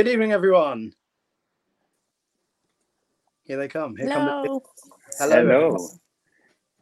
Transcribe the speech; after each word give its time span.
Good 0.00 0.08
evening, 0.08 0.32
everyone. 0.32 0.94
Here 3.42 3.58
they 3.58 3.68
come. 3.68 3.94
Here 3.96 4.08
come 4.08 4.24
the, 4.24 4.60
Hello. 5.18 5.42
hello. 5.42 5.42
Hello. 5.42 5.88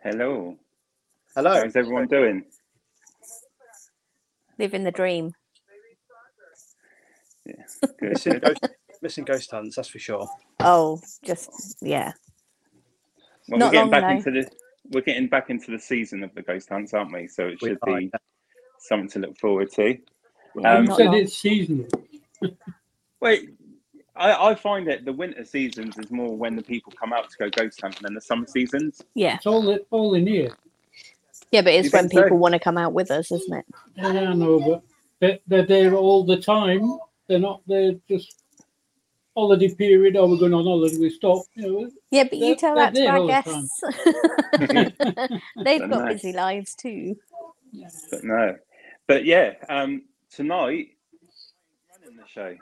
Hello. 0.05 0.57
Hello. 1.35 1.55
How's 1.55 1.75
everyone 1.75 2.07
doing? 2.07 2.45
Living 4.57 4.85
the 4.85 4.93
dream. 4.93 5.33
Good. 7.99 8.13
Missing 8.13 8.39
ghost, 8.39 8.69
missing 9.03 9.25
ghost 9.25 9.51
hunts, 9.51 9.75
that's 9.75 9.89
for 9.89 9.99
sure. 9.99 10.29
Oh, 10.61 11.01
just 11.25 11.77
yeah. 11.83 12.13
Well, 13.49 13.59
Not 13.59 13.67
we're 13.67 13.73
getting 13.73 13.91
long 13.91 13.91
back 13.91 14.03
though. 14.25 14.31
into 14.31 14.31
the 14.31 14.51
we're 14.93 15.01
getting 15.01 15.27
back 15.27 15.51
into 15.51 15.73
the 15.73 15.81
season 15.81 16.23
of 16.23 16.33
the 16.37 16.43
ghost 16.43 16.69
hunts, 16.69 16.95
aren't 16.95 17.13
we? 17.13 17.27
So 17.27 17.49
it 17.49 17.59
We 17.61 17.71
should 17.71 17.79
are, 17.83 17.99
be 17.99 18.13
something 18.79 19.09
to 19.11 19.19
look 19.19 19.37
forward 19.39 19.73
to. 19.73 19.99
Yeah, 20.55 20.75
Um, 20.77 20.85
You 20.85 20.95
said 20.95 21.15
it's 21.15 21.37
seasonal. 21.37 21.89
Wait, 23.21 23.51
I, 24.17 24.51
I 24.51 24.55
find 24.55 24.87
that 24.89 25.05
the 25.05 25.13
winter 25.13 25.45
seasons 25.45 25.99
is 25.99 26.11
more 26.11 26.37
when 26.37 26.57
the 26.57 26.63
people 26.63 26.93
come 26.99 27.13
out 27.13 27.31
to 27.31 27.37
go 27.39 27.51
ghost 27.51 27.81
hunting 27.81 28.03
than 28.03 28.15
the 28.15 28.21
summer 28.21 28.47
seasons. 28.47 29.03
Yeah, 29.15 29.37
It's 29.37 29.47
all 29.47 29.69
in, 29.71 29.81
all 29.91 30.15
in 30.15 30.27
here. 30.27 30.51
yeah, 31.53 31.63
but 31.63 31.73
it's 31.75 31.87
You 31.87 31.91
when 31.99 32.09
think 32.09 32.21
so? 32.21 32.23
people 32.25 32.39
want 32.39 32.55
to 32.55 32.59
come 32.61 32.79
out 32.79 32.93
with 32.93 33.11
us, 33.11 33.31
isn't 33.33 33.59
it? 33.59 33.67
Yeah, 33.97 34.07
I 34.31 34.35
know, 34.35 34.61
but 34.61 34.83
they're, 35.21 35.39
they're 35.47 35.67
there 35.67 35.95
all 35.95 36.25
the 36.25 36.37
time. 36.41 36.99
They're 37.29 37.39
not 37.39 37.61
there 37.67 37.93
just 38.09 38.43
holiday 39.37 39.73
period. 39.75 40.17
Oh, 40.17 40.29
we're 40.29 40.39
going 40.39 40.55
on 40.55 40.65
holiday. 40.65 40.97
We 40.99 41.11
stop. 41.11 41.43
You 41.55 41.63
know, 41.73 41.91
Yeah, 42.11 42.25
but 42.25 42.39
you 42.39 42.57
tell 42.57 42.75
that 42.77 42.95
to 42.95 43.01
there 43.01 43.13
our 43.13 43.19
all 43.19 43.27
the 43.27 43.33
guests. 43.33 43.81
They've 45.65 45.81
got 45.81 45.91
know. 45.91 46.07
busy 46.07 46.33
lives 46.33 46.75
too. 46.75 47.17
But 48.11 48.25
no. 48.25 48.57
But 49.07 49.25
yeah, 49.25 49.55
um, 49.69 50.03
tonight 50.31 50.89
running 52.01 52.17
the 52.17 52.27
show. 52.27 52.55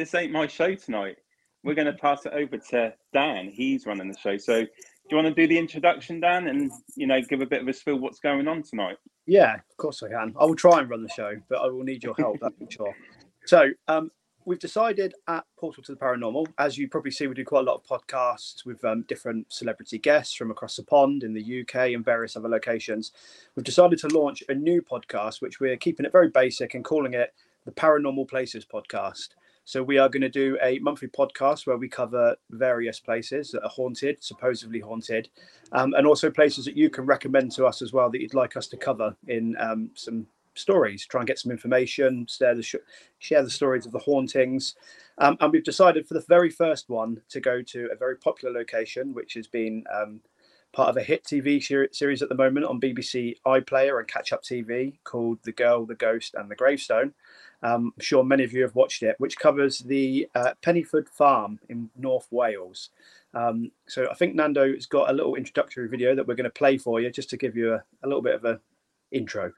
This 0.00 0.14
ain't 0.14 0.32
my 0.32 0.46
show 0.46 0.74
tonight. 0.74 1.18
We're 1.62 1.74
going 1.74 1.84
to 1.84 1.92
pass 1.92 2.24
it 2.24 2.32
over 2.32 2.56
to 2.70 2.94
Dan. 3.12 3.50
He's 3.52 3.84
running 3.84 4.10
the 4.10 4.18
show. 4.18 4.38
So, 4.38 4.62
do 4.62 4.68
you 5.10 5.16
want 5.18 5.28
to 5.28 5.34
do 5.34 5.46
the 5.46 5.58
introduction, 5.58 6.20
Dan, 6.20 6.48
and 6.48 6.72
you 6.96 7.06
know, 7.06 7.20
give 7.20 7.42
a 7.42 7.46
bit 7.46 7.60
of 7.60 7.68
a 7.68 7.72
spill 7.74 7.96
what's 7.96 8.18
going 8.18 8.48
on 8.48 8.62
tonight? 8.62 8.96
Yeah, 9.26 9.56
of 9.56 9.76
course 9.76 10.02
I 10.02 10.08
can. 10.08 10.34
I 10.40 10.46
will 10.46 10.56
try 10.56 10.80
and 10.80 10.88
run 10.88 11.02
the 11.02 11.10
show, 11.10 11.34
but 11.50 11.56
I 11.56 11.66
will 11.66 11.82
need 11.82 12.02
your 12.02 12.14
help, 12.14 12.38
that's 12.40 12.56
for 12.56 12.70
sure. 12.70 12.96
So, 13.44 13.66
um, 13.88 14.10
we've 14.46 14.58
decided 14.58 15.12
at 15.28 15.44
Portal 15.58 15.82
to 15.82 15.92
the 15.92 15.98
Paranormal, 16.00 16.46
as 16.56 16.78
you 16.78 16.88
probably 16.88 17.10
see, 17.10 17.26
we 17.26 17.34
do 17.34 17.44
quite 17.44 17.68
a 17.68 17.70
lot 17.70 17.82
of 17.82 17.84
podcasts 17.84 18.64
with 18.64 18.82
um, 18.86 19.04
different 19.06 19.52
celebrity 19.52 19.98
guests 19.98 20.34
from 20.34 20.50
across 20.50 20.76
the 20.76 20.82
pond 20.82 21.24
in 21.24 21.34
the 21.34 21.60
UK 21.60 21.90
and 21.92 22.06
various 22.06 22.38
other 22.38 22.48
locations. 22.48 23.12
We've 23.54 23.64
decided 23.64 23.98
to 23.98 24.08
launch 24.08 24.42
a 24.48 24.54
new 24.54 24.80
podcast, 24.80 25.42
which 25.42 25.60
we're 25.60 25.76
keeping 25.76 26.06
it 26.06 26.12
very 26.12 26.30
basic 26.30 26.72
and 26.72 26.86
calling 26.86 27.12
it 27.12 27.34
the 27.66 27.72
Paranormal 27.72 28.30
Places 28.30 28.64
Podcast. 28.64 29.34
So, 29.70 29.84
we 29.84 29.98
are 29.98 30.08
going 30.08 30.22
to 30.22 30.28
do 30.28 30.58
a 30.60 30.80
monthly 30.80 31.06
podcast 31.06 31.64
where 31.64 31.76
we 31.76 31.88
cover 31.88 32.34
various 32.50 32.98
places 32.98 33.52
that 33.52 33.62
are 33.62 33.68
haunted, 33.68 34.16
supposedly 34.20 34.80
haunted, 34.80 35.28
um, 35.70 35.94
and 35.94 36.08
also 36.08 36.28
places 36.28 36.64
that 36.64 36.76
you 36.76 36.90
can 36.90 37.06
recommend 37.06 37.52
to 37.52 37.66
us 37.66 37.80
as 37.80 37.92
well 37.92 38.10
that 38.10 38.20
you'd 38.20 38.34
like 38.34 38.56
us 38.56 38.66
to 38.66 38.76
cover 38.76 39.14
in 39.28 39.54
um, 39.60 39.88
some 39.94 40.26
stories. 40.56 41.06
Try 41.06 41.20
and 41.20 41.28
get 41.28 41.38
some 41.38 41.52
information, 41.52 42.26
share 42.26 42.56
the 42.56 42.64
sh- 42.64 42.82
share 43.20 43.44
the 43.44 43.50
stories 43.50 43.86
of 43.86 43.92
the 43.92 44.00
hauntings, 44.00 44.74
um, 45.18 45.36
and 45.38 45.52
we've 45.52 45.62
decided 45.62 46.04
for 46.04 46.14
the 46.14 46.24
very 46.28 46.50
first 46.50 46.88
one 46.88 47.22
to 47.28 47.38
go 47.38 47.62
to 47.62 47.90
a 47.92 47.96
very 47.96 48.16
popular 48.16 48.52
location, 48.52 49.14
which 49.14 49.34
has 49.34 49.46
been 49.46 49.84
um, 49.94 50.20
part 50.72 50.88
of 50.88 50.96
a 50.96 51.02
hit 51.02 51.24
TV 51.24 51.62
series 51.92 52.22
at 52.22 52.28
the 52.28 52.34
moment 52.34 52.66
on 52.66 52.80
BBC 52.80 53.36
iPlayer 53.46 53.98
and 53.98 54.08
Catch 54.08 54.32
Up 54.32 54.42
TV 54.42 54.94
called 55.04 55.38
"The 55.42 55.52
Girl, 55.52 55.86
the 55.86 55.94
Ghost, 55.94 56.34
and 56.34 56.50
the 56.50 56.56
Gravestone." 56.56 57.14
Um, 57.62 57.92
I'm 57.96 58.02
sure 58.02 58.24
many 58.24 58.44
of 58.44 58.52
you 58.52 58.62
have 58.62 58.74
watched 58.74 59.02
it, 59.02 59.16
which 59.18 59.38
covers 59.38 59.80
the 59.80 60.28
uh, 60.34 60.54
Penyffordd 60.62 61.08
Farm 61.08 61.60
in 61.68 61.90
North 61.96 62.26
Wales. 62.30 62.90
Um, 63.34 63.70
so 63.86 64.08
I 64.10 64.14
think 64.14 64.34
Nando 64.34 64.74
has 64.74 64.86
got 64.86 65.10
a 65.10 65.12
little 65.12 65.34
introductory 65.34 65.88
video 65.88 66.14
that 66.14 66.26
we're 66.26 66.34
going 66.34 66.44
to 66.44 66.50
play 66.50 66.78
for 66.78 67.00
you, 67.00 67.10
just 67.10 67.30
to 67.30 67.36
give 67.36 67.56
you 67.56 67.74
a, 67.74 67.84
a 68.02 68.06
little 68.06 68.22
bit 68.22 68.34
of 68.34 68.44
a 68.44 68.60
intro. 69.12 69.52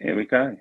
Here 0.00 0.16
we 0.16 0.24
go. 0.24 0.56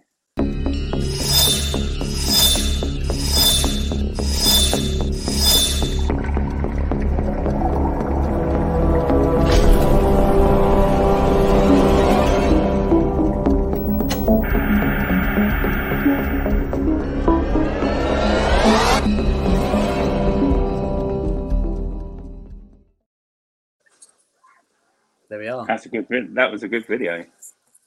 There 25.68 25.68
we 25.68 25.74
are. 25.74 25.78
That's 25.78 25.86
a 25.86 25.90
good. 25.90 26.08
vid- 26.10 26.36
That 26.36 26.52
was 26.52 26.64
a 26.64 26.68
good 26.68 26.86
video. 26.86 27.26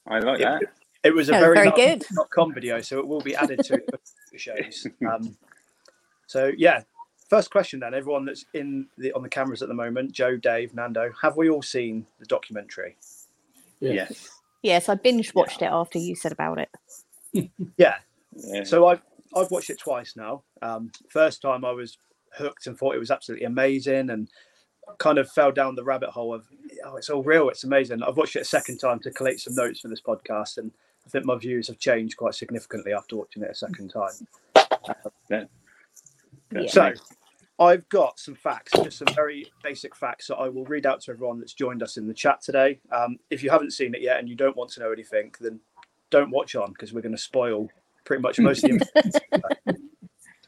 I 0.07 0.19
like 0.19 0.39
Yeah. 0.39 0.59
that. 0.59 0.73
It 1.03 1.13
was 1.13 1.29
a 1.29 1.33
That 1.33 1.37
was 1.39 1.43
very, 1.45 1.55
very 1.55 1.65
not- 1.67 1.75
good. 1.75 2.05
dot 2.15 2.29
com 2.31 2.53
video, 2.53 2.81
so 2.81 2.99
it 2.99 3.07
will 3.07 3.21
be 3.21 3.35
added 3.35 3.59
to 3.65 3.81
the 4.31 4.37
shows. 4.37 4.87
Um, 5.07 5.37
so 6.27 6.51
yeah, 6.57 6.83
first 7.29 7.51
question 7.51 7.79
then. 7.79 7.93
Everyone 7.93 8.25
that's 8.25 8.45
in 8.53 8.87
the 8.97 9.11
on 9.13 9.21
the 9.23 9.29
cameras 9.29 9.61
at 9.61 9.67
the 9.67 9.73
moment, 9.75 10.11
Jo, 10.11 10.35
Dave, 10.37 10.73
Nando, 10.73 11.11
have 11.21 11.37
we 11.37 11.49
all 11.49 11.61
seen 11.61 12.05
the 12.19 12.25
documentary? 12.25 12.97
Yeah. 13.79 13.91
Yes. 13.93 14.29
Yes, 14.63 14.89
I 14.89 14.95
binge 14.95 15.33
watched 15.35 15.61
it 15.61 15.69
after 15.71 15.99
you 15.99 16.15
said 16.15 16.31
about 16.31 16.59
it. 16.59 16.69
Yeah. 17.77 17.95
Yeah. 18.35 18.63
So 18.63 18.87
I've 18.87 19.01
I've 19.35 19.51
watched 19.51 19.69
it 19.69 19.77
twice 19.77 20.15
now. 20.15 20.43
Um, 20.61 20.91
first 21.09 21.41
time 21.41 21.63
I 21.65 21.71
was 21.71 21.97
hooked 22.33 22.65
and 22.67 22.77
thought 22.77 22.95
it 22.95 22.99
was 22.99 23.11
absolutely 23.11 23.45
amazing, 23.45 24.09
and 24.09 24.29
kind 24.97 25.17
of 25.17 25.29
fell 25.31 25.51
down 25.51 25.75
the 25.75 25.83
rabbit 25.83 26.09
hole 26.09 26.33
of 26.33 26.47
oh, 26.85 26.95
it's 26.97 27.09
all 27.09 27.23
real, 27.23 27.49
it's 27.49 27.63
amazing. 27.63 28.03
I've 28.03 28.17
watched 28.17 28.35
it 28.35 28.41
a 28.41 28.45
second 28.45 28.77
time 28.77 28.99
to 28.99 29.11
collate 29.11 29.39
some 29.39 29.55
notes 29.55 29.79
for 29.79 29.87
this 29.87 30.01
podcast, 30.01 30.57
and 30.57 30.71
I 31.05 31.09
think 31.09 31.25
my 31.25 31.35
views 31.35 31.67
have 31.67 31.79
changed 31.79 32.17
quite 32.17 32.35
significantly 32.35 32.93
after 32.93 33.15
watching 33.15 33.43
it 33.43 33.51
a 33.51 33.55
second 33.55 33.89
time. 33.89 34.27
Yeah. 35.29 35.45
So, 36.67 36.93
I've 37.57 37.87
got 37.89 38.19
some 38.19 38.35
facts, 38.35 38.71
just 38.83 38.97
some 38.97 39.13
very 39.13 39.51
basic 39.63 39.95
facts 39.95 40.27
that 40.27 40.35
I 40.35 40.49
will 40.49 40.65
read 40.65 40.85
out 40.85 41.01
to 41.01 41.11
everyone 41.11 41.39
that's 41.39 41.53
joined 41.53 41.81
us 41.81 41.97
in 41.97 42.07
the 42.07 42.13
chat 42.13 42.41
today. 42.41 42.79
Um, 42.91 43.17
if 43.29 43.43
you 43.43 43.49
haven't 43.49 43.71
seen 43.71 43.95
it 43.95 44.01
yet 44.01 44.19
and 44.19 44.27
you 44.27 44.35
don't 44.35 44.57
want 44.57 44.71
to 44.71 44.81
know 44.81 44.91
anything, 44.91 45.33
then 45.39 45.59
don't 46.09 46.31
watch 46.31 46.55
on 46.55 46.71
because 46.71 46.93
we're 46.93 47.01
going 47.01 47.15
to 47.15 47.21
spoil 47.21 47.69
pretty 48.03 48.21
much 48.21 48.39
most 48.39 48.63
of 48.63 48.71
the 48.71 48.75
information. 49.65 49.89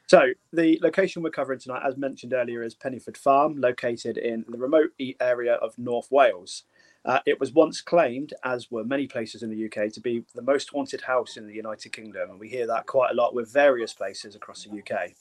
So, 0.07 0.29
the 0.53 0.79
location 0.81 1.21
we're 1.21 1.31
covering 1.31 1.59
tonight, 1.59 1.83
as 1.85 1.97
mentioned 1.97 2.31
earlier, 2.31 2.63
is 2.63 2.73
Penyffordd 2.73 3.17
Farm, 3.17 3.59
located 3.59 4.17
in 4.17 4.45
the 4.47 4.57
remote 4.57 4.91
area 5.19 5.55
of 5.55 5.77
North 5.77 6.09
Wales. 6.09 6.63
Uh, 7.03 7.19
it 7.25 7.41
was 7.41 7.51
once 7.51 7.81
claimed, 7.81 8.33
as 8.45 8.71
were 8.71 8.85
many 8.85 9.05
places 9.05 9.43
in 9.43 9.49
the 9.49 9.65
UK, 9.65 9.91
to 9.91 9.99
be 9.99 10.23
the 10.33 10.41
most 10.41 10.69
haunted 10.69 11.01
house 11.01 11.35
in 11.35 11.45
the 11.45 11.53
United 11.53 11.91
Kingdom, 11.91 12.29
and 12.29 12.39
we 12.39 12.47
hear 12.47 12.65
that 12.67 12.85
quite 12.85 13.11
a 13.11 13.15
lot 13.15 13.35
with 13.35 13.51
various 13.51 13.93
places 13.93 14.33
across 14.33 14.63
the 14.63 14.79
UK. 14.79 15.11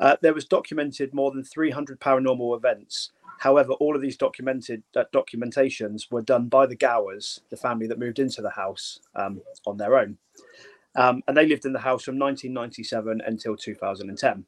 Uh, 0.00 0.16
there 0.22 0.32
was 0.32 0.46
documented 0.46 1.12
more 1.12 1.30
than 1.30 1.44
300 1.44 2.00
paranormal 2.00 2.56
events. 2.56 3.12
However, 3.40 3.74
all 3.74 3.94
of 3.94 4.00
these 4.00 4.16
documented 4.16 4.82
uh, 4.96 5.04
documentations 5.12 6.10
were 6.10 6.22
done 6.22 6.48
by 6.48 6.64
the 6.64 6.76
Gowers, 6.76 7.40
the 7.50 7.58
family 7.58 7.86
that 7.88 7.98
moved 7.98 8.18
into 8.18 8.40
the 8.40 8.50
house 8.50 9.00
um, 9.14 9.42
on 9.66 9.76
their 9.76 9.98
own, 9.98 10.16
um, 10.96 11.22
and 11.26 11.36
they 11.36 11.46
lived 11.46 11.64
in 11.64 11.72
the 11.72 11.80
house 11.80 12.04
from 12.04 12.18
1997 12.18 13.22
until 13.26 13.56
2010. 13.56 14.44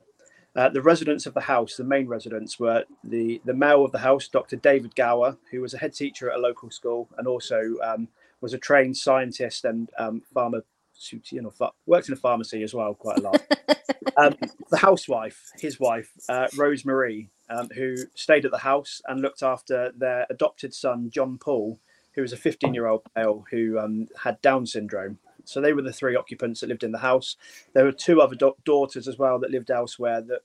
Uh, 0.54 0.70
the 0.70 0.81
residents 0.81 1.26
of 1.26 1.34
the 1.34 1.40
house, 1.40 1.76
the 1.76 1.84
main 1.84 2.06
residents, 2.06 2.58
were 2.58 2.84
the, 3.04 3.40
the 3.44 3.52
male 3.52 3.84
of 3.84 3.93
the 3.93 3.98
house, 3.98 4.26
Dr. 4.26 4.56
David 4.56 4.94
Gower, 4.94 5.37
who 5.50 5.60
was 5.60 5.75
a 5.75 5.78
head 5.78 5.93
teacher 5.93 6.31
at 6.31 6.38
a 6.38 6.40
local 6.40 6.70
school 6.70 7.08
and 7.19 7.28
also 7.28 7.76
um, 7.84 8.08
was 8.40 8.54
a 8.54 8.58
trained 8.58 8.96
scientist 8.96 9.66
and 9.66 9.90
um, 9.98 10.22
farmer, 10.32 10.64
you 11.10 11.43
know, 11.43 11.52
worked 11.84 12.08
in 12.08 12.14
a 12.14 12.16
pharmacy 12.16 12.62
as 12.62 12.72
well 12.72 12.94
quite 12.94 13.19
a 13.19 13.20
lot. 13.20 13.43
um, 14.16 14.34
the 14.70 14.78
housewife, 14.78 15.50
his 15.58 15.78
wife, 15.78 16.10
uh, 16.31 16.48
Rose 16.56 16.87
Marie, 16.87 17.28
um, 17.50 17.69
who 17.75 17.96
stayed 18.14 18.46
at 18.46 18.50
the 18.50 18.58
house 18.58 19.02
and 19.06 19.20
looked 19.20 19.43
after 19.43 19.93
their 19.96 20.26
adopted 20.31 20.72
son, 20.72 21.10
John 21.10 21.37
Paul, 21.37 21.78
who 22.14 22.22
was 22.22 22.32
a 22.32 22.37
15 22.37 22.72
year 22.72 22.87
old 22.87 23.02
male 23.14 23.44
who 23.50 23.78
um, 23.78 24.08
had 24.22 24.40
Down 24.40 24.64
syndrome. 24.64 25.19
So 25.46 25.60
they 25.60 25.72
were 25.72 25.82
the 25.82 25.93
three 25.93 26.16
occupants 26.16 26.60
that 26.60 26.69
lived 26.69 26.84
in 26.84 26.93
the 26.93 26.98
house. 26.98 27.37
There 27.72 27.84
were 27.84 27.93
two 27.93 28.20
other 28.20 28.34
da- 28.34 28.52
daughters 28.64 29.08
as 29.08 29.19
well 29.19 29.38
that 29.40 29.50
lived 29.50 29.70
elsewhere 29.70 30.20
that 30.22 30.40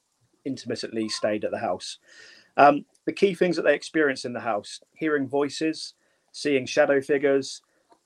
intermittently 0.45 1.09
stayed 1.09 1.43
at 1.43 1.51
the 1.51 1.59
house. 1.59 1.97
Um, 2.57 2.85
the 3.05 3.13
key 3.13 3.33
things 3.33 3.55
that 3.55 3.63
they 3.63 3.75
experienced 3.75 4.25
in 4.25 4.33
the 4.33 4.41
house 4.41 4.79
hearing 4.93 5.27
voices, 5.27 5.93
seeing 6.31 6.65
shadow 6.65 7.01
figures, 7.01 7.61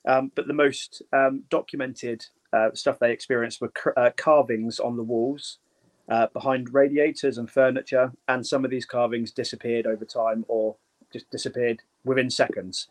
um, 0.08 0.32
but 0.36 0.48
the 0.48 0.54
most 0.54 1.02
um, 1.14 1.44
documented 1.50 2.26
uh, 2.54 2.70
stuff 2.74 3.00
they 3.00 3.12
experienced 3.12 3.60
were 3.60 3.72
uh, 3.98 4.12
carvings 4.16 4.80
on 4.80 4.98
the 4.98 5.04
walls. 5.04 5.60
Uh, 6.08 6.28
behind 6.34 6.72
radiators 6.72 7.40
and 7.40 7.50
furniture, 7.50 8.12
and 8.28 8.46
some 8.46 8.64
of 8.64 8.70
these 8.70 8.86
carvings 8.86 9.32
disappeared 9.32 9.88
over 9.88 10.06
time 10.06 10.46
or 10.48 10.76
just 11.12 11.28
disappeared 11.32 11.82
within 12.04 12.30
seconds, 12.30 12.90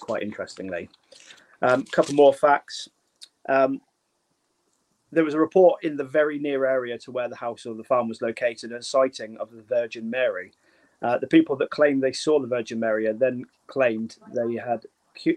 quite 0.00 0.22
interestingly. 0.22 0.88
A 1.60 1.74
um, 1.74 1.84
couple 1.84 2.14
more 2.14 2.32
facts. 2.32 2.88
Um, 3.48 3.80
there 5.12 5.24
was 5.24 5.34
a 5.34 5.40
report 5.40 5.84
in 5.84 5.96
the 5.96 6.04
very 6.04 6.38
near 6.38 6.64
area 6.64 6.98
to 6.98 7.12
where 7.12 7.28
the 7.28 7.36
house 7.36 7.66
or 7.66 7.74
the 7.74 7.84
farm 7.84 8.08
was 8.08 8.20
located, 8.20 8.72
a 8.72 8.82
sighting 8.82 9.36
of 9.38 9.50
the 9.52 9.62
Virgin 9.62 10.10
Mary. 10.10 10.52
Uh, 11.02 11.18
the 11.18 11.26
people 11.26 11.56
that 11.56 11.70
claimed 11.70 12.02
they 12.02 12.12
saw 12.12 12.40
the 12.40 12.46
Virgin 12.46 12.80
Mary 12.80 13.10
then 13.12 13.44
claimed 13.66 14.16
they 14.34 14.54
had 14.54 14.86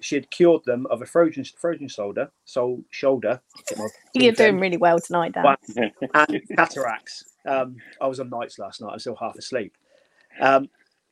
she 0.01 0.15
had 0.15 0.31
cured 0.31 0.63
them 0.65 0.88
of 0.89 1.01
a 1.01 1.06
frozen 1.06 1.44
frozen 1.44 1.88
shoulder, 1.88 2.31
soul 2.45 2.83
shoulder. 2.89 3.42
You're 4.13 4.31
doing 4.31 4.60
really 4.60 4.77
well 4.77 5.00
tonight, 5.00 5.33
Dan. 5.33 5.44
and 6.13 6.42
cataracts. 6.56 7.25
Um, 7.45 7.77
I 8.01 8.07
was 8.07 8.19
on 8.19 8.30
nights 8.30 8.57
last 8.57 8.81
night. 8.81 8.94
I'm 8.94 9.00
still 9.00 9.15
half 9.15 9.36
asleep. 9.36 9.77
Um, 10.42 10.69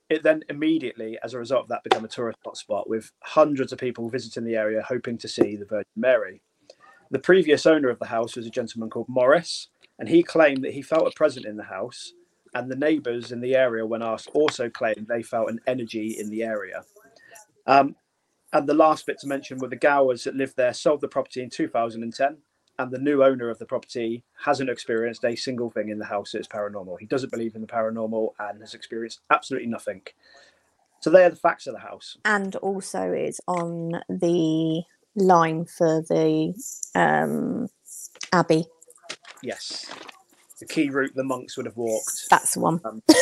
it 0.09 0.23
then 0.23 0.43
immediately, 0.49 1.17
as 1.23 1.33
a 1.33 1.39
result 1.39 1.63
of 1.63 1.67
that, 1.69 1.83
became 1.83 2.05
a 2.05 2.07
tourist 2.07 2.39
hotspot 2.45 2.87
with 2.87 3.11
hundreds 3.21 3.71
of 3.71 3.79
people 3.79 4.09
visiting 4.09 4.43
the 4.43 4.55
area 4.55 4.83
hoping 4.87 5.17
to 5.19 5.27
see 5.27 5.55
the 5.55 5.65
Virgin 5.65 5.85
Mary. 5.95 6.41
The 7.11 7.19
previous 7.19 7.65
owner 7.65 7.89
of 7.89 7.99
the 7.99 8.05
house 8.05 8.35
was 8.35 8.45
a 8.45 8.51
gentleman 8.51 8.89
called 8.89 9.09
Morris, 9.09 9.69
and 9.99 10.09
he 10.09 10.23
claimed 10.23 10.63
that 10.63 10.73
he 10.73 10.81
felt 10.81 11.07
a 11.07 11.15
presence 11.15 11.45
in 11.45 11.57
the 11.57 11.63
house. 11.63 12.13
And 12.53 12.71
the 12.71 12.75
neighbours 12.75 13.31
in 13.31 13.41
the 13.41 13.55
area, 13.55 13.85
when 13.85 14.01
asked, 14.01 14.29
also 14.33 14.69
claimed 14.69 15.07
they 15.07 15.21
felt 15.21 15.49
an 15.49 15.59
energy 15.67 16.15
in 16.17 16.29
the 16.29 16.43
area. 16.43 16.83
Um, 17.67 17.95
and 18.53 18.67
the 18.67 18.73
last 18.73 19.05
bit 19.05 19.19
to 19.19 19.27
mention 19.27 19.57
were 19.57 19.67
the 19.67 19.75
Gowers 19.75 20.23
that 20.23 20.35
lived 20.35 20.55
there 20.55 20.73
sold 20.73 21.01
the 21.01 21.07
property 21.09 21.43
in 21.43 21.49
2010, 21.49 22.37
and 22.79 22.91
the 22.91 22.97
new 22.97 23.23
owner 23.23 23.49
of 23.49 23.59
the 23.59 23.65
property 23.65 24.23
hasn't 24.45 24.69
experienced 24.69 25.25
a 25.25 25.35
single 25.35 25.69
thing 25.69 25.89
in 25.89 25.99
the 25.99 26.05
house 26.05 26.31
that's 26.31 26.47
paranormal. 26.47 26.99
He 26.99 27.05
doesn't 27.05 27.31
believe 27.31 27.55
in 27.55 27.61
the 27.61 27.67
paranormal 27.67 28.29
and 28.39 28.61
has 28.61 28.73
experienced 28.73 29.19
absolutely 29.29 29.67
nothing. 29.67 30.01
So 31.01 31.09
they 31.09 31.23
are 31.23 31.29
the 31.29 31.35
facts 31.35 31.67
of 31.67 31.73
the 31.73 31.81
house. 31.81 32.17
And 32.25 32.55
also 32.57 33.11
is 33.11 33.39
on 33.47 34.01
the 34.09 34.83
line 35.15 35.65
for 35.65 36.01
the 36.01 36.53
um, 36.95 37.67
abbey. 38.33 38.65
Yes, 39.41 39.85
the 40.59 40.65
key 40.65 40.89
route 40.89 41.15
the 41.15 41.23
monks 41.23 41.57
would 41.57 41.65
have 41.65 41.77
walked. 41.77 42.29
That's 42.29 42.53
the 42.53 42.61
one. 42.61 42.81
Um, 42.83 43.01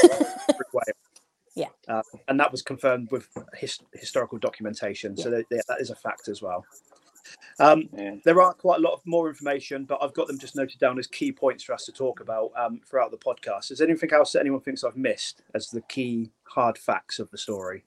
Yeah. 1.56 1.68
Uh, 1.88 2.02
and 2.28 2.40
that 2.40 2.52
was 2.52 2.62
confirmed 2.62 3.12
with 3.12 3.30
his, 3.56 3.80
historical 3.94 4.38
documentation. 4.38 5.16
So 5.16 5.30
that, 5.30 5.46
that 5.50 5.80
is 5.80 5.92
a 5.92 5.96
fact 5.96 6.28
as 6.28 6.42
well. 6.42 6.66
Um, 7.60 7.90
Yeah. 7.96 8.16
There 8.26 8.42
are 8.42 8.54
quite 8.54 8.80
a 8.80 8.82
lot 8.82 8.94
of 8.94 9.02
more 9.06 9.30
information, 9.30 9.86
but 9.86 10.00
I've 10.02 10.14
got 10.14 10.28
them 10.28 10.40
just 10.40 10.56
noted 10.56 10.80
down 10.80 10.98
as 10.98 11.08
key 11.08 11.32
points 11.32 11.64
for 11.64 11.74
us 11.74 11.86
to 11.86 11.92
talk 11.92 12.20
about 12.20 12.52
um, 12.56 12.82
throughout 12.88 13.12
the 13.12 13.18
podcast. 13.18 13.72
Is 13.72 13.78
there 13.78 13.88
anything 13.88 14.12
else 14.12 14.32
that 14.34 14.40
anyone 14.40 14.62
thinks 14.62 14.84
I've 14.84 14.98
missed 14.98 15.44
as 15.54 15.70
the 15.70 15.82
key 15.82 16.32
hard 16.46 16.78
facts 16.78 17.20
of 17.20 17.30
the 17.30 17.38
story? 17.38 17.84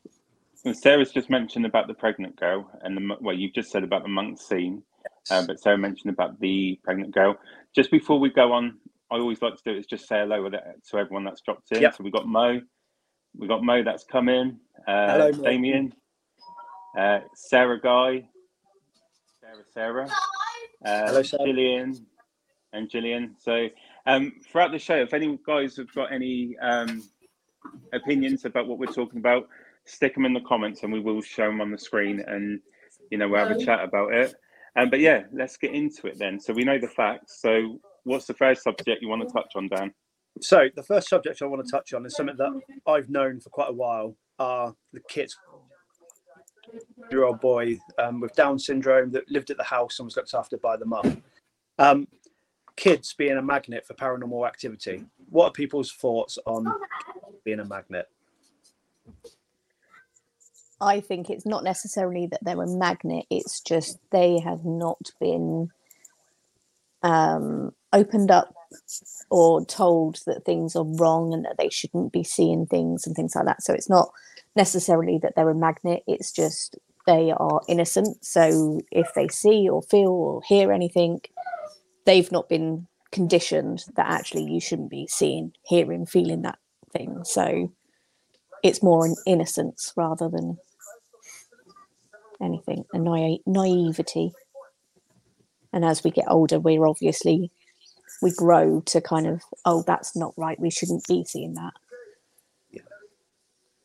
And 0.66 0.76
Sarah's 0.76 1.12
just 1.12 1.30
mentioned 1.30 1.64
about 1.64 1.86
the 1.86 1.94
pregnant 1.94 2.34
girl, 2.34 2.68
and 2.82 2.96
the 2.96 3.16
well, 3.20 3.36
you've 3.36 3.54
just 3.54 3.70
said 3.70 3.84
about 3.84 4.02
the 4.02 4.08
monk 4.08 4.40
scene, 4.40 4.82
uh, 5.30 5.46
but 5.46 5.60
Sarah 5.60 5.78
mentioned 5.78 6.12
about 6.12 6.40
the 6.40 6.80
pregnant 6.82 7.14
girl. 7.14 7.38
Just 7.72 7.88
before 7.88 8.18
we 8.18 8.30
go 8.30 8.52
on, 8.52 8.76
I 9.08 9.14
always 9.14 9.40
like 9.40 9.54
to 9.54 9.62
do 9.64 9.78
is 9.78 9.86
just 9.86 10.08
say 10.08 10.18
hello 10.18 10.42
with 10.42 10.54
it 10.54 10.64
to 10.90 10.98
everyone 10.98 11.22
that's 11.22 11.40
dropped 11.40 11.70
in. 11.70 11.82
Yep. 11.82 11.94
So 11.94 12.02
we 12.02 12.10
got 12.10 12.26
Mo, 12.26 12.60
we 13.38 13.46
got 13.46 13.62
Mo 13.62 13.84
that's 13.84 14.02
come 14.02 14.28
in, 14.28 14.58
uh, 14.88 15.12
Hello, 15.12 15.30
Mo. 15.30 15.44
Damien, 15.44 15.94
uh, 16.98 17.20
Sarah 17.36 17.80
Guy, 17.80 18.26
Sarah 19.40 19.64
Sarah, 19.72 20.08
uh, 20.84 21.06
Hello, 21.06 21.22
Sarah. 21.22 21.44
Gillian, 21.44 22.06
and 22.72 22.90
Gillian. 22.90 23.36
So 23.38 23.68
um, 24.04 24.32
throughout 24.50 24.72
the 24.72 24.80
show, 24.80 24.96
if 24.96 25.14
any 25.14 25.38
guys 25.46 25.76
have 25.76 25.94
got 25.94 26.12
any 26.12 26.56
um, 26.60 27.04
opinions 27.92 28.44
about 28.44 28.66
what 28.66 28.78
we're 28.80 28.86
talking 28.86 29.20
about, 29.20 29.48
stick 29.86 30.14
them 30.14 30.26
in 30.26 30.34
the 30.34 30.40
comments 30.40 30.82
and 30.82 30.92
we 30.92 31.00
will 31.00 31.22
show 31.22 31.46
them 31.46 31.60
on 31.60 31.70
the 31.70 31.78
screen 31.78 32.22
and 32.26 32.60
you 33.10 33.18
know 33.18 33.28
we'll 33.28 33.46
have 33.46 33.56
a 33.56 33.64
chat 33.64 33.82
about 33.82 34.12
it. 34.12 34.34
Um, 34.76 34.90
but 34.90 35.00
yeah, 35.00 35.22
let's 35.32 35.56
get 35.56 35.72
into 35.72 36.06
it 36.06 36.18
then. 36.18 36.38
So 36.38 36.52
we 36.52 36.64
know 36.64 36.78
the 36.78 36.88
facts. 36.88 37.40
So 37.40 37.80
what's 38.04 38.26
the 38.26 38.34
first 38.34 38.62
subject 38.62 39.00
you 39.00 39.08
want 39.08 39.26
to 39.26 39.32
touch 39.32 39.52
on, 39.54 39.68
Dan? 39.68 39.92
So 40.42 40.68
the 40.74 40.82
first 40.82 41.08
subject 41.08 41.40
I 41.40 41.46
want 41.46 41.64
to 41.64 41.70
touch 41.70 41.94
on 41.94 42.04
is 42.04 42.14
something 42.14 42.36
that 42.36 42.60
I've 42.86 43.08
known 43.08 43.40
for 43.40 43.48
quite 43.48 43.70
a 43.70 43.74
while. 43.74 44.16
Are 44.38 44.74
the 44.92 45.00
kids 45.08 45.34
year 47.10 47.24
old 47.24 47.40
boy 47.40 47.78
um, 47.98 48.20
with 48.20 48.34
Down 48.34 48.58
syndrome 48.58 49.10
that 49.12 49.30
lived 49.30 49.50
at 49.50 49.56
the 49.56 49.64
house 49.64 49.98
and 49.98 50.04
was 50.06 50.16
looked 50.16 50.34
after 50.34 50.56
by 50.58 50.76
the 50.76 50.84
mum. 50.84 51.22
Um, 51.78 52.08
kids 52.76 53.14
being 53.14 53.38
a 53.38 53.42
magnet 53.42 53.86
for 53.86 53.94
paranormal 53.94 54.46
activity. 54.46 55.04
What 55.30 55.46
are 55.46 55.52
people's 55.52 55.92
thoughts 55.92 56.38
on 56.46 56.66
being 57.44 57.60
a 57.60 57.64
magnet? 57.64 58.08
I 60.80 61.00
think 61.00 61.30
it's 61.30 61.46
not 61.46 61.64
necessarily 61.64 62.26
that 62.26 62.44
they're 62.44 62.60
a 62.60 62.66
magnet, 62.66 63.24
it's 63.30 63.60
just 63.60 63.98
they 64.10 64.38
have 64.40 64.64
not 64.64 65.10
been 65.20 65.70
um, 67.02 67.72
opened 67.92 68.30
up 68.30 68.54
or 69.30 69.64
told 69.64 70.20
that 70.26 70.44
things 70.44 70.76
are 70.76 70.84
wrong 70.84 71.32
and 71.32 71.44
that 71.44 71.56
they 71.58 71.70
shouldn't 71.70 72.12
be 72.12 72.24
seeing 72.24 72.66
things 72.66 73.06
and 73.06 73.14
things 73.14 73.34
like 73.34 73.46
that. 73.46 73.62
So 73.62 73.72
it's 73.72 73.88
not 73.88 74.10
necessarily 74.54 75.18
that 75.22 75.34
they're 75.34 75.50
a 75.50 75.54
magnet, 75.54 76.02
it's 76.06 76.32
just 76.32 76.76
they 77.06 77.30
are 77.30 77.60
innocent. 77.68 78.24
So 78.24 78.80
if 78.90 79.14
they 79.14 79.28
see 79.28 79.68
or 79.68 79.82
feel 79.82 80.10
or 80.10 80.42
hear 80.42 80.72
anything, 80.72 81.20
they've 82.04 82.30
not 82.32 82.48
been 82.48 82.86
conditioned 83.12 83.84
that 83.94 84.06
actually 84.06 84.44
you 84.44 84.60
shouldn't 84.60 84.90
be 84.90 85.06
seeing, 85.06 85.52
hearing, 85.62 86.06
feeling 86.06 86.42
that 86.42 86.58
thing. 86.92 87.22
So 87.24 87.72
it's 88.62 88.82
more 88.82 89.06
an 89.06 89.14
innocence 89.26 89.92
rather 89.96 90.28
than 90.28 90.58
anything, 92.42 92.84
a 92.92 92.98
naive, 92.98 93.40
naivety. 93.46 94.32
And 95.72 95.84
as 95.84 96.04
we 96.04 96.10
get 96.10 96.26
older, 96.28 96.58
we're 96.60 96.86
obviously 96.86 97.50
we 98.22 98.30
grow 98.32 98.80
to 98.86 99.00
kind 99.00 99.26
of 99.26 99.42
oh 99.64 99.82
that's 99.86 100.16
not 100.16 100.32
right 100.36 100.58
we 100.60 100.70
shouldn't 100.70 101.06
be 101.06 101.24
seeing 101.24 101.54
that 101.54 101.72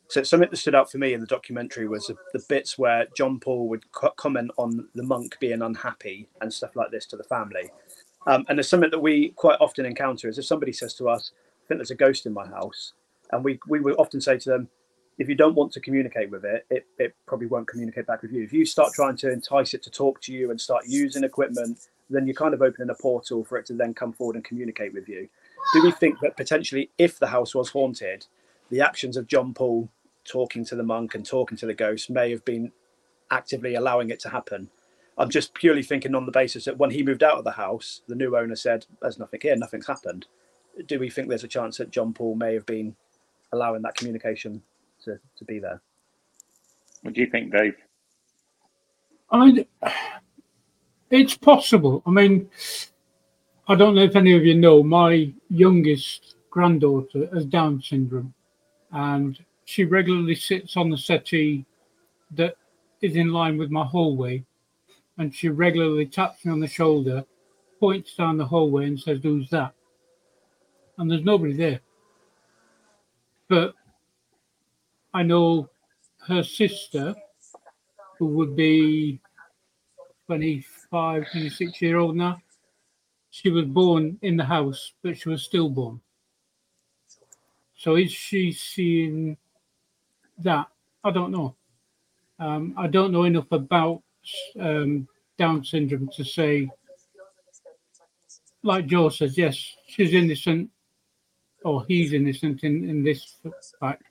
So 0.08 0.22
something 0.22 0.50
that 0.50 0.56
stood 0.58 0.74
out 0.74 0.90
for 0.90 0.98
me 0.98 1.14
in 1.14 1.20
the 1.20 1.26
documentary 1.26 1.88
was 1.88 2.06
the, 2.06 2.16
the 2.34 2.44
bits 2.48 2.76
where 2.76 3.06
John 3.16 3.40
Paul 3.40 3.68
would 3.70 3.90
co- 3.92 4.10
comment 4.10 4.50
on 4.58 4.86
the 4.94 5.02
monk 5.02 5.38
being 5.40 5.62
unhappy 5.62 6.28
and 6.42 6.52
stuff 6.52 6.76
like 6.76 6.90
this 6.90 7.06
to 7.06 7.16
the 7.16 7.24
family. 7.24 7.70
Um, 8.26 8.44
and 8.48 8.58
there's 8.58 8.68
something 8.68 8.90
that 8.90 9.00
we 9.00 9.30
quite 9.30 9.58
often 9.58 9.86
encounter 9.86 10.28
is 10.28 10.38
if 10.38 10.44
somebody 10.44 10.72
says 10.72 10.92
to 10.94 11.08
us, 11.08 11.32
"I 11.34 11.66
think 11.66 11.78
there's 11.78 11.90
a 11.90 11.94
ghost 11.94 12.26
in 12.26 12.34
my 12.34 12.46
house," 12.46 12.92
and 13.32 13.42
we 13.42 13.58
we 13.68 13.80
will 13.80 13.96
often 13.98 14.20
say 14.20 14.36
to 14.38 14.50
them, 14.50 14.68
"If 15.18 15.28
you 15.28 15.34
don't 15.34 15.54
want 15.54 15.72
to 15.72 15.80
communicate 15.80 16.30
with 16.30 16.44
it, 16.44 16.66
it 16.70 16.86
it 16.98 17.14
probably 17.26 17.46
won't 17.46 17.68
communicate 17.68 18.06
back 18.06 18.22
with 18.22 18.32
you. 18.32 18.42
If 18.42 18.52
you 18.52 18.64
start 18.64 18.92
trying 18.94 19.16
to 19.18 19.30
entice 19.30 19.74
it 19.74 19.82
to 19.84 19.90
talk 19.90 20.20
to 20.22 20.32
you 20.32 20.50
and 20.50 20.60
start 20.60 20.84
using 20.86 21.24
equipment, 21.24 21.88
then 22.10 22.26
you're 22.26 22.34
kind 22.34 22.54
of 22.54 22.62
opening 22.62 22.90
a 22.90 22.94
portal 22.94 23.44
for 23.44 23.58
it 23.58 23.66
to 23.66 23.74
then 23.74 23.94
come 23.94 24.12
forward 24.12 24.36
and 24.36 24.44
communicate 24.44 24.92
with 24.92 25.08
you." 25.08 25.28
Do 25.74 25.82
we 25.82 25.92
think 25.92 26.20
that 26.20 26.36
potentially, 26.36 26.90
if 26.98 27.18
the 27.18 27.28
house 27.28 27.54
was 27.54 27.70
haunted, 27.70 28.26
the 28.70 28.80
actions 28.80 29.16
of 29.16 29.26
John 29.26 29.54
Paul 29.54 29.88
talking 30.24 30.64
to 30.64 30.76
the 30.76 30.82
monk 30.82 31.14
and 31.14 31.24
talking 31.24 31.56
to 31.58 31.66
the 31.66 31.74
ghost 31.74 32.10
may 32.10 32.30
have 32.30 32.44
been 32.44 32.72
actively 33.30 33.74
allowing 33.74 34.10
it 34.10 34.20
to 34.20 34.28
happen. 34.28 34.70
I'm 35.18 35.30
just 35.30 35.54
purely 35.54 35.82
thinking 35.82 36.14
on 36.14 36.26
the 36.26 36.32
basis 36.32 36.64
that 36.64 36.78
when 36.78 36.90
he 36.90 37.02
moved 37.02 37.22
out 37.22 37.38
of 37.38 37.44
the 37.44 37.52
house, 37.52 38.02
the 38.08 38.14
new 38.14 38.36
owner 38.36 38.56
said, 38.56 38.86
There's 39.00 39.18
nothing 39.18 39.40
here, 39.42 39.56
nothing's 39.56 39.86
happened. 39.86 40.26
Do 40.86 40.98
we 40.98 41.10
think 41.10 41.28
there's 41.28 41.44
a 41.44 41.48
chance 41.48 41.76
that 41.78 41.90
John 41.90 42.14
Paul 42.14 42.34
may 42.34 42.54
have 42.54 42.66
been 42.66 42.96
allowing 43.52 43.82
that 43.82 43.94
communication 43.94 44.62
to, 45.04 45.18
to 45.38 45.44
be 45.44 45.58
there? 45.58 45.80
What 47.02 47.14
do 47.14 47.20
you 47.20 47.26
think, 47.26 47.52
Dave? 47.52 47.74
I, 49.30 49.46
mean, 49.46 49.66
it's 51.10 51.36
possible. 51.36 52.02
I 52.06 52.10
mean, 52.10 52.48
I 53.68 53.74
don't 53.74 53.94
know 53.94 54.02
if 54.02 54.16
any 54.16 54.36
of 54.36 54.44
you 54.44 54.54
know, 54.54 54.82
my 54.82 55.32
youngest 55.48 56.36
granddaughter 56.50 57.28
has 57.32 57.46
Down 57.46 57.80
syndrome, 57.82 58.34
and 58.92 59.38
she 59.64 59.84
regularly 59.84 60.34
sits 60.34 60.76
on 60.76 60.90
the 60.90 60.98
settee 60.98 61.64
that 62.32 62.56
is 63.00 63.16
in 63.16 63.32
line 63.32 63.58
with 63.58 63.70
my 63.70 63.84
hallway, 63.84 64.44
and 65.18 65.34
she 65.34 65.48
regularly 65.48 66.06
taps 66.06 66.44
me 66.44 66.52
on 66.52 66.60
the 66.60 66.68
shoulder, 66.68 67.24
points 67.80 68.14
down 68.14 68.36
the 68.36 68.44
hallway, 68.44 68.86
and 68.86 69.00
says, 69.00 69.20
"Who's 69.22 69.50
that?" 69.50 69.74
And 70.98 71.10
there's 71.10 71.24
nobody 71.24 71.54
there. 71.54 71.80
But 73.48 73.74
I 75.14 75.22
know 75.22 75.68
her 76.26 76.42
sister, 76.42 77.14
who 78.18 78.26
would 78.28 78.56
be 78.56 79.20
25, 80.26 81.24
26 81.32 81.82
year 81.82 81.98
old 81.98 82.16
now, 82.16 82.40
she 83.30 83.50
was 83.50 83.64
born 83.64 84.18
in 84.22 84.36
the 84.36 84.44
house, 84.44 84.92
but 85.02 85.16
she 85.16 85.28
was 85.28 85.42
stillborn. 85.42 86.00
So 87.76 87.96
is 87.96 88.12
she 88.12 88.52
seeing 88.52 89.36
that? 90.38 90.68
I 91.02 91.10
don't 91.10 91.32
know. 91.32 91.56
Um, 92.38 92.74
I 92.76 92.86
don't 92.86 93.12
know 93.12 93.24
enough 93.24 93.50
about 93.50 94.02
um, 94.60 95.08
Down 95.38 95.64
syndrome 95.64 96.08
to 96.16 96.24
say, 96.24 96.70
like 98.62 98.86
Jo 98.86 99.08
says, 99.08 99.36
yes, 99.36 99.76
she's 99.86 100.14
innocent, 100.14 100.70
or 101.64 101.84
he's 101.86 102.12
innocent 102.12 102.62
in, 102.64 102.88
in 102.88 103.02
this 103.02 103.36
fact. 103.80 104.04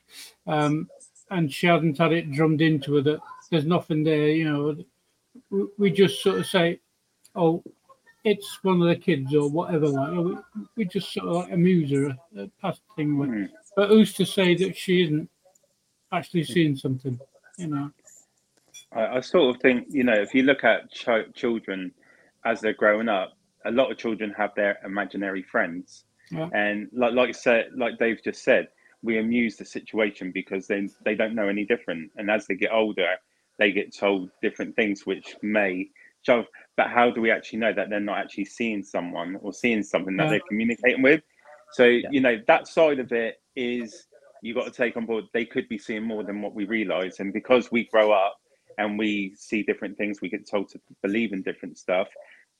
Um, 0.47 0.89
and 1.29 1.51
she 1.51 1.67
hasn't 1.67 1.97
had 1.97 2.11
it 2.13 2.31
drummed 2.31 2.61
into 2.61 2.95
her 2.95 3.01
that 3.01 3.19
there's 3.49 3.65
nothing 3.65 4.03
there, 4.03 4.29
you 4.29 4.45
know. 4.45 5.67
We, 5.77 5.91
just 5.91 6.21
sort 6.21 6.39
of 6.39 6.45
say, 6.45 6.79
oh, 7.35 7.63
it's 8.23 8.59
one 8.63 8.81
of 8.81 8.87
the 8.87 8.95
kids 8.95 9.33
or 9.33 9.49
whatever. 9.49 9.87
Like 9.87 10.11
we, 10.11 10.35
we 10.75 10.85
just 10.85 11.13
sort 11.13 11.27
of 11.27 11.35
like 11.35 11.51
amuse 11.51 11.91
her, 11.91 12.17
a 12.37 12.49
past 12.61 12.81
thing. 12.95 13.17
With. 13.17 13.29
Mm. 13.29 13.49
But 13.75 13.89
who's 13.89 14.13
to 14.13 14.25
say 14.25 14.55
that 14.55 14.75
she 14.75 15.03
isn't 15.03 15.29
actually 16.11 16.43
seeing 16.43 16.75
something? 16.75 17.19
You 17.57 17.67
know. 17.67 17.91
I, 18.93 19.17
I 19.17 19.19
sort 19.21 19.55
of 19.55 19.61
think, 19.61 19.87
you 19.89 20.03
know, 20.03 20.13
if 20.13 20.33
you 20.33 20.43
look 20.43 20.63
at 20.63 20.91
ch- 20.91 21.33
children 21.33 21.93
as 22.45 22.59
they're 22.59 22.73
growing 22.73 23.07
up, 23.07 23.37
a 23.65 23.71
lot 23.71 23.91
of 23.91 23.97
children 23.97 24.33
have 24.37 24.53
their 24.55 24.79
imaginary 24.83 25.43
friends, 25.43 26.03
Yeah. 26.31 26.49
and 26.53 26.89
like 26.93 27.13
like 27.13 27.35
said, 27.35 27.69
like 27.75 27.99
Dave 27.99 28.21
just 28.23 28.43
said, 28.43 28.67
we 29.03 29.17
amuse 29.17 29.57
the 29.57 29.65
situation 29.65 30.31
because 30.31 30.67
they 30.67 30.87
they 31.03 31.15
don't 31.15 31.35
know 31.35 31.47
any 31.47 31.65
different, 31.65 32.11
and 32.17 32.29
as 32.29 32.47
they 32.47 32.55
get 32.55 32.71
older, 32.71 33.15
they 33.57 33.71
get 33.71 33.95
told 33.95 34.29
different 34.41 34.75
things 34.75 35.05
which 35.05 35.35
may 35.41 35.89
show. 36.23 36.45
But 36.77 36.89
how 36.89 37.11
do 37.11 37.21
we 37.21 37.31
actually 37.31 37.59
know 37.59 37.73
that 37.73 37.89
they're 37.89 37.99
not 37.99 38.19
actually 38.19 38.45
seeing 38.45 38.83
someone 38.83 39.37
or 39.41 39.53
seeing 39.53 39.83
something 39.83 40.15
that 40.17 40.25
Yeah. 40.25 40.29
they're 40.31 40.47
communicating 40.47 41.01
with? 41.01 41.21
So 41.71 41.85
you 41.85 42.21
know 42.21 42.37
that 42.47 42.67
side 42.67 42.99
of 42.99 43.11
it 43.11 43.41
is 43.55 44.07
you've 44.41 44.55
got 44.55 44.65
to 44.65 44.71
take 44.71 44.97
on 44.97 45.05
board. 45.05 45.25
They 45.33 45.45
could 45.45 45.67
be 45.69 45.77
seeing 45.77 46.03
more 46.03 46.23
than 46.23 46.41
what 46.41 46.53
we 46.53 46.65
realize, 46.65 47.19
and 47.19 47.33
because 47.33 47.71
we 47.71 47.85
grow 47.85 48.11
up 48.11 48.37
and 48.77 48.97
we 48.97 49.33
see 49.35 49.63
different 49.63 49.97
things, 49.97 50.21
we 50.21 50.29
get 50.29 50.49
told 50.49 50.69
to 50.69 50.79
believe 51.01 51.33
in 51.33 51.41
different 51.41 51.77
stuff. 51.77 52.07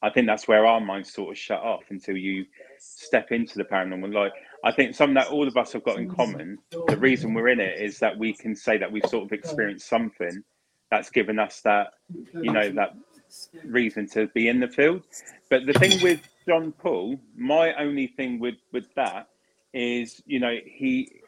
I 0.04 0.10
think 0.10 0.28
that's 0.28 0.48
where 0.48 0.66
our 0.66 0.82
minds 0.82 1.14
sort 1.14 1.32
of 1.32 1.38
shut 1.38 1.62
off 1.62 1.84
until 1.90 2.18
you 2.18 2.46
step 2.80 3.32
into 3.32 3.58
the 3.58 3.64
paranormal. 3.64 4.14
Like 4.14 4.34
I 4.64 4.72
think 4.72 4.96
something 4.96 5.16
that 5.16 5.28
all 5.28 5.48
of 5.48 5.58
us 5.58 5.74
have 5.74 5.84
got 5.84 5.98
in 5.98 6.10
common. 6.10 6.58
The 6.88 6.98
reason 6.98 7.34
we're 7.34 7.50
in 7.50 7.60
it 7.60 7.80
is 7.80 8.00
that 8.00 8.18
we 8.18 8.34
can 8.34 8.56
say 8.56 8.78
that 8.78 8.92
we've 8.92 9.06
sort 9.06 9.26
of 9.26 9.32
experienced 9.32 9.88
something 9.88 10.44
that's 10.90 11.10
given 11.10 11.40
us 11.40 11.62
that, 11.62 11.94
you 12.34 12.52
know, 12.52 12.70
that 12.72 12.96
reason 13.64 14.08
to 14.10 14.28
be 14.28 14.48
in 14.50 14.60
the 14.60 14.68
field. 14.68 15.04
But 15.50 15.66
the 15.66 15.74
thing 15.74 16.02
with 16.02 16.20
John 16.48 16.72
Paul, 16.74 17.20
my 17.36 17.74
only 17.76 18.08
thing 18.08 18.40
with 18.40 18.56
with 18.72 18.94
that 18.96 19.28
is, 19.74 20.22
you 20.26 20.40
know, 20.40 20.58
he, 20.66 21.22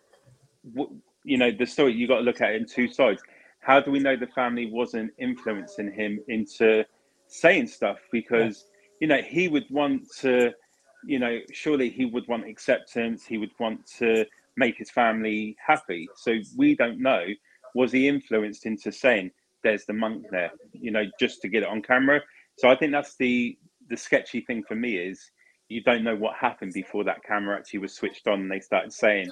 you 1.24 1.38
know, 1.38 1.51
the 1.51 1.65
story 1.65 1.94
you 1.94 2.08
got 2.08 2.18
to 2.18 2.24
look 2.24 2.42
at 2.42 2.51
it 2.51 2.62
in 2.62 2.68
two 2.68 2.92
sides. 2.92 3.22
How 3.60 3.80
do 3.80 3.92
we 3.92 4.00
know 4.00 4.18
the 4.18 4.27
family 4.27 4.65
wasn't 4.65 5.13
influencing 5.18 5.94
him 5.94 6.20
into 6.27 6.84
saying 7.27 7.68
stuff? 7.68 8.00
Because 8.12 8.65
you 9.00 9.08
know 9.08 9.22
he 9.22 9.48
would 9.48 9.65
want 9.70 10.10
to, 10.20 10.51
you 11.06 11.20
know, 11.20 11.39
surely 11.51 11.89
he 11.89 12.06
would 12.06 12.27
want 12.27 12.48
acceptance. 12.48 13.25
He 13.25 13.38
would 13.38 13.51
want 13.60 13.86
to 14.00 14.25
make 14.56 14.77
his 14.77 14.92
family 14.92 15.56
happy. 15.65 16.08
So 16.15 16.36
we 16.58 16.75
don't 16.75 17.00
know. 17.00 17.25
Was 17.75 17.92
he 17.92 18.08
influenced 18.08 18.65
into 18.65 18.92
saying, 18.92 19.32
"There's 19.63 19.86
the 19.86 19.94
monk 19.94 20.25
there," 20.32 20.51
you 20.74 20.92
know, 20.92 21.06
just 21.20 21.42
to 21.42 21.48
get 21.48 21.63
it 21.63 21.70
on 21.70 21.82
camera? 21.82 22.22
So 22.58 22.70
I 22.70 22.75
think 22.75 22.92
that's 22.92 23.15
the 23.18 23.58
the 23.89 23.98
sketchy 23.98 24.42
thing 24.42 24.63
for 24.63 24.75
me 24.75 24.98
is 24.98 25.32
you 25.70 25.82
don't 25.82 26.03
know 26.03 26.15
what 26.15 26.36
happened 26.36 26.74
before 26.74 27.03
that 27.03 27.24
camera 27.24 27.58
actually 27.58 27.80
was 27.80 27.94
switched 27.94 28.27
on 28.27 28.42
and 28.42 28.51
they 28.51 28.60
started 28.60 28.94
saying 28.94 29.27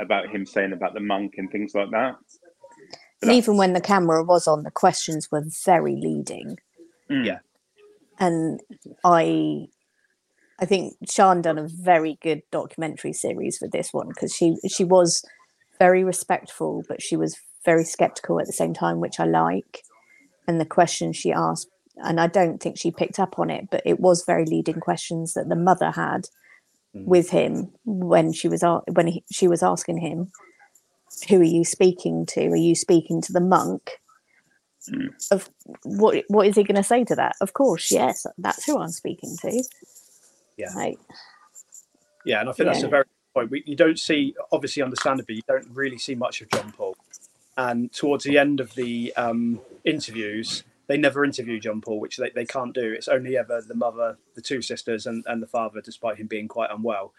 about 0.00 0.28
him 0.28 0.46
saying 0.46 0.72
about 0.72 0.94
the 0.94 1.00
monk 1.00 1.34
and 1.36 1.50
things 1.50 1.74
like 1.74 1.90
that. 1.90 2.16
And 3.22 3.32
even 3.32 3.56
when 3.56 3.74
the 3.74 3.80
camera 3.80 4.22
was 4.24 4.46
on, 4.46 4.62
the 4.62 4.70
questions 4.70 5.30
were 5.30 5.44
very 5.64 5.94
leading. 5.96 6.58
Mm. 7.10 7.26
Yeah. 7.26 7.38
And 8.18 8.60
I 9.04 9.66
I 10.58 10.66
think 10.66 10.94
Sean 11.08 11.40
done 11.40 11.58
a 11.58 11.68
very 11.68 12.18
good 12.22 12.42
documentary 12.50 13.12
series 13.14 13.58
for 13.58 13.68
this 13.68 13.92
one 13.92 14.08
because 14.08 14.34
she 14.34 14.56
she 14.68 14.84
was 14.84 15.24
very 15.78 16.04
respectful, 16.04 16.84
but 16.88 17.00
she 17.02 17.16
was 17.16 17.38
very 17.64 17.84
skeptical 17.84 18.38
at 18.40 18.46
the 18.46 18.52
same 18.52 18.74
time, 18.74 19.00
which 19.00 19.18
I 19.18 19.24
like. 19.24 19.82
And 20.46 20.60
the 20.60 20.66
questions 20.66 21.16
she 21.16 21.32
asked, 21.32 21.68
and 21.96 22.20
I 22.20 22.26
don't 22.26 22.58
think 22.60 22.78
she 22.78 22.90
picked 22.90 23.18
up 23.18 23.38
on 23.38 23.50
it, 23.50 23.68
but 23.70 23.82
it 23.86 24.00
was 24.00 24.24
very 24.24 24.44
leading 24.44 24.80
questions 24.80 25.34
that 25.34 25.48
the 25.48 25.56
mother 25.56 25.90
had 25.90 26.28
Mm. 26.92 27.04
with 27.04 27.30
him 27.30 27.70
when 27.84 28.32
she 28.32 28.48
was 28.48 28.64
when 28.92 29.06
he, 29.06 29.22
she 29.30 29.46
was 29.46 29.62
asking 29.62 29.98
him, 29.98 30.32
"Who 31.28 31.40
are 31.40 31.44
you 31.44 31.64
speaking 31.64 32.26
to? 32.26 32.48
Are 32.48 32.56
you 32.56 32.74
speaking 32.74 33.20
to 33.22 33.32
the 33.32 33.40
monk?" 33.40 34.00
Mm. 34.88 35.12
Of 35.30 35.50
what 35.84 36.24
what 36.28 36.46
is 36.46 36.56
he 36.56 36.64
going 36.64 36.76
to 36.76 36.82
say 36.82 37.04
to 37.04 37.14
that? 37.16 37.36
Of 37.40 37.52
course, 37.52 37.92
yes, 37.92 38.26
that's 38.38 38.64
who 38.64 38.78
I'm 38.78 38.88
speaking 38.90 39.36
to. 39.42 39.62
Yeah. 40.56 40.70
Like, 40.74 40.98
Yeah, 42.24 42.40
and 42.40 42.48
I 42.48 42.52
think 42.52 42.68
that's 42.68 42.82
a 42.82 42.88
very 42.88 43.04
good 43.04 43.34
point. 43.34 43.50
We, 43.50 43.62
you 43.66 43.76
don't 43.76 43.98
see, 43.98 44.34
obviously, 44.52 44.82
understandably, 44.82 45.36
you 45.36 45.42
don't 45.48 45.68
really 45.70 45.98
see 45.98 46.14
much 46.14 46.40
of 46.42 46.50
John 46.50 46.72
Paul. 46.72 46.96
And 47.56 47.92
towards 47.92 48.24
the 48.24 48.38
end 48.38 48.60
of 48.60 48.74
the 48.74 49.12
um, 49.16 49.60
interviews, 49.84 50.64
they 50.86 50.96
never 50.96 51.24
interview 51.24 51.60
John 51.60 51.80
Paul, 51.80 52.00
which 52.00 52.16
they, 52.16 52.30
they 52.34 52.44
can't 52.44 52.74
do. 52.74 52.92
It's 52.92 53.08
only 53.08 53.36
ever 53.36 53.62
the 53.66 53.74
mother, 53.74 54.18
the 54.34 54.42
two 54.42 54.60
sisters, 54.62 55.06
and, 55.06 55.24
and 55.26 55.42
the 55.42 55.46
father, 55.46 55.80
despite 55.80 56.16
him 56.18 56.26
being 56.26 56.48
quite 56.48 56.70
unwell. 56.70 57.12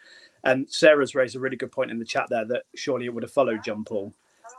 And 0.44 0.70
Sarah's 0.70 1.16
raised 1.16 1.36
a 1.36 1.40
really 1.40 1.58
good 1.58 1.72
point 1.72 1.92
in 1.92 2.00
the 2.00 2.06
chat 2.06 2.28
there 2.30 2.46
that 2.46 2.64
surely 2.76 3.06
it 3.06 3.14
would 3.14 3.24
have 3.24 3.32
followed 3.32 3.64
John 3.64 3.84
Paul. 3.84 4.14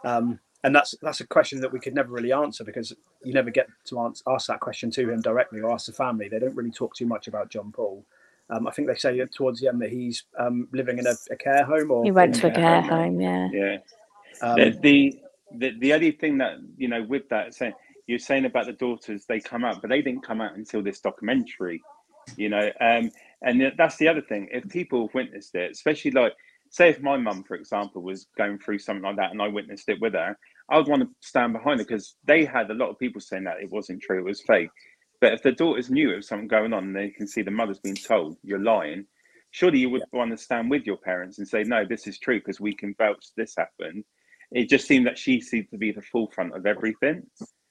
Um, 0.05 0.41
and 0.65 0.75
that's 0.75 0.95
that's 1.03 1.21
a 1.21 1.27
question 1.27 1.61
that 1.61 1.73
we 1.73 1.81
could 1.81 1.95
never 1.95 2.13
really 2.13 2.33
answer 2.33 2.65
because 2.65 2.93
you 3.25 3.35
never 3.35 3.51
get 3.51 3.69
to 3.87 4.01
answer, 4.01 4.23
ask 4.29 4.47
that 4.49 4.61
question 4.61 4.91
to 4.93 5.11
him 5.11 5.21
directly 5.23 5.61
or 5.61 5.73
ask 5.73 5.87
the 5.87 5.93
family. 5.93 6.29
They 6.29 6.39
don't 6.39 6.57
really 6.57 6.71
talk 6.71 6.95
too 6.95 7.07
much 7.07 7.29
about 7.29 7.51
John 7.51 7.73
Paul. 7.73 8.05
Um, 8.51 8.67
I 8.69 8.73
think 8.73 8.89
they 8.89 8.95
say 8.97 9.25
towards 9.27 9.61
the 9.61 9.69
end 9.69 9.81
that 9.83 9.91
he's 9.91 10.25
um, 10.39 10.69
living 10.73 10.99
in 10.99 11.07
a, 11.07 11.17
a 11.31 11.37
care 11.37 11.65
home 11.65 11.91
or 11.91 12.05
he 12.05 12.13
went 12.13 12.35
to 12.37 12.49
a 12.49 12.51
Yeah. 12.51 12.61
care 12.61 12.83
home, 12.83 13.21
yeah. 13.21 13.49
Yeah. 13.51 13.79
um, 14.43 14.57
the, 14.59 14.79
the 14.83 15.21
the 15.59 15.79
the 15.81 15.93
only 15.95 16.13
thing 16.13 16.39
that 16.39 16.59
you 16.77 16.89
know 16.89 17.03
with 17.05 17.29
that 17.31 17.55
saying 17.55 17.75
you're 18.07 18.19
saying 18.19 18.45
about 18.45 18.67
the 18.67 18.73
daughters 18.75 19.25
they 19.27 19.41
come 19.41 19.65
out 19.65 19.81
but 19.81 19.91
they 19.91 20.03
didn't 20.03 20.23
come 20.27 20.41
out 20.41 20.57
until 20.57 20.83
this 20.83 21.01
documentary 21.01 21.83
you 22.37 22.49
know 22.49 22.71
um 22.81 23.11
and 23.43 23.63
that's 23.79 23.97
the 23.99 24.09
other 24.09 24.23
thing 24.23 24.49
if 24.53 24.69
people 24.69 25.07
have 25.07 25.15
witnessed 25.15 25.55
it 25.55 25.71
especially 25.73 26.11
like 26.13 26.35
say 26.71 26.91
if 26.91 27.01
my 27.01 27.17
mum 27.17 27.45
for 27.45 27.55
example 27.57 28.03
was 28.03 28.27
going 28.37 28.59
through 28.59 28.79
something 28.79 29.03
like 29.05 29.17
that 29.17 29.33
and 29.33 29.43
i 29.43 29.49
witnessed 29.49 29.89
it 29.89 30.01
with 30.01 30.15
her 30.15 30.39
i 30.73 30.77
would 30.77 30.89
want 30.89 31.03
to 31.03 31.09
stand 31.21 31.53
behind 31.53 31.79
her 31.79 31.85
because 31.85 32.17
they 32.25 32.45
had 32.45 32.71
a 32.71 32.75
lot 32.75 32.91
of 32.91 32.99
people 32.99 33.21
saying 33.21 33.45
that 33.45 33.61
it 33.61 33.71
wasn't 33.71 34.01
true 34.03 34.19
it 34.19 34.25
was 34.25 34.43
fake 34.43 34.71
but 35.21 35.33
if 35.33 35.43
the 35.43 35.53
daughters 35.53 35.91
knew 35.91 36.11
it 36.11 36.17
was 36.17 36.29
something 36.29 36.49
going 36.49 36.73
on 36.73 36.85
and 36.85 36.97
they 36.97 37.11
can 37.11 37.29
see 37.29 37.43
the 37.43 37.51
mother's 37.51 37.79
being 37.79 37.95
told 37.95 38.37
you're 38.43 38.59
lying 38.59 39.05
surely 39.53 39.79
you 39.79 39.91
would 39.91 40.03
want 40.13 40.31
to 40.31 40.37
stand 40.37 40.71
with 40.71 40.85
your 40.85 40.97
parents 40.97 41.39
and 41.39 41.47
say 41.47 41.63
no 41.63 41.85
this 41.89 42.07
is 42.07 42.19
true 42.19 42.39
because 42.39 42.61
we 42.61 42.75
can 42.75 42.95
vouch 42.99 43.27
this 43.37 43.55
happened 43.57 44.05
it 44.53 44.69
just 44.69 44.87
seemed 44.87 45.07
that 45.07 45.19
she 45.19 45.41
seemed 45.41 45.71
to 45.71 45.79
be 45.79 45.93
the 45.93 46.03
forefront 46.03 46.55
of 46.55 46.67
everything. 46.67 47.23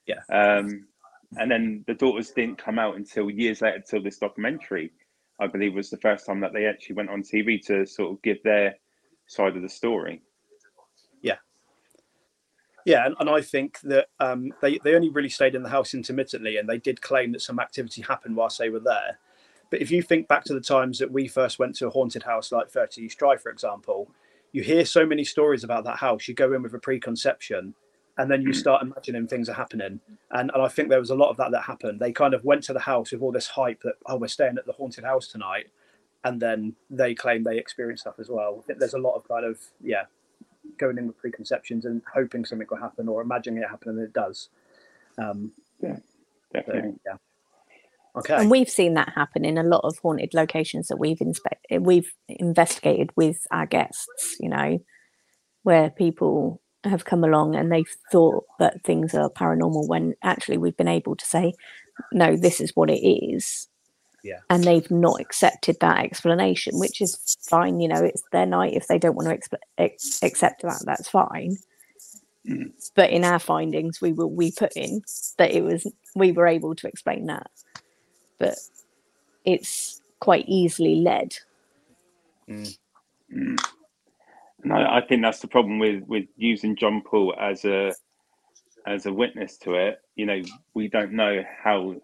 Yeah. 0.07 0.21
Um, 0.31 0.87
and 1.33 1.49
then 1.49 1.83
the 1.87 1.93
daughters 1.93 2.31
didn't 2.31 2.57
come 2.57 2.79
out 2.79 2.95
until 2.95 3.29
years 3.29 3.61
later, 3.61 3.81
till 3.87 4.01
this 4.01 4.17
documentary, 4.17 4.91
I 5.39 5.47
believe, 5.47 5.75
was 5.75 5.89
the 5.89 5.97
first 5.97 6.25
time 6.25 6.41
that 6.41 6.53
they 6.53 6.65
actually 6.65 6.95
went 6.95 7.09
on 7.09 7.21
TV 7.21 7.63
to 7.67 7.85
sort 7.85 8.11
of 8.11 8.21
give 8.21 8.41
their 8.43 8.75
side 9.27 9.55
of 9.55 9.61
the 9.61 9.69
story. 9.69 10.21
Yeah, 12.85 13.05
and, 13.05 13.15
and 13.19 13.29
I 13.29 13.41
think 13.41 13.79
that 13.81 14.07
um, 14.19 14.53
they 14.61 14.79
they 14.83 14.95
only 14.95 15.09
really 15.09 15.29
stayed 15.29 15.55
in 15.55 15.63
the 15.63 15.69
house 15.69 15.93
intermittently, 15.93 16.57
and 16.57 16.67
they 16.67 16.77
did 16.77 17.01
claim 17.01 17.31
that 17.33 17.41
some 17.41 17.59
activity 17.59 18.01
happened 18.01 18.35
whilst 18.35 18.57
they 18.57 18.69
were 18.69 18.79
there. 18.79 19.19
But 19.69 19.81
if 19.81 19.89
you 19.89 20.01
think 20.01 20.27
back 20.27 20.43
to 20.45 20.53
the 20.53 20.61
times 20.61 20.99
that 20.99 21.11
we 21.11 21.27
first 21.27 21.57
went 21.57 21.75
to 21.77 21.87
a 21.87 21.89
haunted 21.89 22.23
house 22.23 22.51
like 22.51 22.69
30 22.69 23.03
East 23.03 23.17
Drive, 23.17 23.41
for 23.41 23.49
example, 23.49 24.11
you 24.51 24.63
hear 24.63 24.83
so 24.83 25.05
many 25.05 25.23
stories 25.23 25.63
about 25.63 25.85
that 25.85 25.97
house. 25.97 26.27
You 26.27 26.33
go 26.33 26.51
in 26.53 26.61
with 26.61 26.73
a 26.73 26.79
preconception, 26.79 27.73
and 28.17 28.29
then 28.29 28.41
you 28.41 28.53
start 28.53 28.83
imagining 28.83 29.27
things 29.27 29.47
are 29.47 29.53
happening. 29.53 29.99
And, 30.31 30.51
and 30.53 30.61
I 30.61 30.67
think 30.67 30.89
there 30.89 30.99
was 30.99 31.09
a 31.09 31.15
lot 31.15 31.29
of 31.29 31.37
that 31.37 31.51
that 31.51 31.63
happened. 31.63 31.99
They 31.99 32.11
kind 32.11 32.33
of 32.33 32.43
went 32.43 32.63
to 32.63 32.73
the 32.73 32.79
house 32.79 33.11
with 33.11 33.21
all 33.21 33.31
this 33.31 33.47
hype 33.47 33.81
that 33.83 33.95
oh, 34.07 34.17
we're 34.17 34.27
staying 34.27 34.57
at 34.57 34.65
the 34.65 34.73
haunted 34.73 35.05
house 35.05 35.27
tonight, 35.27 35.67
and 36.23 36.41
then 36.41 36.75
they 36.89 37.15
claim 37.15 37.43
they 37.43 37.57
experienced 37.57 38.01
stuff 38.01 38.19
as 38.19 38.29
well. 38.29 38.65
There's 38.67 38.93
a 38.93 38.99
lot 38.99 39.15
of 39.15 39.27
kind 39.27 39.45
of 39.45 39.57
yeah, 39.81 40.03
going 40.77 40.97
in 40.97 41.07
with 41.07 41.17
preconceptions 41.17 41.85
and 41.85 42.01
hoping 42.13 42.45
something 42.45 42.67
will 42.69 42.77
happen 42.77 43.07
or 43.07 43.21
imagining 43.21 43.63
it 43.63 43.69
happen 43.69 43.89
and 43.89 44.01
it 44.01 44.13
does. 44.13 44.49
Um, 45.17 45.51
so, 45.79 45.97
Definitely. 46.53 46.95
yeah. 47.05 47.17
Okay. 48.17 48.35
And 48.35 48.51
we've 48.51 48.69
seen 48.69 48.95
that 48.95 49.13
happen 49.15 49.45
in 49.45 49.57
a 49.57 49.63
lot 49.63 49.81
of 49.85 49.97
haunted 49.99 50.33
locations 50.33 50.87
that 50.89 50.97
we've 50.97 51.21
inspected, 51.21 51.85
we've 51.85 52.13
investigated 52.27 53.09
with 53.15 53.47
our 53.51 53.65
guests. 53.65 54.35
You 54.39 54.49
know, 54.49 54.79
where 55.63 55.89
people 55.89 56.61
have 56.83 57.05
come 57.05 57.23
along 57.23 57.55
and 57.55 57.71
they've 57.71 57.95
thought 58.11 58.45
that 58.59 58.83
things 58.83 59.13
are 59.13 59.29
paranormal 59.29 59.87
when 59.87 60.15
actually 60.23 60.57
we've 60.57 60.77
been 60.77 60.87
able 60.87 61.15
to 61.15 61.25
say, 61.25 61.53
no, 62.11 62.35
this 62.35 62.59
is 62.59 62.71
what 62.75 62.89
it 62.89 63.05
is. 63.05 63.67
Yeah. 64.23 64.39
And 64.49 64.63
they've 64.63 64.89
not 64.91 65.19
accepted 65.19 65.77
that 65.81 65.99
explanation, 65.99 66.79
which 66.79 67.01
is 67.01 67.37
fine. 67.47 67.79
You 67.79 67.87
know, 67.87 68.03
it's 68.03 68.23
their 68.31 68.45
night. 68.45 68.73
If 68.73 68.87
they 68.87 68.99
don't 68.99 69.15
want 69.15 69.29
to 69.29 69.35
exp- 69.35 69.61
ex- 69.77 70.21
accept 70.21 70.61
that, 70.61 70.83
that's 70.85 71.09
fine. 71.09 71.57
Mm. 72.47 72.71
But 72.95 73.11
in 73.11 73.23
our 73.23 73.39
findings, 73.39 74.01
we 74.01 74.13
will 74.13 74.29
we 74.29 74.51
put 74.51 74.73
in 74.75 75.01
that 75.37 75.51
it 75.51 75.63
was 75.63 75.85
we 76.15 76.31
were 76.31 76.47
able 76.47 76.75
to 76.75 76.87
explain 76.87 77.27
that, 77.27 77.49
but 78.39 78.55
it's 79.45 80.01
quite 80.19 80.45
easily 80.47 80.95
led. 80.95 81.35
Mm. 82.49 82.77
Mm. 83.33 83.67
And 84.63 84.73
I, 84.73 84.97
I 84.97 85.01
think 85.01 85.21
that's 85.21 85.39
the 85.39 85.47
problem 85.47 85.79
with 85.79 86.03
with 86.07 86.25
using 86.35 86.75
John 86.75 87.01
Paul 87.05 87.35
as 87.39 87.65
a 87.65 87.93
as 88.87 89.05
a 89.05 89.13
witness 89.13 89.57
to 89.59 89.75
it. 89.75 90.01
You 90.15 90.25
know, 90.25 90.41
we 90.73 90.87
don't 90.87 91.13
know 91.13 91.43
how 91.63 91.95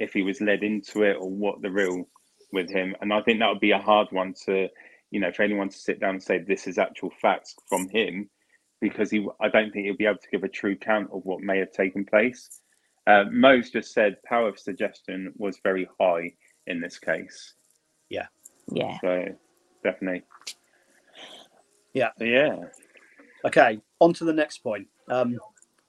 if 0.00 0.12
he 0.12 0.22
was 0.22 0.40
led 0.40 0.64
into 0.64 1.02
it 1.02 1.16
or 1.20 1.30
what 1.30 1.62
the 1.62 1.70
real 1.70 2.08
with 2.52 2.68
him, 2.70 2.96
and 3.00 3.12
I 3.12 3.20
think 3.22 3.38
that 3.38 3.48
would 3.48 3.60
be 3.60 3.70
a 3.70 3.78
hard 3.78 4.08
one 4.10 4.34
to, 4.46 4.68
you 5.12 5.20
know, 5.20 5.30
for 5.30 5.42
anyone 5.44 5.68
to 5.68 5.78
sit 5.78 6.00
down 6.00 6.10
and 6.16 6.22
say 6.22 6.38
this 6.38 6.66
is 6.66 6.78
actual 6.78 7.10
facts 7.22 7.54
from 7.68 7.88
him, 7.88 8.28
because 8.80 9.10
he, 9.10 9.26
I 9.40 9.48
don't 9.48 9.70
think 9.70 9.86
he'll 9.86 9.96
be 9.96 10.06
able 10.06 10.18
to 10.18 10.30
give 10.32 10.42
a 10.42 10.48
true 10.48 10.76
count 10.76 11.10
of 11.12 11.24
what 11.24 11.40
may 11.40 11.58
have 11.58 11.70
taken 11.70 12.04
place. 12.04 12.60
Uh, 13.06 13.24
Mo's 13.30 13.70
just 13.70 13.92
said 13.92 14.16
power 14.24 14.48
of 14.48 14.58
suggestion 14.58 15.32
was 15.36 15.58
very 15.62 15.88
high 16.00 16.32
in 16.66 16.80
this 16.80 16.98
case, 16.98 17.54
Yeah. 18.08 18.26
Yeah. 18.72 18.98
So 19.00 19.24
definitely, 19.82 20.22
Yeah. 21.92 22.10
yeah. 22.18 22.56
Okay, 23.44 23.80
on 24.00 24.12
to 24.14 24.24
the 24.24 24.32
next 24.32 24.58
point. 24.58 24.86
Um, 25.08 25.38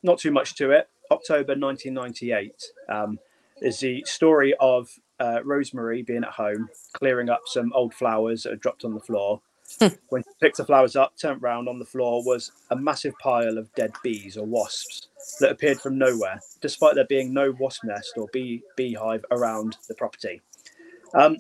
not 0.03 0.17
too 0.19 0.31
much 0.31 0.55
to 0.55 0.71
it. 0.71 0.89
October 1.11 1.53
1998 1.55 2.55
um, 2.89 3.19
is 3.61 3.79
the 3.79 4.03
story 4.05 4.53
of 4.59 4.89
uh, 5.19 5.39
Rosemary 5.43 6.01
being 6.01 6.23
at 6.23 6.31
home, 6.31 6.69
clearing 6.93 7.29
up 7.29 7.41
some 7.45 7.71
old 7.73 7.93
flowers 7.93 8.43
that 8.43 8.51
had 8.51 8.59
dropped 8.59 8.83
on 8.83 8.93
the 8.93 8.99
floor. 8.99 9.41
when 10.09 10.21
she 10.23 10.29
picked 10.41 10.57
the 10.57 10.65
flowers 10.65 10.95
up, 10.97 11.13
turned 11.17 11.41
round 11.41 11.69
on 11.69 11.79
the 11.79 11.85
floor 11.85 12.23
was 12.25 12.51
a 12.71 12.75
massive 12.75 13.13
pile 13.19 13.57
of 13.57 13.73
dead 13.73 13.93
bees 14.03 14.35
or 14.35 14.45
wasps 14.45 15.07
that 15.39 15.51
appeared 15.51 15.79
from 15.79 15.97
nowhere, 15.97 16.39
despite 16.59 16.95
there 16.95 17.05
being 17.05 17.33
no 17.33 17.51
wasp 17.57 17.83
nest 17.85 18.13
or 18.17 18.27
bee 18.33 18.61
beehive 18.75 19.23
around 19.31 19.77
the 19.87 19.95
property. 19.95 20.41
Um, 21.13 21.37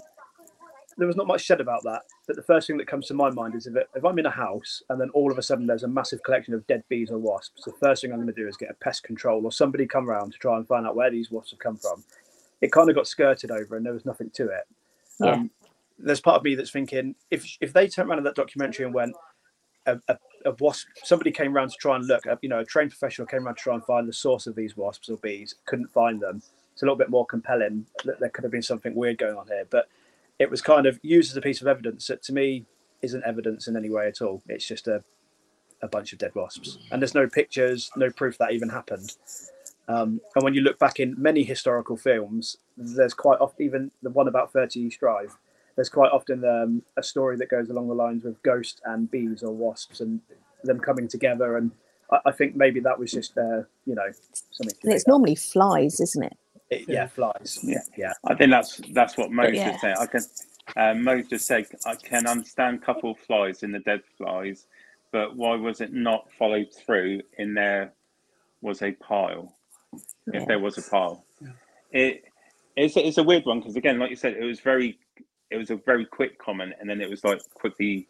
there 0.97 1.07
was 1.07 1.17
not 1.17 1.27
much 1.27 1.45
said 1.45 1.59
about 1.59 1.83
that, 1.83 2.03
but 2.31 2.37
the 2.37 2.43
first 2.43 2.65
thing 2.65 2.77
that 2.77 2.87
comes 2.87 3.07
to 3.07 3.13
my 3.13 3.29
mind 3.29 3.55
is 3.55 3.67
if, 3.67 3.75
it, 3.75 3.89
if 3.93 4.05
I'm 4.05 4.17
in 4.17 4.25
a 4.25 4.31
house 4.31 4.81
and 4.89 5.01
then 5.01 5.09
all 5.09 5.33
of 5.33 5.37
a 5.37 5.41
sudden 5.41 5.67
there's 5.67 5.83
a 5.83 5.87
massive 5.89 6.23
collection 6.23 6.53
of 6.53 6.65
dead 6.65 6.81
bees 6.87 7.11
or 7.11 7.17
wasps, 7.17 7.65
the 7.65 7.73
first 7.73 8.01
thing 8.01 8.13
I'm 8.13 8.19
going 8.19 8.33
to 8.33 8.41
do 8.41 8.47
is 8.47 8.55
get 8.55 8.71
a 8.71 8.73
pest 8.75 9.03
control 9.03 9.43
or 9.43 9.51
somebody 9.51 9.85
come 9.85 10.09
around 10.09 10.31
to 10.31 10.37
try 10.37 10.55
and 10.55 10.65
find 10.65 10.87
out 10.87 10.95
where 10.95 11.11
these 11.11 11.29
wasps 11.29 11.51
have 11.51 11.59
come 11.59 11.75
from. 11.75 12.05
It 12.61 12.71
kind 12.71 12.89
of 12.89 12.95
got 12.95 13.05
skirted 13.05 13.51
over 13.51 13.75
and 13.75 13.85
there 13.85 13.91
was 13.91 14.05
nothing 14.05 14.29
to 14.35 14.45
it. 14.45 14.63
Yeah. 15.19 15.31
Um, 15.31 15.51
there's 15.99 16.21
part 16.21 16.37
of 16.37 16.43
me 16.45 16.55
that's 16.55 16.71
thinking 16.71 17.15
if 17.31 17.45
if 17.59 17.73
they 17.73 17.89
turned 17.89 18.07
around 18.07 18.19
in 18.19 18.23
that 18.23 18.35
documentary 18.35 18.85
and 18.85 18.93
went, 18.93 19.13
a, 19.85 19.99
a, 20.07 20.17
a 20.45 20.51
wasp, 20.61 20.87
somebody 21.03 21.31
came 21.31 21.53
around 21.53 21.71
to 21.71 21.77
try 21.81 21.97
and 21.97 22.07
look, 22.07 22.23
you 22.41 22.47
know, 22.47 22.59
a 22.59 22.65
trained 22.65 22.91
professional 22.91 23.27
came 23.27 23.45
around 23.45 23.55
to 23.55 23.61
try 23.61 23.73
and 23.73 23.83
find 23.83 24.07
the 24.07 24.13
source 24.13 24.47
of 24.47 24.55
these 24.55 24.77
wasps 24.77 25.09
or 25.09 25.17
bees, 25.17 25.55
couldn't 25.65 25.91
find 25.91 26.21
them. 26.21 26.41
It's 26.71 26.81
a 26.81 26.85
little 26.85 26.95
bit 26.95 27.09
more 27.09 27.25
compelling 27.25 27.85
that 28.05 28.21
there 28.21 28.29
could 28.29 28.45
have 28.45 28.53
been 28.53 28.61
something 28.61 28.95
weird 28.95 29.17
going 29.17 29.35
on 29.35 29.47
here, 29.47 29.67
but 29.69 29.89
it 30.41 30.49
was 30.49 30.61
kind 30.61 30.87
of 30.87 30.99
used 31.03 31.31
as 31.31 31.37
a 31.37 31.41
piece 31.41 31.61
of 31.61 31.67
evidence 31.67 32.07
that 32.07 32.23
to 32.23 32.33
me 32.33 32.65
isn't 33.03 33.23
evidence 33.23 33.67
in 33.67 33.77
any 33.77 33.91
way 33.91 34.07
at 34.07 34.21
all. 34.21 34.41
It's 34.47 34.67
just 34.67 34.87
a, 34.87 35.03
a 35.83 35.87
bunch 35.87 36.13
of 36.13 36.19
dead 36.19 36.33
wasps. 36.33 36.79
And 36.91 36.99
there's 36.99 37.13
no 37.13 37.27
pictures, 37.27 37.91
no 37.95 38.09
proof 38.09 38.39
that 38.39 38.51
even 38.51 38.69
happened. 38.69 39.15
Um, 39.87 40.19
and 40.35 40.43
when 40.43 40.55
you 40.55 40.61
look 40.61 40.79
back 40.79 40.99
in 40.99 41.15
many 41.17 41.43
historical 41.43 41.95
films, 41.95 42.57
there's 42.75 43.13
quite 43.13 43.39
often, 43.39 43.63
even 43.63 43.91
the 44.01 44.09
one 44.09 44.27
about 44.27 44.51
30 44.51 44.79
East 44.79 44.99
Drive, 44.99 45.37
there's 45.75 45.89
quite 45.89 46.11
often 46.11 46.43
um, 46.43 46.81
a 46.97 47.03
story 47.03 47.37
that 47.37 47.49
goes 47.49 47.69
along 47.69 47.87
the 47.87 47.93
lines 47.93 48.23
with 48.23 48.41
ghosts 48.41 48.81
and 48.85 49.11
bees 49.11 49.43
or 49.43 49.51
wasps 49.51 49.99
and 49.99 50.21
them 50.63 50.79
coming 50.79 51.07
together. 51.07 51.57
And 51.57 51.71
I, 52.11 52.19
I 52.25 52.31
think 52.31 52.55
maybe 52.55 52.79
that 52.79 52.97
was 52.97 53.11
just, 53.11 53.37
uh, 53.37 53.61
you 53.85 53.93
know, 53.93 54.09
something. 54.51 54.75
It's 54.83 55.07
normally 55.07 55.35
flies, 55.35 55.99
isn't 55.99 56.23
it? 56.23 56.37
It- 56.71 56.87
yeah, 56.87 57.07
flies. 57.07 57.59
Yeah. 57.61 57.81
yeah. 57.97 58.13
I 58.25 58.33
think 58.33 58.49
that's 58.49 58.81
that's 58.93 59.17
what 59.17 59.31
Mo 59.31 59.43
yeah. 59.43 59.71
just 59.71 59.81
said. 59.81 59.97
I 59.97 60.05
can 60.05 60.21
uh, 60.77 60.93
Mo 60.93 61.21
just 61.21 61.45
said 61.45 61.67
I 61.85 61.95
can 61.95 62.25
understand 62.25 62.81
couple 62.81 63.13
flies 63.13 63.63
in 63.63 63.71
the 63.71 63.79
dead 63.79 64.01
flies, 64.17 64.67
but 65.11 65.35
why 65.35 65.55
was 65.55 65.81
it 65.81 65.91
not 65.93 66.31
followed 66.39 66.73
through 66.73 67.21
in 67.37 67.53
there 67.53 67.91
was 68.61 68.81
a 68.81 68.93
pile? 68.93 69.53
Yeah. 70.27 70.41
If 70.41 70.47
there 70.47 70.59
was 70.59 70.77
a 70.77 70.89
pile, 70.89 71.25
it 71.91 72.23
it's 72.77 72.95
it's 72.95 73.17
a 73.17 73.23
weird 73.23 73.45
one 73.45 73.59
because 73.59 73.75
again, 73.75 73.99
like 73.99 74.09
you 74.09 74.15
said, 74.15 74.37
it 74.37 74.45
was 74.45 74.61
very 74.61 74.97
it 75.49 75.57
was 75.57 75.71
a 75.71 75.75
very 75.75 76.05
quick 76.05 76.39
comment 76.39 76.73
and 76.79 76.89
then 76.89 77.01
it 77.01 77.09
was 77.09 77.25
like 77.25 77.41
quickly 77.53 78.07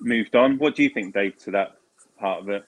moved 0.00 0.34
on. 0.34 0.56
What 0.56 0.74
do 0.74 0.82
you 0.82 0.88
think, 0.88 1.12
Dave, 1.12 1.36
to 1.40 1.50
that 1.50 1.76
part 2.18 2.40
of 2.40 2.48
it? 2.48 2.64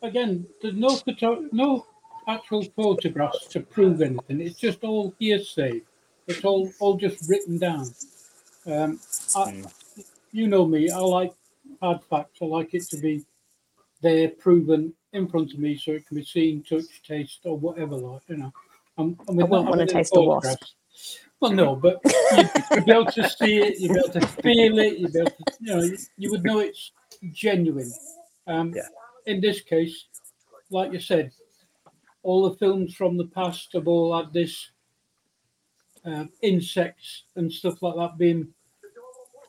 Again, 0.00 0.46
there's 0.62 0.74
no 0.74 0.90
photo, 0.90 1.48
no 1.50 1.84
actual 2.28 2.62
photographs 2.76 3.46
to 3.48 3.60
prove 3.60 4.02
anything. 4.02 4.40
It's 4.40 4.58
just 4.58 4.84
all 4.84 5.14
hearsay. 5.18 5.82
It's 6.26 6.44
all 6.44 6.70
all 6.78 6.96
just 6.96 7.28
written 7.28 7.58
down. 7.58 7.86
Um, 8.66 9.00
I, 9.34 9.64
you 10.32 10.46
know 10.46 10.66
me. 10.66 10.90
I 10.90 10.98
like 10.98 11.32
hard 11.80 12.00
facts. 12.10 12.38
I 12.42 12.44
like 12.44 12.74
it 12.74 12.82
to 12.90 12.98
be 12.98 13.24
there, 14.02 14.28
proven 14.28 14.92
in 15.14 15.26
front 15.26 15.52
of 15.54 15.58
me, 15.58 15.76
so 15.76 15.92
it 15.92 16.06
can 16.06 16.16
be 16.18 16.24
seen, 16.24 16.62
touched, 16.62 17.04
taste, 17.06 17.40
or 17.44 17.56
whatever. 17.56 17.96
Like 17.96 18.22
you 18.28 18.36
know, 18.36 18.52
I'm, 18.98 19.18
I'm 19.28 19.40
I 19.40 19.44
wouldn't 19.44 19.70
wanna 19.70 19.86
taste 19.86 20.14
a 20.14 20.20
wasp. 20.20 20.62
Well, 21.40 21.52
no, 21.52 21.76
but 21.76 22.00
you, 22.04 22.44
you'd 22.72 22.84
be 22.84 22.92
able 22.92 23.06
to 23.06 23.28
see 23.28 23.58
it, 23.58 23.78
you'd 23.78 23.92
be 23.92 23.98
able 24.00 24.20
to 24.20 24.26
feel 24.26 24.78
it, 24.80 24.98
you'd 24.98 25.12
be 25.12 25.20
able 25.20 25.30
to, 25.30 25.44
you 25.60 25.74
know, 25.76 25.82
you, 25.82 25.98
you 26.16 26.30
would 26.32 26.42
know 26.44 26.58
it's 26.58 26.90
genuine. 27.32 27.92
Um, 28.48 28.72
Yeah. 28.74 28.82
In 29.26 29.40
this 29.40 29.60
case, 29.60 30.06
like 30.70 30.92
you 30.92 30.98
said, 30.98 31.30
all 32.22 32.48
the 32.48 32.56
films 32.56 32.94
from 32.94 33.16
the 33.16 33.26
past 33.26 33.72
have 33.72 33.88
all 33.88 34.16
had 34.16 34.32
this 34.32 34.70
uh, 36.04 36.24
insects 36.42 37.24
and 37.36 37.52
stuff 37.52 37.82
like 37.82 37.96
that 37.96 38.18
being 38.18 38.48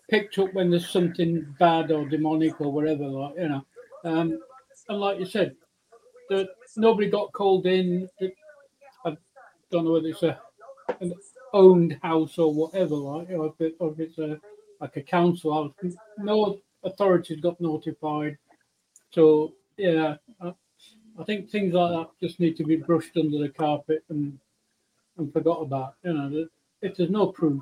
picked 0.10 0.38
up 0.40 0.54
when 0.54 0.72
there's 0.72 0.90
something 0.90 1.56
bad 1.60 1.92
or 1.92 2.08
demonic 2.08 2.60
or 2.60 2.72
whatever, 2.72 3.06
like 3.06 3.36
you 3.38 3.50
know. 3.50 3.66
Um, 4.04 4.40
and 4.88 5.00
like 5.00 5.20
you 5.20 5.26
said, 5.26 5.56
that 6.30 6.50
nobody 6.78 7.10
got 7.10 7.32
called 7.34 7.66
in. 7.66 8.10
That, 8.20 8.34
I 9.06 9.18
don't 9.72 9.86
know 9.86 9.94
whether 9.94 10.08
it's 10.08 10.24
a 10.24 10.40
an 11.02 11.14
owned 11.54 11.98
house 12.02 12.38
or 12.38 12.54
whatever, 12.54 12.96
like, 12.96 13.30
or 13.30 13.48
if, 13.48 13.62
it, 13.62 13.76
if 13.80 14.00
it's 14.00 14.18
a 14.18 14.40
like 14.82 14.96
a 14.96 15.02
council 15.02 15.54
house. 15.54 15.94
No 16.18 16.60
authorities 16.84 17.42
got 17.42 17.60
notified. 17.62 18.38
So 19.12 19.54
yeah, 19.78 20.16
I, 20.42 20.54
I 21.20 21.24
think 21.24 21.50
things 21.50 21.74
like 21.74 21.92
that 21.92 22.10
just 22.26 22.40
need 22.40 22.56
to 22.58 22.64
be 22.64 22.78
brushed 22.78 23.18
under 23.18 23.38
the 23.40 23.50
carpet 23.50 24.04
and 24.10 24.38
and 25.18 25.32
forgot 25.34 25.62
about. 25.62 25.96
You 26.04 26.14
know, 26.14 26.48
if 26.82 26.96
there's 26.96 27.10
no 27.10 27.28
proof, 27.28 27.62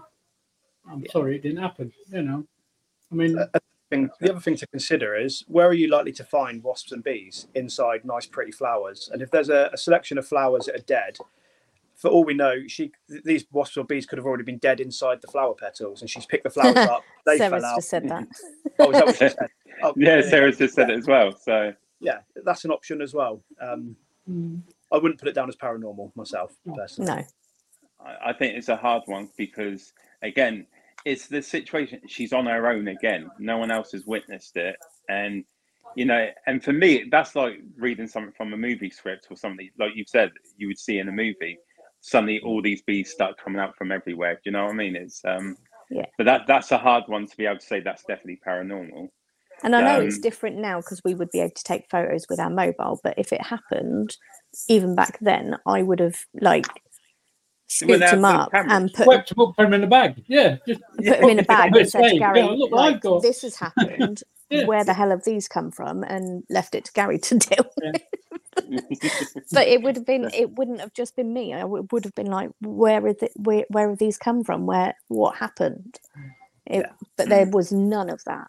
I'm 0.90 1.06
sorry, 1.12 1.36
it 1.38 1.42
didn't 1.42 1.62
happen. 1.62 1.92
You 2.12 2.22
know, 2.22 2.44
I 3.12 3.16
mean, 3.16 3.38
thing, 3.90 4.10
the 4.20 4.32
other 4.32 4.40
thing 4.40 4.58
to 4.58 4.68
consider 4.68 5.16
is 5.16 5.44
where 5.48 5.68
are 5.68 5.74
you 5.74 5.88
likely 5.88 6.12
to 6.14 6.24
find 6.24 6.64
wasps 6.64 6.92
and 6.92 7.04
bees 7.04 7.48
inside 7.56 8.06
nice, 8.06 8.26
pretty 8.26 8.52
flowers? 8.52 9.10
And 9.12 9.22
if 9.22 9.32
there's 9.32 9.50
a, 9.50 9.70
a 9.74 9.78
selection 9.78 10.18
of 10.18 10.28
flowers 10.28 10.66
that 10.66 10.76
are 10.76 10.84
dead, 10.84 11.18
for 11.96 12.10
all 12.10 12.24
we 12.24 12.36
know, 12.36 12.68
she 12.68 12.92
th- 13.10 13.24
these 13.24 13.46
wasps 13.52 13.78
or 13.78 13.86
bees 13.86 14.06
could 14.06 14.18
have 14.20 14.26
already 14.26 14.44
been 14.44 14.60
dead 14.60 14.80
inside 14.80 15.22
the 15.22 15.28
flower 15.28 15.56
petals, 15.56 16.02
and 16.02 16.10
she's 16.10 16.26
picked 16.26 16.44
the 16.44 16.50
flowers 16.50 16.76
up. 16.78 17.04
They 17.26 17.38
Sarah's 17.38 17.64
fell 17.64 17.72
out. 17.72 17.78
just 17.78 17.90
said 17.90 18.08
that. 18.10 18.28
Oh, 18.80 18.92
is 18.92 18.98
that 18.98 19.06
what 19.08 19.16
she 19.16 19.30
said? 19.30 19.36
Oh, 19.84 19.94
Yeah, 19.96 20.22
Sarah's 20.22 20.58
just 20.58 20.76
said 20.76 20.90
it 20.90 20.98
as 20.98 21.08
well. 21.08 21.36
So 21.36 21.74
Yeah, 22.00 22.20
that's 22.44 22.66
an 22.66 22.72
option 22.72 23.02
as 23.02 23.14
well. 23.14 23.42
Um, 23.62 23.96
mm, 24.30 24.62
I 24.92 24.98
wouldn't 24.98 25.20
put 25.20 25.28
it 25.30 25.36
down 25.36 25.50
as 25.50 25.56
paranormal 25.56 26.16
myself, 26.16 26.56
personally. 26.76 27.12
No. 27.12 27.24
I, 28.06 28.30
I 28.30 28.34
think 28.34 28.56
it's 28.56 28.70
a 28.70 28.76
hard 28.76 29.04
one 29.06 29.30
because 29.38 29.94
again, 30.22 30.68
it's 31.06 31.28
the 31.28 31.42
situation. 31.42 32.02
She's 32.08 32.34
on 32.34 32.46
her 32.46 32.70
own 32.70 32.88
again. 32.90 33.30
No 33.40 33.58
one 33.58 33.72
else 33.72 33.92
has 33.94 34.06
witnessed 34.06 34.58
it, 34.58 34.76
and 35.10 35.44
you 35.96 36.06
know, 36.06 36.28
and 36.46 36.64
for 36.64 36.74
me, 36.74 37.06
that's 37.10 37.36
like 37.36 37.60
reading 37.78 38.08
something 38.08 38.34
from 38.34 38.54
a 38.54 38.58
movie 38.58 38.90
script 38.90 39.28
or 39.30 39.38
something 39.38 39.70
like 39.80 39.92
you've 39.96 40.10
said 40.10 40.32
you 40.58 40.68
would 40.68 40.78
see 40.80 41.00
in 41.00 41.08
a 41.10 41.12
movie. 41.12 41.58
suddenly 42.02 42.40
all 42.42 42.62
these 42.62 42.82
bees 42.84 43.10
start 43.12 43.38
coming 43.44 43.60
out 43.60 43.76
from 43.76 43.92
everywhere. 43.92 44.36
Do 44.36 44.42
you 44.46 44.52
know 44.52 44.66
what 44.66 44.74
I 44.74 44.76
mean? 44.76 44.96
It's 44.96 45.24
um, 45.26 45.58
Yeah. 45.90 46.06
But 46.18 46.26
that 46.26 46.42
that's 46.48 46.72
a 46.72 46.78
hard 46.78 47.06
one 47.08 47.26
to 47.28 47.38
be 47.38 47.46
able 47.46 47.60
to 47.60 47.66
say 47.66 47.80
that's 47.80 48.04
definitely 48.04 48.40
paranormal. 48.46 49.10
And 49.64 49.76
I 49.76 49.82
know 49.82 50.02
it's 50.02 50.16
Um, 50.18 50.22
different 50.22 50.58
now 50.58 50.78
because 50.82 51.02
we 51.04 51.16
would 51.16 51.32
be 51.32 51.40
able 51.40 51.52
to 51.56 51.64
take 51.64 51.90
photos 51.90 52.26
with 52.30 52.40
our 52.40 52.50
mobile, 52.50 53.00
but 53.04 53.16
if 53.18 53.34
it 53.34 53.42
happened, 53.42 54.16
even 54.68 54.96
back 54.96 55.18
then, 55.20 55.58
I 55.66 55.82
would 55.84 56.00
have 56.00 56.16
like 56.40 56.66
scooped 57.68 58.02
had 58.02 58.14
him 58.14 58.22
the 58.22 58.28
up 58.28 58.52
cameras. 58.52 58.74
and 58.74 58.94
put 58.94 59.04
Swept 59.06 59.32
him 59.32 59.40
up, 59.42 59.56
put 59.56 59.66
him 59.66 59.74
in 59.74 59.84
a 59.84 59.88
bag. 59.88 60.24
Yeah, 60.28 60.58
just 60.68 60.82
put 61.02 61.20
him 61.24 61.30
in 61.30 61.40
a 61.40 61.44
bag 61.44 61.76
and 61.76 61.90
said 61.90 62.02
to 62.10 62.14
yeah, 62.16 62.34
Gary, 62.34 62.42
look 62.56 62.72
what 62.72 62.78
like, 62.82 62.96
I've 62.96 63.02
got. 63.02 63.22
"This 63.24 63.42
has 63.42 63.56
happened. 63.66 64.24
Yeah. 64.50 64.66
Where 64.66 64.84
the 64.86 64.94
hell 64.94 65.10
have 65.10 65.24
these 65.26 65.48
come 65.48 65.72
from?" 65.72 66.04
And 66.04 66.44
left 66.50 66.76
it 66.76 66.86
to 66.86 66.94
Gary 66.94 67.18
to 67.20 67.36
deal. 67.40 67.66
Yeah. 67.82 67.92
But 69.52 69.68
it 69.68 69.82
would 69.84 69.96
have 69.96 70.06
been, 70.06 70.30
it 70.34 70.52
wouldn't 70.58 70.80
have 70.82 70.94
just 70.94 71.16
been 71.16 71.32
me. 71.34 71.54
I 71.54 71.62
w- 71.62 71.88
would 71.92 72.04
have 72.06 72.16
been 72.16 72.28
like, 72.32 72.50
"Where 72.62 73.06
is 73.08 73.18
it? 73.22 73.32
Where, 73.36 73.66
where 73.70 73.90
have 73.90 74.00
these 74.00 74.18
come 74.18 74.44
from? 74.44 74.66
Where? 74.66 74.96
What 75.10 75.36
happened?" 75.36 76.00
It, 76.66 76.80
Yeah. 76.86 76.92
But 77.18 77.30
there 77.30 77.46
was 77.48 77.72
none 77.72 78.10
of 78.10 78.24
that. 78.26 78.48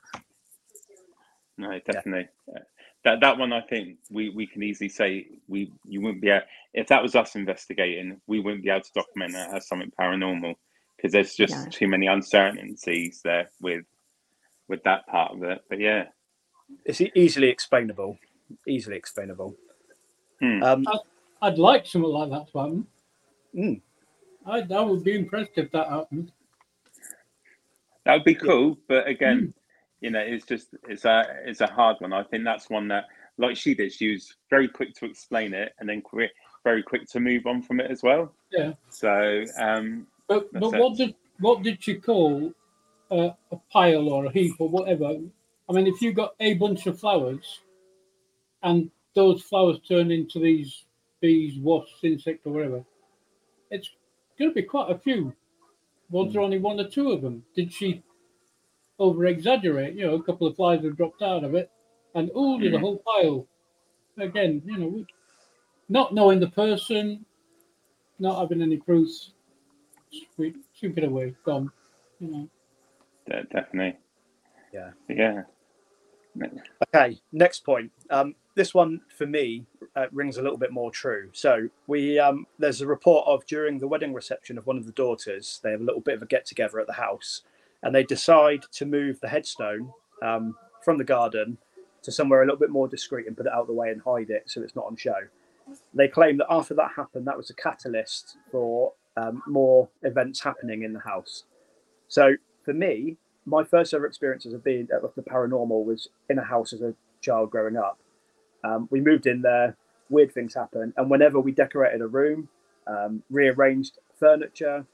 No, 1.58 1.78
definitely. 1.90 2.28
Uh, 2.54 2.60
That 3.04 3.20
that 3.20 3.38
one, 3.38 3.52
I 3.52 3.60
think 3.62 3.98
we, 4.10 4.30
we 4.30 4.46
can 4.46 4.62
easily 4.62 4.88
say 4.88 5.26
we 5.48 5.72
you 5.84 6.00
wouldn't 6.00 6.22
be 6.22 6.30
able, 6.30 6.46
if 6.74 6.86
that 6.88 7.02
was 7.02 7.14
us 7.14 7.34
investigating, 7.36 8.20
we 8.26 8.40
wouldn't 8.40 8.62
be 8.64 8.70
able 8.70 8.82
to 8.82 8.92
document 8.94 9.32
that 9.34 9.54
as 9.54 9.68
something 9.68 9.92
paranormal 9.98 10.54
because 10.96 11.12
there's 11.12 11.34
just 11.34 11.54
No. 11.54 11.70
too 11.70 11.88
many 11.88 12.06
uncertainties 12.06 13.20
there 13.22 13.50
with 13.60 13.84
with 14.68 14.82
that 14.84 15.06
part 15.06 15.32
of 15.32 15.42
it. 15.42 15.60
But 15.68 15.80
yeah, 15.80 16.06
It's 16.84 17.00
easily 17.00 17.48
explainable. 17.48 18.18
Easily 18.66 18.96
explainable. 18.96 19.56
Hmm. 20.40 20.62
Um, 20.62 20.86
I'd 21.42 21.58
like 21.58 21.86
something 21.86 22.10
like 22.10 22.30
that 22.30 22.50
to 22.52 22.58
happen. 22.58 22.86
Mm. 23.54 23.80
I, 24.46 24.60
I 24.74 24.80
would 24.80 25.04
be 25.04 25.16
impressed 25.16 25.52
if 25.56 25.70
that 25.72 25.88
happened. 25.88 26.30
that 28.04 28.14
would 28.14 28.24
be 28.24 28.34
cool. 28.34 28.76
But 28.88 29.06
again, 29.06 29.54
you 30.00 30.10
know, 30.10 30.20
it's 30.20 30.46
just 30.46 30.68
it's 30.88 31.04
a 31.04 31.24
it's 31.44 31.60
a 31.60 31.66
hard 31.66 31.96
one. 32.00 32.12
I 32.12 32.22
think 32.22 32.44
that's 32.44 32.70
one 32.70 32.88
that, 32.88 33.06
like 33.36 33.56
she 33.56 33.74
did, 33.74 33.92
she 33.92 34.12
was 34.12 34.34
very 34.50 34.68
quick 34.68 34.94
to 34.96 35.06
explain 35.06 35.54
it 35.54 35.74
and 35.78 35.88
then 35.88 36.02
quick, 36.02 36.30
very 36.64 36.82
quick 36.82 37.08
to 37.10 37.20
move 37.20 37.46
on 37.46 37.62
from 37.62 37.80
it 37.80 37.90
as 37.90 38.02
well. 38.02 38.32
Yeah. 38.52 38.72
So 38.88 39.44
um, 39.58 40.06
But 40.28 40.52
but 40.52 40.72
what 40.72 40.96
did 40.96 41.14
what 41.40 41.62
did 41.62 41.86
you 41.86 42.00
call 42.00 42.52
uh, 43.10 43.30
a 43.50 43.56
pile 43.72 44.08
or 44.08 44.26
a 44.26 44.30
heap 44.30 44.56
or 44.58 44.68
whatever? 44.68 45.16
I 45.68 45.72
mean, 45.72 45.86
if 45.86 46.00
you 46.00 46.12
got 46.12 46.34
a 46.40 46.54
bunch 46.54 46.86
of 46.86 46.98
flowers, 46.98 47.60
and 48.62 48.90
those 49.14 49.42
flowers 49.42 49.78
turn 49.86 50.10
into 50.10 50.38
these 50.38 50.84
bees, 51.20 51.58
wasps, 51.58 52.00
insect, 52.02 52.46
or 52.46 52.52
whatever, 52.52 52.84
it's 53.70 53.90
going 54.38 54.50
to 54.50 54.54
be 54.54 54.62
quite 54.62 54.90
a 54.90 54.98
few. 54.98 55.34
Was 56.10 56.32
there 56.32 56.40
only 56.40 56.58
one 56.58 56.80
or 56.80 56.88
two 56.88 57.12
of 57.12 57.20
them? 57.20 57.44
Did 57.54 57.72
she 57.72 58.02
over 58.98 59.26
exaggerate? 59.26 59.94
You 59.94 60.06
know, 60.06 60.14
a 60.14 60.22
couple 60.22 60.46
of 60.46 60.56
flies 60.56 60.84
have 60.84 60.96
dropped 60.96 61.22
out 61.22 61.44
of 61.44 61.54
it, 61.54 61.70
and 62.14 62.30
oh, 62.34 62.58
there's 62.60 62.74
a 62.74 62.76
Mhm. 62.76 62.80
whole 62.80 62.98
pile. 62.98 63.46
Again, 64.18 64.62
you 64.64 64.76
know, 64.78 65.06
not 65.88 66.12
knowing 66.14 66.40
the 66.40 66.48
person, 66.50 67.24
not 68.18 68.40
having 68.40 68.62
any 68.62 68.78
proofs, 68.78 69.32
sweep, 70.34 70.56
sweep 70.74 70.98
it 70.98 71.04
away, 71.04 71.34
gone. 71.44 71.70
You 72.20 72.28
know. 72.28 72.50
de- 73.26 73.44
definitely, 73.44 73.98
Yeah. 74.72 74.92
yeah. 75.08 75.44
Okay, 76.94 77.20
next 77.32 77.60
point. 77.64 77.90
Um, 78.10 78.34
this 78.54 78.74
one 78.74 79.00
for 79.16 79.26
me 79.26 79.66
uh, 79.96 80.06
rings 80.12 80.36
a 80.38 80.42
little 80.42 80.58
bit 80.58 80.72
more 80.72 80.90
true. 80.90 81.30
So 81.32 81.68
we 81.86 82.18
um, 82.18 82.46
there's 82.58 82.80
a 82.80 82.86
report 82.86 83.26
of 83.26 83.44
during 83.46 83.78
the 83.78 83.88
wedding 83.88 84.12
reception 84.12 84.58
of 84.58 84.66
one 84.66 84.76
of 84.78 84.86
the 84.86 84.92
daughters, 84.92 85.60
they 85.62 85.70
have 85.72 85.80
a 85.80 85.84
little 85.84 86.00
bit 86.00 86.14
of 86.14 86.22
a 86.22 86.26
get 86.26 86.46
together 86.46 86.78
at 86.80 86.86
the 86.86 86.92
house, 86.94 87.42
and 87.82 87.94
they 87.94 88.04
decide 88.04 88.64
to 88.72 88.86
move 88.86 89.20
the 89.20 89.28
headstone 89.28 89.92
um, 90.22 90.56
from 90.84 90.98
the 90.98 91.04
garden 91.04 91.58
to 92.02 92.12
somewhere 92.12 92.42
a 92.42 92.44
little 92.44 92.58
bit 92.58 92.70
more 92.70 92.88
discreet 92.88 93.26
and 93.26 93.36
put 93.36 93.46
it 93.46 93.52
out 93.52 93.62
of 93.62 93.66
the 93.66 93.72
way 93.72 93.90
and 93.90 94.00
hide 94.02 94.30
it 94.30 94.44
so 94.46 94.62
it's 94.62 94.76
not 94.76 94.86
on 94.86 94.96
show. 94.96 95.16
They 95.94 96.08
claim 96.08 96.38
that 96.38 96.46
after 96.48 96.74
that 96.74 96.92
happened, 96.96 97.26
that 97.26 97.36
was 97.36 97.50
a 97.50 97.54
catalyst 97.54 98.36
for 98.50 98.92
um, 99.16 99.42
more 99.46 99.88
events 100.02 100.40
happening 100.42 100.82
in 100.82 100.92
the 100.92 101.00
house. 101.00 101.44
So 102.08 102.34
for 102.64 102.72
me, 102.72 103.16
my 103.44 103.64
first 103.64 103.94
ever 103.94 104.06
experiences 104.06 104.52
of 104.52 104.64
being 104.64 104.88
of 105.02 105.14
the 105.14 105.22
paranormal 105.22 105.84
was 105.84 106.08
in 106.28 106.38
a 106.38 106.44
house 106.44 106.72
as 106.72 106.82
a 106.82 106.94
child 107.20 107.50
growing 107.50 107.76
up. 107.76 107.98
Um, 108.64 108.88
we 108.90 109.00
moved 109.00 109.26
in 109.26 109.42
there, 109.42 109.76
weird 110.08 110.32
things 110.32 110.54
happened, 110.54 110.92
and 110.96 111.10
whenever 111.10 111.40
we 111.40 111.52
decorated 111.52 112.00
a 112.00 112.06
room, 112.06 112.48
um, 112.86 113.22
rearranged 113.30 113.98
furniture, 114.18 114.86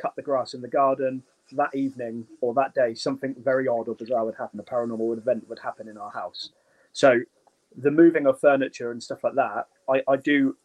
cut 0.00 0.14
the 0.16 0.22
grass 0.22 0.54
in 0.54 0.60
the 0.60 0.68
garden, 0.68 1.22
that 1.56 1.74
evening 1.74 2.26
or 2.40 2.54
that 2.54 2.74
day, 2.74 2.94
something 2.94 3.34
very 3.38 3.68
odd 3.68 3.88
or 3.88 3.94
bizarre 3.94 4.24
would 4.24 4.34
happen. 4.36 4.60
A 4.60 4.62
paranormal 4.62 5.16
event 5.16 5.48
would 5.48 5.58
happen 5.58 5.88
in 5.88 5.96
our 5.96 6.10
house. 6.10 6.50
So 6.92 7.20
the 7.76 7.90
moving 7.90 8.26
of 8.26 8.40
furniture 8.40 8.90
and 8.90 9.02
stuff 9.02 9.24
like 9.24 9.34
that, 9.34 9.66
I, 9.88 10.02
I 10.08 10.16
do, 10.16 10.56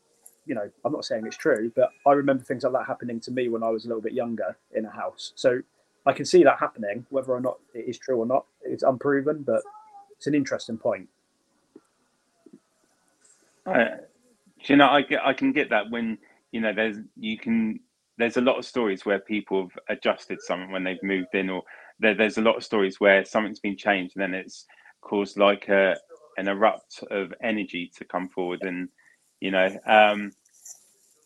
you 0.45 0.56
know, 0.56 0.69
I'm 0.84 0.91
not 0.91 1.06
saying 1.06 1.26
it's 1.26 1.38
true, 1.38 1.71
but 1.76 1.91
I 2.06 2.13
remember 2.13 2.43
things 2.43 2.63
like 2.63 2.73
that 2.73 2.86
happening 2.86 3.19
to 3.21 3.32
me 3.32 3.50
when 3.50 3.63
I 3.63 3.69
was 3.69 3.86
a 3.86 3.88
little 3.88 4.02
bit 4.02 4.13
younger 4.13 4.58
in 4.73 4.86
a 4.86 4.91
house. 4.91 5.34
So 5.36 5.62
I 6.06 6.13
can 6.13 6.26
see 6.26 6.43
that 6.43 6.60
happening, 6.60 7.06
whether 7.10 7.32
or 7.32 7.41
not 7.41 7.58
it 7.73 7.86
is 7.88 7.97
true 7.97 8.17
or 8.17 8.26
not. 8.26 8.45
It's 8.63 8.84
unproven, 8.84 9.43
but 9.43 9.62
it's 10.15 10.28
an 10.28 10.36
interesting 10.36 10.78
point. 10.78 11.08
I, 13.65 13.89
you 14.63 14.78
know, 14.78 14.88
I 14.88 15.06
I 15.23 15.34
can 15.34 15.52
get 15.52 15.69
that 15.69 15.89
when 15.89 16.17
you 16.52 16.62
know 16.62 16.73
there's 16.73 16.97
you 17.17 17.38
can 17.38 17.82
there's 18.17 18.38
a 18.38 18.41
lot 18.41 18.58
of 18.58 18.65
stories 18.65 19.06
where 19.06 19.19
people 19.19 19.63
have 19.63 19.97
adjusted 19.97 20.41
something 20.41 20.71
when 20.71 20.84
they've 20.84 21.03
moved 21.03 21.34
in, 21.34 21.49
or 21.49 21.63
there, 21.99 22.15
there's 22.15 22.38
a 22.38 22.41
lot 22.41 22.58
of 22.58 22.63
stories 22.63 22.99
where 22.99 23.25
something's 23.25 23.60
been 23.60 23.77
changed 23.77 24.15
and 24.15 24.23
then 24.23 24.34
it's 24.39 24.65
caused 25.01 25.38
like 25.38 25.67
a 25.69 25.95
an 26.38 26.47
erupt 26.47 27.03
of 27.10 27.34
energy 27.41 27.91
to 27.97 28.06
come 28.06 28.30
forward, 28.30 28.62
and 28.63 28.89
you 29.41 29.51
know, 29.51 29.69
um, 29.88 30.32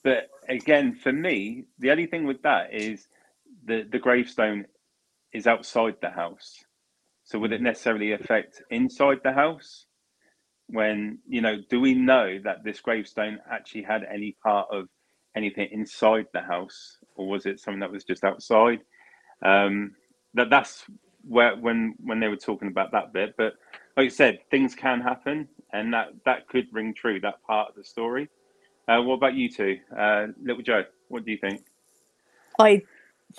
but 0.03 0.29
again, 0.49 0.95
for 0.95 1.11
me, 1.13 1.65
the 1.79 1.91
only 1.91 2.07
thing 2.07 2.25
with 2.25 2.41
that 2.43 2.73
is 2.73 3.07
the 3.65 3.85
the 3.91 3.99
gravestone 3.99 4.65
is 5.33 5.47
outside 5.47 5.95
the 6.01 6.09
house. 6.09 6.63
So 7.23 7.39
would 7.39 7.53
it 7.53 7.61
necessarily 7.61 8.13
affect 8.13 8.61
inside 8.69 9.19
the 9.23 9.33
house? 9.33 9.85
when 10.71 11.19
you 11.27 11.41
know 11.41 11.57
do 11.69 11.79
we 11.81 11.93
know 11.93 12.39
that 12.43 12.63
this 12.63 12.79
gravestone 12.79 13.39
actually 13.51 13.83
had 13.83 14.03
any 14.11 14.35
part 14.43 14.67
of 14.71 14.87
anything 15.35 15.69
inside 15.71 16.27
the 16.33 16.41
house 16.41 16.97
or 17.15 17.27
was 17.27 17.45
it 17.45 17.59
something 17.59 17.79
that 17.79 17.91
was 17.91 18.03
just 18.03 18.23
outside? 18.23 18.81
Um 19.41 19.95
that 20.33 20.49
that's 20.49 20.85
where 21.27 21.55
when 21.55 21.95
when 22.03 22.19
they 22.19 22.27
were 22.27 22.35
talking 22.35 22.67
about 22.67 22.91
that 22.91 23.13
bit 23.13 23.35
but 23.37 23.53
like 23.95 24.05
you 24.05 24.09
said 24.09 24.39
things 24.49 24.73
can 24.73 25.01
happen 25.01 25.47
and 25.73 25.93
that 25.93 26.09
that 26.25 26.47
could 26.47 26.67
ring 26.71 26.93
true 26.93 27.19
that 27.19 27.43
part 27.43 27.69
of 27.69 27.75
the 27.75 27.83
story. 27.83 28.29
Uh, 28.87 29.01
what 29.01 29.13
about 29.15 29.35
you 29.35 29.49
two? 29.49 29.77
Uh 29.97 30.27
little 30.41 30.63
Jo 30.63 30.83
what 31.07 31.25
do 31.25 31.31
you 31.31 31.37
think? 31.37 31.63
I 32.59 32.81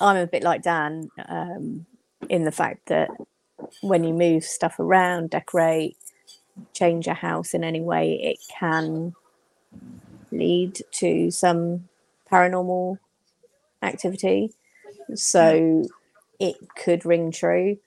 I'm 0.01 0.17
a 0.17 0.27
bit 0.27 0.43
like 0.43 0.63
Dan 0.63 1.11
um, 1.29 1.87
in 2.29 2.45
the 2.45 2.53
fact 2.53 2.87
that 2.87 3.11
when 3.81 4.05
you 4.05 4.13
move 4.13 4.45
stuff 4.45 4.79
around, 4.79 5.31
decorate, 5.31 5.97
change 6.73 7.07
a 7.07 7.15
house 7.15 7.55
in 7.55 7.65
any 7.65 7.81
way, 7.81 8.15
it 8.23 8.39
can 8.59 9.15
lead 10.33 10.83
to 10.92 11.31
some 11.31 11.88
paranormal 12.31 12.99
activity. 13.83 14.53
So 15.14 15.85
it 16.38 16.57
could 16.77 17.05
ring 17.05 17.31
true. 17.31 17.79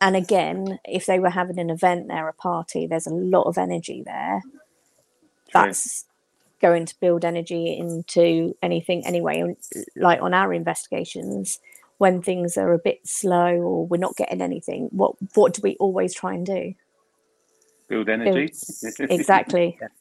And 0.00 0.16
again, 0.16 0.78
if 0.84 1.06
they 1.06 1.18
were 1.18 1.30
having 1.30 1.58
an 1.58 1.70
event 1.70 2.08
there, 2.08 2.28
a 2.28 2.32
party, 2.32 2.86
there's 2.86 3.06
a 3.06 3.14
lot 3.14 3.42
of 3.42 3.58
energy 3.58 4.02
there. 4.04 4.42
That's 5.52 6.06
going 6.60 6.86
to 6.86 6.98
build 7.00 7.24
energy 7.24 7.76
into 7.76 8.56
anything 8.62 9.04
anyway. 9.06 9.54
Like 9.96 10.22
on 10.22 10.32
our 10.32 10.54
investigations, 10.54 11.60
when 11.98 12.22
things 12.22 12.56
are 12.56 12.72
a 12.72 12.78
bit 12.78 13.06
slow 13.06 13.56
or 13.56 13.86
we're 13.86 13.98
not 13.98 14.16
getting 14.16 14.40
anything, 14.40 14.88
what 14.90 15.16
what 15.34 15.52
do 15.52 15.60
we 15.62 15.76
always 15.76 16.14
try 16.14 16.32
and 16.32 16.46
do? 16.46 16.74
build 17.90 18.08
energy 18.08 18.50
Exactly. 19.00 19.78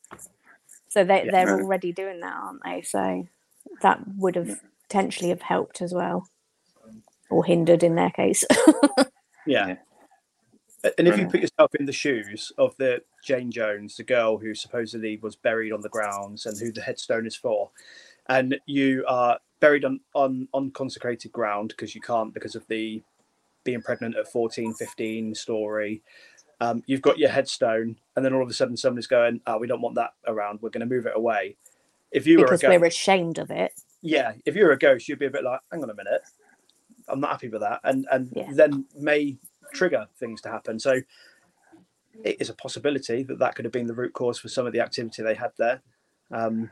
So 0.90 1.04
they 1.04 1.26
Yeah. 1.26 1.32
they're 1.32 1.62
already 1.62 1.92
doing 1.94 2.20
that, 2.20 2.34
aren't 2.34 2.64
they? 2.64 2.82
So 2.82 3.28
that 3.82 4.02
would 4.18 4.36
have 4.36 4.60
potentially 4.84 5.30
have 5.30 5.42
helped 5.42 5.82
as 5.82 5.94
well, 5.94 6.28
or 7.30 7.46
hindered 7.46 7.84
in 7.84 7.96
their 7.96 8.12
case. 8.12 8.44
Yeah. 9.46 9.68
Yeah. 9.68 9.76
And 10.98 11.08
if 11.08 11.18
you 11.18 11.28
put 11.28 11.42
yourself 11.42 11.74
in 11.76 11.86
the 11.86 11.92
shoes 11.92 12.52
of 12.58 12.76
the 12.78 13.02
Jane 13.24 13.52
Jones, 13.52 13.96
the 13.96 14.04
girl 14.04 14.38
who 14.38 14.54
supposedly 14.54 15.18
was 15.18 15.36
buried 15.36 15.72
on 15.74 15.82
the 15.82 15.90
grounds 15.90 16.46
and 16.46 16.58
who 16.58 16.72
the 16.72 16.82
headstone 16.82 17.26
is 17.26 17.36
for, 17.36 17.72
and 18.28 18.60
you 18.68 19.04
are 19.08 19.40
buried 19.60 19.86
on, 19.86 20.00
on 20.14 20.48
unconsecrated 20.54 21.32
ground 21.32 21.70
because 21.70 21.96
you 21.96 22.02
can't 22.02 22.34
because 22.34 22.56
of 22.56 22.66
the 22.68 23.02
being 23.64 23.82
pregnant 23.82 24.16
at 24.16 24.32
14, 24.32 24.74
15 24.74 25.36
story. 25.36 26.02
Um, 26.62 26.84
you've 26.88 27.02
got 27.02 27.18
your 27.18 27.30
headstone, 27.30 27.96
and 28.16 28.26
then 28.26 28.34
all 28.34 28.44
of 28.44 28.50
a 28.50 28.54
sudden 28.54 28.76
somebody's 28.76 29.08
going, 29.08 29.40
oh, 29.48 29.58
we 29.58 29.68
don't 29.68 29.82
want 29.82 29.96
that 29.96 30.12
around. 30.28 30.60
We're 30.62 30.70
going 30.72 30.88
to 30.88 30.94
move 30.94 31.06
it 31.06 31.14
away. 31.16 31.56
if 32.12 32.28
you 32.28 32.38
were 32.40 32.44
a 32.46 32.48
because 32.48 32.62
ghost, 32.62 32.80
we're 32.82 32.88
ashamed 32.88 33.38
of 33.38 33.50
it. 33.52 33.72
yeah, 34.02 34.34
if 34.46 34.56
you're 34.56 34.72
a 34.72 34.78
ghost, 34.78 35.08
you'd 35.08 35.20
be 35.20 35.28
a 35.28 35.30
bit 35.30 35.44
like, 35.44 35.62
hang 35.72 35.84
on 35.84 35.90
a 35.90 35.94
minute, 35.96 36.22
I'm 37.08 37.20
not 37.22 37.32
happy 37.32 37.50
with 37.50 37.62
that, 37.62 37.80
and 37.84 38.06
and 38.12 38.32
Yeah. 38.36 38.50
then 38.54 38.86
may 38.98 39.38
trigger 39.74 40.08
things 40.18 40.42
to 40.42 40.50
happen. 40.50 40.80
So 40.80 41.00
it 42.26 42.38
is 42.42 42.50
a 42.50 42.54
possibility 42.56 43.24
that 43.24 43.40
that 43.40 43.56
could 43.56 43.64
have 43.66 43.72
been 43.72 43.88
the 43.88 43.94
root 43.94 44.14
cause 44.14 44.38
for 44.40 44.50
some 44.50 44.66
of 44.68 44.74
the 44.74 44.82
activity 44.82 45.22
they 45.24 45.36
had 45.36 45.52
there. 45.58 45.82
Um, 46.32 46.70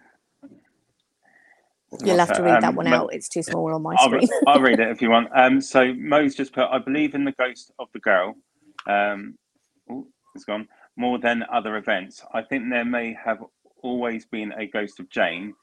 You'll 2.03 2.17
have 2.17 2.33
to 2.33 2.43
read 2.43 2.61
that 2.61 2.69
Um, 2.69 2.75
one 2.75 2.89
Mo- 2.89 2.95
out. 3.05 3.13
It's 3.13 3.29
too 3.29 3.41
small 3.41 3.73
on 3.73 3.81
my 3.81 3.95
I'll, 3.97 4.09
re- 4.09 4.25
screen. 4.25 4.41
I'll 4.47 4.59
read 4.59 4.79
it 4.81 4.89
if 4.89 5.01
you 5.01 5.09
want. 5.09 5.29
Um, 5.33 5.61
so 5.61 5.93
Mo's 5.93 6.35
just 6.35 6.51
put, 6.51 6.65
I 6.69 6.79
believe 6.79 7.15
in 7.15 7.23
the 7.23 7.31
ghost 7.31 7.71
of 7.79 7.87
the 7.93 7.99
girl. 7.99 8.35
Um, 8.87 9.37
it's 10.37 10.45
gone. 10.45 10.67
More 10.97 11.19
than 11.19 11.43
other 11.51 11.77
events. 11.77 12.23
I 12.33 12.43
think 12.43 12.69
there 12.69 12.85
may 12.85 13.15
have 13.23 13.43
always 13.83 14.25
been 14.25 14.53
a 14.53 14.67
ghost 14.67 14.99
of 14.99 15.09
Jane 15.09 15.55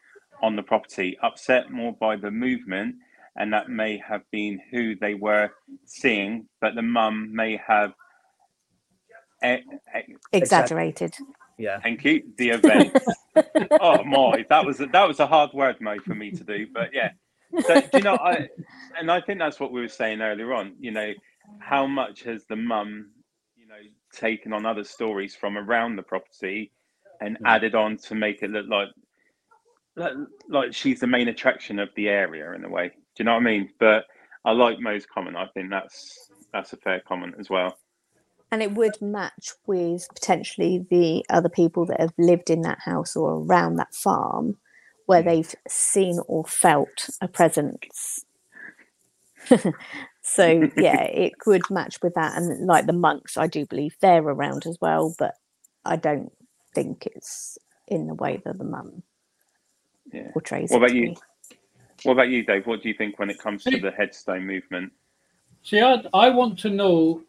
on 0.42 0.56
the 0.56 0.62
property, 0.62 1.18
upset 1.22 1.70
more 1.70 1.94
by 1.94 2.16
the 2.16 2.30
movement, 2.30 2.96
and 3.36 3.52
that 3.52 3.70
may 3.70 3.98
have 3.98 4.22
been 4.30 4.60
who 4.70 4.96
they 4.96 5.14
were 5.14 5.50
seeing, 5.86 6.48
but 6.60 6.74
the 6.74 6.82
mum 6.82 7.34
may 7.34 7.58
have. 7.66 7.94
E- 9.44 9.62
e- 9.96 10.16
Exaggerated. 10.32 11.14
yeah, 11.58 11.80
Thank 11.82 12.04
you. 12.04 12.22
The 12.38 12.50
event. 12.50 12.94
oh 13.80 14.04
my, 14.04 14.44
that 14.50 14.64
was 14.64 14.80
a, 14.80 14.86
that 14.88 15.08
was 15.08 15.20
a 15.20 15.26
hard 15.26 15.52
word, 15.54 15.80
Mo, 15.80 16.00
for 16.00 16.14
me 16.14 16.32
to 16.32 16.44
do. 16.44 16.66
But 16.72 16.90
yeah, 16.94 17.10
so, 17.60 17.80
do 17.80 17.88
you 17.94 18.02
know, 18.02 18.16
I 18.16 18.48
and 18.98 19.10
I 19.10 19.20
think 19.20 19.38
that's 19.38 19.60
what 19.60 19.72
we 19.72 19.80
were 19.80 19.88
saying 19.88 20.20
earlier 20.22 20.52
on. 20.54 20.74
You 20.80 20.92
know, 20.92 21.12
how 21.58 21.86
much 21.86 22.22
has 22.24 22.44
the 22.46 22.56
mum, 22.56 22.80
you 22.98 23.02
know, 23.02 23.23
taken 24.14 24.52
on 24.52 24.66
other 24.66 24.84
stories 24.84 25.34
from 25.34 25.56
around 25.58 25.96
the 25.96 26.02
property 26.02 26.72
and 27.20 27.36
Mm. 27.38 27.46
added 27.46 27.74
on 27.74 27.96
to 27.98 28.14
make 28.14 28.42
it 28.42 28.50
look 28.50 28.66
like, 28.68 28.88
like 29.96 30.12
like 30.48 30.74
she's 30.74 31.00
the 31.00 31.06
main 31.06 31.28
attraction 31.28 31.78
of 31.78 31.88
the 31.94 32.08
area 32.08 32.52
in 32.52 32.64
a 32.64 32.68
way. 32.68 32.88
Do 32.88 32.94
you 33.18 33.24
know 33.24 33.34
what 33.34 33.40
I 33.42 33.44
mean? 33.44 33.70
But 33.78 34.06
I 34.44 34.52
like 34.52 34.80
Mo's 34.80 35.06
comment. 35.06 35.36
I 35.36 35.46
think 35.54 35.70
that's 35.70 36.30
that's 36.52 36.72
a 36.72 36.76
fair 36.76 37.00
comment 37.00 37.34
as 37.38 37.48
well. 37.50 37.78
And 38.52 38.62
it 38.62 38.72
would 38.72 39.00
match 39.02 39.52
with 39.66 40.06
potentially 40.14 40.86
the 40.90 41.24
other 41.28 41.48
people 41.48 41.86
that 41.86 42.00
have 42.00 42.12
lived 42.18 42.50
in 42.50 42.62
that 42.62 42.78
house 42.80 43.16
or 43.16 43.32
around 43.42 43.76
that 43.76 43.94
farm 43.94 44.56
where 45.06 45.22
Mm. 45.22 45.26
they've 45.26 45.54
seen 45.68 46.20
or 46.28 46.44
felt 46.44 47.08
a 47.20 47.28
presence. 47.28 48.24
so, 50.34 50.68
yeah, 50.76 51.02
it 51.04 51.38
could 51.38 51.70
match 51.70 51.98
with 52.02 52.14
that. 52.14 52.36
And 52.36 52.66
like 52.66 52.86
the 52.86 52.94
monks, 52.94 53.38
I 53.38 53.48
do 53.48 53.66
believe 53.66 53.96
they're 54.00 54.22
around 54.22 54.66
as 54.66 54.78
well, 54.80 55.14
but 55.18 55.34
I 55.84 55.96
don't 55.96 56.32
think 56.74 57.06
it's 57.06 57.58
in 57.88 58.08
the 58.08 58.14
way 58.14 58.42
that 58.44 58.58
the 58.58 58.64
mum 58.64 59.04
Yeah. 60.12 60.32
portrays 60.32 60.70
What 60.70 60.78
about 60.78 60.92
to 60.92 60.96
you? 60.96 61.12
be. 61.12 61.16
What 62.02 62.14
about 62.14 62.30
you, 62.30 62.44
Dave? 62.44 62.66
What 62.66 62.82
do 62.82 62.88
you 62.88 62.94
think 62.96 63.18
when 63.18 63.30
it 63.30 63.38
comes 63.38 63.68
to 63.68 63.80
the 63.80 63.90
headstone 63.92 64.46
movement? 64.46 64.92
See, 65.62 65.80
I, 65.80 66.04
I 66.14 66.30
want 66.30 66.58
to 66.60 66.70
know. 66.70 67.22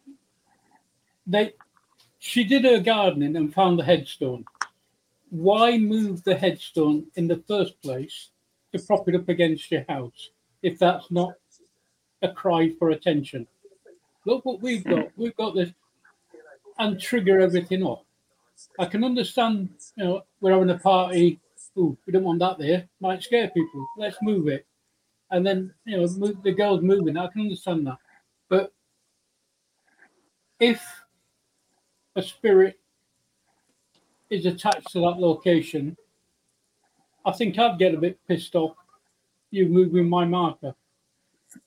They, 1.26 1.54
she 2.18 2.44
did 2.44 2.64
her 2.64 2.80
gardening 2.80 3.36
and 3.36 3.54
found 3.54 3.78
the 3.78 3.84
headstone. 3.84 4.46
Why 5.30 5.78
move 5.78 6.24
the 6.24 6.36
headstone 6.36 7.06
in 7.16 7.28
the 7.28 7.42
first 7.48 7.80
place 7.82 8.30
to 8.72 8.80
prop 8.80 9.08
it 9.08 9.16
up 9.16 9.28
against 9.28 9.70
your 9.70 9.84
house 9.88 10.30
if 10.62 10.78
that's 10.78 11.10
not 11.10 11.34
a 12.22 12.28
cry 12.30 12.70
for 12.78 12.90
attention? 12.90 13.46
Look 14.24 14.44
what 14.44 14.60
we've 14.60 14.84
got. 14.84 15.08
We've 15.16 15.36
got 15.36 15.54
this, 15.54 15.70
and 16.78 17.00
trigger 17.00 17.40
everything 17.40 17.82
off. 17.82 18.02
I 18.78 18.86
can 18.86 19.04
understand. 19.04 19.70
You 19.96 20.04
know, 20.04 20.22
we're 20.40 20.52
having 20.52 20.70
a 20.70 20.78
party. 20.78 21.40
Ooh, 21.78 21.96
we 22.06 22.12
don't 22.12 22.24
want 22.24 22.40
that 22.40 22.58
there. 22.58 22.88
Might 23.00 23.22
scare 23.22 23.48
people. 23.48 23.86
Let's 23.98 24.16
move 24.22 24.48
it. 24.48 24.66
And 25.30 25.46
then 25.46 25.72
you 25.84 25.96
know, 25.96 26.06
move, 26.16 26.42
the 26.42 26.52
girl's 26.52 26.82
moving. 26.82 27.16
I 27.16 27.26
can 27.28 27.42
understand 27.42 27.86
that. 27.86 27.98
But 28.48 28.72
if 30.58 30.82
a 32.14 32.22
spirit 32.22 32.78
is 34.30 34.46
attached 34.46 34.90
to 34.92 35.00
that 35.00 35.20
location, 35.20 35.96
I 37.24 37.32
think 37.32 37.58
I'd 37.58 37.78
get 37.78 37.94
a 37.94 37.98
bit 37.98 38.18
pissed 38.26 38.54
off. 38.54 38.76
You 39.50 39.68
moving 39.68 40.08
my 40.08 40.24
marker. 40.24 40.74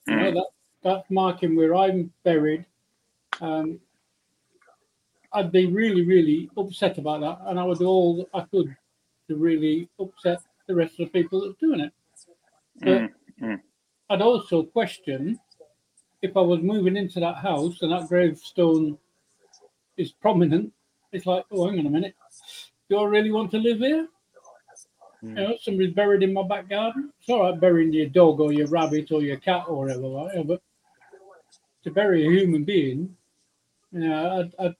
You 0.06 0.16
know, 0.16 0.30
that 0.32 0.46
that's 0.82 1.10
marking 1.10 1.56
where 1.56 1.74
I'm 1.74 2.12
buried. 2.24 2.64
Um, 3.40 3.80
I'd 5.32 5.52
be 5.52 5.66
really, 5.66 6.02
really 6.02 6.50
upset 6.56 6.98
about 6.98 7.20
that, 7.20 7.38
and 7.48 7.58
I 7.58 7.64
would 7.64 7.78
do 7.78 7.86
all 7.86 8.28
I 8.34 8.40
could 8.42 8.76
to 9.28 9.36
really 9.36 9.88
upset 9.98 10.40
the 10.66 10.74
rest 10.74 10.98
of 10.98 11.10
the 11.10 11.22
people 11.22 11.40
that 11.40 11.50
are 11.50 11.60
doing 11.60 11.80
it. 11.80 11.92
But 12.82 13.10
Mm, 13.40 13.60
I'd 14.10 14.22
also 14.22 14.62
question 14.64 15.40
if 16.22 16.36
I 16.36 16.40
was 16.40 16.60
moving 16.60 16.96
into 16.96 17.20
that 17.20 17.36
house 17.36 17.80
and 17.82 17.92
that 17.92 18.08
gravestone 18.08 18.98
is 19.96 20.12
prominent. 20.12 20.72
It's 21.12 21.26
like, 21.26 21.44
oh, 21.50 21.68
hang 21.68 21.78
on 21.78 21.86
a 21.86 21.90
minute. 21.90 22.14
Do 22.88 22.98
I 22.98 23.04
really 23.04 23.30
want 23.30 23.50
to 23.52 23.58
live 23.58 23.78
here? 23.78 24.08
Mm. 25.22 25.28
You 25.28 25.34
know, 25.34 25.56
somebody's 25.60 25.94
buried 25.94 26.22
in 26.22 26.32
my 26.32 26.42
back 26.42 26.68
garden. 26.68 27.12
It's 27.20 27.28
all 27.28 27.42
right 27.42 27.60
burying 27.60 27.92
your 27.92 28.06
dog 28.06 28.40
or 28.40 28.52
your 28.52 28.68
rabbit 28.68 29.12
or 29.12 29.22
your 29.22 29.36
cat 29.36 29.64
or 29.68 29.84
whatever, 29.84 30.06
like 30.06 30.34
that, 30.34 30.46
but 30.46 30.62
to 31.84 31.90
bury 31.90 32.26
a 32.26 32.30
human 32.30 32.64
being, 32.64 33.16
you 33.92 34.00
know, 34.00 34.40
I'd, 34.40 34.64
I'd 34.64 34.76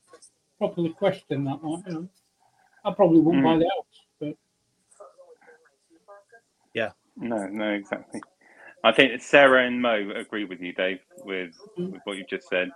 properly 0.57 0.89
question 0.89 1.43
that. 1.45 1.63
Like, 1.63 1.87
you 1.87 1.93
know. 1.93 2.09
I 2.83 2.91
probably 2.93 3.19
wouldn't 3.19 3.43
mm. 3.43 3.47
buy 3.47 3.57
the 3.57 3.69
house, 3.69 4.05
but 4.19 4.37
yeah, 6.73 6.91
No, 7.17 7.47
no, 7.47 7.71
exactly. 7.71 8.21
I 8.83 8.91
think 8.91 9.21
Sarah 9.21 9.67
and 9.67 9.79
Mo 9.79 10.11
agree 10.15 10.45
with 10.45 10.59
you, 10.59 10.73
Dave, 10.73 10.99
with, 11.19 11.55
mm. 11.77 11.91
with 11.91 12.01
what 12.05 12.17
you've 12.17 12.29
just 12.29 12.49
said. 12.49 12.71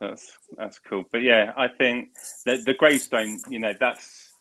That's 0.00 0.36
that's 0.56 0.80
cool. 0.80 1.04
But 1.12 1.22
yeah, 1.22 1.52
I 1.56 1.68
think 1.68 2.08
that 2.44 2.64
the 2.64 2.74
gravestone, 2.74 3.38
you 3.48 3.60
know, 3.60 3.72
that's 3.78 4.32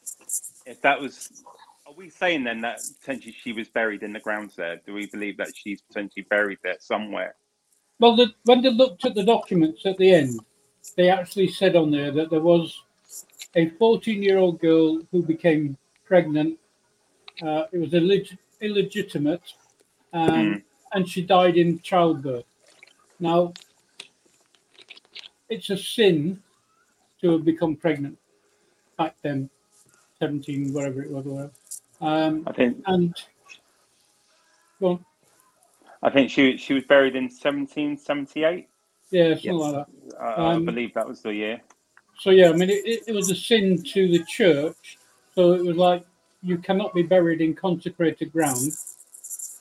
if 0.65 0.81
that 0.81 0.99
was. 0.99 1.43
Are 1.91 1.95
we 1.97 2.09
saying 2.09 2.45
then 2.45 2.61
that 2.61 2.79
potentially 3.01 3.35
she 3.43 3.51
was 3.51 3.67
buried 3.67 4.01
in 4.01 4.13
the 4.13 4.19
grounds 4.21 4.55
there? 4.55 4.79
Do 4.85 4.93
we 4.93 5.07
believe 5.07 5.35
that 5.37 5.49
she's 5.53 5.81
potentially 5.81 6.25
buried 6.29 6.59
there 6.63 6.77
somewhere? 6.79 7.35
Well, 7.99 8.15
the, 8.15 8.33
when 8.45 8.61
they 8.61 8.69
looked 8.69 9.03
at 9.03 9.13
the 9.13 9.25
documents 9.25 9.85
at 9.85 9.97
the 9.97 10.13
end, 10.13 10.39
they 10.95 11.09
actually 11.09 11.49
said 11.49 11.75
on 11.75 11.91
there 11.91 12.09
that 12.11 12.29
there 12.29 12.39
was 12.39 12.81
a 13.55 13.71
14 13.71 14.23
year 14.23 14.37
old 14.37 14.61
girl 14.61 15.01
who 15.11 15.21
became 15.21 15.77
pregnant. 16.05 16.57
Uh, 17.41 17.65
it 17.73 17.77
was 17.79 17.89
illeg- 17.89 18.37
illegitimate, 18.61 19.41
um, 20.13 20.29
Mm. 20.29 20.63
and 20.93 21.09
she 21.09 21.21
died 21.21 21.57
in 21.57 21.81
childbirth. 21.81 22.45
Now, 23.19 23.53
it's 25.49 25.69
a 25.69 25.77
sin 25.77 26.41
to 27.19 27.31
have 27.31 27.43
become 27.43 27.75
pregnant 27.75 28.17
back 28.97 29.17
then, 29.21 29.49
17, 30.19 30.71
whatever 30.73 31.01
it 31.01 31.11
was. 31.11 31.25
Whatever. 31.25 31.51
Um, 32.01 32.47
I 32.47 32.53
think 32.53 32.77
and 32.87 33.15
go 34.81 34.87
on. 34.87 35.05
I 36.03 36.09
think 36.11 36.31
she 36.31 36.57
she 36.57 36.73
was 36.73 36.83
buried 36.85 37.15
in 37.15 37.25
1778. 37.25 38.69
yeah, 39.11 39.35
something 39.35 39.55
Yes. 39.55 39.59
like 39.59 39.75
that. 39.75 39.87
I, 40.21 40.25
Um, 40.41 40.55
I 40.55 40.59
believe 40.59 40.93
that 40.95 41.07
was 41.07 41.21
the 41.21 41.33
year. 41.33 41.61
So 42.19 42.31
yeah, 42.31 42.49
I 42.49 42.53
mean, 42.53 42.69
it, 42.69 42.85
it, 42.85 43.03
it 43.07 43.13
was 43.15 43.31
a 43.31 43.35
sin 43.35 43.83
to 43.93 44.07
the 44.09 44.23
church. 44.25 44.97
So 45.35 45.53
it 45.53 45.65
was 45.65 45.77
like 45.77 46.05
you 46.43 46.57
cannot 46.59 46.93
be 46.93 47.03
buried 47.03 47.41
in 47.41 47.55
consecrated 47.55 48.31
ground. 48.33 48.73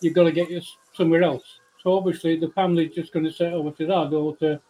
You've 0.00 0.14
got 0.14 0.24
to 0.24 0.32
get 0.32 0.50
you 0.50 0.62
somewhere 0.94 1.22
else. 1.22 1.60
So 1.82 1.94
obviously 1.96 2.38
the 2.38 2.50
family's 2.50 2.94
just 2.94 3.12
going 3.12 3.26
to 3.26 3.32
say, 3.32 3.52
"Oh, 3.52 3.68
it 3.68 3.80
is 3.80 3.90
our 3.90 4.10
daughter. 4.10 4.60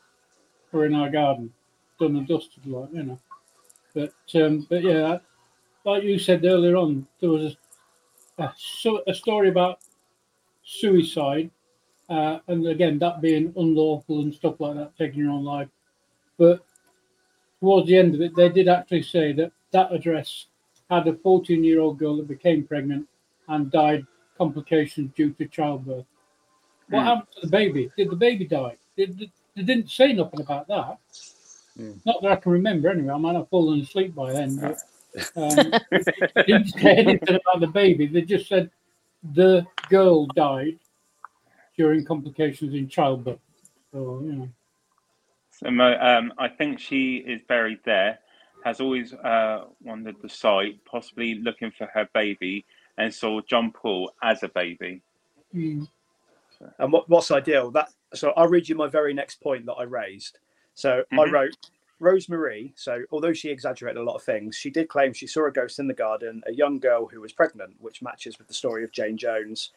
We're 0.72 0.87
in 0.87 0.94
our 0.94 1.11
garden, 1.11 1.52
done 2.00 2.16
and 2.16 2.28
dusted, 2.28 2.66
like 2.66 2.90
you 2.92 3.02
know." 3.04 3.20
But 3.94 4.14
um, 4.37 4.66
but 4.70 4.83
yeah, 4.83 5.18
like 5.85 6.04
you 6.04 6.18
said 6.18 6.44
earlier 6.44 6.76
on, 6.76 7.06
there 7.20 7.30
was 7.30 7.56
a, 8.40 8.44
a, 8.44 8.55
so- 8.57 9.03
a 9.07 9.14
story 9.14 9.48
about 9.48 9.81
suicide, 10.64 11.50
uh, 12.09 12.38
and 12.48 12.66
again 12.66 12.98
that 12.98 13.20
being 13.20 13.53
unlawful 13.57 14.20
and 14.20 14.35
stuff 14.35 14.61
like 14.61 14.74
that, 14.76 14.96
taking 14.98 15.20
your 15.20 15.31
own 15.33 15.44
life. 15.44 15.68
But 16.38 16.64
towards 17.61 17.87
the 17.88 17.96
end 17.96 18.14
of 18.14 18.20
it, 18.20 18.35
they 18.35 18.48
did 18.48 18.68
actually 18.68 19.03
say 19.03 19.33
that 19.35 19.53
that 19.72 19.92
address 19.92 20.46
had 20.90 21.07
a 21.07 21.14
14 21.14 21.62
year 21.62 21.81
old 21.81 21.98
girl 21.98 22.16
that 22.16 22.29
became 22.29 22.66
pregnant 22.66 23.07
and 23.48 23.70
died 23.70 24.07
complications 24.38 25.12
due 25.14 25.31
to 25.33 25.46
childbirth. 25.46 26.07
What 26.88 27.00
Hmm. 27.03 27.07
happened 27.07 27.29
to 27.35 27.40
the 27.42 27.50
baby? 27.50 27.90
Did 27.96 28.11
the 28.11 28.16
baby 28.16 28.46
die? 28.46 28.76
Did, 28.96 29.18
did- 29.18 29.31
they 29.57 29.62
didn't 29.62 29.90
say 29.90 30.12
nothing 30.12 30.40
about 30.40 30.68
that. 30.68 30.98
Hmm. 31.76 31.92
Not 32.07 32.22
that 32.22 32.33
I 32.33 32.37
can 32.37 32.53
remember 32.53 32.88
anyway. 32.88 33.12
I 33.12 33.18
might 33.18 33.35
have 33.35 33.48
fallen 33.48 33.81
asleep 33.81 34.14
by 34.14 34.33
then. 34.33 34.57
But, 34.57 34.79
um, 35.37 35.73
they 35.90 36.42
didn't 36.46 36.68
say 36.68 36.96
anything 36.96 37.38
about 37.46 37.61
the 37.61 37.66
baby. 37.66 38.07
They 38.07 38.23
just 38.23 38.49
said 38.49 38.70
the 39.35 39.66
girl 39.88 40.27
died 40.27 40.79
during 41.77 42.05
complications 42.05 42.75
in 42.75 42.88
childbirth. 42.88 43.38
So, 43.92 44.20
you 44.25 44.33
know. 44.33 44.49
So, 45.51 45.68
um, 45.68 46.33
I 46.38 46.49
think 46.49 46.79
she 46.79 47.16
is 47.16 47.40
buried 47.49 47.81
there. 47.85 48.18
Has 48.64 48.81
always 48.81 49.14
uh, 49.14 49.64
wandered 49.83 50.16
the 50.23 50.29
site, 50.29 50.85
possibly 50.85 51.37
looking 51.37 51.70
for 51.70 51.87
her 51.94 52.09
baby, 52.12 52.64
and 52.99 53.12
saw 53.12 53.40
John 53.40 53.73
Paul 53.73 54.12
as 54.23 54.42
a 54.42 54.49
baby. 54.49 55.03
Mm. 55.55 55.88
And 56.79 56.92
what, 56.92 57.09
what's 57.09 57.31
ideal? 57.31 57.70
That 57.70 57.88
so 58.12 58.33
I'll 58.37 58.49
read 58.49 58.68
you 58.68 58.75
my 58.75 58.87
very 58.87 59.14
next 59.14 59.40
point 59.40 59.64
that 59.66 59.75
I 59.75 59.85
raised. 59.85 60.38
So 60.75 61.05
I 61.12 61.16
Mhm. 61.16 61.33
wrote 61.33 61.57
Rosemary. 62.00 62.72
So 62.76 63.02
although 63.10 63.32
she 63.32 63.50
exaggerated 63.50 64.00
a 64.00 64.04
lot 64.04 64.16
of 64.16 64.22
things, 64.22 64.56
she 64.56 64.70
did 64.70 64.88
claim 64.88 65.12
she 65.12 65.26
saw 65.26 65.46
a 65.46 65.52
ghost 65.52 65.78
in 65.78 65.86
the 65.86 65.94
garden, 65.94 66.42
a 66.46 66.52
young 66.52 66.78
girl 66.78 67.06
who 67.06 67.20
was 67.20 67.32
pregnant, 67.32 67.74
which 67.78 68.02
matches 68.02 68.38
with 68.38 68.48
the 68.48 68.54
story 68.54 68.84
of 68.84 68.92
Jane 68.92 69.16
Jones, 69.16 69.70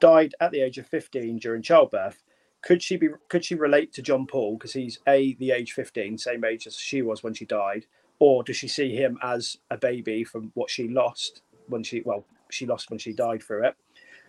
died 0.00 0.34
at 0.40 0.50
the 0.50 0.62
age 0.62 0.78
of 0.78 0.86
15 0.86 1.38
during 1.38 1.62
childbirth. 1.62 2.22
Could 2.62 2.82
she 2.82 2.96
be? 2.96 3.08
Could 3.28 3.44
she 3.44 3.54
relate 3.54 3.92
to 3.94 4.02
John 4.02 4.26
Paul 4.26 4.56
because 4.56 4.74
he's 4.74 4.98
a 5.06 5.34
the 5.34 5.50
age 5.50 5.72
15, 5.72 6.18
same 6.18 6.44
age 6.44 6.66
as 6.66 6.76
she 6.76 7.00
was 7.00 7.22
when 7.22 7.32
she 7.32 7.46
died, 7.46 7.86
or 8.18 8.42
does 8.42 8.56
she 8.56 8.68
see 8.68 8.94
him 8.94 9.18
as 9.22 9.56
a 9.70 9.78
baby 9.78 10.24
from 10.24 10.52
what 10.54 10.68
she 10.68 10.88
lost 10.88 11.42
when 11.68 11.82
she 11.82 12.02
well 12.04 12.26
she 12.50 12.66
lost 12.66 12.90
when 12.90 12.98
she 12.98 13.14
died 13.14 13.42
through 13.42 13.66
it, 13.66 13.76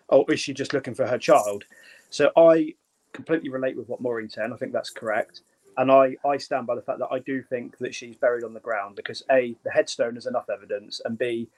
or 0.07 0.25
is 0.31 0.39
she 0.39 0.53
just 0.53 0.73
looking 0.73 0.93
for 0.93 1.07
her 1.07 1.17
child? 1.17 1.65
So 2.09 2.31
I 2.37 2.75
completely 3.11 3.49
relate 3.49 3.75
with 3.75 3.89
what 3.89 4.01
Maureen 4.01 4.29
said. 4.29 4.51
I 4.51 4.55
think 4.55 4.71
that's 4.71 4.89
correct. 4.89 5.41
And 5.81 5.91
I, 5.91 6.15
I 6.23 6.37
stand 6.37 6.67
by 6.67 6.75
the 6.75 6.83
fact 6.83 6.99
that 6.99 7.07
I 7.09 7.17
do 7.17 7.41
think 7.41 7.79
that 7.79 7.95
she's 7.95 8.15
buried 8.15 8.43
on 8.43 8.53
the 8.53 8.59
ground 8.59 8.95
because 8.95 9.23
A, 9.31 9.55
the 9.63 9.71
headstone 9.71 10.15
is 10.15 10.27
enough 10.27 10.47
evidence, 10.47 11.01
and 11.03 11.17
B, 11.17 11.49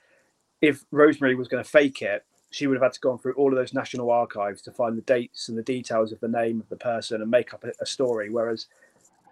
if 0.61 0.85
Rosemary 0.91 1.35
was 1.35 1.49
going 1.49 1.61
to 1.61 1.69
fake 1.69 2.01
it, 2.01 2.23
she 2.49 2.65
would 2.65 2.75
have 2.75 2.83
had 2.83 2.93
to 2.93 3.01
go 3.01 3.17
through 3.17 3.33
all 3.33 3.49
of 3.49 3.57
those 3.57 3.73
national 3.73 4.09
archives 4.11 4.61
to 4.61 4.71
find 4.71 4.97
the 4.97 5.01
dates 5.01 5.49
and 5.49 5.57
the 5.57 5.61
details 5.61 6.13
of 6.13 6.21
the 6.21 6.29
name 6.29 6.61
of 6.61 6.69
the 6.69 6.77
person 6.77 7.21
and 7.21 7.29
make 7.29 7.53
up 7.53 7.65
a, 7.65 7.73
a 7.81 7.85
story. 7.85 8.29
Whereas 8.29 8.67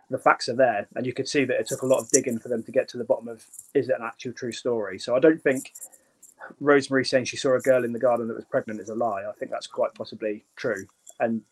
the 0.09 0.17
facts 0.17 0.49
are 0.49 0.57
there, 0.57 0.89
and 0.93 1.05
you 1.05 1.13
could 1.13 1.29
see 1.29 1.45
that 1.45 1.57
it 1.57 1.67
took 1.67 1.83
a 1.83 1.87
lot 1.87 2.01
of 2.01 2.09
digging 2.09 2.37
for 2.37 2.49
them 2.49 2.61
to 2.63 2.71
get 2.73 2.89
to 2.89 2.97
the 2.97 3.05
bottom 3.05 3.29
of 3.29 3.45
is 3.73 3.87
it 3.87 3.95
an 3.97 4.05
actual 4.05 4.33
true 4.33 4.51
story. 4.51 4.99
So 4.99 5.15
I 5.15 5.19
don't 5.19 5.41
think 5.41 5.71
Rosemary 6.59 7.05
saying 7.05 7.25
she 7.25 7.37
saw 7.37 7.55
a 7.55 7.61
girl 7.61 7.85
in 7.85 7.93
the 7.93 7.99
garden 7.99 8.27
that 8.27 8.35
was 8.35 8.43
pregnant 8.43 8.81
is 8.81 8.89
a 8.89 8.95
lie. 8.95 9.23
I 9.23 9.31
think 9.39 9.51
that's 9.51 9.67
quite 9.67 9.93
possibly 9.93 10.43
true. 10.57 10.85
And 11.21 11.43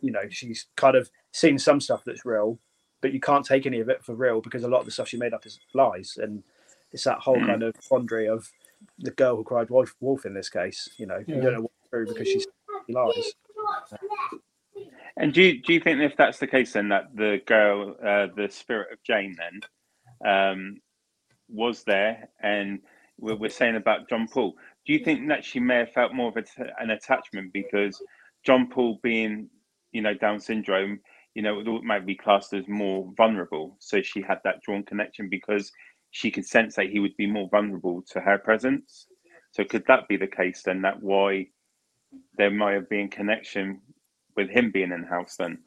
you 0.00 0.12
know, 0.12 0.28
she's 0.30 0.66
kind 0.76 0.96
of 0.96 1.10
seen 1.32 1.58
some 1.58 1.80
stuff 1.80 2.04
that's 2.04 2.24
real, 2.24 2.60
but 3.06 3.12
you 3.14 3.20
can't 3.20 3.46
take 3.46 3.66
any 3.66 3.78
of 3.78 3.88
it 3.88 4.04
for 4.04 4.16
real 4.16 4.40
because 4.40 4.64
a 4.64 4.68
lot 4.68 4.80
of 4.80 4.84
the 4.86 4.90
stuff 4.90 5.06
she 5.06 5.16
made 5.16 5.32
up 5.32 5.46
is 5.46 5.60
lies. 5.74 6.18
And 6.20 6.42
it's 6.92 7.04
that 7.04 7.20
whole 7.20 7.40
Mm. 7.40 7.46
kind 7.46 7.62
of 7.62 7.72
quandary 7.88 8.28
of 8.28 8.50
the 8.98 9.12
girl 9.12 9.36
who 9.36 9.44
cried 9.44 9.70
wolf, 9.70 9.94
wolf 10.00 10.26
in 10.26 10.34
this 10.34 10.48
case. 10.48 10.88
You 10.96 11.06
know, 11.06 11.24
you 11.28 11.40
don't 11.40 11.54
know 11.54 11.60
what's 11.62 11.88
true 11.88 12.08
because 12.08 12.26
she's 12.26 12.48
lies. 12.88 13.32
And 15.16 15.32
do 15.32 15.42
you, 15.44 15.62
do 15.62 15.72
you 15.72 15.80
think 15.80 16.00
if 16.00 16.16
that's 16.16 16.40
the 16.40 16.48
case, 16.48 16.72
then 16.72 16.88
that 16.88 17.14
the 17.14 17.40
girl, 17.46 17.94
uh, 18.04 18.26
the 18.36 18.48
spirit 18.50 18.92
of 18.92 19.02
Jane, 19.04 19.36
then 19.38 19.60
um, 20.28 20.80
was 21.48 21.84
there, 21.84 22.28
and 22.42 22.80
we're, 23.18 23.36
we're 23.36 23.50
saying 23.50 23.76
about 23.76 24.08
John 24.08 24.28
Paul? 24.28 24.54
Do 24.86 24.92
you 24.92 25.00
think 25.04 25.28
that 25.28 25.44
she 25.44 25.60
may 25.60 25.76
have 25.78 25.92
felt 25.92 26.14
more 26.14 26.30
of 26.30 26.36
a 26.36 26.42
t- 26.42 26.70
an 26.80 26.90
attachment 26.90 27.52
because 27.52 28.02
John 28.44 28.68
Paul, 28.70 29.00
being 29.02 29.50
you 29.92 30.02
know 30.02 30.14
Down 30.14 30.40
syndrome, 30.40 31.00
you 31.36 31.42
know 31.42 31.60
it 31.60 31.84
might 31.84 32.06
be 32.06 32.14
classed 32.14 32.54
as 32.54 32.66
more 32.66 33.12
vulnerable, 33.14 33.76
so 33.78 34.00
she 34.00 34.22
had 34.22 34.40
that 34.44 34.62
drawn 34.62 34.82
connection 34.82 35.28
because 35.28 35.70
she 36.10 36.30
could 36.30 36.46
sense 36.46 36.74
that 36.76 36.88
he 36.88 36.98
would 36.98 37.14
be 37.18 37.26
more 37.26 37.46
vulnerable 37.50 38.02
to 38.10 38.20
her 38.20 38.38
presence. 38.38 39.06
So 39.50 39.62
could 39.62 39.84
that 39.86 40.08
be 40.08 40.16
the 40.16 40.26
case 40.26 40.62
then? 40.62 40.80
That 40.80 41.02
why 41.02 41.48
there 42.38 42.50
might 42.50 42.72
have 42.72 42.88
been 42.88 43.08
connection 43.10 43.82
with 44.34 44.48
him 44.48 44.70
being 44.70 44.92
in 44.92 45.02
the 45.02 45.06
house 45.06 45.36
then. 45.36 45.58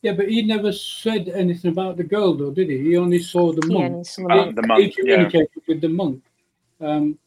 Yeah, 0.00 0.12
but 0.12 0.30
he 0.30 0.40
never 0.40 0.72
said 0.72 1.28
anything 1.28 1.72
about 1.72 1.98
the 1.98 2.04
girl, 2.04 2.34
though, 2.34 2.50
did 2.50 2.70
he? 2.70 2.78
He 2.78 2.96
only 2.96 3.18
saw 3.18 3.52
the 3.52 3.66
monk. 3.66 3.92
only 3.92 4.04
saw 4.04 4.26
the 4.26 4.62
Uh, 4.62 4.66
monk. 4.66 4.80
he 4.80 4.86
monk, 4.86 4.94
yeah. 4.96 5.02
communicated 5.14 5.62
with 5.68 5.80
the 5.82 5.88
monk. 5.90 6.24
Um, 6.80 7.18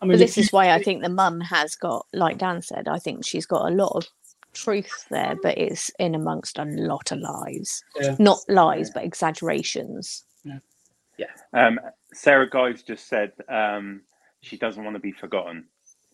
I 0.00 0.06
mean, 0.06 0.12
But 0.12 0.18
this 0.18 0.38
is 0.38 0.52
why 0.52 0.70
I 0.70 0.80
think 0.80 1.02
the 1.02 1.08
mum 1.08 1.40
has 1.40 1.74
got, 1.74 2.06
like 2.12 2.38
Dan 2.38 2.62
said, 2.62 2.86
I 2.86 3.00
think 3.00 3.24
she's 3.24 3.46
got 3.46 3.68
a 3.68 3.74
lot 3.74 3.92
of 3.96 4.06
truth 4.54 5.06
there, 5.10 5.36
but 5.42 5.58
it's 5.58 5.90
in 5.98 6.14
amongst 6.14 6.58
a 6.58 6.64
lot 6.64 7.12
of 7.12 7.18
lies. 7.18 7.82
Yeah. 8.00 8.16
Not 8.18 8.38
lies, 8.48 8.90
but 8.90 9.04
exaggerations. 9.04 10.24
Yeah. 11.16 11.26
Um, 11.52 11.78
Sarah 12.12 12.48
Guys 12.48 12.82
just 12.82 13.08
said 13.08 13.32
um, 13.48 14.02
she 14.40 14.56
doesn't 14.56 14.82
want 14.82 14.96
to 14.96 15.00
be 15.00 15.12
forgotten, 15.12 15.66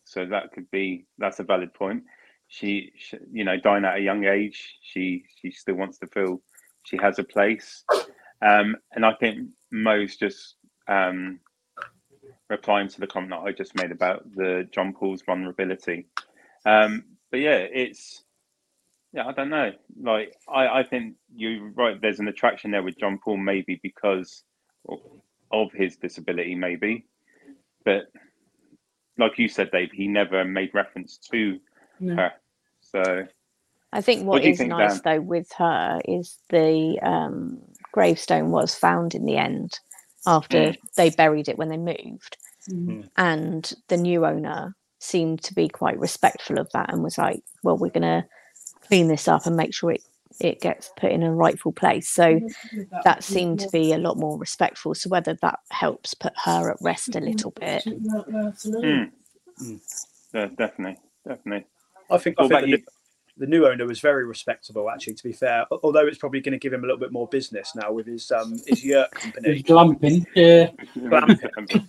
so 0.05 0.27
that 0.27 0.53
could 0.53 0.71
be 0.71 1.07
that's 1.19 1.41
a 1.41 1.45
valid 1.45 1.73
point. 1.75 2.05
She, 2.49 2.93
she, 2.97 3.17
you 3.33 3.45
know, 3.45 3.57
dying 3.57 3.85
at 3.85 3.97
a 3.97 4.01
young 4.01 4.25
age, 4.25 4.79
she 4.83 5.25
she 5.41 5.51
still 5.51 5.77
wants 5.77 5.99
to 5.99 6.07
feel 6.09 6.43
she 6.83 6.97
has 6.99 7.19
a 7.19 7.25
place, 7.25 7.85
um, 8.43 8.77
and 8.93 9.07
I 9.07 9.15
think 9.15 9.49
Mo's 9.71 10.17
just 10.17 10.57
um, 10.89 11.41
replying 12.49 12.89
to 12.89 13.01
the 13.01 13.07
comment 13.07 13.31
that 13.31 13.39
I 13.39 13.53
just 13.53 13.77
made 13.77 13.93
about 13.93 14.25
the 14.35 14.69
John 14.73 14.93
Paul's 14.93 15.23
vulnerability. 15.23 16.07
Um, 16.67 17.05
but 17.31 17.41
yeah, 17.41 17.59
it's 17.59 18.25
yeah, 19.13 19.27
I 19.27 19.33
don't 19.33 19.51
know. 19.51 19.73
Like 20.03 20.35
I, 20.49 20.81
I 20.81 20.85
think 20.85 21.17
you're 21.35 21.71
right. 21.71 22.01
There's 22.01 22.21
an 22.21 22.29
attraction 22.29 22.71
there 22.73 22.83
with 22.83 22.99
John 22.99 23.19
Paul, 23.25 23.39
maybe 23.39 23.81
because 23.83 24.45
of 25.53 25.73
his 25.73 25.97
disability, 25.97 26.55
maybe. 26.57 27.07
But 27.85 28.05
like 29.19 29.39
you 29.39 29.49
said, 29.49 29.71
Dave, 29.73 29.91
he 29.93 30.09
never 30.09 30.45
made 30.45 30.71
reference 30.75 31.19
to 31.33 31.59
No. 32.01 32.17
her. 32.17 32.33
So 32.83 33.25
I 33.93 34.03
think 34.03 34.27
What 34.31 34.43
what 34.43 34.43
do 34.43 34.49
you 34.49 34.55
think, 34.55 34.77
nice 34.77 34.79
Dan? 34.79 35.03
though 35.03 35.21
with 35.21 35.53
her 35.59 36.01
is 36.07 36.39
the 36.51 36.99
um, 37.03 37.61
gravestone 37.93 38.51
was 38.53 38.75
found 38.75 39.15
in 39.17 39.27
the 39.27 39.39
end 39.39 39.73
after 40.27 40.75
Mm. 40.75 40.79
they 40.97 41.11
buried 41.11 41.49
it 41.49 41.59
when 41.59 41.71
they 41.71 41.79
moved, 41.79 42.39
Mm. 42.71 43.09
and 43.17 43.73
the 43.89 43.99
new 43.99 44.27
owner 44.27 44.77
seemed 45.01 45.43
to 45.45 45.55
be 45.55 45.69
quite 45.69 45.99
respectful 45.99 46.59
of 46.61 46.71
that 46.75 46.93
and 46.93 47.03
was 47.05 47.19
like, 47.19 47.43
"Well, 47.65 47.79
we're 47.79 47.91
gonna 47.91 48.29
clean 48.91 49.09
this 49.09 49.29
up 49.29 49.47
and 49.47 49.57
make 49.57 49.73
sure 49.75 49.93
it 49.93 50.03
it 50.41 50.61
gets 50.61 50.91
put 50.97 51.11
in 51.13 51.23
a 51.23 51.33
rightful 51.33 51.73
place." 51.73 52.09
So 52.09 52.41
that 53.05 53.25
seemed 53.25 53.61
to 53.61 53.69
be 53.71 53.93
a 53.93 53.99
lot 53.99 54.17
more 54.19 54.39
respectful. 54.39 54.95
So 54.95 55.09
whether 55.09 55.35
that 55.41 55.61
helps 55.71 56.15
put 56.15 56.33
her 56.45 56.71
at 56.71 56.77
rest 56.83 57.15
a 57.17 57.21
little 57.21 57.53
bit, 57.53 57.85
mm. 57.87 59.11
Mm. 59.63 59.81
Yeah, 60.35 60.47
definitely, 60.57 60.99
definitely. 61.27 61.67
I 62.11 62.19
think, 62.19 62.37
I 62.39 62.49
think 62.49 62.61
the, 62.63 62.67
new, 62.67 62.79
the 63.37 63.47
new 63.47 63.67
owner 63.67 63.87
was 63.87 64.01
very 64.01 64.25
respectable, 64.25 64.89
actually. 64.91 65.15
To 65.15 65.23
be 65.25 65.33
fair, 65.33 65.67
although 65.83 66.07
it's 66.07 66.19
probably 66.19 66.41
going 66.41 66.53
to 66.53 66.59
give 66.59 66.73
him 66.73 66.83
a 66.85 66.87
little 66.87 66.99
bit 66.99 67.13
more 67.13 67.29
business 67.29 67.73
now 67.75 67.93
with 67.93 68.07
his 68.07 68.31
um 68.31 68.59
his 68.67 68.85
yurt 68.85 69.11
company. 69.15 69.55
He's 69.55 69.63
glamping. 69.63 70.25
Yeah. 70.35 70.71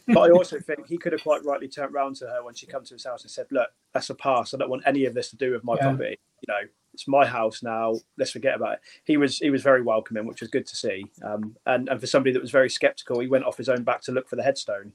but 0.07 0.17
I 0.21 0.31
also 0.31 0.59
think 0.59 0.87
he 0.87 0.97
could 0.97 1.11
have 1.13 1.23
quite 1.23 1.43
rightly 1.45 1.67
turned 1.67 1.93
round 1.93 2.15
to 2.17 2.27
her 2.27 2.43
when 2.43 2.53
she 2.53 2.65
come 2.67 2.83
to 2.85 2.93
his 2.93 3.05
house 3.05 3.23
and 3.23 3.31
said, 3.31 3.47
"Look, 3.51 3.69
that's 3.93 4.09
a 4.09 4.15
pass. 4.15 4.53
I 4.53 4.57
don't 4.57 4.69
want 4.69 4.83
any 4.85 5.05
of 5.05 5.13
this 5.13 5.29
to 5.31 5.37
do 5.37 5.51
with 5.51 5.63
my 5.63 5.75
Yeah. 5.75 5.89
property. 5.89 6.19
You 6.41 6.53
know, 6.53 6.61
it's 6.93 7.07
my 7.07 7.25
house 7.25 7.63
now. 7.63 7.95
Let's 8.17 8.31
forget 8.31 8.55
about 8.55 8.73
it." 8.73 8.79
He 9.03 9.17
was 9.17 9.37
he 9.37 9.49
was 9.49 9.63
very 9.63 9.81
welcoming, 9.81 10.25
which 10.27 10.41
was 10.41 10.49
good 10.49 10.67
to 10.67 10.75
see. 10.75 11.05
Um, 11.23 11.55
and 11.65 11.89
and 11.89 11.99
for 11.99 12.07
somebody 12.07 12.33
that 12.33 12.41
was 12.41 12.51
very 12.51 12.69
sceptical, 12.69 13.19
he 13.19 13.27
went 13.27 13.45
off 13.45 13.57
his 13.57 13.69
own 13.69 13.83
back 13.83 14.01
to 14.03 14.11
look 14.11 14.27
for 14.29 14.35
the 14.35 14.43
headstone 14.43 14.93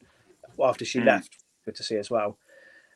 after 0.62 0.85
she 0.85 1.00
Mm. 1.00 1.06
left. 1.06 1.37
Good 1.64 1.76
to 1.76 1.82
see 1.82 1.96
as 1.96 2.11
well. 2.11 2.38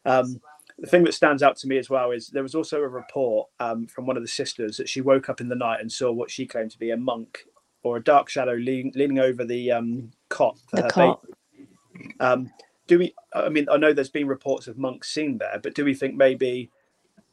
Um, 0.04 0.40
the 0.78 0.86
thing 0.86 1.04
that 1.04 1.12
stands 1.14 1.42
out 1.42 1.56
to 1.58 1.68
me 1.68 1.76
as 1.76 1.90
well 1.90 2.10
is 2.10 2.28
there 2.28 2.42
was 2.42 2.54
also 2.54 2.80
a 2.80 2.88
report 2.88 3.48
um, 3.58 3.86
from 3.86 4.06
one 4.06 4.16
of 4.16 4.22
the 4.22 4.28
sisters 4.28 4.76
that 4.78 4.88
she 4.88 5.02
woke 5.02 5.28
up 5.28 5.40
in 5.40 5.48
the 5.48 5.54
night 5.54 5.80
and 5.80 5.92
saw 5.92 6.10
what 6.10 6.30
she 6.30 6.46
claimed 6.46 6.70
to 6.70 6.78
be 6.78 6.90
a 6.90 6.96
monk 6.96 7.44
or 7.82 7.96
a 7.98 8.02
dark 8.02 8.28
shadow 8.30 8.54
lean, 8.54 8.92
leaning 8.94 9.18
over 9.18 9.44
the 9.44 9.70
um, 9.72 10.10
cot 10.30 10.58
for 10.68 10.76
the 10.76 10.82
her 10.82 10.88
cot. 10.88 11.22
baby. 11.22 12.14
Um, 12.20 12.50
do 12.86 12.98
we? 12.98 13.14
I 13.34 13.48
mean, 13.48 13.66
I 13.70 13.76
know 13.76 13.92
there's 13.92 14.08
been 14.08 14.26
reports 14.26 14.68
of 14.68 14.78
monks 14.78 15.10
seen 15.10 15.38
there, 15.38 15.60
but 15.62 15.74
do 15.74 15.84
we 15.84 15.94
think 15.94 16.14
maybe 16.14 16.70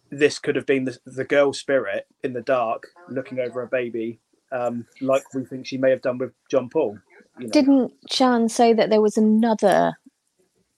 this 0.09 0.39
could 0.39 0.55
have 0.55 0.65
been 0.65 0.85
the, 0.85 0.97
the 1.05 1.25
girl 1.25 1.53
spirit 1.53 2.07
in 2.23 2.33
the 2.33 2.41
dark 2.41 2.87
looking 3.09 3.39
over 3.39 3.61
a 3.61 3.67
baby, 3.67 4.19
um, 4.51 4.85
like 5.01 5.23
we 5.33 5.45
think 5.45 5.65
she 5.65 5.77
may 5.77 5.89
have 5.89 6.01
done 6.01 6.17
with 6.17 6.31
John 6.49 6.69
Paul? 6.69 6.97
You 7.39 7.47
know? 7.47 7.51
Didn't 7.51 7.93
Chan 8.09 8.49
say 8.49 8.73
that 8.73 8.89
there 8.89 9.01
was 9.01 9.17
another 9.17 9.97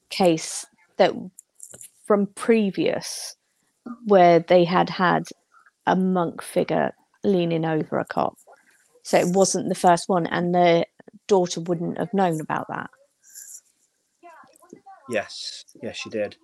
case 0.10 0.66
that 0.98 1.14
from 2.06 2.28
previous 2.28 3.36
where 4.06 4.40
they 4.40 4.66
had 4.66 4.90
had 4.90 5.28
a 5.86 5.96
monk 5.96 6.42
figure 6.42 6.94
leaning 7.24 7.66
over 7.66 8.00
a 8.00 8.06
cop? 8.06 8.38
So 9.04 9.18
it 9.18 9.36
wasn't 9.36 9.70
the 9.70 9.76
first 9.76 10.10
one, 10.10 10.28
and 10.28 10.54
the 10.54 10.86
daughter 11.28 11.62
wouldn't 11.62 11.98
have 11.98 12.14
known 12.14 12.42
about 12.42 12.68
that. 12.70 12.90
Yes, 15.10 15.66
yes, 15.82 15.98
she 15.98 16.10
did. 16.10 16.36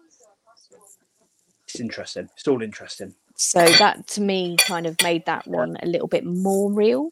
It's 1.75 1.81
interesting. 1.81 2.29
It's 2.35 2.47
all 2.47 2.61
interesting. 2.61 3.13
So 3.35 3.65
that 3.65 4.07
to 4.07 4.21
me 4.21 4.55
kind 4.57 4.85
of 4.87 4.95
made 5.03 5.25
that 5.25 5.45
one 5.47 5.77
a 5.83 5.85
little 5.85 6.07
bit 6.07 6.25
more 6.25 6.71
real. 6.71 7.11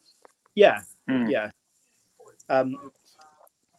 Yeah, 0.54 0.80
Mm. 1.08 1.30
yeah. 1.30 1.50
Um, 2.48 2.90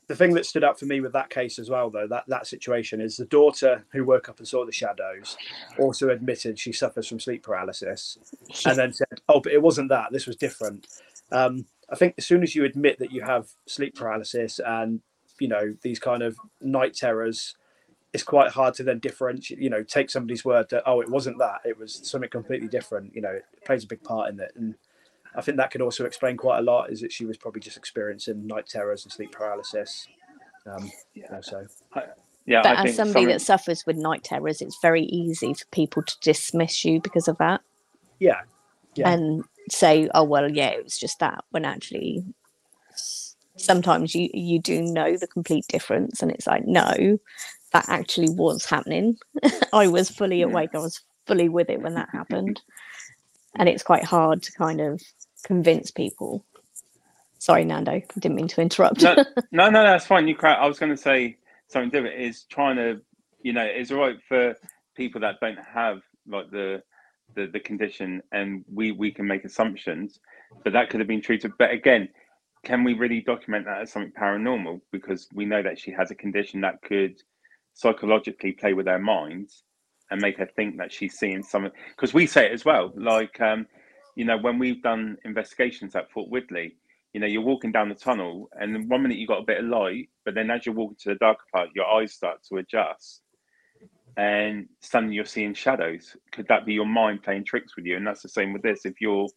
the 0.08 0.16
thing 0.16 0.34
that 0.36 0.46
stood 0.46 0.64
out 0.64 0.78
for 0.80 0.86
me 0.86 1.02
with 1.02 1.14
that 1.14 1.32
case 1.32 1.58
as 1.58 1.70
well, 1.72 1.90
though, 1.90 2.06
that 2.08 2.26
that 2.28 2.46
situation 2.46 3.02
is 3.02 3.18
the 3.18 3.26
daughter 3.26 3.84
who 3.92 4.04
woke 4.06 4.30
up 4.30 4.38
and 4.38 4.48
saw 4.48 4.64
the 4.64 4.72
shadows 4.72 5.36
also 5.80 6.10
admitted 6.10 6.60
she 6.60 6.72
suffers 6.72 7.08
from 7.08 7.20
sleep 7.20 7.42
paralysis, 7.42 8.20
and 8.66 8.78
then 8.78 8.94
said, 8.94 9.08
"Oh, 9.28 9.40
but 9.40 9.52
it 9.54 9.62
wasn't 9.64 9.90
that. 9.90 10.12
This 10.12 10.28
was 10.28 10.36
different." 10.36 10.86
Um, 11.32 11.66
I 11.90 11.96
think 11.96 12.14
as 12.20 12.26
soon 12.28 12.44
as 12.44 12.54
you 12.56 12.66
admit 12.66 13.00
that 13.00 13.12
you 13.12 13.22
have 13.24 13.48
sleep 13.66 13.96
paralysis 13.96 14.60
and 14.64 15.02
you 15.40 15.48
know 15.48 15.76
these 15.82 15.98
kind 16.00 16.22
of 16.22 16.38
night 16.62 16.94
terrors, 16.94 17.56
it's 18.16 18.24
quite 18.24 18.50
hard 18.50 18.74
to 18.76 18.84
then 18.84 19.00
differentiate. 19.00 19.62
You 19.62 19.70
know, 19.70 19.84
take 19.84 20.10
somebody's 20.10 20.46
word 20.46 20.70
that 20.70 20.84
oh, 20.86 21.02
it 21.02 21.10
wasn't 21.10 21.38
that; 21.40 21.60
it 21.66 21.78
was 21.78 22.00
something 22.10 22.30
completely 22.30 22.70
different. 22.70 23.14
You 23.14 23.22
know, 23.22 23.32
it 23.32 23.44
plays 23.66 23.84
a 23.84 23.88
big 23.88 24.02
part 24.04 24.30
in 24.32 24.40
it, 24.40 24.54
and 24.56 24.76
I 25.36 25.42
think 25.42 25.58
that 25.58 25.70
could 25.70 25.82
also 25.82 26.06
explain 26.06 26.38
quite 26.38 26.60
a 26.60 26.62
lot. 26.62 26.90
Is 26.90 27.02
that 27.02 27.12
she 27.12 27.26
was 27.26 27.36
probably 27.36 27.60
just 27.60 27.76
experiencing 27.76 28.48
night 28.48 28.68
terrors 28.68 29.04
and 29.04 29.12
sleep 29.12 29.34
paralysis. 29.34 30.08
Um, 30.66 30.90
yeah. 31.14 31.42
So. 31.42 31.68
Yeah, 32.48 32.62
but 32.62 32.78
I 32.78 32.82
as 32.82 32.84
think 32.84 32.96
somebody 32.96 33.26
some- 33.26 33.32
that 33.32 33.42
suffers 33.42 33.86
with 33.86 33.98
night 33.98 34.24
terrors, 34.24 34.62
it's 34.62 34.78
very 34.82 35.04
easy 35.04 35.54
for 35.54 35.66
people 35.72 36.04
to 36.04 36.16
dismiss 36.22 36.86
you 36.86 37.02
because 37.02 37.28
of 37.28 37.38
that 37.40 37.62
Yeah, 38.20 38.42
Yeah. 38.94 39.10
and 39.10 39.44
say, 39.70 40.10
"Oh 40.14 40.24
well, 40.24 40.50
yeah, 40.50 40.70
it 40.70 40.84
was 40.84 40.98
just 40.98 41.20
that." 41.20 41.44
When 41.50 41.66
actually, 41.66 42.24
sometimes 43.58 44.14
you 44.16 44.30
you 44.34 44.60
do 44.60 44.82
know 44.82 45.18
the 45.18 45.28
complete 45.28 45.66
difference, 45.68 46.22
and 46.22 46.32
it's 46.32 46.48
like, 46.48 46.66
no, 46.66 47.18
that 47.76 47.90
actually 47.90 48.30
was 48.30 48.66
happening. 48.66 49.18
I 49.74 49.88
was 49.88 50.10
fully 50.10 50.42
awake. 50.42 50.70
I 50.74 50.78
was 50.78 51.02
fully 51.28 51.50
with 51.50 51.70
it 51.70 51.82
when 51.82 51.94
that 51.96 52.10
happened, 52.14 52.62
and 53.56 53.68
it's 53.68 53.84
quite 53.84 54.06
hard 54.06 54.42
to 54.44 54.52
kind 54.54 54.80
of 54.80 55.02
convince 55.44 55.92
people. 55.92 56.46
Sorry, 57.38 57.66
Nando, 57.66 57.92
I 57.92 58.06
didn't 58.18 58.36
mean 58.36 58.48
to 58.48 58.62
interrupt. 58.62 59.04
no, 59.04 59.16
no, 59.52 59.70
no, 59.70 59.84
that's 59.84 60.06
fine. 60.06 60.26
You. 60.28 60.38
I 60.42 60.66
was 60.66 60.80
going 60.80 60.92
to 60.92 60.98
say 60.98 61.36
something 61.68 61.90
different. 61.90 62.20
Is 62.20 62.44
trying 62.44 62.78
to, 62.78 63.02
you 63.42 63.52
know, 63.52 63.66
it's 63.66 63.92
all 63.92 64.00
right 64.00 64.16
for 64.28 64.56
people 64.96 65.20
that 65.22 65.42
don't 65.42 65.60
have 65.60 66.02
like 66.28 66.50
the 66.52 66.82
the, 67.36 67.48
the 67.48 67.60
condition, 67.60 68.22
and 68.32 68.64
we 68.74 68.94
we 68.94 69.12
can 69.12 69.28
make 69.28 69.44
assumptions, 69.44 70.22
but 70.64 70.72
that 70.72 70.90
could 70.90 71.02
have 71.02 71.10
been 71.10 71.22
treated. 71.22 71.52
But 71.60 71.72
again, 71.72 72.08
can 72.64 72.86
we 72.86 72.94
really 72.94 73.20
document 73.20 73.66
that 73.66 73.82
as 73.82 73.92
something 73.92 74.14
paranormal? 74.14 74.80
Because 74.94 75.28
we 75.34 75.44
know 75.44 75.62
that 75.62 75.78
she 75.78 75.92
has 75.92 76.10
a 76.10 76.16
condition 76.16 76.62
that 76.62 76.82
could 76.82 77.22
psychologically 77.76 78.54
play 78.54 78.74
with 78.74 78.86
their 78.86 79.00
minds 79.00 79.64
and 80.10 80.20
make 80.20 80.38
her 80.38 80.50
think 80.56 80.78
that 80.78 80.92
she's 80.92 81.20
seeing 81.20 81.44
something. 81.44 81.72
Because 81.96 82.14
we 82.14 82.26
say 82.26 82.48
it 82.48 82.52
as 82.52 82.66
well, 82.66 82.92
like 82.96 83.40
um, 83.40 83.68
you 84.16 84.26
know, 84.26 84.38
when 84.38 84.58
we've 84.58 84.82
done 84.82 85.18
investigations 85.24 85.96
at 85.96 86.12
Fort 86.12 86.32
Widley 86.32 86.72
you 87.16 87.22
know, 87.22 87.28
you're 87.28 87.42
walking 87.42 87.72
down 87.72 87.88
the 87.88 87.96
tunnel, 87.96 88.50
and 88.60 88.90
one 88.90 89.02
minute 89.02 89.18
you've 89.18 89.30
got 89.30 89.40
a 89.40 89.46
bit 89.46 89.64
of 89.64 89.68
light, 89.68 90.10
but 90.26 90.36
then 90.36 90.52
as 90.52 90.66
you're 90.66 90.76
walking 90.76 90.98
to 91.00 91.10
the 91.10 91.16
darker 91.16 91.46
part, 91.54 91.70
your 91.74 91.86
eyes 91.86 92.12
start 92.12 92.44
to 92.50 92.58
adjust, 92.58 93.22
and 94.18 94.68
suddenly 94.82 95.16
you're 95.16 95.24
seeing 95.24 95.54
shadows. 95.54 96.18
Could 96.34 96.46
that 96.50 96.66
be 96.66 96.74
your 96.74 96.86
mind 96.86 97.24
playing 97.24 97.46
tricks 97.46 97.78
with 97.78 97.86
you? 97.86 97.96
And 97.96 98.06
that's 98.06 98.22
the 98.22 98.28
same 98.28 98.52
with 98.52 98.64
this. 98.64 98.86
If 98.86 99.00
you're, 99.00 99.30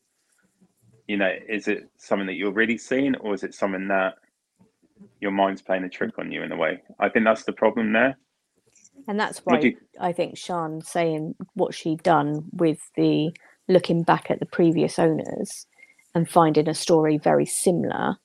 you 1.06 1.18
know, 1.18 1.32
is 1.48 1.68
it 1.68 1.88
something 1.98 2.26
that 2.26 2.32
you're 2.32 2.50
really 2.50 2.78
seeing, 2.78 3.14
or 3.14 3.32
is 3.32 3.44
it 3.44 3.54
something 3.54 3.86
that 3.86 4.14
your 5.20 5.30
mind's 5.30 5.62
playing 5.62 5.84
a 5.84 5.88
trick 5.88 6.18
on 6.18 6.32
you 6.32 6.42
in 6.42 6.50
a 6.50 6.56
way? 6.56 6.82
I 6.98 7.08
think 7.08 7.26
that's 7.26 7.44
the 7.44 7.52
problem 7.52 7.92
there. 7.92 8.18
And 9.08 9.18
that's 9.18 9.40
why 9.40 9.58
you- 9.58 9.78
I 9.98 10.12
think 10.12 10.36
Sean 10.36 10.82
saying 10.82 11.34
what 11.54 11.74
she'd 11.74 12.02
done 12.02 12.48
with 12.52 12.78
the 12.94 13.34
looking 13.66 14.02
back 14.02 14.30
at 14.30 14.38
the 14.38 14.46
previous 14.46 14.98
owners 14.98 15.66
and 16.14 16.28
finding 16.28 16.68
a 16.68 16.74
story 16.74 17.16
very 17.18 17.46
similar. 17.46 18.16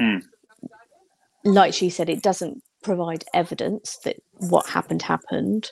Mm. 0.00 0.22
Like 1.44 1.74
she 1.74 1.90
said, 1.90 2.08
it 2.08 2.22
doesn't 2.22 2.62
provide 2.82 3.24
evidence 3.34 3.98
that 4.04 4.16
what 4.48 4.68
happened 4.68 5.02
happened, 5.02 5.70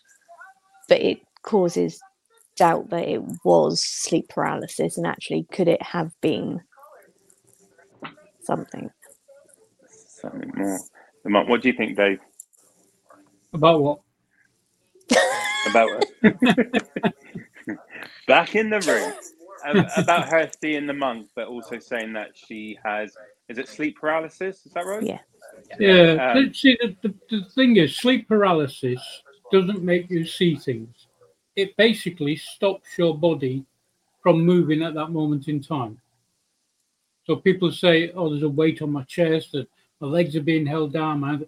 but 0.88 1.01
it 1.01 1.20
causes 1.42 2.01
doubt 2.57 2.90
that 2.90 3.09
it 3.09 3.22
was 3.44 3.82
sleep 3.82 4.28
paralysis 4.28 4.98
and 4.98 5.07
actually 5.07 5.44
could 5.53 5.68
it 5.68 5.82
have 5.82 6.12
been 6.20 6.61
something? 8.42 8.90
Something 9.88 10.53
more. 10.57 10.78
What 11.22 11.62
do 11.62 11.68
you 11.68 11.74
think, 11.74 11.96
Dave? 11.96 12.20
About 13.53 13.80
what? 13.80 14.01
About 15.68 16.04
back 18.26 18.54
in 18.54 18.70
the 18.70 18.80
room 18.80 19.12
about 19.96 20.28
her 20.28 20.50
seeing 20.61 20.86
the 20.86 20.92
monk, 20.92 21.28
but 21.34 21.48
also 21.48 21.78
saying 21.78 22.12
that 22.14 22.30
she 22.34 22.78
has 22.84 23.16
is 23.48 23.58
it 23.58 23.68
sleep 23.68 23.98
paralysis? 23.98 24.64
Is 24.64 24.72
that 24.72 24.86
right? 24.86 25.02
Yeah. 25.02 25.18
Yeah. 25.78 26.32
Um, 26.34 26.54
see, 26.54 26.78
the, 26.80 26.96
the, 27.02 27.14
the 27.30 27.44
thing 27.50 27.76
is, 27.76 27.96
sleep 27.96 28.28
paralysis 28.28 29.00
doesn't 29.50 29.82
make 29.82 30.08
you 30.08 30.24
see 30.24 30.54
things. 30.54 31.08
It 31.56 31.76
basically 31.76 32.36
stops 32.36 32.96
your 32.96 33.16
body 33.16 33.64
from 34.22 34.44
moving 34.44 34.82
at 34.82 34.94
that 34.94 35.08
moment 35.08 35.48
in 35.48 35.61
time. 35.61 36.00
So 37.24 37.36
people 37.36 37.72
say, 37.72 38.12
"Oh, 38.12 38.30
there's 38.30 38.42
a 38.44 38.48
weight 38.48 38.82
on 38.82 38.92
my 38.92 39.02
chest, 39.04 39.52
that 39.52 39.68
my 40.00 40.06
legs 40.06 40.36
are 40.36 40.42
being 40.42 40.66
held 40.66 40.92
down." 40.92 41.20
Man, 41.20 41.46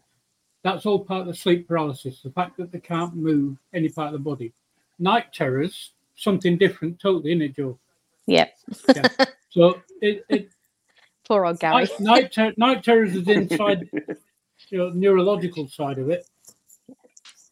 that's 0.62 0.86
all 0.86 1.04
part 1.04 1.22
of 1.22 1.26
the 1.26 1.34
sleep 1.34 1.66
paralysis. 1.68 2.20
The 2.22 2.30
fact 2.30 2.56
that 2.58 2.70
they 2.70 2.80
can't 2.80 3.14
move 3.14 3.56
any 3.74 3.88
part 3.88 4.08
of 4.08 4.12
the 4.12 4.18
body. 4.18 4.52
Night 4.98 5.32
terrors, 5.32 5.92
something 6.16 6.56
different, 6.56 7.00
totally, 7.00 7.32
isn't 7.32 7.42
it, 7.42 7.56
Jo? 7.56 7.78
Yep. 8.26 8.54
So 9.50 9.80
it, 10.00 10.24
it 10.28 10.50
Poor 11.28 11.44
old 11.44 11.60
Gary. 11.60 11.74
night, 11.74 12.00
night, 12.00 12.32
ter- 12.32 12.54
night 12.56 12.84
terrors 12.84 13.14
is 13.14 13.28
inside 13.28 13.88
you 14.68 14.78
know, 14.78 14.90
neurological 14.90 15.68
side 15.68 15.98
of 15.98 16.10
it, 16.10 16.28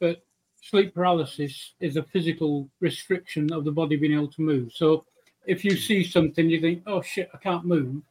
but 0.01 0.23
sleep 0.63 0.95
paralysis 0.95 1.73
is 1.81 1.97
a 1.97 2.03
physical 2.03 2.69
restriction 2.81 3.53
of 3.53 3.65
the 3.65 3.73
body 3.73 3.97
being 3.97 4.13
able 4.13 4.31
to 4.33 4.43
move. 4.43 4.73
So 4.73 5.05
if 5.47 5.65
you 5.65 5.77
see 5.77 6.05
something, 6.05 6.49
you 6.49 6.61
think, 6.61 6.83
"Oh 6.87 7.03
shit, 7.03 7.31
I 7.35 7.39
can't 7.39 7.65
move." 7.65 8.03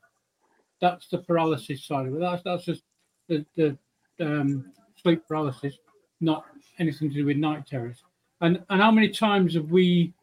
That's 0.80 1.08
the 1.08 1.20
paralysis 1.20 1.84
side 1.84 2.08
of 2.08 2.16
it. 2.16 2.20
That's 2.20 2.44
that's 2.44 2.66
just 2.66 2.84
the 3.28 3.46
the 3.56 3.78
um, 4.20 4.72
sleep 5.02 5.28
paralysis, 5.28 5.78
not 6.22 6.46
anything 6.80 7.10
to 7.10 7.16
do 7.16 7.26
with 7.26 7.38
night 7.38 7.66
terrors. 7.68 8.04
And 8.42 8.64
and 8.70 8.82
how 8.82 8.92
many 8.92 9.10
times 9.10 9.56
have 9.56 9.72
we, 9.72 10.14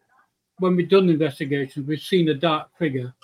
when 0.58 0.76
we've 0.76 0.88
done 0.88 1.08
investigations, 1.08 1.86
we've 1.86 2.00
seen 2.00 2.28
a 2.28 2.34
dark 2.34 2.68
figure, 2.78 3.14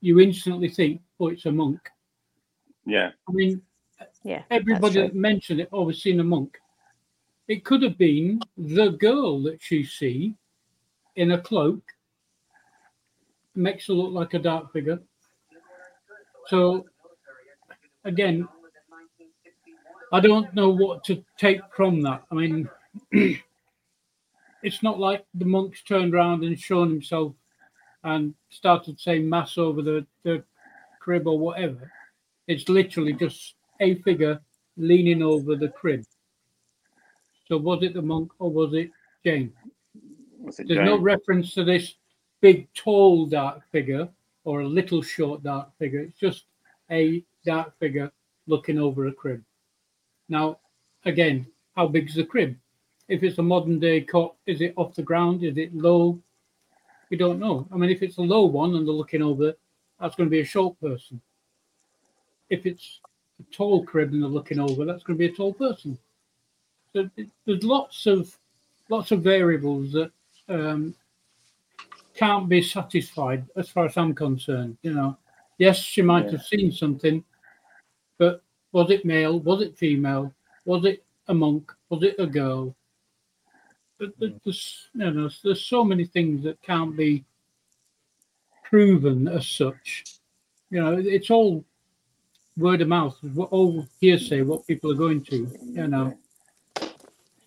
you 0.00 0.20
instantly 0.20 0.68
think, 0.68 1.00
"Oh, 1.20 1.28
it's 1.28 1.46
a 1.46 1.52
monk." 1.52 1.80
Yeah. 2.84 3.10
I 3.28 3.32
mean, 3.32 3.62
Yeah. 4.22 4.42
everybody 4.50 5.00
that 5.02 5.14
mentioned 5.14 5.60
it, 5.60 5.68
oh, 5.72 5.82
we've 5.84 5.96
seen 5.96 6.20
a 6.20 6.24
monk. 6.24 6.58
It 7.48 7.64
could 7.64 7.82
have 7.82 7.98
been 7.98 8.40
the 8.56 8.90
girl 8.90 9.42
that 9.44 9.62
she 9.62 9.84
see 9.84 10.34
in 11.16 11.32
a 11.32 11.40
cloak. 11.40 11.82
Makes 13.54 13.86
her 13.86 13.94
look 13.94 14.12
like 14.12 14.34
a 14.34 14.38
dark 14.38 14.72
figure. 14.72 15.00
So 16.46 16.86
again, 18.04 18.48
I 20.12 20.20
don't 20.20 20.52
know 20.54 20.70
what 20.70 21.04
to 21.04 21.24
take 21.36 21.60
from 21.74 22.00
that. 22.02 22.22
I 22.30 22.34
mean, 22.34 22.68
it's 24.62 24.82
not 24.82 24.98
like 24.98 25.24
the 25.34 25.44
monk's 25.44 25.82
turned 25.82 26.14
around 26.14 26.44
and 26.44 26.58
shown 26.58 26.90
himself 26.90 27.34
and 28.04 28.34
started 28.50 29.00
saying 29.00 29.28
mass 29.28 29.58
over 29.58 29.82
the, 29.82 30.06
the 30.22 30.44
crib 31.00 31.26
or 31.26 31.38
whatever. 31.38 31.90
It's 32.46 32.68
literally 32.68 33.12
just 33.12 33.54
a 33.80 33.96
figure 34.02 34.40
leaning 34.76 35.22
over 35.22 35.56
the 35.56 35.68
crib. 35.68 36.04
So 37.48 37.56
was 37.56 37.82
it 37.82 37.94
the 37.94 38.02
monk 38.02 38.30
or 38.38 38.50
was 38.50 38.74
it 38.74 38.90
Jane? 39.24 39.52
Was 40.38 40.60
it 40.60 40.68
There's 40.68 40.86
no 40.86 40.98
reference 40.98 41.54
to 41.54 41.64
this 41.64 41.94
big, 42.40 42.72
tall, 42.74 43.26
dark 43.26 43.62
figure 43.72 44.08
or 44.44 44.60
a 44.60 44.68
little, 44.68 45.02
short, 45.02 45.42
dark 45.42 45.76
figure. 45.78 46.00
It's 46.00 46.18
just 46.18 46.44
a 46.90 47.24
dark 47.44 47.76
figure 47.80 48.12
looking 48.46 48.78
over 48.78 49.08
a 49.08 49.12
crib. 49.12 49.42
Now, 50.28 50.58
again, 51.04 51.46
how 51.74 51.86
big's 51.86 52.14
the 52.14 52.24
crib? 52.24 52.56
If 53.08 53.22
it's 53.22 53.38
a 53.38 53.42
modern 53.42 53.78
day 53.78 54.00
cot, 54.00 54.34
is 54.46 54.60
it 54.60 54.74
off 54.76 54.94
the 54.94 55.02
ground? 55.02 55.44
Is 55.44 55.56
it 55.56 55.74
low? 55.74 56.20
We 57.10 57.16
don't 57.16 57.38
know. 57.38 57.68
I 57.72 57.76
mean, 57.76 57.90
if 57.90 58.02
it's 58.02 58.18
a 58.18 58.22
low 58.22 58.46
one 58.46 58.74
and 58.74 58.86
they're 58.86 58.94
looking 58.94 59.22
over, 59.22 59.54
that's 60.00 60.16
going 60.16 60.26
to 60.28 60.30
be 60.30 60.40
a 60.40 60.44
short 60.44 60.78
person. 60.80 61.20
If 62.50 62.66
it's 62.66 63.00
a 63.40 63.54
tall 63.54 63.84
crib 63.84 64.12
and 64.12 64.22
they're 64.22 64.28
looking 64.28 64.58
over, 64.58 64.84
that's 64.84 65.04
going 65.04 65.18
to 65.18 65.28
be 65.28 65.32
a 65.32 65.36
tall 65.36 65.52
person. 65.52 65.96
So 66.92 67.08
there's 67.44 67.62
lots 67.62 68.06
of 68.06 68.36
lots 68.88 69.10
of 69.10 69.22
variables 69.22 69.92
that 69.92 70.10
um, 70.48 70.94
can't 72.14 72.48
be 72.48 72.62
satisfied 72.62 73.44
as 73.56 73.68
far 73.68 73.86
as 73.86 73.96
I'm 73.96 74.14
concerned. 74.14 74.78
You 74.82 74.94
know, 74.94 75.18
yes, 75.58 75.78
she 75.78 76.02
might 76.02 76.26
Yeah. 76.26 76.32
have 76.32 76.42
seen 76.44 76.72
something, 76.72 77.22
but 78.18 78.42
was 78.72 78.90
it 78.90 79.04
male? 79.04 79.38
Was 79.40 79.62
it 79.62 79.76
female? 79.76 80.32
Was 80.64 80.84
it 80.84 81.04
a 81.28 81.34
monk? 81.34 81.72
Was 81.88 82.02
it 82.02 82.16
a 82.18 82.26
girl? 82.26 82.74
But 83.98 84.18
mm. 84.20 84.40
There's, 84.44 84.88
you 84.94 85.10
know, 85.10 85.30
there's 85.42 85.64
so 85.64 85.84
many 85.84 86.04
things 86.04 86.44
that 86.44 86.60
can't 86.62 86.96
be 86.96 87.24
proven 88.64 89.28
as 89.28 89.46
such. 89.46 90.04
You 90.70 90.82
know, 90.82 90.98
it's 90.98 91.30
all 91.30 91.64
word 92.56 92.82
of 92.82 92.88
mouth, 92.88 93.16
what- 93.22 93.52
all 93.52 93.86
hearsay, 94.00 94.42
what 94.42 94.66
people 94.66 94.90
are 94.90 94.96
going 94.96 95.22
to. 95.24 95.48
You 95.62 95.88
know. 95.88 96.18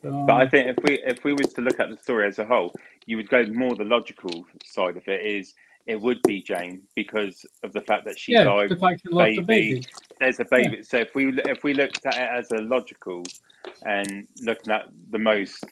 So, 0.01 0.23
But 0.25 0.33
I 0.33 0.43
um, 0.43 0.49
think 0.49 0.67
if 0.67 0.83
we 0.83 1.03
if 1.03 1.23
we 1.23 1.33
was 1.33 1.53
to 1.53 1.61
look 1.61 1.79
at 1.79 1.89
the 1.89 1.97
story 1.97 2.25
as 2.27 2.39
a 2.39 2.45
whole, 2.45 2.73
you 3.05 3.17
would 3.17 3.29
go 3.29 3.45
more 3.47 3.75
the 3.75 3.83
logical 3.83 4.45
side 4.63 4.95
of 4.95 5.07
it 5.07 5.25
is 5.25 5.53
it 5.89 5.99
would 5.99 6.21
be 6.21 6.39
Jane 6.39 6.83
because 6.95 7.45
of 7.63 7.73
the 7.73 7.81
fact 7.81 8.05
that 8.05 8.17
she 8.17 8.33
yeah, 8.33 8.43
died 8.43 8.69
the 8.69 8.75
fact 8.75 9.01
she 9.01 9.09
the 9.09 9.15
baby. 9.15 9.41
baby. 9.41 9.85
there's 10.19 10.39
a 10.39 10.45
baby. 10.45 10.83
So 10.83 10.97
if 10.97 11.15
we 11.15 11.33
if 11.45 11.63
we 11.63 11.73
looked 11.73 12.05
at 12.05 12.13
it 12.15 12.29
as 12.29 12.51
a 12.51 12.61
logical 12.61 13.23
and 13.83 14.27
looking 14.43 14.71
at 14.71 14.85
the 15.09 15.17
most 15.17 15.65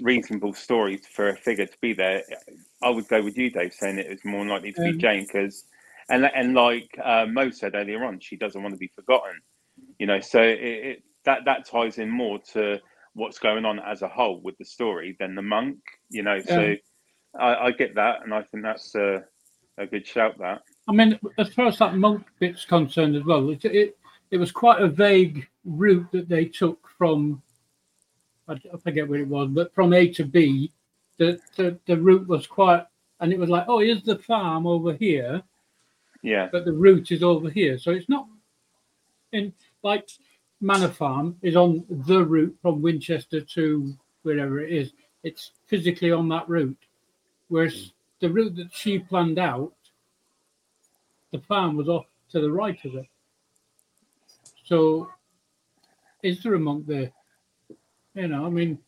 reasonable 0.00 0.54
story 0.54 0.96
for 0.96 1.28
a 1.28 1.36
figure 1.36 1.66
to 1.66 1.78
be 1.80 1.92
there, 1.92 2.24
I 2.82 2.90
would 2.90 3.06
go 3.06 3.22
with 3.22 3.38
you, 3.38 3.48
Dave, 3.48 3.72
saying 3.72 3.98
it 3.98 4.08
is 4.08 4.24
more 4.24 4.44
likely 4.44 4.72
to 4.72 4.80
be 4.80 4.90
Um, 4.90 4.98
Jane 4.98 5.22
because, 5.22 5.66
and 6.08 6.24
and 6.34 6.54
like 6.54 6.90
uh, 7.02 7.26
Mo 7.26 7.50
said 7.50 7.76
earlier 7.76 8.04
on, 8.04 8.18
she 8.18 8.34
doesn't 8.34 8.60
want 8.60 8.74
to 8.74 8.78
be 8.78 8.88
forgotten. 8.88 9.40
You 10.00 10.06
know, 10.06 10.18
so 10.18 10.42
it, 10.42 10.58
it 10.60 11.02
that 11.26 11.44
that 11.44 11.64
ties 11.64 11.98
in 11.98 12.10
more 12.10 12.40
to 12.54 12.80
what's 13.12 13.38
going 13.38 13.64
on 13.64 13.78
as 13.78 14.02
a 14.02 14.08
whole 14.08 14.40
with 14.40 14.58
the 14.58 14.64
story 14.64 15.16
than 15.20 15.36
the 15.36 15.42
monk. 15.42 15.78
You 16.10 16.24
know, 16.24 16.40
so 16.42 16.60
Yeah. 16.60 16.74
I, 17.38 17.66
I 17.66 17.70
get 17.70 17.94
that, 17.94 18.22
and 18.24 18.34
I 18.34 18.42
think 18.42 18.64
that's 18.64 18.96
a, 18.96 19.24
a 19.78 19.86
good 19.86 20.06
shout. 20.06 20.38
That 20.38 20.62
I 20.88 20.92
mean, 20.92 21.18
as 21.38 21.48
far 21.50 21.66
as 21.66 21.78
that 21.78 21.96
monk 21.96 22.26
bit's 22.38 22.64
concerned 22.64 23.16
as 23.16 23.24
well, 23.24 23.50
it, 23.50 23.64
it 23.64 23.96
it 24.30 24.38
was 24.38 24.52
quite 24.52 24.80
a 24.80 24.88
vague 24.88 25.46
route 25.64 26.10
that 26.12 26.28
they 26.28 26.44
took 26.46 26.88
from 26.98 27.42
I, 28.48 28.52
I 28.52 28.76
forget 28.82 29.08
where 29.08 29.20
it 29.20 29.28
was, 29.28 29.48
but 29.50 29.74
from 29.74 29.92
A 29.92 30.08
to 30.08 30.24
B, 30.24 30.70
the, 31.18 31.40
the 31.56 31.78
the 31.86 31.96
route 31.96 32.26
was 32.26 32.46
quite, 32.46 32.84
and 33.20 33.32
it 33.32 33.38
was 33.38 33.48
like, 33.48 33.64
oh, 33.68 33.78
here's 33.78 34.02
the 34.02 34.18
farm 34.18 34.66
over 34.66 34.92
here, 34.92 35.42
yeah, 36.22 36.48
but 36.50 36.64
the 36.64 36.72
route 36.72 37.10
is 37.10 37.22
over 37.22 37.48
here, 37.48 37.78
so 37.78 37.90
it's 37.90 38.08
not 38.08 38.26
in 39.32 39.52
like 39.82 40.08
Manor 40.60 40.88
Farm 40.88 41.36
is 41.42 41.56
on 41.56 41.84
the 41.88 42.24
route 42.24 42.56
from 42.62 42.82
Winchester 42.82 43.40
to 43.40 43.94
wherever 44.22 44.60
it 44.60 44.72
is. 44.72 44.92
It's 45.22 45.52
physically 45.66 46.12
on 46.12 46.28
that 46.28 46.48
route, 46.48 46.76
whereas 47.48 47.93
the 48.20 48.30
route 48.30 48.56
that 48.56 48.72
she 48.72 48.98
planned 48.98 49.38
out, 49.38 49.72
the 51.32 51.40
farm 51.40 51.76
was 51.76 51.88
off 51.88 52.06
to 52.30 52.40
the 52.40 52.50
right 52.50 52.82
of 52.84 52.94
it. 52.94 53.06
So, 54.64 55.10
is 56.22 56.42
there 56.42 56.54
a 56.54 56.58
monk 56.58 56.86
there? 56.86 57.12
You 58.14 58.28
know, 58.28 58.46
I 58.46 58.50
mean, 58.50 58.78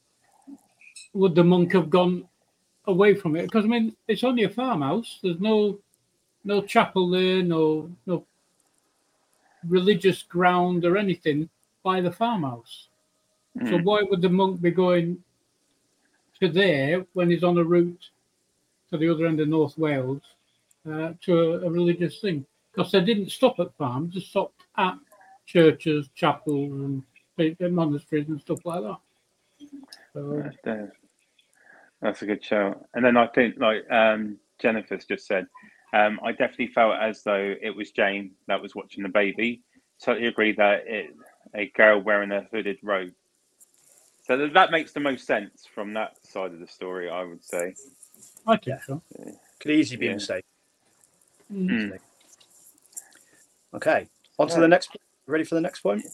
would 1.13 1.35
the 1.35 1.45
monk 1.45 1.73
have 1.73 1.91
gone 1.91 2.29
away 2.87 3.15
from 3.15 3.37
it? 3.37 3.43
Because 3.43 3.65
I 3.65 3.69
mean, 3.69 3.97
it's 4.09 4.25
only 4.25 4.45
a 4.45 4.49
farmhouse. 4.49 5.19
There's 5.23 5.41
no 5.41 5.79
no 6.45 6.63
chapel 6.63 7.11
there, 7.11 7.43
no 7.43 7.91
no 8.07 8.25
religious 9.69 10.23
ground 10.23 10.85
or 10.85 10.97
anything 10.97 11.49
by 11.83 12.01
the 12.01 12.13
farmhouse. 12.13 12.89
So 13.69 13.79
Mm. 13.79 13.85
why 13.85 14.03
would 14.03 14.23
the 14.23 14.29
monk 14.29 14.61
be 14.61 14.71
going 14.71 15.23
to 16.41 16.49
there 16.49 17.07
when 17.15 17.31
he's 17.31 17.43
on 17.43 17.59
a 17.59 17.65
route 17.65 18.11
to 18.91 18.99
the 18.99 19.09
other 19.09 19.27
end 19.27 19.41
of 19.41 19.49
North 19.49 19.77
Wales 19.79 20.23
uh, 20.91 21.13
to 21.23 21.41
a, 21.41 21.67
a 21.67 21.71
religious 21.71 22.21
thing? 22.21 22.47
Because 22.73 22.93
they 22.93 23.01
didn't 23.01 23.31
stop 23.31 23.59
at 23.59 23.77
farms; 23.77 24.15
they 24.15 24.21
stopped 24.21 24.63
at 24.77 24.97
churches, 25.47 26.09
chapels, 26.15 26.73
and 26.73 27.03
uh, 27.61 27.69
monasteries 27.69 28.29
and 28.29 28.41
stuff 28.41 28.59
like 28.65 28.83
that. 28.83 28.99
So, 30.13 30.43
That's, 30.43 30.67
uh, 30.67 30.87
that's 32.03 32.23
a 32.23 32.27
good 32.27 32.45
show. 32.45 32.75
And 32.95 33.05
then 33.05 33.17
I 33.17 33.27
think, 33.29 33.57
like 33.59 33.91
um, 33.91 34.39
Jennifer's 34.61 35.05
just 35.05 35.27
said, 35.27 35.47
um, 35.93 36.21
I 36.23 36.33
definitely 36.33 36.69
felt 36.69 36.97
as 37.01 37.23
though 37.23 37.55
it 37.61 37.75
was 37.75 37.91
Jane 37.91 38.33
that 38.49 38.61
was 38.61 38.75
watching 38.75 39.03
the 39.03 39.09
baby. 39.09 39.63
Totally 40.03 40.27
agree 40.27 40.53
that 40.53 40.85
it 40.87 41.11
a 41.55 41.71
girl 41.75 42.03
wearing 42.03 42.33
a 42.33 42.47
hooded 42.53 42.79
robe. 42.83 43.13
So 44.25 44.37
that, 44.37 44.55
that 44.55 44.71
makes 44.71 44.93
the 44.93 45.01
most 45.01 45.27
sense 45.27 45.65
from 45.75 45.95
that 45.95 46.17
side 46.27 46.53
of 46.53 46.61
the 46.61 46.67
story, 46.67 47.09
I 47.09 47.23
would 47.23 47.45
say. 47.45 47.75
I 48.47 48.57
think 48.57 48.67
Yeah. 48.67 48.81
so. 48.87 49.03
Could 49.61 49.71
easily 49.73 49.99
be 49.99 50.07
Yeah. 50.07 50.13
a 50.13 50.15
mistake. 50.15 50.45
Mm. 51.53 51.99
Okay, 53.75 54.09
on 54.39 54.49
to 54.49 54.55
Yeah. 54.55 54.61
the 54.61 54.69
next. 54.69 54.97
Ready 55.27 55.45
for 55.45 55.55
the 55.57 55.61
next 55.61 55.81
point? 55.81 56.05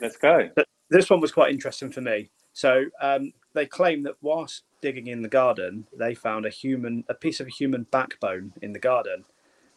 Let's 0.00 0.16
go. 0.16 0.50
This 0.90 1.08
one 1.08 1.20
was 1.20 1.32
quite 1.32 1.50
interesting 1.50 1.90
for 1.90 2.02
me. 2.02 2.30
So 2.52 2.86
um, 3.00 3.32
they 3.54 3.64
claim 3.66 4.02
that 4.02 4.16
whilst 4.20 4.62
digging 4.82 5.06
in 5.06 5.22
the 5.22 5.28
garden, 5.28 5.86
they 5.96 6.14
found 6.14 6.44
a 6.44 6.50
human, 6.50 7.04
a 7.08 7.14
piece 7.14 7.40
of 7.40 7.46
a 7.46 7.50
human 7.50 7.84
backbone 7.84 8.52
in 8.60 8.72
the 8.74 8.78
garden. 8.78 9.24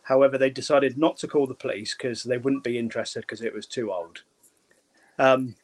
However, 0.03 0.38
they 0.38 0.49
decided 0.49 0.97
not 0.97 1.18
to 1.18 1.28
call 1.28 1.47
the 1.47 1.55
police 1.55 1.95
because 1.95 2.24
they 2.24 2.38
wouldn't 2.38 2.63
be 2.63 2.78
interested 2.78 3.22
because 3.22 3.41
it 3.41 3.53
was 3.53 3.66
too 3.66 3.91
old. 3.93 4.24
Um, 5.18 5.55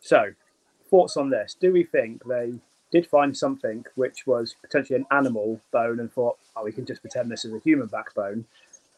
so, 0.00 0.32
thoughts 0.88 1.16
on 1.16 1.30
this? 1.30 1.54
Do 1.54 1.72
we 1.72 1.82
think 1.84 2.24
they 2.24 2.60
did 2.92 3.06
find 3.06 3.36
something 3.36 3.84
which 3.96 4.26
was 4.26 4.54
potentially 4.62 4.98
an 4.98 5.06
animal 5.10 5.60
bone 5.72 5.98
and 5.98 6.12
thought, 6.12 6.38
oh, 6.54 6.64
we 6.64 6.72
can 6.72 6.86
just 6.86 7.00
pretend 7.00 7.30
this 7.30 7.44
is 7.44 7.54
a 7.54 7.58
human 7.60 7.86
backbone? 7.86 8.44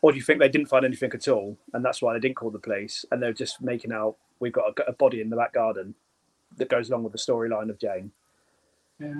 Or 0.02 0.12
do 0.12 0.18
you 0.18 0.24
think 0.24 0.40
they 0.40 0.48
didn't 0.48 0.68
find 0.68 0.84
anything 0.84 1.12
at 1.14 1.28
all 1.28 1.56
and 1.72 1.82
that's 1.82 2.02
why 2.02 2.12
they 2.12 2.20
didn't 2.20 2.36
call 2.36 2.50
the 2.50 2.58
police 2.58 3.06
and 3.10 3.22
they're 3.22 3.32
just 3.32 3.62
making 3.62 3.92
out 3.92 4.16
we've 4.40 4.52
got 4.52 4.78
a, 4.78 4.90
a 4.90 4.92
body 4.92 5.20
in 5.20 5.30
the 5.30 5.36
back 5.36 5.54
garden 5.54 5.94
that 6.58 6.68
goes 6.68 6.90
along 6.90 7.04
with 7.04 7.12
the 7.12 7.18
storyline 7.18 7.70
of 7.70 7.78
Jane? 7.78 8.10
Yeah. 8.98 9.14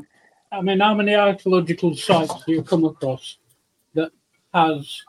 I 0.53 0.61
mean, 0.61 0.81
how 0.81 0.95
many 0.95 1.15
archaeological 1.15 1.97
sites 1.97 2.45
do 2.45 2.53
you 2.53 2.63
come 2.63 2.85
across 2.85 3.39
that 3.95 4.13
has 4.53 5.03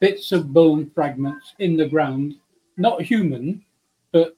bits 0.00 0.32
of 0.32 0.52
bone 0.52 0.90
fragments 0.94 1.54
in 1.58 1.76
the 1.76 1.86
ground, 1.86 2.36
not 2.76 3.02
human, 3.02 3.64
but 4.12 4.36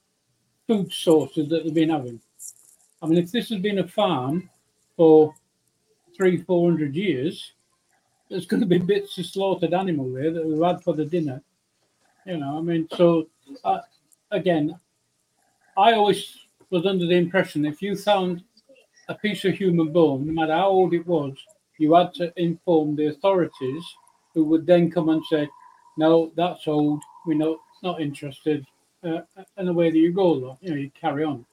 food 0.66 0.92
sources 0.92 1.48
that 1.48 1.64
they've 1.64 1.74
been 1.74 1.90
having? 1.90 2.20
I 3.02 3.06
mean, 3.06 3.18
if 3.18 3.32
this 3.32 3.48
has 3.48 3.60
been 3.60 3.78
a 3.78 3.88
farm 3.88 4.48
for 4.96 5.34
three, 6.16 6.38
four 6.42 6.68
hundred 6.70 6.94
years, 6.94 7.52
there's 8.28 8.46
going 8.46 8.60
to 8.60 8.66
be 8.66 8.78
bits 8.78 9.18
of 9.18 9.26
slaughtered 9.26 9.74
animal 9.74 10.12
there 10.12 10.30
that 10.30 10.46
we've 10.46 10.62
had 10.62 10.82
for 10.82 10.94
the 10.94 11.04
dinner. 11.04 11.42
You 12.26 12.36
know, 12.36 12.58
I 12.58 12.60
mean, 12.60 12.86
so 12.94 13.28
uh, 13.64 13.80
again, 14.30 14.78
I 15.76 15.94
always 15.94 16.36
was 16.70 16.86
under 16.86 17.06
the 17.06 17.16
impression 17.16 17.64
if 17.64 17.82
you 17.82 17.96
found 17.96 18.44
a 19.08 19.14
piece 19.14 19.44
of 19.44 19.54
human 19.54 19.92
bone, 19.92 20.26
no 20.26 20.32
matter 20.32 20.52
how 20.52 20.68
old 20.68 20.94
it 20.94 21.06
was, 21.06 21.34
you 21.78 21.94
had 21.94 22.14
to 22.14 22.32
inform 22.40 22.94
the 22.94 23.06
authorities, 23.06 23.82
who 24.34 24.44
would 24.44 24.66
then 24.66 24.90
come 24.90 25.08
and 25.08 25.24
say, 25.24 25.48
"No, 25.96 26.30
that's 26.36 26.68
old. 26.68 27.02
We're 27.26 27.38
not 27.38 27.58
not 27.82 28.00
interested," 28.00 28.66
uh, 29.02 29.22
and 29.56 29.68
away 29.68 29.90
that 29.90 29.98
you 29.98 30.12
go. 30.12 30.58
You 30.60 30.70
know, 30.70 30.76
you 30.76 30.90
carry 30.90 31.24
on. 31.24 31.44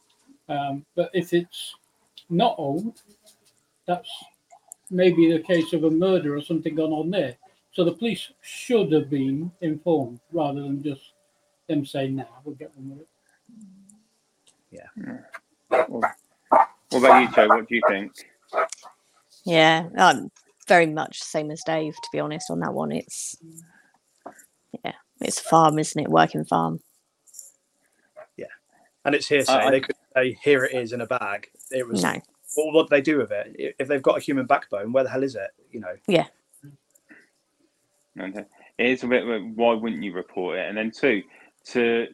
Um, 0.50 0.86
but 0.96 1.10
if 1.14 1.34
it's 1.34 1.76
not 2.30 2.56
old, 2.58 3.02
that's 3.86 4.10
maybe 4.90 5.32
the 5.32 5.40
case 5.40 5.74
of 5.74 5.84
a 5.84 5.92
murder 5.92 6.36
or 6.36 6.42
something 6.42 6.76
gone 6.76 6.94
on 6.94 7.10
there. 7.10 7.36
So 7.74 7.84
the 7.84 7.92
police 7.92 8.32
should 8.42 8.92
have 8.92 9.10
been 9.10 9.52
informed 9.62 10.20
rather 10.32 10.62
than 10.62 10.82
just 10.82 11.14
them 11.68 11.86
saying, 11.86 12.16
"Nah, 12.16 12.26
we'll 12.44 12.56
get 12.56 12.72
on 12.78 12.90
with 12.90 13.00
it." 13.02 13.08
Yeah. 14.72 15.18
What 15.70 16.16
about 16.92 17.22
you, 17.22 17.32
Jo? 17.32 17.48
What 17.48 17.68
do 17.68 17.76
you 17.76 17.82
think? 17.88 18.12
Yeah, 19.46 19.90
I'm 19.98 20.32
very 20.68 20.88
much 20.88 21.22
same 21.22 21.52
as 21.52 21.62
Dave. 21.66 21.96
To 21.96 22.10
be 22.12 22.20
honest, 22.20 22.50
on 22.50 22.60
that 22.62 22.74
one, 22.74 22.92
it's 22.92 23.38
yeah, 24.84 24.94
it's 25.22 25.40
a 25.40 25.44
farm, 25.44 25.80
isn't 25.80 26.02
it? 26.02 26.10
Working 26.10 26.46
farm. 26.46 26.80
And 29.08 29.16
it's 29.16 29.28
hearsay. 29.28 29.54
I- 29.54 29.68
I- 29.68 29.72
they 29.72 29.80
could 29.80 29.96
say, 30.16 30.38
here 30.44 30.66
it 30.66 30.74
is 30.76 30.92
in 30.94 31.02
a 31.02 31.08
bag. 31.08 31.50
It 31.72 31.88
was, 31.88 32.04
No, 32.04 32.22
well, 32.58 32.72
what 32.74 32.90
do 32.90 32.96
they 32.96 33.02
do 33.02 33.18
with 33.18 33.32
it? 33.32 33.56
If 33.80 33.88
they've 33.88 34.02
got 34.02 34.18
a 34.18 34.22
human 34.22 34.46
backbone, 34.46 34.92
where 34.92 35.04
the 35.06 35.10
hell 35.10 35.24
is 35.24 35.36
it? 35.36 35.50
You 35.72 35.80
know, 35.80 35.96
Yeah. 36.08 36.28
Okay. 38.20 38.44
It 38.78 38.86
is 38.90 39.04
a 39.04 39.08
bit. 39.08 39.24
Why 39.56 39.74
wouldn't 39.74 40.04
you 40.04 40.12
report 40.12 40.58
it? 40.58 40.68
And 40.68 40.78
then 40.78 40.92
two, 40.92 41.24
to 41.72 42.08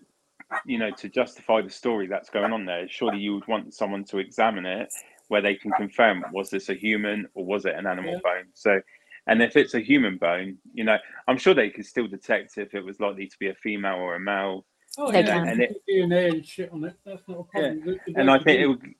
you 0.65 0.77
know, 0.77 0.91
to 0.91 1.09
justify 1.09 1.61
the 1.61 1.69
story 1.69 2.05
that's 2.07 2.29
going 2.29 2.53
on 2.53 2.65
there, 2.65 2.87
surely 2.87 3.17
you 3.19 3.33
would 3.33 3.47
want 3.47 3.73
someone 3.73 4.03
to 4.03 4.19
examine 4.19 4.65
it, 4.65 4.93
where 5.29 5.41
they 5.41 5.55
can 5.55 5.71
confirm 5.71 6.23
was 6.31 6.49
this 6.51 6.69
a 6.69 6.73
human 6.75 7.27
or 7.33 7.43
was 7.45 7.65
it 7.65 7.73
an 7.75 7.87
animal 7.87 8.13
Yeah. 8.13 8.19
bone. 8.23 8.45
So, 8.53 8.81
and 9.27 9.41
if 9.41 9.55
it's 9.55 9.73
a 9.73 9.79
human 9.79 10.17
bone, 10.17 10.57
you 10.73 10.83
know, 10.83 10.97
I'm 11.27 11.37
sure 11.37 11.53
they 11.53 11.69
could 11.71 11.85
still 11.85 12.07
detect 12.07 12.57
if 12.57 12.75
it 12.75 12.81
was 12.83 12.99
likely 12.99 13.25
to 13.27 13.39
be 13.39 13.47
a 13.47 13.55
female 13.55 13.95
or 13.95 14.15
a 14.15 14.19
male. 14.19 14.65
Oh, 14.97 15.11
They 15.11 15.21
yeah, 15.21 15.25
can. 15.39 15.47
and 15.49 15.61
it, 15.61 15.81
DNA 15.89 16.29
and 16.29 16.45
shit 16.45 16.71
on 16.71 16.83
it. 16.83 16.93
That's 17.05 17.27
not 17.27 17.39
a 17.39 17.43
problem. 17.43 17.81
They- 17.85 18.11
they 18.13 18.19
And 18.19 18.29
I 18.29 18.37
think 18.39 18.59
it 18.59 18.67
would, 18.67 18.93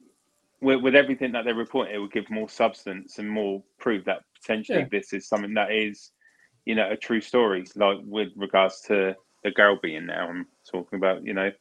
with, 0.61 0.81
with 0.81 0.95
everything 0.95 1.31
that 1.33 1.45
they 1.45 1.53
report, 1.53 1.91
it 1.91 1.99
would 1.99 2.11
give 2.11 2.29
more 2.29 2.49
substance 2.49 3.19
and 3.19 3.29
more 3.29 3.63
proof 3.79 4.05
that 4.05 4.23
potentially 4.41 4.79
Yeah. 4.79 4.87
this 4.91 5.13
is 5.13 5.27
something 5.27 5.53
that 5.53 5.71
is, 5.71 6.11
you 6.65 6.75
know, 6.75 6.89
a 6.89 6.97
true 6.97 7.21
story. 7.21 7.65
Like 7.75 7.99
with 8.03 8.29
regards 8.35 8.81
to 8.87 9.15
the 9.43 9.51
girl 9.51 9.77
being 9.81 10.07
there, 10.07 10.23
I'm 10.29 10.47
talking 10.69 10.97
about, 10.97 11.23
you 11.23 11.33
know. 11.33 11.51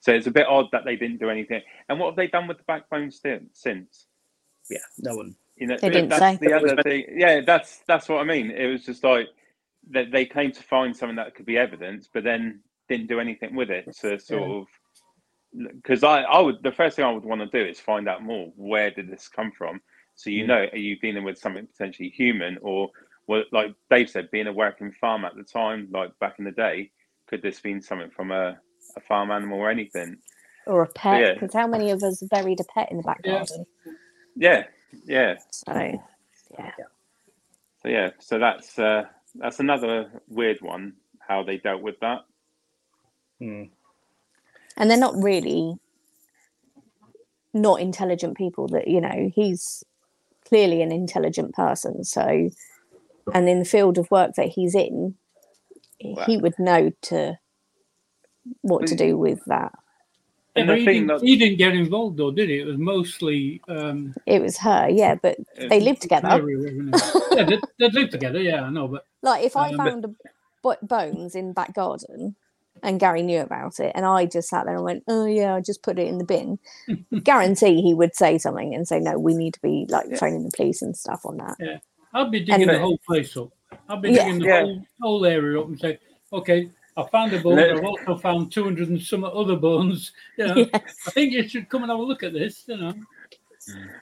So 0.00 0.12
it's 0.12 0.26
a 0.26 0.30
bit 0.30 0.46
odd 0.46 0.66
that 0.72 0.84
they 0.84 0.96
didn't 0.96 1.18
do 1.20 1.30
anything. 1.30 1.62
And 1.88 1.98
what 2.00 2.06
have 2.08 2.16
they 2.16 2.26
done 2.28 2.48
with 2.48 2.58
the 2.58 2.64
backbone 2.64 3.10
sti- 3.10 3.40
since? 3.52 4.06
yeah, 4.68 4.78
no 4.98 5.14
one. 5.16 5.36
You 5.56 5.68
know, 5.68 5.76
They 5.80 5.88
didn't 5.90 6.08
that's 6.10 6.20
say. 6.20 6.36
the 6.40 6.52
other 6.54 6.82
thing. 6.82 7.04
Yeah, 7.16 7.40
that's 7.40 7.78
that's 7.86 8.08
what 8.08 8.20
I 8.20 8.24
mean. 8.24 8.50
It 8.50 8.66
was 8.66 8.84
just 8.84 9.02
like 9.04 9.28
they, 9.88 10.04
they 10.04 10.26
claimed 10.26 10.54
to 10.54 10.62
find 10.62 10.94
something 10.94 11.16
that 11.16 11.34
could 11.34 11.46
be 11.46 11.56
evidence, 11.56 12.08
but 12.12 12.24
then 12.24 12.60
didn't 12.88 13.08
do 13.08 13.20
anything 13.20 13.54
with 13.54 13.70
it 13.70 13.86
to 14.00 14.18
sort 14.18 14.22
Yeah. 14.30 14.56
of. 14.58 14.66
Because 15.74 16.02
I, 16.04 16.22
I 16.22 16.40
would 16.40 16.62
the 16.62 16.72
first 16.72 16.96
thing 16.96 17.04
I 17.04 17.10
would 17.10 17.24
want 17.24 17.40
to 17.40 17.46
do 17.46 17.64
is 17.68 17.80
find 17.80 18.08
out 18.08 18.22
more. 18.22 18.52
Where 18.56 18.90
did 18.90 19.10
this 19.10 19.28
come 19.28 19.52
from? 19.52 19.80
So 20.14 20.30
you 20.30 20.44
Mm. 20.44 20.48
know, 20.48 20.66
are 20.72 20.78
you 20.78 20.98
dealing 20.98 21.24
with 21.24 21.38
something 21.38 21.66
potentially 21.66 22.10
human, 22.10 22.58
or 22.62 22.90
well, 23.26 23.44
like 23.52 23.74
Dave 23.90 24.10
said, 24.10 24.30
being 24.30 24.46
a 24.46 24.52
working 24.52 24.92
farm 24.92 25.24
at 25.24 25.34
the 25.34 25.44
time, 25.44 25.88
like 25.90 26.18
back 26.20 26.38
in 26.38 26.44
the 26.44 26.52
day, 26.52 26.90
could 27.28 27.42
this 27.42 27.60
been 27.60 27.80
something 27.82 28.10
from 28.10 28.30
a, 28.30 28.58
a 28.96 29.00
farm 29.00 29.30
animal 29.30 29.58
or 29.58 29.70
anything? 29.70 30.18
Or 30.66 30.82
a 30.82 30.88
pet, 30.88 31.20
Yeah. 31.20 31.34
because 31.34 31.54
how 31.54 31.66
many 31.66 31.90
of 31.90 32.02
us 32.02 32.22
buried 32.22 32.60
a 32.60 32.64
pet 32.64 32.90
in 32.90 32.98
the 32.98 33.02
back 33.02 33.20
Yeah. 33.24 33.32
garden? 33.38 33.66
Yeah, 34.34 34.64
yeah. 35.04 35.36
So, 35.50 35.72
yeah. 36.58 36.70
So 37.82 37.88
yeah, 37.88 38.10
so 38.18 38.38
that's 38.38 38.78
uh, 38.78 39.04
that's 39.36 39.60
another 39.60 40.10
weird 40.28 40.60
one. 40.60 40.94
How 41.20 41.42
they 41.42 41.58
dealt 41.58 41.82
with 41.82 41.98
that. 42.00 42.20
Hmm. 43.38 43.64
And 44.76 44.90
they're 44.90 44.98
not 44.98 45.14
really 45.22 45.76
not 47.54 47.80
intelligent 47.80 48.36
people 48.36 48.68
that, 48.68 48.88
you 48.88 49.00
know, 49.00 49.30
he's 49.34 49.82
clearly 50.46 50.82
an 50.82 50.92
intelligent 50.92 51.54
person. 51.54 52.04
So, 52.04 52.50
and 53.32 53.48
in 53.48 53.58
the 53.58 53.64
field 53.64 53.98
of 53.98 54.10
work 54.10 54.34
that 54.36 54.48
he's 54.48 54.74
in, 54.74 55.14
he 55.98 56.36
would 56.36 56.58
know 56.58 56.92
to 57.02 57.38
what 58.60 58.86
to 58.88 58.94
do 58.94 59.16
with 59.16 59.42
that. 59.46 59.72
And 60.54 60.68
but 60.68 60.78
he, 60.78 60.84
didn't, 60.86 61.06
that- 61.08 61.22
he 61.22 61.36
didn't 61.36 61.58
get 61.58 61.74
involved 61.74 62.16
though, 62.18 62.30
did 62.30 62.48
he? 62.48 62.60
It 62.60 62.66
was 62.66 62.78
mostly 62.78 63.60
um, 63.68 64.14
It 64.26 64.40
was 64.40 64.56
her, 64.58 64.88
yeah, 64.88 65.14
but 65.16 65.36
they 65.58 65.80
live 65.80 65.98
together. 65.98 66.28
Mary, 66.28 66.56
wasn't 66.56 66.94
it? 66.94 67.22
yeah, 67.36 67.44
they, 67.44 67.58
they 67.78 67.90
lived 67.90 68.12
together. 68.12 68.40
Yeah, 68.40 68.62
I 68.64 68.70
know, 68.70 68.88
but 68.88 69.06
Like 69.22 69.44
if 69.44 69.56
I 69.56 69.70
Um, 69.70 69.76
but- 69.76 69.86
found 69.90 70.04
a 70.04 70.14
bo- 70.62 70.76
bones 70.82 71.34
in 71.34 71.52
back 71.52 71.74
garden 71.74 72.36
and 72.86 72.98
Gary 73.00 73.22
knew 73.22 73.40
about 73.40 73.78
it, 73.80 73.92
and 73.94 74.06
I 74.06 74.24
just 74.24 74.48
sat 74.48 74.64
there 74.64 74.76
and 74.76 74.84
went, 74.84 75.02
"Oh 75.08 75.26
yeah, 75.26 75.54
I 75.54 75.60
just 75.60 75.82
put 75.82 75.98
it 75.98 76.06
in 76.08 76.18
the 76.18 76.24
bin," 76.24 76.58
guarantee 77.22 77.82
he 77.82 77.92
would 77.92 78.14
say 78.14 78.38
something 78.38 78.74
and 78.74 78.88
say, 78.88 79.00
"No, 79.00 79.18
we 79.18 79.34
need 79.34 79.54
to 79.54 79.60
be 79.60 79.86
like 79.90 80.06
Yeah. 80.08 80.16
phoning 80.16 80.44
the 80.44 80.52
police 80.56 80.80
and 80.80 80.96
stuff 80.96 81.26
on 81.26 81.36
that." 81.38 81.56
Yeah, 81.60 81.78
I'd 82.14 82.30
be 82.30 82.40
digging 82.40 82.62
And- 82.68 82.70
the 82.70 82.78
whole 82.78 82.98
place 83.06 83.36
up. 83.36 83.50
I'd 83.88 84.00
be 84.00 84.10
Yeah. 84.12 84.24
digging 84.24 84.38
the 84.40 84.46
Yeah. 84.46 84.60
whole 84.62 84.82
whole 85.02 85.26
area 85.26 85.60
up 85.60 85.66
and 85.66 85.78
say, 85.78 85.98
okay, 86.32 86.70
I 86.96 87.02
found 87.08 87.32
a 87.34 87.40
bone. 87.40 87.58
I've 87.58 87.84
also 87.84 88.16
found 88.16 88.50
two 88.52 88.64
hundred 88.64 88.88
and 88.88 89.02
some 89.02 89.24
other 89.24 89.56
bones. 89.56 90.12
You 90.38 90.46
know, 90.46 90.54
Yeah. 90.56 90.66
I 90.74 91.10
think 91.10 91.32
you 91.32 91.46
should 91.48 91.68
come 91.68 91.82
and 91.82 91.90
have 91.90 91.98
a 92.00 92.02
look 92.02 92.22
at 92.22 92.32
this. 92.32 92.64
You 92.68 92.76
know, 92.78 92.94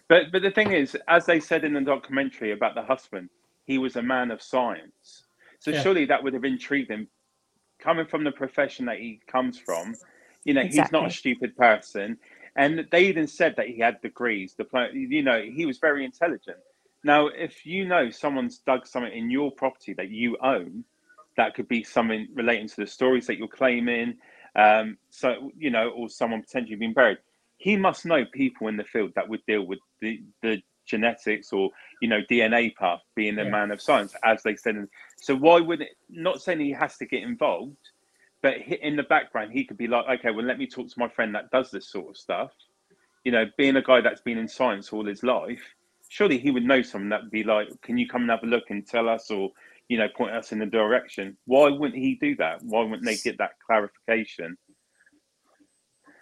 But 0.08 0.30
but 0.32 0.42
the 0.42 0.50
thing 0.50 0.72
is, 0.72 0.96
as 1.08 1.26
they 1.26 1.40
said 1.40 1.64
in 1.64 1.72
the 1.72 1.80
documentary 1.80 2.52
about 2.52 2.74
the 2.74 2.82
husband, 2.82 3.30
he 3.66 3.78
was 3.78 3.96
a 3.96 4.02
man 4.02 4.30
of 4.30 4.42
science. 4.42 5.24
So 5.58 5.70
Yeah. 5.70 5.82
surely 5.82 6.04
that 6.04 6.22
would 6.22 6.34
have 6.34 6.44
intrigued 6.44 6.90
him, 6.90 7.08
coming 7.84 8.06
from 8.06 8.24
the 8.24 8.32
profession 8.32 8.86
that 8.86 8.98
he 8.98 9.20
comes 9.26 9.58
from. 9.58 9.94
You 10.44 10.54
know, 10.54 10.62
he's 10.62 10.90
not 10.92 11.06
a 11.06 11.10
stupid 11.10 11.56
person, 11.56 12.18
and 12.56 12.86
they 12.90 13.06
even 13.06 13.26
said 13.26 13.54
that 13.56 13.68
he 13.68 13.78
had 13.78 14.00
degrees. 14.02 14.54
The 14.54 14.66
you 14.92 15.22
know, 15.22 15.40
he 15.42 15.66
was 15.66 15.78
very 15.78 16.04
intelligent. 16.04 16.58
Now, 17.02 17.28
if 17.28 17.64
you 17.64 17.86
know 17.86 18.10
someone's 18.10 18.58
dug 18.58 18.86
something 18.86 19.12
in 19.12 19.30
your 19.30 19.52
property 19.52 19.92
that 19.94 20.10
you 20.10 20.36
own, 20.42 20.84
that 21.36 21.54
could 21.54 21.68
be 21.68 21.84
something 21.84 22.28
relating 22.34 22.68
to 22.68 22.76
the 22.76 22.86
stories 22.86 23.26
that 23.26 23.38
you're 23.38 23.48
claiming. 23.48 24.16
Um, 24.56 24.98
so 25.10 25.52
you 25.56 25.70
know, 25.70 25.90
or 25.90 26.08
someone 26.08 26.42
potentially 26.42 26.76
being 26.76 26.94
buried 26.94 27.18
he 27.58 27.76
must 27.76 28.04
know 28.04 28.24
people 28.24 28.68
in 28.68 28.76
the 28.76 28.84
field 28.84 29.12
that 29.16 29.28
would 29.28 29.44
deal 29.46 29.62
with 29.62 29.78
the, 30.00 30.22
the 30.42 30.62
genetics 30.86 31.52
or 31.52 31.70
you 32.00 32.08
know 32.08 32.20
DNA 32.30 32.74
path 32.74 33.00
being 33.14 33.38
a 33.38 33.44
Yeah. 33.44 33.50
man 33.50 33.70
of 33.70 33.80
science 33.80 34.14
as 34.24 34.42
they 34.42 34.56
said 34.56 34.76
so 35.16 35.34
why 35.34 35.60
would 35.60 35.80
it 35.82 35.96
not 36.08 36.42
saying 36.42 36.60
he 36.60 36.72
has 36.72 36.96
to 36.98 37.06
get 37.06 37.22
involved 37.22 37.76
but 38.42 38.56
in 38.58 38.96
the 38.96 39.02
background 39.04 39.52
he 39.52 39.64
could 39.64 39.78
be 39.78 39.86
like 39.86 40.04
okay 40.20 40.30
well 40.30 40.44
let 40.44 40.58
me 40.58 40.66
talk 40.66 40.88
to 40.88 40.98
my 40.98 41.08
friend 41.08 41.34
that 41.34 41.50
does 41.50 41.70
this 41.70 41.88
sort 41.90 42.08
of 42.08 42.16
stuff 42.16 42.50
you 43.24 43.32
know 43.32 43.44
being 43.56 43.76
a 43.76 43.82
guy 43.82 44.00
that's 44.00 44.20
been 44.22 44.38
in 44.38 44.48
science 44.48 44.92
all 44.92 45.04
his 45.06 45.22
life 45.22 45.62
surely 46.08 46.38
he 46.38 46.50
would 46.50 46.64
know 46.64 46.82
someone 46.82 47.08
that 47.08 47.22
would 47.22 47.30
be 47.30 47.44
like 47.44 47.68
can 47.82 47.96
you 47.98 48.06
come 48.08 48.22
and 48.22 48.30
have 48.30 48.42
a 48.42 48.46
look 48.46 48.64
and 48.70 48.86
tell 48.86 49.08
us 49.08 49.30
or 49.30 49.50
you 49.88 49.98
know 49.98 50.08
point 50.16 50.34
us 50.34 50.52
in 50.52 50.58
the 50.58 50.66
direction 50.66 51.36
why 51.46 51.68
wouldn't 51.68 51.98
he 52.00 52.16
do 52.20 52.36
that 52.36 52.62
why 52.62 52.82
wouldn't 52.82 53.04
they 53.04 53.16
get 53.16 53.38
that 53.38 53.52
clarification 53.66 54.56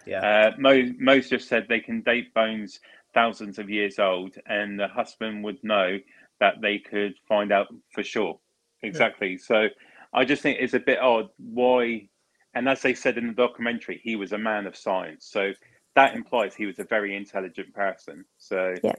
Yeah. 0.05 0.21
uh, 0.23 0.51
Mo, 0.57 0.91
Mo's 0.99 1.29
just 1.29 1.47
said 1.47 1.65
they 1.67 1.79
can 1.79 2.01
date 2.01 2.33
bones 2.33 2.79
thousands 3.13 3.59
of 3.59 3.69
years 3.69 3.99
old, 3.99 4.35
and 4.45 4.79
the 4.79 4.87
husband 4.87 5.43
would 5.43 5.63
know 5.63 5.99
that 6.39 6.61
they 6.61 6.79
could 6.79 7.13
find 7.27 7.51
out 7.51 7.67
for 7.89 8.03
sure. 8.03 8.39
Exactly. 8.81 9.37
So 9.37 9.67
I 10.13 10.25
just 10.25 10.41
think 10.41 10.57
it's 10.59 10.73
a 10.73 10.79
bit 10.79 10.99
odd 10.99 11.29
why, 11.37 12.09
and 12.53 12.67
as 12.67 12.81
they 12.81 12.93
said 12.93 13.17
in 13.17 13.27
the 13.27 13.33
documentary, 13.33 14.01
he 14.03 14.15
was 14.15 14.31
a 14.33 14.37
man 14.37 14.67
of 14.67 14.75
science. 14.75 15.25
So 15.25 15.53
that 15.95 16.15
implies 16.15 16.55
he 16.55 16.65
was 16.65 16.79
a 16.79 16.83
very 16.83 17.15
intelligent 17.15 17.73
person. 17.73 18.25
So, 18.37 18.75
Yeah. 18.83 18.93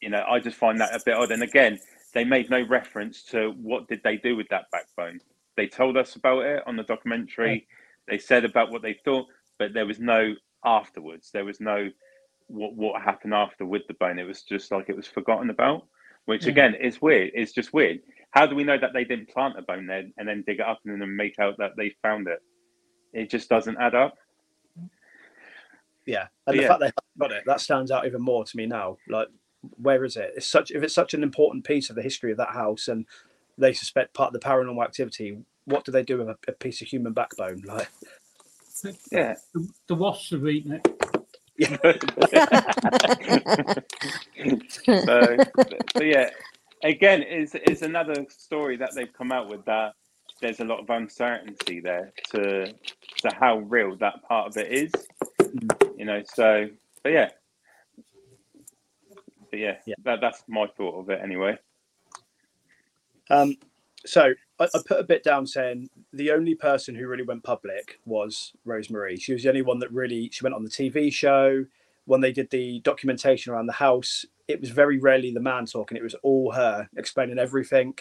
you 0.00 0.10
know, 0.10 0.24
I 0.28 0.38
just 0.40 0.56
find 0.56 0.80
that 0.80 0.94
a 0.94 1.00
bit 1.04 1.14
odd. 1.14 1.32
And 1.32 1.42
again, 1.42 1.78
they 2.14 2.24
made 2.24 2.50
no 2.50 2.62
reference 2.62 3.22
to 3.24 3.50
what 3.52 3.88
did 3.88 4.02
they 4.02 4.16
do 4.16 4.36
with 4.36 4.48
that 4.48 4.70
backbone. 4.70 5.20
They 5.56 5.66
told 5.66 5.96
us 5.96 6.14
about 6.16 6.44
it 6.44 6.62
on 6.66 6.76
the 6.76 6.84
documentary. 6.84 7.66
They 8.06 8.18
said 8.18 8.44
about 8.44 8.70
what 8.70 8.82
they 8.82 8.94
thought, 8.94 9.26
but 9.58 9.74
there 9.74 9.86
was 9.86 9.98
no 9.98 10.34
afterwards. 10.64 11.30
There 11.30 11.44
was 11.44 11.60
no 11.60 11.90
what 12.48 12.74
what 12.74 13.00
happened 13.02 13.34
after 13.34 13.64
with 13.64 13.86
the 13.88 13.94
bone. 13.94 14.18
It 14.18 14.24
was 14.24 14.42
just 14.42 14.72
like 14.72 14.88
it 14.88 14.96
was 14.96 15.06
forgotten 15.06 15.50
about, 15.50 15.86
which 16.26 16.44
Yeah. 16.44 16.50
again 16.52 16.74
is 16.74 17.00
weird. 17.00 17.30
It's 17.34 17.52
just 17.52 17.72
weird. 17.72 18.00
How 18.30 18.46
do 18.46 18.54
we 18.54 18.64
know 18.64 18.78
that 18.78 18.92
they 18.92 19.04
didn't 19.04 19.28
plant 19.30 19.58
a 19.58 19.62
bone 19.62 19.86
there 19.86 20.04
and 20.18 20.28
then 20.28 20.44
dig 20.46 20.60
it 20.60 20.66
up 20.66 20.80
and 20.84 21.00
then 21.00 21.16
make 21.16 21.38
out 21.38 21.56
that 21.58 21.76
they 21.76 21.94
found 22.02 22.28
it? 22.28 22.40
It 23.12 23.30
just 23.30 23.48
doesn't 23.48 23.78
add 23.78 23.94
up. 23.94 24.16
Yeah, 26.06 26.28
and 26.46 26.58
the 26.58 26.62
Yeah. 26.62 26.68
fact 26.68 26.80
they 26.80 26.90
got 27.18 27.32
it 27.32 27.44
that 27.46 27.60
stands 27.60 27.90
out 27.90 28.06
even 28.06 28.22
more 28.22 28.44
to 28.44 28.56
me 28.56 28.66
now. 28.66 28.96
Like, 29.08 29.28
where 29.76 30.04
is 30.04 30.16
it? 30.16 30.32
It's 30.36 30.46
such 30.46 30.70
if 30.70 30.82
it's 30.82 30.94
such 30.94 31.14
an 31.14 31.22
important 31.22 31.64
piece 31.64 31.90
of 31.90 31.96
the 31.96 32.02
history 32.02 32.30
of 32.30 32.38
that 32.38 32.50
house, 32.50 32.88
and 32.88 33.06
they 33.58 33.72
suspect 33.72 34.14
part 34.14 34.34
of 34.34 34.40
the 34.40 34.46
paranormal 34.46 34.82
activity. 34.84 35.38
What 35.64 35.84
do 35.84 35.92
they 35.92 36.02
do 36.02 36.16
with 36.18 36.28
a, 36.30 36.38
a 36.48 36.52
piece 36.52 36.80
of 36.80 36.88
human 36.88 37.12
backbone? 37.12 37.60
Like, 37.66 37.88
Yeah. 39.10 39.34
the, 39.52 39.68
the 39.88 39.94
wasps 39.94 40.30
have 40.30 40.46
eaten 40.46 40.72
it. 40.72 40.86
So, 41.60 41.92
so 44.86 46.00
yeah, 46.00 46.30
again, 46.84 47.22
is 47.22 47.54
is 47.54 47.82
another 47.82 48.26
story 48.28 48.76
that 48.76 48.94
they've 48.94 49.12
come 49.12 49.32
out 49.32 49.48
with 49.48 49.64
that 49.64 49.94
there's 50.40 50.60
a 50.60 50.64
lot 50.64 50.80
of 50.80 50.90
uncertainty 50.90 51.80
there 51.80 52.12
to 52.30 52.72
to 52.72 53.34
how 53.38 53.58
real 53.58 53.96
that 53.96 54.22
part 54.22 54.48
of 54.48 54.56
it 54.56 54.72
is. 54.72 54.92
You 55.96 56.04
know, 56.04 56.22
so 56.24 56.68
but 57.02 57.12
yeah. 57.12 57.30
But 59.50 59.60
yeah, 59.60 59.76
Yeah. 59.86 59.94
That, 60.04 60.20
that's 60.20 60.42
my 60.46 60.66
thought 60.76 61.00
of 61.00 61.10
it 61.10 61.20
anyway. 61.22 61.58
Um, 63.30 63.56
so 64.06 64.32
I, 64.58 64.64
I 64.64 64.80
put 64.86 65.00
a 65.00 65.04
bit 65.04 65.22
down 65.22 65.46
saying 65.46 65.90
the 66.12 66.30
only 66.30 66.54
person 66.54 66.94
who 66.94 67.06
really 67.08 67.24
went 67.24 67.44
public 67.44 67.98
was 68.04 68.52
Rosemary. 68.64 69.16
She 69.16 69.32
was 69.32 69.42
the 69.42 69.48
only 69.48 69.62
one 69.62 69.78
that 69.80 69.92
really 69.92 70.30
she 70.32 70.44
went 70.44 70.54
on 70.54 70.64
the 70.64 70.70
TV 70.70 71.12
show 71.12 71.66
when 72.04 72.20
they 72.20 72.32
did 72.32 72.50
the 72.50 72.80
documentation 72.80 73.52
around 73.52 73.66
the 73.66 73.74
house. 73.74 74.24
It 74.46 74.60
was 74.60 74.70
very 74.70 74.98
rarely 74.98 75.32
the 75.32 75.40
man 75.40 75.66
talking; 75.66 75.96
it 75.96 76.02
was 76.02 76.16
all 76.22 76.52
her 76.52 76.88
explaining 76.96 77.38
everything. 77.38 77.94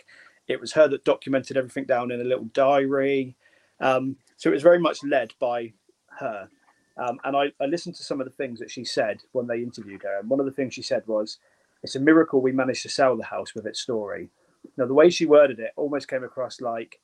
It 0.48 0.62
was 0.62 0.74
her 0.74 0.88
that 0.88 1.04
documented 1.04 1.58
everything 1.58 1.86
down 1.86 2.12
in 2.12 2.22
a 2.22 2.26
little 2.26 2.46
diary. 2.46 3.36
Um, 3.80 4.16
so 4.38 4.50
it 4.50 4.54
was 4.54 4.64
very 4.64 4.80
much 4.80 5.04
led 5.04 5.34
by 5.40 5.74
her. 6.20 6.50
Um, 6.98 7.20
and 7.24 7.36
I, 7.36 7.52
I 7.62 7.66
listened 7.66 7.96
to 7.96 8.04
some 8.04 8.20
of 8.22 8.26
the 8.26 8.34
things 8.34 8.60
that 8.60 8.72
she 8.72 8.84
said 8.84 9.22
when 9.34 9.48
they 9.48 9.58
interviewed 9.62 10.04
her. 10.04 10.20
And 10.20 10.30
one 10.30 10.40
of 10.40 10.46
the 10.46 10.52
things 10.52 10.74
she 10.74 10.82
said 10.82 11.04
was, 11.06 11.38
It's 11.84 11.96
a 11.96 12.00
miracle 12.00 12.42
we 12.42 12.52
managed 12.52 12.84
to 12.84 12.90
sell 12.90 13.16
the 13.18 13.26
house 13.26 13.54
with 13.54 13.68
its 13.68 13.82
story. 13.82 14.30
Now, 14.78 14.86
the 14.86 14.94
way 14.94 15.10
she 15.10 15.26
worded 15.26 15.60
it 15.60 15.72
almost 15.76 16.08
came 16.08 16.24
across 16.24 16.62
like 16.62 17.00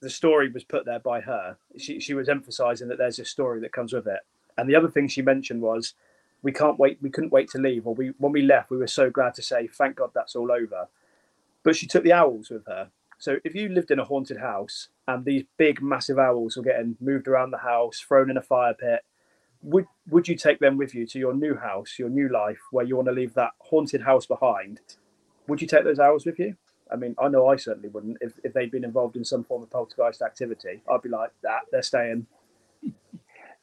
the 0.00 0.10
story 0.10 0.48
was 0.50 0.64
put 0.64 0.84
there 0.84 1.00
by 1.00 1.20
her. 1.20 1.56
She, 1.76 2.00
she 2.00 2.14
was 2.14 2.28
emphasizing 2.28 2.88
that 2.88 2.98
there's 2.98 3.18
a 3.18 3.24
story 3.24 3.60
that 3.60 3.72
comes 3.72 3.92
with 3.92 4.06
it. 4.06 4.20
And 4.56 4.68
the 4.68 4.76
other 4.76 4.90
thing 4.90 5.08
she 5.08 5.22
mentioned 5.22 5.60
was, 5.60 5.94
we 6.42 6.52
can't 6.52 6.78
wait, 6.78 6.98
we 7.00 7.10
couldn't 7.10 7.32
wait 7.32 7.48
to 7.50 7.58
leave. 7.58 7.86
Or 7.86 7.94
we, 7.94 8.12
when 8.18 8.32
we 8.32 8.42
left, 8.42 8.70
we 8.70 8.78
were 8.78 8.86
so 8.86 9.10
glad 9.10 9.34
to 9.34 9.42
say, 9.42 9.68
thank 9.68 9.96
God 9.96 10.10
that's 10.14 10.34
all 10.34 10.50
over. 10.50 10.88
But 11.62 11.76
she 11.76 11.86
took 11.86 12.04
the 12.04 12.12
owls 12.12 12.50
with 12.50 12.66
her. 12.66 12.90
So 13.18 13.36
if 13.44 13.54
you 13.54 13.68
lived 13.68 13.92
in 13.92 14.00
a 14.00 14.04
haunted 14.04 14.38
house 14.38 14.88
and 15.06 15.24
these 15.24 15.44
big, 15.56 15.80
massive 15.80 16.18
owls 16.18 16.56
were 16.56 16.64
getting 16.64 16.96
moved 17.00 17.28
around 17.28 17.52
the 17.52 17.58
house, 17.58 18.00
thrown 18.00 18.30
in 18.30 18.36
a 18.36 18.42
fire 18.42 18.74
pit, 18.74 19.04
would 19.62 19.86
would 20.10 20.26
you 20.26 20.34
take 20.34 20.58
them 20.58 20.76
with 20.76 20.92
you 20.92 21.06
to 21.06 21.20
your 21.20 21.32
new 21.32 21.54
house, 21.54 21.96
your 21.96 22.08
new 22.08 22.28
life, 22.28 22.58
where 22.72 22.84
you 22.84 22.96
want 22.96 23.06
to 23.06 23.12
leave 23.12 23.34
that 23.34 23.52
haunted 23.60 24.02
house 24.02 24.26
behind? 24.26 24.80
Would 25.48 25.60
you 25.60 25.66
take 25.66 25.84
those 25.84 25.98
owls 25.98 26.24
with 26.26 26.38
you? 26.38 26.56
I 26.90 26.96
mean, 26.96 27.14
I 27.18 27.28
know 27.28 27.48
I 27.48 27.56
certainly 27.56 27.88
wouldn't. 27.88 28.18
If, 28.20 28.32
if 28.44 28.52
they'd 28.52 28.70
been 28.70 28.84
involved 28.84 29.16
in 29.16 29.24
some 29.24 29.44
form 29.44 29.62
of 29.62 29.70
poltergeist 29.70 30.20
activity, 30.22 30.82
I'd 30.90 31.02
be 31.02 31.08
like, 31.08 31.30
that, 31.42 31.62
they're 31.70 31.82
staying. 31.82 32.26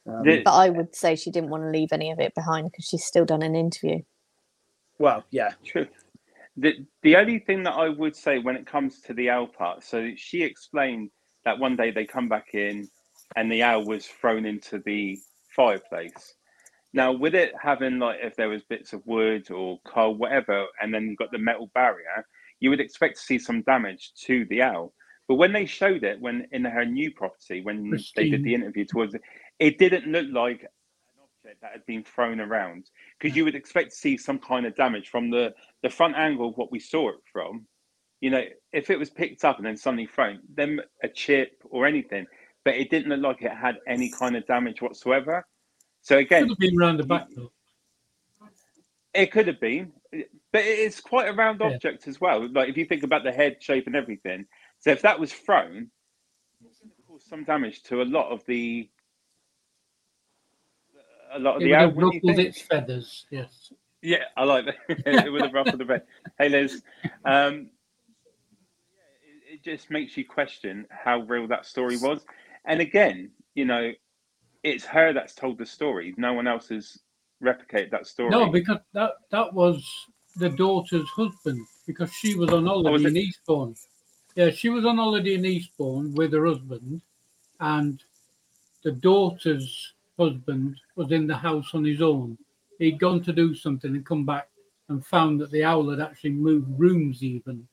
Um, 0.06 0.22
The- 0.24 0.42
But 0.44 0.54
I 0.54 0.70
would 0.70 0.94
say 0.94 1.14
she 1.16 1.30
didn't 1.30 1.50
want 1.50 1.62
to 1.62 1.68
leave 1.70 1.92
any 1.92 2.10
of 2.10 2.18
it 2.18 2.34
behind 2.34 2.70
because 2.70 2.86
she's 2.86 3.04
still 3.04 3.24
done 3.24 3.42
an 3.42 3.54
interview. 3.54 4.00
well, 4.98 5.24
yeah, 5.30 5.52
True. 5.64 5.86
The 6.56 6.84
the 7.02 7.16
only 7.16 7.38
thing 7.38 7.62
that 7.62 7.74
I 7.74 7.88
would 7.88 8.14
say 8.16 8.38
when 8.38 8.56
it 8.56 8.66
comes 8.66 9.00
to 9.02 9.14
the 9.14 9.30
owl 9.30 9.46
part, 9.46 9.84
so 9.84 10.10
she 10.16 10.42
explained 10.42 11.10
that 11.44 11.58
one 11.58 11.76
day 11.76 11.90
they 11.92 12.04
come 12.04 12.28
back 12.28 12.54
in 12.54 12.88
and 13.36 13.50
the 13.50 13.62
owl 13.62 13.84
was 13.86 14.04
thrown 14.06 14.44
into 14.44 14.80
the 14.80 15.18
fireplace. 15.54 16.34
Now, 16.92 17.12
with 17.12 17.34
it 17.34 17.52
having 17.60 17.98
like 17.98 18.18
if 18.22 18.34
there 18.36 18.48
was 18.48 18.62
bits 18.64 18.92
of 18.92 19.06
wood 19.06 19.50
or 19.50 19.78
coal, 19.86 20.14
whatever, 20.14 20.66
and 20.80 20.92
then 20.92 21.14
got 21.18 21.30
the 21.30 21.38
metal 21.38 21.70
barrier, 21.74 22.26
you 22.58 22.70
would 22.70 22.80
expect 22.80 23.16
to 23.16 23.22
see 23.22 23.38
some 23.38 23.62
damage 23.62 24.12
to 24.26 24.44
the 24.46 24.62
owl. 24.62 24.92
But 25.28 25.36
when 25.36 25.52
they 25.52 25.66
showed 25.66 26.02
it, 26.02 26.20
when 26.20 26.48
in 26.50 26.64
her 26.64 26.84
new 26.84 27.12
property, 27.12 27.60
when 27.62 27.96
they 28.16 28.28
did 28.28 28.42
the 28.42 28.54
interview 28.54 28.84
towards 28.84 29.14
it, 29.14 29.22
it 29.60 29.78
didn't 29.78 30.10
look 30.10 30.26
like 30.32 30.62
an 30.62 31.22
object 31.22 31.60
that 31.62 31.70
had 31.70 31.86
been 31.86 32.02
thrown 32.02 32.40
around 32.40 32.90
because 33.18 33.36
you 33.36 33.44
would 33.44 33.54
expect 33.54 33.90
to 33.90 33.96
see 33.96 34.16
some 34.16 34.40
kind 34.40 34.66
of 34.66 34.74
damage 34.74 35.08
from 35.08 35.30
the 35.30 35.54
the 35.84 35.88
front 35.88 36.16
angle 36.16 36.48
of 36.48 36.56
what 36.56 36.72
we 36.72 36.80
saw 36.80 37.10
it 37.10 37.20
from. 37.32 37.66
You 38.20 38.30
know, 38.30 38.42
if 38.72 38.90
it 38.90 38.98
was 38.98 39.08
picked 39.08 39.44
up 39.44 39.58
and 39.58 39.66
then 39.66 39.76
suddenly 39.76 40.06
thrown, 40.06 40.40
then 40.52 40.80
a 41.04 41.08
chip 41.08 41.62
or 41.70 41.86
anything, 41.86 42.26
but 42.64 42.74
it 42.74 42.90
didn't 42.90 43.10
look 43.10 43.22
like 43.22 43.42
it 43.42 43.56
had 43.56 43.76
any 43.86 44.10
kind 44.10 44.36
of 44.36 44.44
damage 44.46 44.82
whatsoever. 44.82 45.46
So 46.02 46.18
again, 46.18 46.44
it 46.44 46.48
Could 46.48 46.50
have 46.50 46.58
been 46.58 46.76
round 46.76 46.98
the 46.98 47.04
back 47.04 47.26
though. 47.34 47.50
it 49.14 49.30
could 49.32 49.46
have 49.48 49.60
been, 49.60 49.92
but 50.12 50.64
it's 50.64 51.00
quite 51.00 51.28
a 51.28 51.32
round 51.32 51.60
Yeah. 51.60 51.68
object 51.68 52.08
as 52.08 52.20
well. 52.20 52.48
Like 52.50 52.68
if 52.68 52.76
you 52.76 52.84
think 52.84 53.02
about 53.02 53.24
the 53.24 53.32
head 53.32 53.62
shape 53.62 53.86
and 53.86 53.96
everything. 53.96 54.46
So 54.78 54.90
if 54.90 55.02
that 55.02 55.18
was 55.20 55.32
thrown, 55.32 55.90
it's 56.64 56.78
going 56.80 56.90
to 56.96 57.02
cause 57.06 57.24
some 57.28 57.44
damage 57.44 57.82
to 57.84 58.02
a 58.02 58.04
lot 58.04 58.30
of 58.30 58.44
the 58.46 58.88
a 61.32 61.38
lot 61.38 61.56
of 61.56 61.62
It 61.62 61.66
the 61.66 61.70
would 61.70 61.78
have 61.80 61.96
ruffled 61.96 62.38
its 62.40 62.60
feathers. 62.62 63.26
Yes. 63.30 63.72
Yeah, 64.02 64.24
I 64.36 64.44
like 64.44 64.64
that. 64.66 64.76
it 65.06 65.30
would 65.30 65.42
have 65.42 65.52
ruffled 65.52 65.78
the 65.80 65.84
bed. 65.84 66.02
Hey, 66.38 66.48
Liz. 66.48 66.82
Um, 67.24 67.70
it, 69.22 69.54
it 69.54 69.62
just 69.62 69.90
makes 69.90 70.16
you 70.16 70.24
question 70.24 70.86
how 70.90 71.20
real 71.20 71.46
that 71.48 71.66
story 71.66 71.96
was. 71.98 72.24
And 72.64 72.80
again, 72.80 73.30
you 73.54 73.64
know, 73.66 73.92
it's 74.62 74.84
her 74.84 75.12
that's 75.12 75.34
told 75.34 75.58
the 75.58 75.66
story. 75.66 76.14
No 76.16 76.32
one 76.32 76.46
else 76.46 76.68
has 76.68 76.98
replicated 77.42 77.90
that 77.90 78.06
story. 78.06 78.30
No, 78.30 78.48
because 78.50 78.78
that 78.92 79.12
that 79.30 79.52
was 79.52 79.84
the 80.36 80.50
daughter's 80.50 81.08
husband 81.10 81.66
because 81.86 82.12
she 82.12 82.34
was 82.34 82.50
on 82.50 82.66
holiday 82.66 82.88
Oh, 82.88 82.92
was 82.92 83.04
in? 83.04 83.16
Eastbourne. 83.16 83.74
Yeah, 84.36 84.50
she 84.50 84.68
was 84.68 84.84
on 84.84 84.96
holiday 84.96 85.34
in 85.34 85.44
Eastbourne 85.44 86.14
with 86.14 86.32
her 86.32 86.46
husband, 86.46 87.00
and 87.58 88.02
the 88.84 88.92
daughter's 88.92 89.94
husband 90.18 90.76
was 90.94 91.10
in 91.10 91.26
the 91.26 91.36
house 91.36 91.70
on 91.74 91.84
his 91.84 92.00
own. 92.00 92.38
He'd 92.78 92.98
gone 92.98 93.22
to 93.24 93.32
do 93.32 93.54
something 93.54 93.94
and 93.94 94.06
come 94.06 94.24
back 94.24 94.48
and 94.88 95.04
found 95.04 95.40
that 95.40 95.50
the 95.50 95.64
owl 95.64 95.90
had 95.90 96.00
actually 96.00 96.30
moved 96.30 96.78
rooms 96.78 97.22
even. 97.22 97.66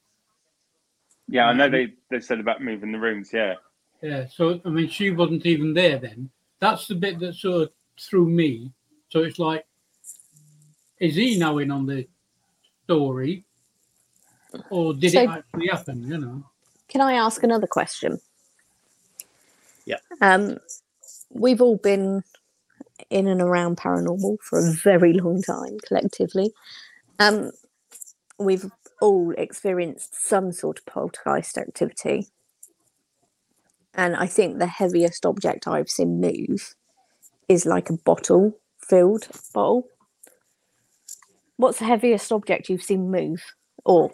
yeah, 1.28 1.48
I 1.48 1.54
know 1.54 1.66
um, 1.66 1.72
they, 1.72 1.94
they 2.10 2.20
said 2.20 2.40
about 2.40 2.62
moving 2.62 2.92
the 2.92 3.00
rooms. 3.00 3.32
Yeah. 3.34 3.56
Yeah, 4.02 4.28
so 4.28 4.62
I 4.66 4.70
mean, 4.70 4.90
she 4.90 5.12
wasn't 5.12 5.46
even 5.46 5.74
there 5.74 5.98
then. 5.98 6.30
That's 6.60 6.88
the 6.88 6.95
bit 6.95 7.20
that 7.20 7.36
sort 7.36 7.64
of 7.64 7.70
threw 7.99 8.28
me. 8.28 8.72
So 9.10 9.20
it's 9.22 9.39
like, 9.39 9.66
is 10.99 11.16
he 11.16 11.38
now 11.38 11.60
in 11.60 11.72
on 11.72 11.86
the 11.86 12.08
story, 12.86 13.45
or 14.70 14.93
did 14.93 15.12
So- 15.14 15.22
it 15.22 15.30
actually 15.30 15.68
happen? 15.68 16.08
You 16.08 16.18
know, 16.18 16.43
Can 16.88 17.01
I 17.01 17.14
ask 17.14 17.43
another 17.43 17.68
question? 17.68 18.20
Yeah. 19.86 19.97
Um, 20.22 20.58
we've 21.30 21.62
all 21.62 21.78
been 21.78 22.24
in 23.10 23.28
and 23.28 23.41
around 23.41 23.78
paranormal 23.78 24.38
for 24.41 24.60
a 24.60 24.72
very 24.72 25.14
long 25.14 25.41
time 25.41 25.78
collectively. 25.86 26.53
Um, 27.20 27.51
we've 28.39 28.70
all 29.01 29.32
experienced 29.38 30.16
some 30.16 30.51
sort 30.51 30.80
of 30.80 30.86
poltergeist 30.86 31.58
activity. 31.58 32.28
And 33.98 34.16
I 34.16 34.28
think 34.28 34.60
the 34.60 34.68
heaviest 34.68 35.26
object 35.26 35.68
I've 35.68 35.89
seen 35.89 36.22
move 36.22 36.76
is 37.50 37.66
like 37.66 37.89
a 37.89 37.98
bottle 37.98 38.58
filled 38.88 39.28
bottle. 39.54 39.88
What's 41.58 41.80
the 41.80 41.86
heaviest 41.86 42.32
object 42.32 42.70
you've 42.70 42.84
seen 42.84 43.10
move? 43.10 43.43
Or 43.84 44.12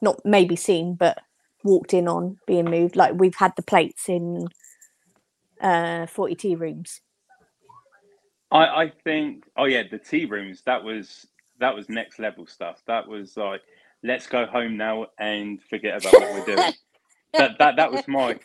not 0.00 0.24
maybe 0.24 0.56
seen, 0.56 0.94
but 0.94 1.18
walked 1.62 1.92
in 1.92 2.08
on 2.08 2.38
being 2.46 2.64
moved. 2.64 2.96
Like 2.96 3.12
we've 3.14 3.34
had 3.34 3.52
the 3.56 3.62
plates 3.62 4.08
in 4.08 4.48
uh 5.60 6.06
40 6.06 6.34
tea 6.36 6.56
rooms. 6.56 7.02
I, 8.50 8.64
I 8.64 8.92
think 9.04 9.44
oh 9.56 9.66
yeah, 9.66 9.82
the 9.88 9.98
tea 9.98 10.24
rooms, 10.24 10.62
that 10.64 10.82
was 10.82 11.26
that 11.58 11.74
was 11.74 11.90
next 11.90 12.18
level 12.18 12.46
stuff. 12.46 12.82
That 12.86 13.06
was 13.06 13.36
like, 13.36 13.60
let's 14.02 14.26
go 14.26 14.46
home 14.46 14.78
now 14.78 15.08
and 15.18 15.62
forget 15.68 16.00
about 16.00 16.14
what 16.14 16.32
we're 16.32 16.56
doing. 16.56 16.72
that 17.36 17.58
that 17.58 17.76
that 17.76 17.92
was 17.92 18.06
my 18.08 18.38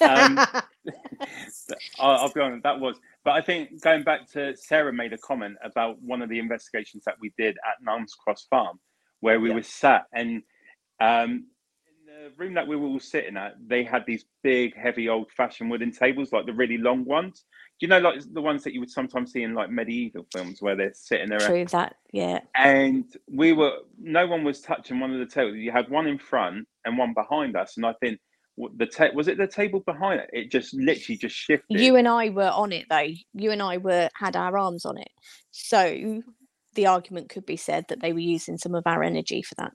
um 0.00 0.38
I'll, 1.98 2.18
I'll 2.18 2.32
be 2.32 2.40
honest, 2.40 2.62
that 2.64 2.78
was. 2.80 2.96
But 3.24 3.32
I 3.32 3.40
think 3.40 3.80
going 3.82 4.02
back 4.04 4.30
to 4.32 4.56
Sarah 4.56 4.92
made 4.92 5.12
a 5.12 5.18
comment 5.18 5.56
about 5.64 6.00
one 6.02 6.22
of 6.22 6.28
the 6.28 6.38
investigations 6.38 7.04
that 7.06 7.16
we 7.20 7.32
did 7.38 7.56
at 7.68 7.82
Nuns 7.82 8.14
Cross 8.14 8.46
Farm, 8.50 8.78
where 9.20 9.40
we 9.40 9.48
Yeah. 9.48 9.54
were 9.56 9.62
sat 9.62 10.04
and 10.12 10.42
um, 11.00 11.46
in 11.88 12.06
the 12.06 12.30
room 12.36 12.54
that 12.54 12.66
we 12.66 12.76
were 12.76 12.86
all 12.86 13.00
sitting 13.00 13.36
at, 13.36 13.54
they 13.66 13.84
had 13.84 14.04
these 14.06 14.24
big, 14.42 14.76
heavy, 14.76 15.08
old-fashioned 15.08 15.70
wooden 15.70 15.90
tables, 15.90 16.32
like 16.32 16.46
the 16.46 16.52
really 16.54 16.78
long 16.78 17.04
ones. 17.04 17.44
Do 17.78 17.84
you 17.86 17.88
know, 17.88 17.98
like 17.98 18.20
the 18.32 18.40
ones 18.40 18.64
that 18.64 18.72
you 18.72 18.80
would 18.80 18.90
sometimes 18.90 19.32
see 19.32 19.42
in 19.42 19.52
like 19.54 19.70
medieval 19.70 20.26
films, 20.32 20.62
where 20.62 20.76
they're 20.76 20.94
sitting 20.94 21.28
there 21.28 21.40
True 21.40 21.64
that, 21.66 21.96
yeah. 22.12 22.40
and 22.54 23.04
we 23.30 23.52
were 23.52 23.72
no 24.00 24.26
one 24.26 24.44
was 24.44 24.62
touching 24.62 25.00
one 25.00 25.12
of 25.12 25.18
the 25.18 25.26
tables 25.26 25.56
you 25.56 25.70
had 25.70 25.90
one 25.90 26.06
in 26.06 26.18
front 26.18 26.66
and 26.86 26.96
one 26.96 27.12
behind 27.12 27.54
us 27.56 27.76
and 27.76 27.84
i 27.84 27.92
think 28.00 28.18
the 28.76 28.86
ta- 28.86 29.10
was 29.14 29.28
it 29.28 29.36
the 29.38 29.46
table 29.46 29.80
behind 29.80 30.20
it 30.20 30.30
it 30.32 30.50
just 30.50 30.72
literally 30.74 31.16
just 31.16 31.36
shifted 31.36 31.78
You 31.78 31.96
and 31.96 32.08
I 32.08 32.30
were 32.30 32.48
on 32.50 32.72
it 32.72 32.86
though. 32.88 33.08
You 33.34 33.50
and 33.50 33.62
I 33.62 33.76
were 33.78 34.08
had 34.14 34.36
our 34.36 34.56
arms 34.56 34.84
on 34.84 34.98
it. 34.98 35.08
So 35.50 36.22
the 36.74 36.86
argument 36.86 37.28
could 37.28 37.46
be 37.46 37.56
said 37.56 37.86
that 37.88 38.00
they 38.00 38.12
were 38.12 38.18
using 38.18 38.58
some 38.58 38.74
of 38.74 38.82
our 38.86 39.02
energy 39.02 39.42
for 39.42 39.54
that. 39.56 39.72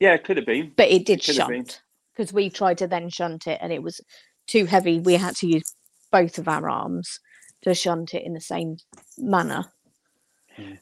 yeah 0.00 0.14
it 0.14 0.24
could 0.24 0.36
have 0.36 0.46
been 0.46 0.72
But 0.76 0.88
it 0.90 1.04
did 1.06 1.22
been. 1.26 1.34
shunt 1.36 1.80
because 2.16 2.32
we 2.32 2.48
tried 2.50 2.78
to 2.78 2.86
then 2.86 3.08
shunt 3.10 3.46
it 3.46 3.58
and 3.60 3.72
it 3.72 3.82
was 3.82 4.00
too 4.46 4.66
heavy. 4.66 5.00
We 5.00 5.14
had 5.14 5.36
to 5.36 5.46
use 5.48 5.74
both 6.12 6.38
of 6.38 6.48
our 6.48 6.68
arms 6.70 7.18
to 7.62 7.74
shunt 7.74 8.14
it 8.14 8.24
in 8.24 8.34
the 8.34 8.40
same 8.40 8.76
manner. 9.18 9.64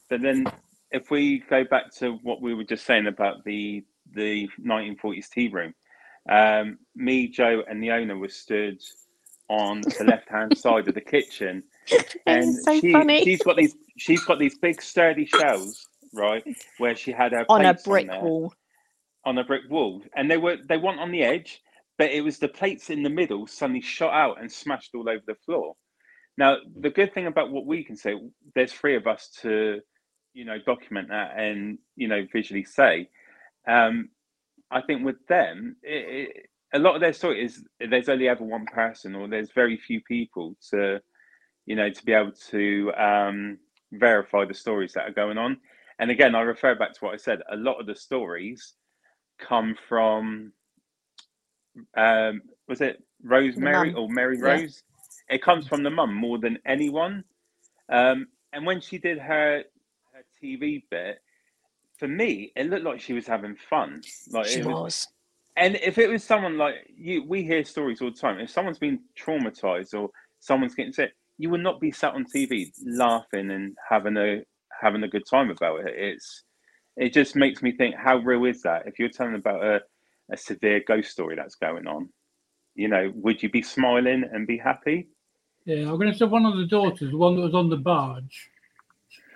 but 0.09 0.21
then 0.21 0.45
if 0.91 1.09
we 1.09 1.39
go 1.49 1.63
back 1.63 1.91
to 1.95 2.19
what 2.23 2.41
we 2.41 2.53
were 2.53 2.63
just 2.63 2.85
saying 2.85 3.07
about 3.07 3.43
the 3.43 3.83
the 4.13 4.47
1940s 4.63 5.29
tea 5.29 5.47
room 5.47 5.73
um 6.29 6.77
me 6.95 7.27
jo 7.27 7.63
and 7.69 7.83
the 7.83 7.91
owner 7.91 8.17
were 8.17 8.29
stood 8.29 8.81
on 9.49 9.81
the 9.81 10.03
left 10.07 10.29
hand 10.29 10.57
side 10.57 10.87
of 10.87 10.93
the 10.95 11.01
kitchen 11.01 11.63
and 12.25 12.55
so 12.55 12.79
she, 12.79 12.91
funny. 12.93 13.23
she's 13.23 13.41
got 13.41 13.57
these 13.57 13.75
she's 13.97 14.23
got 14.23 14.39
these 14.39 14.57
big 14.57 14.81
sturdy 14.81 15.25
shelves 15.25 15.87
right 16.13 16.43
where 16.77 16.95
she 16.95 17.11
had 17.11 17.31
her 17.31 17.45
on 17.49 17.65
a 17.65 17.73
brick 17.73 18.07
there. 18.07 18.21
wall. 18.21 18.53
on 19.25 19.37
a 19.37 19.43
brick 19.43 19.63
wall, 19.69 20.01
and 20.15 20.29
they 20.29 20.37
were 20.37 20.57
they 20.67 20.77
weren't 20.77 20.99
on 20.99 21.11
the 21.11 21.23
edge, 21.23 21.61
but 21.97 22.11
it 22.11 22.21
was 22.21 22.37
the 22.37 22.47
plates 22.47 22.89
in 22.89 23.03
the 23.03 23.09
middle 23.09 23.47
suddenly 23.47 23.81
shot 23.81 24.13
out 24.13 24.39
and 24.39 24.51
smashed 24.51 24.95
all 24.95 25.09
over 25.09 25.23
the 25.25 25.35
floor. 25.35 25.75
Now, 26.37 26.57
the 26.79 26.89
good 26.89 27.13
thing 27.13 27.27
about 27.27 27.51
what 27.51 27.65
we 27.65 27.83
can 27.83 27.95
say, 27.95 28.15
there's 28.55 28.73
three 28.73 28.95
of 28.95 29.05
us 29.05 29.29
to, 29.41 29.81
you 30.33 30.45
know, 30.45 30.57
document 30.65 31.09
that 31.09 31.37
and 31.37 31.77
you 31.95 32.07
know 32.07 32.25
visually 32.31 32.63
say. 32.63 33.09
Um, 33.67 34.09
I 34.73 34.81
think 34.81 35.05
with 35.05 35.25
them, 35.27 35.77
it, 35.83 36.29
it, 36.37 36.47
a 36.73 36.79
lot 36.79 36.95
of 36.95 37.01
their 37.01 37.13
story 37.13 37.45
is 37.45 37.63
there's 37.79 38.09
only 38.09 38.29
ever 38.29 38.43
one 38.43 38.65
person, 38.67 39.15
or 39.15 39.29
there's 39.29 39.51
very 39.53 39.77
few 39.77 40.01
people 40.01 40.57
to, 40.71 41.01
you 41.67 41.75
know, 41.77 41.89
to 41.91 42.05
be 42.05 42.13
able 42.13 42.33
to 42.51 42.93
um, 42.95 43.59
verify 43.93 44.45
the 44.45 44.55
stories 44.55 44.93
that 44.93 45.07
are 45.09 45.13
going 45.13 45.37
on. 45.39 45.57
And 45.99 46.11
again, 46.11 46.35
I 46.35 46.41
refer 46.41 46.75
back 46.75 46.93
to 46.93 46.99
what 47.05 47.15
I 47.15 47.17
said. 47.17 47.41
A 47.51 47.57
lot 47.57 47.79
of 47.79 47.87
the 47.87 47.95
stories 47.95 48.75
come 49.39 49.75
from 49.89 50.53
um 51.97 52.41
was 52.67 52.81
it 52.81 53.03
rosemary 53.23 53.93
or 53.93 54.09
mary 54.09 54.37
Yeah. 54.41 54.61
rose 54.61 54.83
it 55.29 55.43
comes 55.43 55.67
from 55.67 55.83
the 55.83 55.89
mum 55.89 56.13
more 56.13 56.37
than 56.39 56.59
anyone 56.65 57.23
um 57.91 58.27
and 58.53 58.65
when 58.65 58.81
she 58.81 58.99
did 58.99 59.17
her 59.19 59.63
her 60.13 60.23
tv 60.43 60.83
bit 60.91 61.19
for 62.03 62.09
me 62.09 62.51
it 62.57 62.69
looked 62.69 62.83
like 62.83 62.99
she 62.99 63.13
was 63.13 63.25
having 63.25 63.55
fun 63.55 64.01
like 64.31 64.45
She 64.45 64.59
it 64.59 64.65
was, 64.65 64.75
was. 64.75 65.07
and 65.55 65.77
if 65.77 65.97
it 65.97 66.09
was 66.09 66.21
someone 66.21 66.57
like 66.57 66.75
you 66.97 67.23
we 67.25 67.43
hear 67.43 67.63
stories 67.63 68.01
all 68.01 68.11
the 68.11 68.17
time 68.17 68.41
if 68.41 68.49
someone's 68.49 68.77
been 68.77 68.99
traumatized 69.17 69.93
or 69.93 70.09
someone's 70.41 70.75
getting 70.75 70.91
sick 70.91 71.13
you 71.37 71.49
would 71.49 71.61
not 71.63 71.79
be 71.79 71.93
sat 71.93 72.13
on 72.13 72.25
tv 72.25 72.71
laughing 72.85 73.51
and 73.51 73.77
having 73.89 74.17
a 74.17 74.41
having 74.81 75.03
a 75.03 75.07
good 75.07 75.25
time 75.25 75.49
about 75.49 75.79
it 75.79 75.93
it's 75.95 76.43
it 76.97 77.13
just 77.13 77.37
makes 77.37 77.61
me 77.61 77.71
think 77.71 77.95
how 77.95 78.17
real 78.17 78.43
is 78.43 78.61
that 78.63 78.83
if 78.85 78.99
you're 78.99 79.07
telling 79.07 79.35
about 79.35 79.63
a, 79.63 79.79
a 80.29 80.35
severe 80.35 80.83
ghost 80.85 81.09
story 81.09 81.37
that's 81.37 81.55
going 81.55 81.87
on 81.87 82.09
you 82.75 82.89
know 82.89 83.13
would 83.15 83.41
you 83.41 83.49
be 83.49 83.61
smiling 83.61 84.25
and 84.33 84.45
be 84.45 84.57
happy 84.57 85.07
yeah. 85.63 85.89
I'm 85.89 85.97
going 85.97 86.11
to 86.11 86.17
say 86.17 86.25
one 86.25 86.45
of 86.45 86.57
the 86.57 86.65
daughters, 86.65 87.11
the 87.11 87.17
one 87.17 87.37
that 87.37 87.41
was 87.41 87.53
on 87.55 87.69
the 87.69 87.77
barge, 87.77 88.49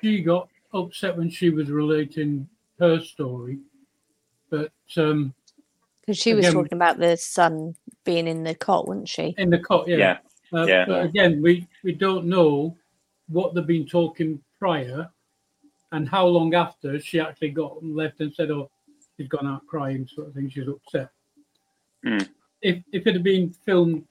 she 0.01 0.21
got 0.21 0.49
upset 0.73 1.15
when 1.15 1.29
she 1.29 1.49
was 1.49 1.69
relating 1.69 2.49
her 2.79 2.99
story, 2.99 3.59
but 4.49 4.71
um, 4.97 5.33
Because 6.01 6.17
she 6.17 6.33
was 6.33 6.45
Again- 6.45 6.53
talking 6.53 6.75
about 6.77 6.97
the 6.99 7.17
son 7.17 7.75
being 8.03 8.27
in 8.27 8.43
the 8.43 8.55
cot, 8.55 8.87
wasn't 8.87 9.09
she? 9.09 9.35
in 9.37 9.49
the 9.49 9.59
cot, 9.59 9.87
yeah. 9.87 9.97
yeah 9.97 10.17
Uh, 10.53 10.65
Yeah. 10.65 10.85
But 10.87 11.05
again, 11.05 11.41
we, 11.41 11.67
we 11.83 11.91
don't 11.93 12.25
know 12.25 12.77
what 13.29 13.53
they've 13.53 13.67
been 13.67 13.85
talking 13.85 14.41
prior 14.59 15.09
and 15.91 16.07
how 16.07 16.25
long 16.25 16.53
after 16.53 16.99
she 16.99 17.19
actually 17.19 17.49
got 17.51 17.83
left 17.83 18.19
and 18.21 18.33
said, 18.33 18.51
Oh, 18.51 18.69
she's 19.17 19.27
gone 19.27 19.47
out 19.47 19.65
crying, 19.67 20.07
sort 20.07 20.27
of 20.27 20.33
thing. 20.33 20.49
She's 20.49 20.67
upset. 20.67 21.09
Mm. 22.05 22.27
If 22.61 22.83
if 22.91 23.05
it 23.07 23.13
had 23.13 23.23
been 23.23 23.51
filmed 23.65 24.03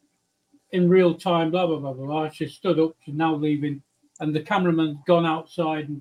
in 0.72 0.88
real 0.88 1.14
time, 1.14 1.50
blah 1.50 1.66
blah 1.66 1.78
blah 1.78 1.92
blah, 1.92 2.06
blah 2.06 2.28
she 2.30 2.46
stood 2.48 2.78
up. 2.78 2.94
She's 3.04 3.14
now 3.14 3.34
leaving, 3.34 3.82
and 4.20 4.34
the 4.34 4.40
cameraman's 4.40 4.98
gone 5.06 5.24
outside 5.26 5.88
and 5.88 6.00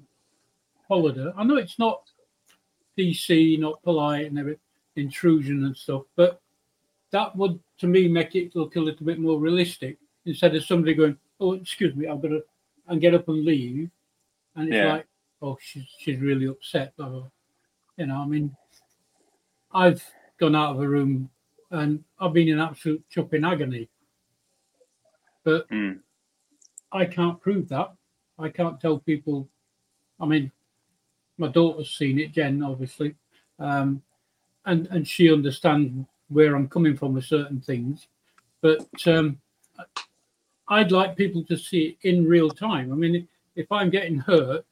followed 0.87 1.17
her. 1.17 1.33
I 1.37 1.43
know 1.43 1.57
it's 1.57 1.79
not 1.79 2.04
PC, 2.97 3.59
not 3.59 3.81
polite, 3.83 4.27
and 4.27 4.39
everything, 4.39 4.59
intrusion 4.95 5.65
and 5.65 5.75
stuff, 5.75 6.03
but 6.15 6.41
that 7.11 7.35
would 7.35 7.59
to 7.77 7.87
me 7.87 8.07
make 8.07 8.35
it 8.35 8.55
look 8.55 8.75
a 8.75 8.79
little 8.79 9.05
bit 9.05 9.19
more 9.19 9.39
realistic 9.39 9.97
instead 10.25 10.55
of 10.55 10.63
somebody 10.63 10.93
going, 10.93 11.17
"Oh, 11.39 11.53
excuse 11.53 11.95
me, 11.95 12.07
I've 12.07 12.21
got 12.21 12.29
to," 12.29 12.43
and 12.87 13.01
get 13.01 13.13
up 13.13 13.27
and 13.27 13.43
leave, 13.45 13.89
and 14.55 14.69
it's 14.69 14.75
Yeah. 14.75 14.93
like, 14.93 15.07
"Oh, 15.41 15.57
she's 15.61 15.85
she's 15.99 16.19
really 16.19 16.47
upset." 16.47 16.93
You 16.97 18.07
know, 18.07 18.17
I 18.17 18.25
mean, 18.25 18.55
I've 19.71 20.03
gone 20.37 20.55
out 20.55 20.75
of 20.75 20.81
a 20.81 20.87
room 20.87 21.29
and 21.71 22.03
I've 22.19 22.33
been 22.33 22.47
in 22.49 22.59
absolute 22.59 23.03
chopping 23.09 23.43
agony, 23.45 23.89
but 25.43 25.67
Mm. 25.69 26.01
I 26.91 27.05
can't 27.05 27.39
prove 27.41 27.67
that. 27.69 27.93
I 28.39 28.49
can't 28.49 28.79
tell 28.79 28.99
people. 28.99 29.49
I 30.19 30.25
mean, 30.25 30.51
my 31.37 31.47
daughter's 31.47 31.91
seen 31.91 32.19
it, 32.19 32.31
Jen, 32.31 32.63
obviously, 32.63 33.15
um, 33.59 34.01
and 34.65 34.87
and 34.87 35.07
she 35.07 35.31
understands 35.31 36.07
where 36.29 36.55
I'm 36.55 36.67
coming 36.67 36.97
from 36.97 37.13
with 37.13 37.25
certain 37.25 37.61
things. 37.61 38.07
But 38.61 38.87
um, 39.07 39.39
I'd 40.67 40.91
like 40.91 41.15
people 41.15 41.43
to 41.45 41.57
see 41.57 41.97
it 42.01 42.09
in 42.09 42.27
real 42.27 42.49
time. 42.49 42.91
I 42.91 42.95
mean, 42.95 43.27
if 43.55 43.71
I'm 43.71 43.89
getting 43.89 44.17
hurt, 44.17 44.65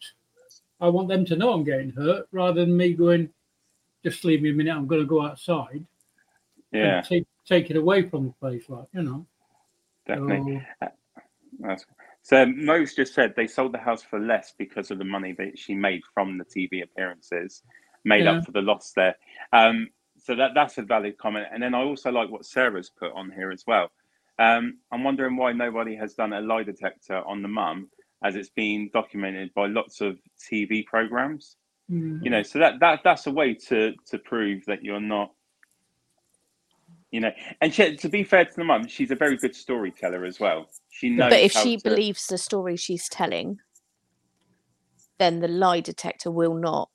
I 0.81 0.89
want 0.89 1.07
them 1.07 1.25
to 1.25 1.35
know 1.35 1.53
I'm 1.53 1.63
getting 1.63 1.91
hurt, 1.91 2.27
rather 2.31 2.61
than 2.61 2.75
me 2.75 2.93
going, 2.93 3.29
"Just 4.03 4.25
leave 4.25 4.41
me 4.41 4.49
a 4.49 4.53
minute. 4.53 4.75
I'm 4.75 4.87
going 4.87 5.01
to 5.01 5.07
go 5.07 5.25
outside." 5.25 5.85
Yeah, 6.71 6.97
And 6.97 7.05
take 7.05 7.27
take 7.45 7.69
it 7.69 7.77
away 7.77 8.09
from 8.09 8.25
the 8.27 8.33
place, 8.33 8.67
like 8.69 8.87
you 8.93 9.03
know. 9.03 9.25
definitely. 10.07 10.65
So, 10.81 10.87
That's, 11.59 11.85
so 12.23 12.45
Mo's 12.45 12.95
just 12.95 13.13
said 13.13 13.33
they 13.35 13.47
sold 13.47 13.73
the 13.73 13.77
house 13.77 14.01
for 14.01 14.19
less 14.19 14.53
because 14.57 14.89
of 14.91 14.97
the 14.97 15.03
money 15.03 15.33
that 15.37 15.59
she 15.59 15.75
made 15.75 16.01
from 16.13 16.37
the 16.37 16.45
TV 16.45 16.81
appearances, 16.83 17.61
made 18.05 18.23
Yeah. 18.23 18.31
up 18.37 18.45
for 18.45 18.53
the 18.53 18.61
loss 18.61 18.93
there. 18.93 19.15
Um, 19.51 19.89
so 20.17 20.33
that 20.35 20.51
that's 20.55 20.77
a 20.77 20.83
valid 20.83 21.17
comment. 21.17 21.47
And 21.51 21.61
then 21.61 21.75
I 21.75 21.81
also 21.83 22.11
like 22.11 22.29
what 22.29 22.45
Sarah's 22.45 22.89
put 22.89 23.11
on 23.13 23.29
here 23.29 23.51
as 23.51 23.65
well. 23.67 23.91
Um, 24.39 24.79
I'm 24.91 25.03
wondering 25.03 25.35
why 25.35 25.51
nobody 25.51 25.95
has 25.97 26.13
done 26.13 26.33
a 26.33 26.41
lie 26.41 26.63
detector 26.63 27.21
on 27.27 27.41
the 27.41 27.49
mum, 27.49 27.89
as 28.23 28.35
it's 28.35 28.49
been 28.49 28.89
documented 28.93 29.53
by 29.53 29.67
lots 29.67 29.99
of 30.01 30.17
TV 30.39 30.85
programs. 30.85 31.57
mm, 31.91 32.23
You 32.23 32.29
know, 32.29 32.41
so 32.41 32.57
that 32.59 32.79
that 32.79 33.01
that's 33.03 33.27
a 33.27 33.31
way 33.31 33.53
to 33.67 33.93
to 34.07 34.17
prove 34.17 34.63
that 34.65 34.81
you're 34.81 35.01
not. 35.01 35.33
You 37.11 37.19
know, 37.19 37.31
and 37.61 37.71
she, 37.73 37.95
to 37.97 38.09
be 38.09 38.23
fair 38.23 38.45
to 38.45 38.55
the 38.55 38.63
mum, 38.63 38.87
she's 38.87 39.11
a 39.11 39.15
very 39.15 39.37
good 39.37 39.55
storyteller 39.55 40.25
as 40.25 40.39
well. 40.39 40.67
She 40.95 41.09
knows. 41.09 41.29
but 41.31 41.39
if 41.39 41.51
she 41.51 41.77
to- 41.77 41.83
believes 41.89 42.27
the 42.27 42.37
story 42.37 42.75
she's 42.77 43.09
telling, 43.09 43.59
then 45.17 45.39
the 45.39 45.47
lie 45.47 45.79
detector 45.79 46.31
will 46.31 46.55
not 46.55 46.89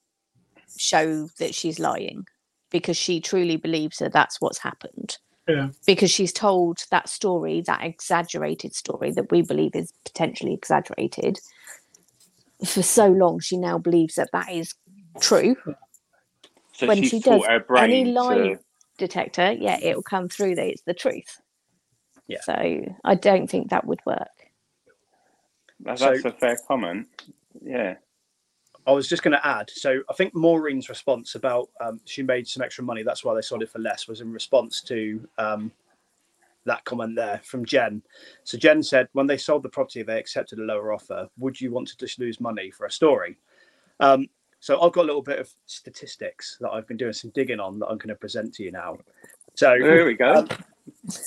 show 0.76 1.28
that 1.38 1.54
she's 1.54 1.78
lying 1.78 2.26
because 2.70 2.96
she 2.96 3.20
truly 3.20 3.56
believes 3.56 3.98
that 3.98 4.12
that's 4.12 4.40
what's 4.40 4.58
happened. 4.58 5.18
yeah. 5.48 5.70
Because 5.86 6.10
she's 6.10 6.32
told 6.32 6.84
that 6.90 7.08
story, 7.08 7.62
that 7.62 7.82
exaggerated 7.82 8.74
story 8.74 9.10
that 9.12 9.30
we 9.30 9.40
believe 9.42 9.74
is 9.74 9.92
potentially 10.04 10.52
exaggerated 10.52 11.38
for 12.64 12.82
so 12.82 13.06
long, 13.06 13.40
she 13.40 13.56
now 13.56 13.78
believes 13.78 14.16
that 14.16 14.28
that 14.32 14.50
is 14.52 14.74
true. 15.20 15.56
So 16.72 16.86
when 16.86 16.98
she's 16.98 17.10
she 17.10 17.20
does 17.20 17.44
her 17.46 17.60
brain 17.60 17.84
any 17.90 18.04
lie 18.12 18.34
to- 18.36 18.58
detector, 18.98 19.52
yeah, 19.52 19.78
it 19.80 19.94
will 19.96 20.02
come 20.02 20.28
through 20.28 20.54
that 20.56 20.66
it's 20.66 20.82
the 20.82 20.94
truth. 20.94 21.40
Yeah. 22.28 22.40
So 22.42 22.84
I 23.04 23.14
don't 23.14 23.48
think 23.48 23.70
that 23.70 23.84
would 23.86 24.00
work. 24.06 24.28
that- 25.80 25.98
So- 25.98 26.10
that's 26.10 26.24
a 26.24 26.32
fair 26.32 26.56
comment. 26.68 27.08
Yeah. 27.62 27.96
I 28.86 28.92
was 28.92 29.06
just 29.08 29.22
going 29.22 29.32
to 29.36 29.46
add. 29.46 29.68
So 29.70 30.00
I 30.08 30.14
think 30.14 30.34
Maureen's 30.34 30.88
response 30.88 31.34
about 31.34 31.68
um, 31.80 32.00
she 32.06 32.22
made 32.22 32.48
some 32.48 32.62
extra 32.62 32.82
money. 32.82 33.02
That's 33.02 33.22
why 33.22 33.34
they 33.34 33.42
sold 33.42 33.62
it 33.62 33.68
for 33.70 33.78
less. 33.80 34.08
Was 34.08 34.22
in 34.22 34.32
response 34.32 34.80
to 34.82 35.28
um, 35.36 35.70
that 36.64 36.84
comment 36.84 37.14
there 37.14 37.40
from 37.44 37.66
Jen. 37.66 38.02
So 38.44 38.56
Jen 38.56 38.82
said 38.82 39.08
when 39.12 39.26
they 39.26 39.36
sold 39.36 39.62
the 39.62 39.68
property, 39.68 40.02
they 40.02 40.18
accepted 40.18 40.58
a 40.58 40.62
lower 40.62 40.92
offer. 40.94 41.28
Would 41.38 41.60
you 41.60 41.70
want 41.70 41.88
to 41.88 41.96
just 41.98 42.18
lose 42.18 42.40
money 42.40 42.70
for 42.70 42.86
a 42.86 42.90
story? 42.90 43.36
Um, 44.00 44.26
so 44.60 44.80
I've 44.80 44.92
got 44.92 45.02
a 45.02 45.06
little 45.10 45.22
bit 45.22 45.38
of 45.38 45.50
statistics 45.66 46.56
that 46.60 46.70
I've 46.70 46.86
been 46.88 46.96
doing 46.96 47.12
some 47.12 47.30
digging 47.30 47.60
on 47.60 47.78
that 47.80 47.86
I'm 47.88 47.98
going 47.98 48.08
to 48.08 48.14
present 48.14 48.54
to 48.54 48.62
you 48.62 48.72
now. 48.72 48.96
So 49.54 49.76
There 49.78 50.06
we 50.06 50.14
go. 50.14 50.46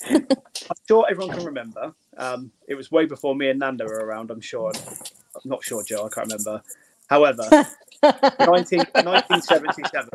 Um, 0.09 0.27
I'm 0.29 0.75
sure 0.87 1.05
everyone 1.09 1.35
can 1.35 1.45
remember. 1.45 1.93
Um, 2.17 2.51
it 2.67 2.75
was 2.75 2.91
way 2.91 3.05
before 3.05 3.35
me 3.35 3.49
and 3.49 3.59
Nando 3.59 3.85
were 3.85 4.05
around. 4.05 4.31
I'm 4.31 4.41
sure. 4.41 4.71
I'm 4.75 5.49
not 5.49 5.63
sure, 5.63 5.83
Jo. 5.83 6.05
I 6.05 6.09
can't 6.09 6.27
remember. 6.27 6.61
However, 7.09 7.43
19, 8.03 8.79
1977. 8.79 10.09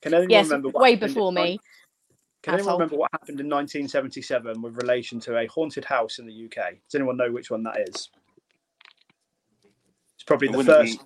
Can 0.00 0.14
anyone 0.14 0.30
yes, 0.30 0.46
remember? 0.46 0.68
what 0.68 0.82
way 0.82 0.92
happened 0.92 1.10
in 1.10 1.14
before 1.14 1.32
me. 1.32 1.58
Can 2.42 2.54
anyone 2.54 2.74
remember 2.74 2.96
what 2.96 3.10
happened 3.12 3.40
in 3.40 3.48
1977 3.48 4.62
with 4.62 4.76
relation 4.76 5.18
to 5.20 5.36
a 5.38 5.46
haunted 5.46 5.84
house 5.84 6.18
in 6.18 6.26
the 6.26 6.44
UK? 6.44 6.74
Does 6.88 6.94
anyone 6.94 7.16
know 7.16 7.30
which 7.32 7.50
one 7.50 7.62
that 7.64 7.80
is? 7.88 8.10
It's 10.14 10.24
probably 10.24 10.48
It 10.48 10.52
the 10.52 10.56
wouldn't 10.58 10.76
first 10.76 11.00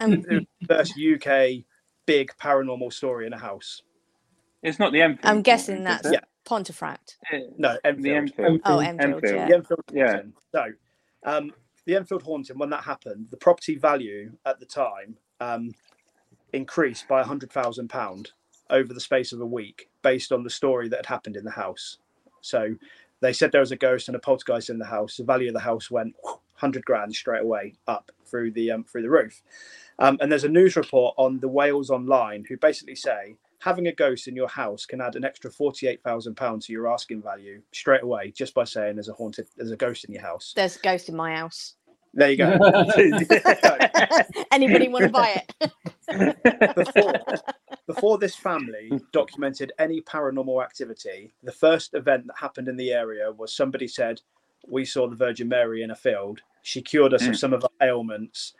Um, 0.00 0.46
first 0.66 0.94
UK 0.98 1.64
big 2.06 2.32
paranormal 2.42 2.92
story 2.92 3.26
in 3.26 3.32
a 3.32 3.38
house. 3.38 3.82
It's 4.62 4.78
not 4.78 4.92
the 4.92 5.02
Enfield. 5.02 5.24
I'm 5.24 5.42
guessing 5.42 5.78
is 5.78 5.84
that's? 5.84 6.12
Yeah. 6.12 6.20
Pontefract. 6.44 7.18
No, 7.58 7.76
The 7.82 7.88
Enfield. 7.88 8.16
Enfield. 8.16 8.60
Oh, 8.64 8.78
Enfield. 8.78 9.24
Enfield, 9.24 9.24
Enfield. 9.24 9.48
yeah. 9.48 9.54
Enfield 9.54 9.84
Yeah. 9.92 10.22
So, 10.52 10.64
um, 11.24 11.52
the 11.86 11.96
Enfield 11.96 12.22
haunting, 12.22 12.58
when 12.58 12.70
that 12.70 12.84
happened, 12.84 13.28
the 13.30 13.36
property 13.36 13.76
value 13.76 14.32
at 14.46 14.60
the 14.60 14.66
time 14.66 15.16
um, 15.40 15.74
increased 16.52 17.08
by 17.08 17.22
hundred 17.22 17.50
thousand 17.52 17.88
pound 17.88 18.30
over 18.70 18.92
the 18.94 19.00
space 19.00 19.32
of 19.32 19.40
a 19.40 19.46
week, 19.46 19.88
based 20.02 20.32
on 20.32 20.44
the 20.44 20.50
story 20.50 20.88
that 20.88 20.96
had 20.98 21.06
happened 21.06 21.36
in 21.36 21.44
the 21.44 21.50
house. 21.50 21.98
So, 22.40 22.74
they 23.20 23.32
said 23.32 23.52
there 23.52 23.60
was 23.60 23.72
a 23.72 23.76
ghost 23.76 24.08
and 24.08 24.16
a 24.16 24.20
poltergeist 24.20 24.70
in 24.70 24.78
the 24.78 24.86
house. 24.86 25.16
The 25.16 25.24
value 25.24 25.48
of 25.48 25.54
the 25.54 25.60
house 25.60 25.90
went 25.90 26.14
hundred 26.54 26.84
grand 26.84 27.14
straight 27.14 27.42
away 27.42 27.74
up 27.88 28.10
through 28.26 28.52
the 28.52 28.70
um, 28.70 28.84
through 28.84 29.02
the 29.02 29.10
roof. 29.10 29.42
Um, 29.98 30.16
and 30.20 30.30
there's 30.32 30.44
a 30.44 30.48
news 30.48 30.76
report 30.76 31.14
on 31.18 31.40
the 31.40 31.48
Wales 31.48 31.90
Online 31.90 32.44
who 32.48 32.56
basically 32.56 32.94
say 32.94 33.36
having 33.60 33.86
a 33.86 33.92
ghost 33.92 34.26
in 34.26 34.34
your 34.34 34.48
house 34.48 34.84
can 34.86 35.00
add 35.00 35.16
an 35.16 35.24
extra 35.24 35.50
forty-eight 35.50 36.02
thousand 36.02 36.34
pounds 36.34 36.66
to 36.66 36.72
your 36.72 36.92
asking 36.92 37.22
value 37.22 37.62
straight 37.72 38.02
away 38.02 38.32
just 38.32 38.54
by 38.54 38.64
saying 38.64 38.96
there's 38.96 39.08
a 39.08 39.12
haunted, 39.14 39.46
there's 39.56 39.70
a 39.70 39.76
ghost 39.76 40.04
in 40.04 40.12
your 40.12 40.22
house. 40.22 40.52
There's 40.56 40.76
a 40.76 40.80
ghost 40.80 41.08
in 41.08 41.16
my 41.16 41.36
house. 41.36 41.74
There 42.12 42.30
you 42.30 42.36
go. 42.36 42.58
Anybody 44.52 44.88
want 44.88 45.04
to 45.04 45.10
buy 45.10 45.42
it? 46.10 46.74
before, 46.74 47.14
before 47.86 48.18
this 48.18 48.34
family 48.34 48.90
documented 49.12 49.72
any 49.78 50.00
paranormal 50.00 50.62
activity, 50.62 51.32
the 51.44 51.52
first 51.52 51.94
event 51.94 52.26
that 52.26 52.36
happened 52.36 52.66
in 52.68 52.76
the 52.76 52.90
area 52.92 53.30
was 53.30 53.54
somebody 53.54 53.86
said, 53.86 54.20
We 54.66 54.84
saw 54.84 55.08
the 55.08 55.14
Virgin 55.14 55.48
Mary 55.48 55.82
in 55.82 55.92
a 55.92 55.96
field. 55.96 56.40
She 56.62 56.82
cured 56.82 57.14
us 57.14 57.22
of 57.22 57.34
Mm. 57.34 57.38
some 57.38 57.52
of 57.52 57.64
our 57.64 57.88
ailments. 57.88 58.54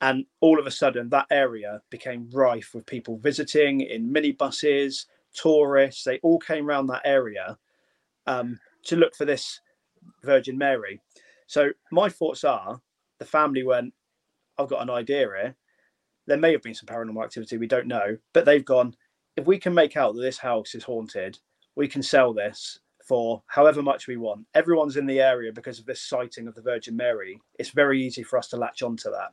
And 0.00 0.26
all 0.40 0.58
of 0.58 0.66
a 0.66 0.70
sudden, 0.70 1.08
that 1.10 1.26
area 1.30 1.80
became 1.90 2.28
rife 2.30 2.72
with 2.74 2.86
people 2.86 3.18
visiting 3.18 3.80
in 3.80 4.12
minibuses, 4.12 5.06
tourists. 5.32 6.04
They 6.04 6.18
all 6.22 6.38
came 6.38 6.68
around 6.68 6.88
that 6.88 7.02
area 7.04 7.56
um, 8.26 8.60
to 8.84 8.96
look 8.96 9.14
for 9.16 9.24
this 9.24 9.60
Virgin 10.22 10.58
Mary. 10.58 11.00
So, 11.46 11.70
my 11.90 12.08
thoughts 12.08 12.44
are 12.44 12.80
the 13.18 13.24
family 13.24 13.62
went, 13.62 13.94
I've 14.58 14.68
got 14.68 14.82
an 14.82 14.90
idea 14.90 15.18
here 15.18 15.56
there 16.26 16.36
may 16.36 16.52
have 16.52 16.62
been 16.62 16.74
some 16.74 16.86
paranormal 16.86 17.24
activity 17.24 17.56
we 17.56 17.66
don't 17.66 17.86
know 17.86 18.16
but 18.32 18.44
they've 18.44 18.64
gone 18.64 18.94
if 19.36 19.46
we 19.46 19.58
can 19.58 19.74
make 19.74 19.96
out 19.96 20.14
that 20.14 20.22
this 20.22 20.38
house 20.38 20.74
is 20.74 20.84
haunted 20.84 21.38
we 21.74 21.88
can 21.88 22.02
sell 22.02 22.32
this 22.32 22.80
for 23.06 23.42
however 23.46 23.82
much 23.82 24.06
we 24.06 24.16
want 24.16 24.44
everyone's 24.54 24.96
in 24.96 25.06
the 25.06 25.20
area 25.20 25.52
because 25.52 25.78
of 25.78 25.86
this 25.86 26.02
sighting 26.02 26.48
of 26.48 26.54
the 26.54 26.62
virgin 26.62 26.96
mary 26.96 27.40
it's 27.58 27.70
very 27.70 28.02
easy 28.02 28.22
for 28.22 28.38
us 28.38 28.48
to 28.48 28.56
latch 28.56 28.82
onto 28.82 29.10
that 29.10 29.32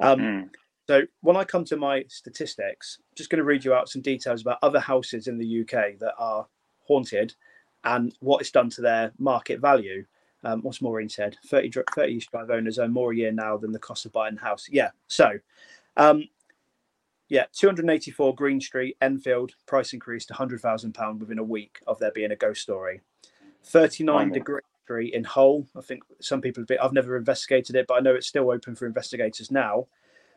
um, 0.00 0.18
Mm. 0.20 0.50
so 0.86 1.02
when 1.20 1.36
i 1.36 1.44
come 1.44 1.64
to 1.64 1.76
my 1.76 2.04
statistics 2.08 2.98
I'm 3.00 3.14
just 3.16 3.30
going 3.30 3.38
to 3.38 3.44
read 3.44 3.64
you 3.64 3.74
out 3.74 3.88
some 3.88 4.02
details 4.02 4.42
about 4.42 4.58
other 4.62 4.80
houses 4.80 5.26
in 5.26 5.38
the 5.38 5.60
uk 5.62 5.98
that 5.98 6.14
are 6.18 6.46
haunted 6.86 7.34
and 7.84 8.14
what 8.20 8.40
it's 8.40 8.50
done 8.50 8.70
to 8.70 8.80
their 8.80 9.12
market 9.18 9.60
value 9.60 10.04
um, 10.46 10.60
what's 10.60 10.82
Maureen 10.82 11.08
said? 11.08 11.38
30, 11.46 11.68
dr- 11.70 11.86
30 11.94 12.12
East 12.12 12.30
Drive 12.30 12.50
owners 12.50 12.78
earn 12.78 12.92
more 12.92 13.12
a 13.12 13.16
year 13.16 13.32
now 13.32 13.56
than 13.56 13.72
the 13.72 13.78
cost 13.78 14.04
of 14.04 14.12
buying 14.12 14.36
a 14.36 14.40
house. 14.40 14.68
Yeah. 14.70 14.90
So, 15.08 15.38
um, 15.96 16.24
yeah, 17.30 17.46
284 17.54 18.34
Green 18.34 18.60
Street, 18.60 18.98
Enfield, 19.00 19.52
price 19.66 19.94
increased 19.94 20.28
to 20.28 20.34
£100,000 20.34 21.18
within 21.18 21.38
a 21.38 21.42
week 21.42 21.78
of 21.86 21.98
there 21.98 22.12
being 22.12 22.30
a 22.30 22.36
ghost 22.36 22.60
story. 22.60 23.00
39 23.64 24.14
Blimey. 24.14 24.32
Degree 24.34 24.60
Street 24.84 25.14
in 25.14 25.24
Hull. 25.24 25.66
I 25.76 25.80
think 25.80 26.02
some 26.20 26.40
people 26.42 26.60
have 26.60 26.68
been, 26.68 26.78
I've 26.82 26.92
never 26.92 27.16
investigated 27.16 27.74
it, 27.74 27.86
but 27.88 27.94
I 27.94 28.00
know 28.00 28.14
it's 28.14 28.26
still 28.26 28.50
open 28.50 28.74
for 28.74 28.86
investigators 28.86 29.50
now. 29.50 29.86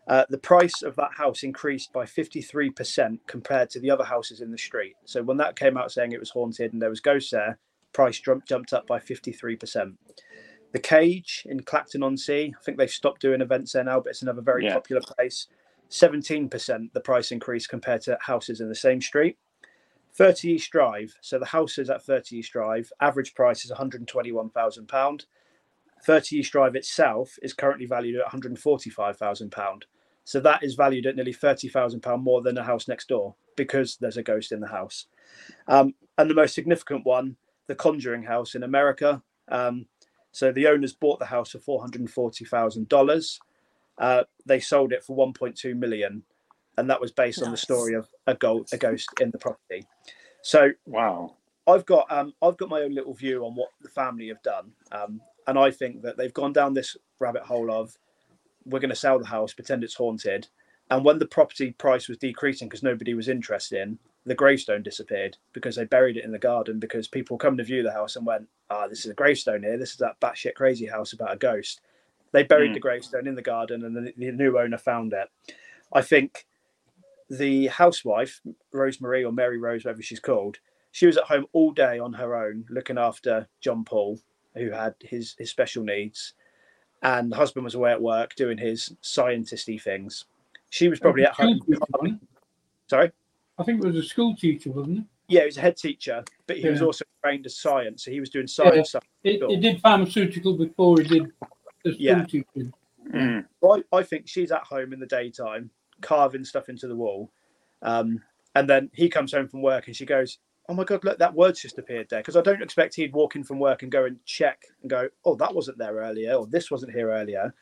Uh, 0.07 0.23
the 0.29 0.37
price 0.37 0.83
of 0.83 0.95
that 0.95 1.11
house 1.17 1.43
increased 1.43 1.91
by 1.91 2.05
53% 2.05 3.19
compared 3.27 3.69
to 3.71 3.79
the 3.81 3.91
other 3.91 4.05
houses 4.05 4.39
in 4.39 4.51
the 4.51 4.57
street. 4.57 4.95
So 5.03 5.21
when 5.21 5.35
that 5.37 5.57
came 5.59 5.75
out 5.77 5.91
saying 5.91 6.13
it 6.13 6.19
was 6.19 6.29
haunted 6.29 6.71
and 6.71 6.81
there 6.81 6.89
was 6.89 7.01
ghosts 7.01 7.31
there, 7.31 7.59
price 7.91 8.17
jumped, 8.21 8.47
jumped 8.47 8.71
up 8.71 8.87
by 8.87 8.99
53%. 8.99 9.95
The 10.71 10.79
Cage 10.79 11.43
in 11.49 11.61
Clacton 11.61 12.03
on 12.03 12.15
Sea, 12.15 12.53
I 12.57 12.63
think 12.63 12.77
they've 12.77 12.89
stopped 12.89 13.21
doing 13.21 13.41
events 13.41 13.73
there 13.73 13.83
now, 13.83 13.99
but 13.99 14.11
it's 14.11 14.21
another 14.21 14.41
very 14.41 14.63
Yeah. 14.63 14.73
popular 14.75 15.01
place. 15.01 15.47
17% 15.89 16.93
the 16.93 17.01
price 17.01 17.31
increase 17.31 17.67
compared 17.67 18.01
to 18.03 18.17
houses 18.21 18.61
in 18.61 18.69
the 18.69 18.75
same 18.75 19.01
street. 19.01 19.37
30 20.17 20.49
East 20.49 20.71
Drive, 20.71 21.15
so 21.21 21.37
the 21.37 21.45
houses 21.45 21.89
at 21.91 22.03
30 22.03 22.37
East 22.37 22.51
Drive, 22.51 22.91
average 22.99 23.35
price 23.35 23.63
is 23.63 23.71
£121,000. 23.71 25.25
30 26.03 26.35
East 26.37 26.51
Drive 26.51 26.75
itself 26.75 27.37
is 27.43 27.53
currently 27.53 27.85
valued 27.85 28.19
at 28.19 28.31
£145,000. 28.31 29.83
So 30.23 30.39
that 30.39 30.63
is 30.63 30.75
valued 30.75 31.05
at 31.05 31.15
nearly 31.15 31.33
£30,000 31.33 32.21
more 32.21 32.41
than 32.41 32.55
the 32.55 32.63
house 32.63 32.87
next 32.87 33.07
door 33.07 33.35
because 33.55 33.97
there's 33.97 34.17
a 34.17 34.23
ghost 34.23 34.51
in 34.51 34.59
the 34.59 34.67
house. 34.67 35.05
Um, 35.67 35.93
and 36.17 36.29
the 36.29 36.35
most 36.35 36.55
significant 36.55 37.05
one, 37.05 37.37
the 37.67 37.75
Conjuring 37.75 38.23
House 38.23 38.55
in 38.55 38.63
America. 38.63 39.21
Um, 39.49 39.85
so 40.31 40.51
the 40.51 40.67
owners 40.67 40.93
bought 40.93 41.19
the 41.19 41.25
house 41.25 41.51
for 41.51 41.59
$440,000. 41.59 43.39
Uh, 43.99 44.23
they 44.45 44.59
sold 44.59 44.93
it 44.93 45.03
for 45.03 45.15
1.2 45.15 45.77
million, 45.77 46.23
and 46.77 46.89
that 46.89 47.01
was 47.01 47.11
based 47.11 47.41
on 47.43 47.51
the 47.51 47.57
story 47.57 47.93
of 47.95 48.07
a, 48.27 48.35
go- 48.35 48.65
a 48.71 48.77
ghost 48.77 49.09
in 49.21 49.31
the 49.31 49.37
property. 49.37 49.85
So 50.41 50.71
Wow. 50.85 51.35
I've 51.67 51.85
got 51.85 52.11
um, 52.11 52.33
I've 52.41 52.57
got 52.57 52.69
my 52.69 52.81
own 52.81 52.93
little 52.95 53.13
view 53.13 53.45
on 53.45 53.53
what 53.55 53.69
the 53.81 53.89
family 53.89 54.29
have 54.29 54.41
done, 54.43 54.71
um, 54.91 55.21
and 55.47 55.59
I 55.59 55.71
think 55.71 56.01
that 56.03 56.17
they've 56.17 56.33
gone 56.33 56.53
down 56.53 56.73
this 56.73 56.97
rabbit 57.19 57.43
hole 57.43 57.71
of 57.71 57.97
we're 58.65 58.79
going 58.79 58.89
to 58.89 58.95
sell 58.95 59.19
the 59.19 59.27
house, 59.27 59.53
pretend 59.53 59.83
it's 59.83 59.95
haunted, 59.95 60.47
and 60.91 61.05
when 61.05 61.19
the 61.19 61.25
property 61.27 61.71
price 61.73 62.07
was 62.07 62.17
decreasing 62.17 62.69
because 62.69 62.83
nobody 62.83 63.13
was 63.13 63.29
interested 63.29 63.81
in, 63.81 63.99
the 64.25 64.35
gravestone 64.35 64.83
disappeared 64.83 65.37
because 65.53 65.75
they 65.75 65.85
buried 65.85 66.17
it 66.17 66.25
in 66.25 66.31
the 66.31 66.39
garden 66.39 66.79
because 66.79 67.07
people 67.07 67.37
come 67.37 67.57
to 67.57 67.63
view 67.63 67.83
the 67.83 67.91
house 67.93 68.15
and 68.15 68.25
went, 68.25 68.47
ah, 68.69 68.87
this 68.87 68.99
is 69.05 69.11
a 69.11 69.15
gravestone 69.15 69.63
here. 69.63 69.77
This 69.77 69.91
is 69.91 69.97
that 69.97 70.19
batshit 70.21 70.55
crazy 70.55 70.85
house 70.87 71.13
about 71.13 71.33
a 71.33 71.37
ghost. 71.37 71.81
They 72.33 72.43
buried 72.43 72.71
Mm. 72.71 72.75
the 72.75 72.79
gravestone 72.81 73.27
in 73.27 73.35
the 73.35 73.41
garden, 73.41 73.85
and 73.85 73.95
then 73.95 74.13
the 74.17 74.31
new 74.31 74.59
owner 74.59 74.77
found 74.79 75.13
it. 75.13 75.29
I 75.93 76.01
think 76.01 76.46
the 77.29 77.67
housewife, 77.67 78.41
Rosemary 78.73 79.23
or 79.23 79.31
Mary 79.31 79.57
Rose, 79.57 79.83
whatever 79.85 80.01
she's 80.01 80.19
called, 80.19 80.57
she 80.91 81.05
was 81.05 81.17
at 81.17 81.25
home 81.25 81.45
all 81.53 81.71
day 81.71 81.99
on 81.99 82.13
her 82.13 82.35
own, 82.35 82.65
looking 82.69 82.97
after 82.97 83.47
John 83.61 83.83
Paul, 83.83 84.19
who 84.55 84.71
had 84.71 84.95
his 85.01 85.35
his 85.37 85.49
special 85.49 85.83
needs, 85.83 86.33
and 87.03 87.31
the 87.31 87.35
husband 87.35 87.63
was 87.65 87.75
away 87.75 87.91
at 87.91 88.01
work 88.01 88.35
doing 88.35 88.57
his 88.57 88.95
scientisty 89.03 89.81
things. 89.81 90.25
She 90.69 90.87
was 90.89 90.99
probably 90.99 91.23
at 91.25 91.33
home. 91.33 91.59
teacher. 91.67 92.17
Sorry, 92.89 93.11
I 93.59 93.63
think 93.63 93.83
it 93.83 93.87
was 93.87 93.95
a 93.97 94.03
school 94.07 94.35
teacher, 94.35 94.71
wasn't 94.71 94.99
it? 94.99 95.03
yeah, 95.29 95.41
he 95.41 95.45
was 95.47 95.57
a 95.57 95.61
head 95.61 95.75
teacher, 95.77 96.23
but 96.47 96.57
he 96.57 96.69
was 96.69 96.81
also 96.81 97.03
trained 97.21 97.45
as 97.45 97.57
science, 97.57 98.05
so 98.05 98.11
he 98.11 98.19
was 98.21 98.29
doing 98.29 98.47
science 98.47 98.89
stuff. 98.89 99.03
It, 99.23 99.39
Sure. 99.39 99.51
it 99.51 99.59
did 99.59 99.81
pharmaceutical 99.81 100.53
before 100.57 101.01
it 101.01 101.09
did 101.09 101.23
the 101.83 101.91
school 101.91 101.95
Yeah. 102.01 102.23
teaching. 102.23 102.73
Mm. 103.13 103.45
I, 103.63 103.83
I 103.95 104.03
think 104.03 104.27
she's 104.27 104.51
at 104.53 104.63
home 104.63 104.93
in 104.93 104.99
the 105.01 105.05
daytime, 105.05 105.69
carving 106.01 106.43
stuff 106.43 106.69
into 106.69 106.87
the 106.87 106.95
wall, 106.95 107.31
um, 107.81 108.21
and 108.55 108.69
then 108.69 108.89
he 108.93 109.09
comes 109.09 109.33
home 109.33 109.47
from 109.47 109.61
work 109.61 109.87
and 109.87 109.95
she 109.95 110.05
goes, 110.05 110.39
"Oh 110.69 110.73
my 110.73 110.83
god, 110.83 111.03
look, 111.03 111.19
that 111.19 111.33
word's 111.33 111.61
just 111.61 111.77
appeared 111.77 112.09
there." 112.09 112.19
Because 112.19 112.35
I 112.35 112.41
don't 112.41 112.61
expect 112.61 112.95
he'd 112.95 113.13
walk 113.13 113.35
in 113.35 113.43
from 113.43 113.59
work 113.59 113.83
and 113.83 113.91
go 113.91 114.05
and 114.05 114.23
check 114.25 114.63
and 114.81 114.89
go, 114.89 115.09
"Oh, 115.25 115.35
that 115.35 115.53
wasn't 115.53 115.77
there 115.77 115.95
earlier," 115.95 116.33
or 116.33 116.47
"This 116.47 116.71
wasn't 116.71 116.93
here 116.93 117.11
earlier." 117.11 117.53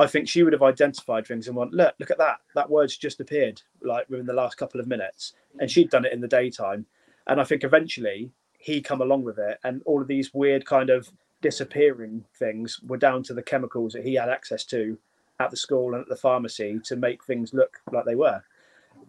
I 0.00 0.06
think 0.06 0.28
she 0.28 0.44
would 0.44 0.52
have 0.52 0.62
identified 0.62 1.26
things 1.26 1.48
and 1.48 1.56
went, 1.56 1.72
"Look, 1.72 1.94
look 1.98 2.10
at 2.10 2.18
that! 2.18 2.38
That 2.54 2.70
word's 2.70 2.96
just 2.96 3.20
appeared 3.20 3.62
like 3.82 4.08
within 4.08 4.26
the 4.26 4.32
last 4.32 4.56
couple 4.56 4.80
of 4.80 4.86
minutes," 4.86 5.34
and 5.58 5.70
she'd 5.70 5.90
done 5.90 6.04
it 6.04 6.12
in 6.12 6.20
the 6.20 6.28
daytime. 6.28 6.86
And 7.26 7.40
I 7.40 7.44
think 7.44 7.64
eventually 7.64 8.30
he 8.58 8.80
come 8.80 9.00
along 9.00 9.24
with 9.24 9.38
it, 9.38 9.58
and 9.64 9.82
all 9.84 10.00
of 10.00 10.08
these 10.08 10.32
weird 10.32 10.64
kind 10.66 10.90
of 10.90 11.10
disappearing 11.40 12.24
things 12.34 12.80
were 12.82 12.96
down 12.96 13.22
to 13.24 13.34
the 13.34 13.42
chemicals 13.42 13.92
that 13.92 14.04
he 14.04 14.14
had 14.14 14.28
access 14.28 14.64
to 14.64 14.98
at 15.40 15.50
the 15.50 15.56
school 15.56 15.94
and 15.94 16.02
at 16.02 16.08
the 16.08 16.16
pharmacy 16.16 16.80
to 16.84 16.96
make 16.96 17.24
things 17.24 17.54
look 17.54 17.80
like 17.92 18.04
they 18.04 18.14
were. 18.14 18.42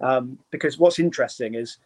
Um, 0.01 0.39
because 0.51 0.77
what's 0.77 0.99
interesting 0.99 1.55
is 1.55 1.77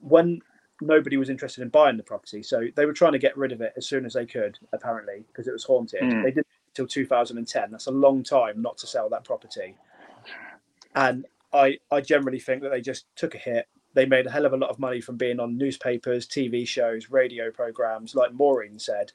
when 0.00 0.40
nobody 0.80 1.16
was 1.16 1.30
interested 1.30 1.62
in 1.62 1.68
buying 1.68 1.96
the 1.96 2.02
property, 2.02 2.42
so 2.42 2.66
they 2.74 2.86
were 2.86 2.92
trying 2.92 3.12
to 3.12 3.18
get 3.18 3.36
rid 3.36 3.52
of 3.52 3.60
it 3.60 3.72
as 3.76 3.86
soon 3.86 4.04
as 4.04 4.14
they 4.14 4.26
could, 4.26 4.58
apparently, 4.72 5.24
because 5.28 5.46
it 5.46 5.52
was 5.52 5.64
haunted. 5.64 6.02
Mm. 6.02 6.24
They 6.24 6.30
did 6.30 6.46
until 6.72 6.86
2010. 6.86 7.70
That's 7.70 7.86
a 7.86 7.90
long 7.90 8.22
time 8.22 8.62
not 8.62 8.78
to 8.78 8.86
sell 8.86 9.08
that 9.10 9.24
property. 9.24 9.76
And 10.94 11.26
I, 11.52 11.78
I 11.90 12.00
generally 12.00 12.40
think 12.40 12.62
that 12.62 12.70
they 12.70 12.80
just 12.80 13.04
took 13.14 13.34
a 13.34 13.38
hit. 13.38 13.68
They 13.94 14.06
made 14.06 14.26
a 14.26 14.30
hell 14.30 14.46
of 14.46 14.54
a 14.54 14.56
lot 14.56 14.70
of 14.70 14.78
money 14.78 15.02
from 15.02 15.16
being 15.16 15.38
on 15.38 15.58
newspapers, 15.58 16.26
TV 16.26 16.66
shows, 16.66 17.10
radio 17.10 17.50
programs, 17.50 18.14
like 18.14 18.32
Maureen 18.32 18.78
said, 18.78 19.12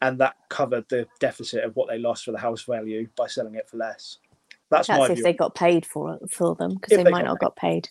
and 0.00 0.18
that 0.20 0.36
covered 0.48 0.88
the 0.88 1.06
deficit 1.20 1.64
of 1.64 1.74
what 1.76 1.88
they 1.88 1.98
lost 1.98 2.24
for 2.24 2.32
the 2.32 2.38
house 2.38 2.62
value 2.62 3.08
by 3.16 3.26
selling 3.26 3.54
it 3.54 3.68
for 3.68 3.76
less. 3.76 4.18
That's, 4.70 4.88
my 4.88 4.98
That's 4.98 5.10
if 5.10 5.16
view. 5.16 5.24
they 5.24 5.32
got 5.32 5.54
paid 5.54 5.86
for 5.86 6.14
it 6.14 6.30
for 6.30 6.54
them 6.54 6.74
because 6.74 6.96
they 6.96 7.02
they 7.02 7.10
might 7.10 7.22
got 7.24 7.28
not 7.28 7.40
got 7.40 7.56
paid. 7.56 7.88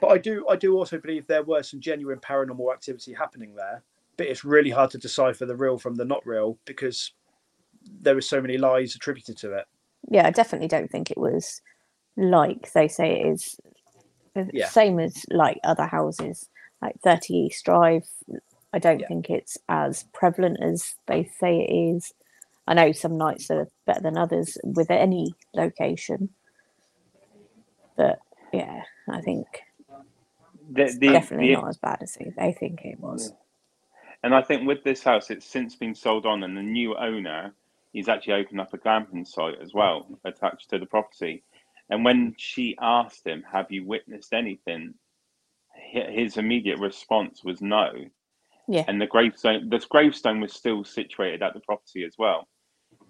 But 0.00 0.08
I 0.08 0.18
do 0.18 0.46
I 0.48 0.56
do 0.56 0.76
also 0.76 0.98
believe 0.98 1.26
there 1.26 1.42
were 1.42 1.62
some 1.62 1.80
genuine 1.80 2.18
paranormal 2.20 2.72
activity 2.72 3.12
happening 3.12 3.54
there. 3.54 3.82
But 4.16 4.28
it's 4.28 4.44
really 4.44 4.70
hard 4.70 4.90
to 4.92 4.98
decipher 4.98 5.44
the 5.44 5.56
real 5.56 5.76
from 5.76 5.96
the 5.96 6.04
not 6.04 6.24
real 6.24 6.56
because 6.66 7.12
there 8.00 8.14
were 8.14 8.20
so 8.20 8.40
many 8.40 8.56
lies 8.56 8.94
attributed 8.94 9.36
to 9.38 9.54
it. 9.54 9.64
Yeah, 10.08 10.26
I 10.26 10.30
definitely 10.30 10.68
don't 10.68 10.90
think 10.90 11.10
it 11.10 11.18
was 11.18 11.60
like 12.16 12.72
they 12.72 12.86
say 12.88 13.20
it 13.20 13.26
is. 13.26 13.56
The 14.34 14.48
Yeah. 14.52 14.68
Same 14.68 15.00
as 15.00 15.24
like 15.30 15.58
other 15.64 15.86
houses, 15.86 16.48
like 16.80 16.94
30 17.02 17.34
East 17.34 17.64
Drive. 17.64 18.06
I 18.74 18.80
don't 18.80 19.00
Yeah. 19.00 19.08
think 19.08 19.30
it's 19.30 19.58
as 19.68 20.04
prevalent 20.14 20.58
as 20.62 20.96
they 21.06 21.24
say 21.40 21.60
it 21.60 21.72
is. 21.72 22.12
I 22.66 22.74
know 22.74 22.92
some 22.92 23.18
nights 23.18 23.50
are 23.50 23.68
better 23.86 24.02
than 24.02 24.18
others 24.18 24.58
with 24.64 24.90
any 24.90 25.34
location, 25.54 26.30
but 27.96 28.20
yeah, 28.52 28.82
I 29.10 29.20
think 29.22 29.46
The, 30.70 30.84
it's 30.84 30.98
the, 30.98 31.08
definitely 31.12 31.48
the- 31.48 31.54
not 31.54 31.68
as 31.68 31.78
bad 31.78 32.02
as 32.02 32.14
they, 32.14 32.32
they 32.36 32.52
think 32.52 32.84
it 32.84 33.00
was. 33.00 33.32
And 34.24 34.34
I 34.34 34.42
think 34.42 34.66
with 34.66 34.84
this 34.84 35.02
house, 35.04 35.30
it's 35.30 35.46
since 35.46 35.76
been 35.76 35.94
sold 35.94 36.26
on, 36.26 36.42
and 36.44 36.56
the 36.56 36.62
new 36.62 36.96
owner, 36.96 37.54
he's 37.92 38.08
actually 38.08 38.34
opened 38.34 38.60
up 38.60 38.74
a 38.74 38.78
glamping 38.78 39.26
site 39.26 39.60
as 39.62 39.74
well 39.74 40.08
attached 40.24 40.70
to 40.70 40.78
the 40.78 40.86
property. 40.86 41.44
And 41.90 42.04
when 42.04 42.34
she 42.38 42.76
asked 42.80 43.26
him, 43.26 43.44
"Have 43.52 43.70
you 43.70 43.86
witnessed 43.86 44.32
anything?" 44.34 44.94
his 45.76 46.36
immediate 46.38 46.78
response 46.80 47.44
was 47.44 47.62
no. 47.62 47.92
Yeah. 48.68 48.84
And 48.88 49.00
the 49.00 49.06
gravestone, 49.06 49.68
this 49.68 49.84
gravestone 49.84 50.40
was 50.40 50.52
still 50.52 50.84
situated 50.84 51.42
at 51.42 51.54
the 51.54 51.60
property 51.60 52.04
as 52.04 52.14
well. 52.18 52.48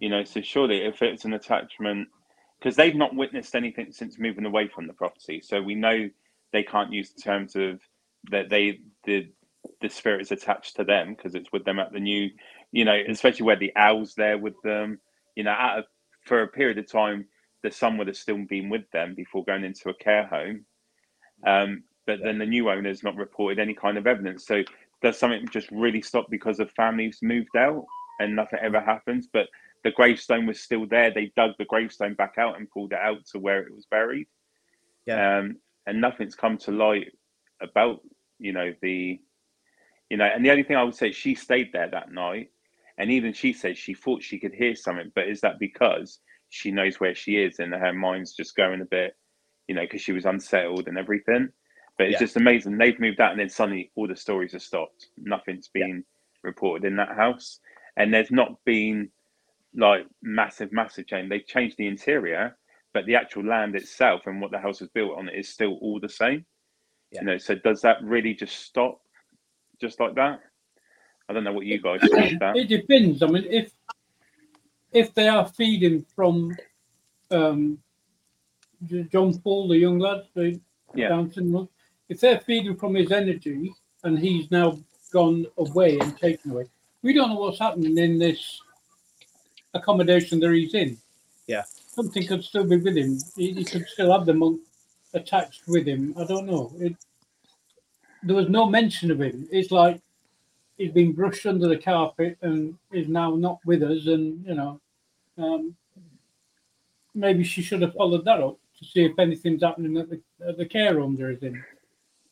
You 0.00 0.08
know, 0.08 0.24
so 0.24 0.40
surely 0.40 0.84
if 0.84 1.02
it's 1.02 1.24
an 1.24 1.34
attachment, 1.34 2.08
because 2.58 2.76
they've 2.76 2.94
not 2.94 3.14
witnessed 3.14 3.54
anything 3.54 3.92
since 3.92 4.18
moving 4.18 4.46
away 4.46 4.68
from 4.68 4.86
the 4.86 4.92
property, 4.92 5.40
so 5.44 5.62
we 5.62 5.74
know 5.74 6.08
they 6.52 6.62
can't 6.62 6.92
use 6.92 7.12
the 7.12 7.22
terms 7.22 7.56
of 7.56 7.80
that 8.30 8.48
they 8.48 8.80
the 9.04 9.28
the 9.80 9.88
spirit 9.88 10.20
is 10.20 10.32
attached 10.32 10.76
to 10.76 10.84
them 10.84 11.14
because 11.14 11.34
it's 11.34 11.52
with 11.52 11.64
them 11.64 11.78
at 11.78 11.92
the 11.92 12.00
new, 12.00 12.30
you 12.72 12.84
know, 12.84 12.98
especially 13.08 13.46
where 13.46 13.56
the 13.56 13.72
owl's 13.76 14.14
there 14.14 14.38
with 14.38 14.60
them. 14.62 14.98
You 15.36 15.44
know, 15.44 15.52
at 15.52 15.78
a, 15.78 15.84
for 16.24 16.42
a 16.42 16.48
period 16.48 16.78
of 16.78 16.90
time, 16.90 17.26
the 17.62 17.70
son 17.70 17.96
would 17.96 18.06
have 18.06 18.16
still 18.16 18.38
been 18.48 18.68
with 18.68 18.90
them 18.92 19.14
before 19.14 19.44
going 19.44 19.64
into 19.64 19.88
a 19.88 19.94
care 19.94 20.26
home. 20.26 20.64
Um, 21.46 21.84
but 22.06 22.20
then 22.22 22.38
the 22.38 22.46
new 22.46 22.70
owner's 22.70 23.02
not 23.02 23.16
reported 23.16 23.58
any 23.58 23.74
kind 23.74 23.96
of 23.96 24.06
evidence. 24.06 24.46
So 24.46 24.62
does 25.04 25.18
something 25.18 25.46
just 25.48 25.70
really 25.70 26.00
stop 26.00 26.26
because 26.30 26.56
the 26.56 26.66
families 26.66 27.18
moved 27.20 27.54
out 27.58 27.84
and 28.20 28.34
nothing 28.34 28.58
ever 28.62 28.80
happens? 28.80 29.28
But 29.30 29.48
the 29.84 29.90
gravestone 29.90 30.46
was 30.46 30.60
still 30.60 30.86
there. 30.86 31.12
They 31.12 31.30
dug 31.36 31.50
the 31.58 31.66
gravestone 31.66 32.14
back 32.14 32.36
out 32.38 32.56
and 32.58 32.70
pulled 32.70 32.94
it 32.94 32.98
out 32.98 33.26
to 33.26 33.38
where 33.38 33.60
it 33.60 33.74
was 33.74 33.84
buried. 33.84 34.26
Yeah. 35.04 35.40
Um, 35.40 35.58
and 35.86 36.00
nothing's 36.00 36.34
come 36.34 36.56
to 36.58 36.72
light 36.72 37.12
about, 37.60 38.00
you 38.38 38.54
know, 38.54 38.72
the, 38.80 39.20
you 40.08 40.16
know, 40.16 40.24
and 40.24 40.42
the 40.42 40.50
only 40.50 40.62
thing 40.62 40.76
I 40.76 40.82
would 40.82 40.94
say, 40.94 41.12
she 41.12 41.34
stayed 41.34 41.70
there 41.74 41.90
that 41.90 42.10
night. 42.10 42.48
And 42.96 43.10
even 43.10 43.34
she 43.34 43.52
said 43.52 43.76
she 43.76 43.92
thought 43.92 44.22
she 44.22 44.38
could 44.38 44.54
hear 44.54 44.74
something, 44.74 45.12
but 45.14 45.28
is 45.28 45.42
that 45.42 45.58
because 45.58 46.20
she 46.48 46.70
knows 46.70 46.98
where 46.98 47.14
she 47.14 47.36
is 47.36 47.58
and 47.58 47.74
her 47.74 47.92
mind's 47.92 48.32
just 48.32 48.56
going 48.56 48.80
a 48.80 48.86
bit, 48.86 49.14
you 49.68 49.74
know, 49.74 49.82
because 49.82 50.00
she 50.00 50.12
was 50.12 50.24
unsettled 50.24 50.88
and 50.88 50.96
everything. 50.96 51.50
But 51.96 52.06
it's 52.08 52.14
Yeah. 52.14 52.18
just 52.26 52.36
amazing. 52.36 52.76
They've 52.76 52.98
moved 52.98 53.20
out 53.20 53.30
and 53.32 53.40
then 53.40 53.48
suddenly 53.48 53.90
all 53.94 54.08
the 54.08 54.16
stories 54.16 54.52
have 54.52 54.62
stopped. 54.62 55.08
Nothing's 55.16 55.68
been 55.68 56.04
reported 56.42 56.86
in 56.86 56.96
that 56.96 57.14
house. 57.16 57.60
And 57.96 58.12
there's 58.12 58.30
not 58.32 58.62
been 58.64 59.10
like 59.74 60.06
massive, 60.22 60.72
massive 60.72 61.06
change. 61.06 61.28
They've 61.28 61.46
changed 61.46 61.76
the 61.78 61.86
interior, 61.86 62.56
but 62.92 63.06
the 63.06 63.14
actual 63.16 63.44
land 63.44 63.76
itself 63.76 64.26
and 64.26 64.40
what 64.40 64.50
the 64.50 64.58
house 64.58 64.80
was 64.80 64.90
built 64.90 65.16
on 65.18 65.28
is 65.28 65.48
still 65.48 65.78
all 65.80 66.00
the 66.00 66.08
same. 66.08 66.44
Yeah. 67.12 67.20
You 67.20 67.26
know, 67.26 67.38
so 67.38 67.54
does 67.54 67.80
that 67.82 68.02
really 68.02 68.34
just 68.34 68.56
stop 68.56 69.00
just 69.80 70.00
like 70.00 70.14
that? 70.16 70.40
I 71.28 71.32
don't 71.32 71.44
know 71.44 71.52
what 71.52 71.66
you 71.66 71.80
guys 71.80 72.00
think 72.00 72.32
of 72.34 72.38
that. 72.40 72.56
It 72.56 72.68
depends. 72.68 73.22
I 73.22 73.26
mean, 73.26 73.44
if 73.48 73.72
if 74.92 75.14
they 75.14 75.28
are 75.28 75.46
feeding 75.48 76.04
from 76.14 76.56
um, 77.30 77.78
John 79.10 79.36
Paul, 79.38 79.68
the 79.68 79.78
young 79.78 79.98
lad, 79.98 80.26
the 80.34 80.60
Yeah. 80.94 81.08
Down 81.08 81.32
syndrome, 81.32 81.68
if 82.08 82.20
they're 82.20 82.40
feeding 82.40 82.76
from 82.76 82.94
his 82.94 83.10
energy 83.12 83.74
and 84.02 84.18
he's 84.18 84.50
now 84.50 84.78
gone 85.12 85.46
away 85.58 85.98
and 85.98 86.16
taken 86.18 86.50
away, 86.50 86.66
we 87.02 87.12
don't 87.12 87.30
know 87.30 87.40
what's 87.40 87.58
happening 87.58 87.96
in 87.98 88.18
this 88.18 88.60
accommodation 89.74 90.40
that 90.40 90.52
he's 90.52 90.74
in. 90.74 90.96
Yeah. 91.46 91.62
Something 91.66 92.26
could 92.26 92.44
still 92.44 92.64
be 92.64 92.76
with 92.76 92.96
him. 92.96 93.18
He, 93.36 93.52
he 93.52 93.64
could 93.64 93.86
still 93.86 94.12
have 94.12 94.26
the 94.26 94.34
monk 94.34 94.60
attached 95.12 95.62
with 95.68 95.86
him. 95.86 96.14
I 96.18 96.24
don't 96.24 96.46
know. 96.46 96.72
It, 96.78 96.96
there 98.22 98.36
was 98.36 98.48
no 98.48 98.66
mention 98.66 99.10
of 99.10 99.20
him. 99.20 99.46
It's 99.50 99.70
like 99.70 100.00
he's 100.76 100.92
been 100.92 101.12
brushed 101.12 101.46
under 101.46 101.68
the 101.68 101.76
carpet 101.76 102.38
and 102.42 102.76
is 102.92 103.08
now 103.08 103.34
not 103.34 103.58
with 103.64 103.82
us. 103.82 104.06
And, 104.06 104.44
you 104.46 104.54
know, 104.54 104.80
um, 105.38 105.76
maybe 107.14 107.44
she 107.44 107.62
should 107.62 107.82
have 107.82 107.94
followed 107.94 108.24
that 108.24 108.40
up 108.40 108.58
to 108.78 108.84
see 108.84 109.04
if 109.04 109.18
anything's 109.18 109.62
happening 109.62 109.96
at 109.98 110.08
the, 110.10 110.20
at 110.46 110.56
the 110.56 110.66
care 110.66 110.98
home 110.98 111.16
there 111.16 111.30
is 111.30 111.42
in. 111.42 111.62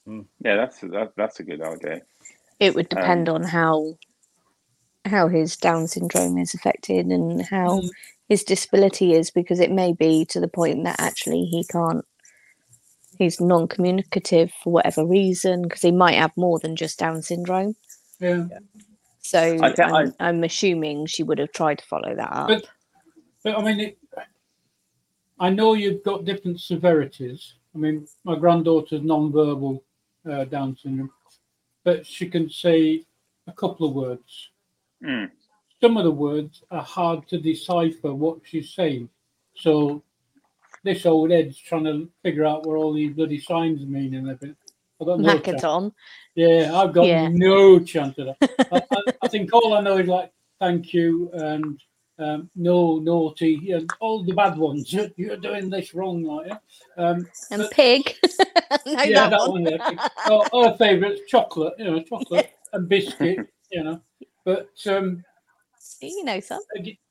Yeah, 0.06 0.56
that's 0.56 0.80
that, 0.80 1.12
that's 1.16 1.40
a 1.40 1.44
good 1.44 1.62
idea. 1.62 2.02
It 2.60 2.74
would 2.74 2.88
depend 2.88 3.28
on 3.28 3.42
how 3.42 3.96
how 5.04 5.28
his 5.28 5.56
Down 5.56 5.88
syndrome 5.88 6.38
is 6.38 6.54
affected 6.54 7.06
and 7.06 7.42
how 7.42 7.80
Mm. 7.80 7.90
his 8.28 8.44
disability 8.44 9.14
is, 9.14 9.30
because 9.30 9.58
it 9.60 9.70
may 9.70 9.92
be 9.92 10.24
to 10.26 10.38
the 10.40 10.48
point 10.48 10.84
that 10.84 11.00
actually 11.00 11.44
he 11.44 11.64
can't. 11.64 12.04
He's 13.18 13.40
non-communicative 13.40 14.52
for 14.62 14.72
whatever 14.72 15.04
reason, 15.04 15.62
because 15.62 15.82
he 15.82 15.90
might 15.92 16.14
have 16.14 16.32
more 16.36 16.58
than 16.58 16.76
just 16.76 16.98
Down 16.98 17.20
syndrome. 17.22 17.76
Yeah. 18.20 18.46
So 19.20 19.58
I 19.62 19.72
thi- 19.72 19.82
I- 19.82 19.90
I'm, 20.00 20.14
I'm 20.18 20.44
assuming 20.44 21.06
she 21.06 21.22
would 21.22 21.38
have 21.38 21.52
tried 21.52 21.78
to 21.78 21.84
follow 21.86 22.14
that 22.14 22.32
up. 22.32 22.48
But, 22.48 22.64
but 23.44 23.58
I 23.58 23.62
mean, 23.62 23.80
it, 23.80 23.98
I 25.38 25.50
know 25.50 25.74
you've 25.74 26.04
got 26.04 26.24
different 26.24 26.60
severities. 26.60 27.54
I 27.74 27.78
mean, 27.78 28.06
my 28.24 28.36
granddaughter's 28.36 29.02
non-verbal 29.02 29.82
uh, 30.30 30.44
Down 30.44 30.76
syndrome, 30.76 31.10
but 31.84 32.06
she 32.06 32.28
can 32.28 32.48
say 32.50 33.04
a 33.46 33.52
couple 33.52 33.88
of 33.88 33.94
words. 33.94 34.50
Mm. 35.04 35.30
Some 35.80 35.96
of 35.96 36.04
the 36.04 36.10
words 36.10 36.62
are 36.70 36.82
hard 36.82 37.26
to 37.28 37.38
decipher 37.38 38.14
what 38.14 38.38
she's 38.44 38.72
saying. 38.72 39.08
So 39.56 40.02
this 40.84 41.06
old 41.06 41.32
Ed's 41.32 41.58
trying 41.58 41.84
to 41.84 42.08
figure 42.22 42.44
out 42.44 42.66
what 42.66 42.76
all 42.76 42.92
these 42.92 43.12
bloody 43.14 43.40
signs 43.40 43.84
mean 43.86 44.14
and 44.14 44.28
everything. 44.30 44.56
I 45.00 45.04
got 45.04 45.20
no 45.20 45.38
chance. 45.38 45.62
Makaton. 45.62 45.92
Yeah, 46.36 46.70
I've 46.74 46.92
got 46.92 47.06
Yeah. 47.06 47.28
no 47.32 47.80
chance 47.80 48.16
of 48.18 48.26
that. 48.40 48.68
I, 48.72 48.82
I, 48.90 49.02
I 49.22 49.28
think 49.28 49.52
all 49.52 49.74
I 49.74 49.80
know 49.80 49.96
is 49.98 50.06
like 50.06 50.32
thank 50.60 50.94
you 50.94 51.30
and 51.32 51.80
um, 52.18 52.50
no 52.54 52.98
naughty 52.98 53.72
and 53.72 53.90
all 54.00 54.22
the 54.22 54.32
bad 54.32 54.56
ones. 54.56 54.92
You're, 55.16 55.36
doing 55.36 55.70
this 55.70 55.94
wrong, 55.94 56.22
like 56.22 56.48
yeah. 56.48 56.58
Um, 56.96 57.28
And 57.50 57.62
But- 57.62 57.70
pig. 57.72 58.16
no, 58.86 59.02
yeah, 59.02 59.28
that, 59.28 59.30
that 59.30 59.48
one. 59.50 59.68
Oh, 60.26 60.70
her 60.70 60.76
favourites, 60.76 61.22
chocolate. 61.28 61.74
You 61.78 61.84
know, 61.84 62.02
chocolate 62.02 62.52
and 62.72 62.88
biscuit. 62.88 63.48
You 63.70 63.84
know, 63.84 64.00
but 64.44 64.70
um, 64.86 65.24
You 66.00 66.24
know 66.24 66.40
some. 66.40 66.60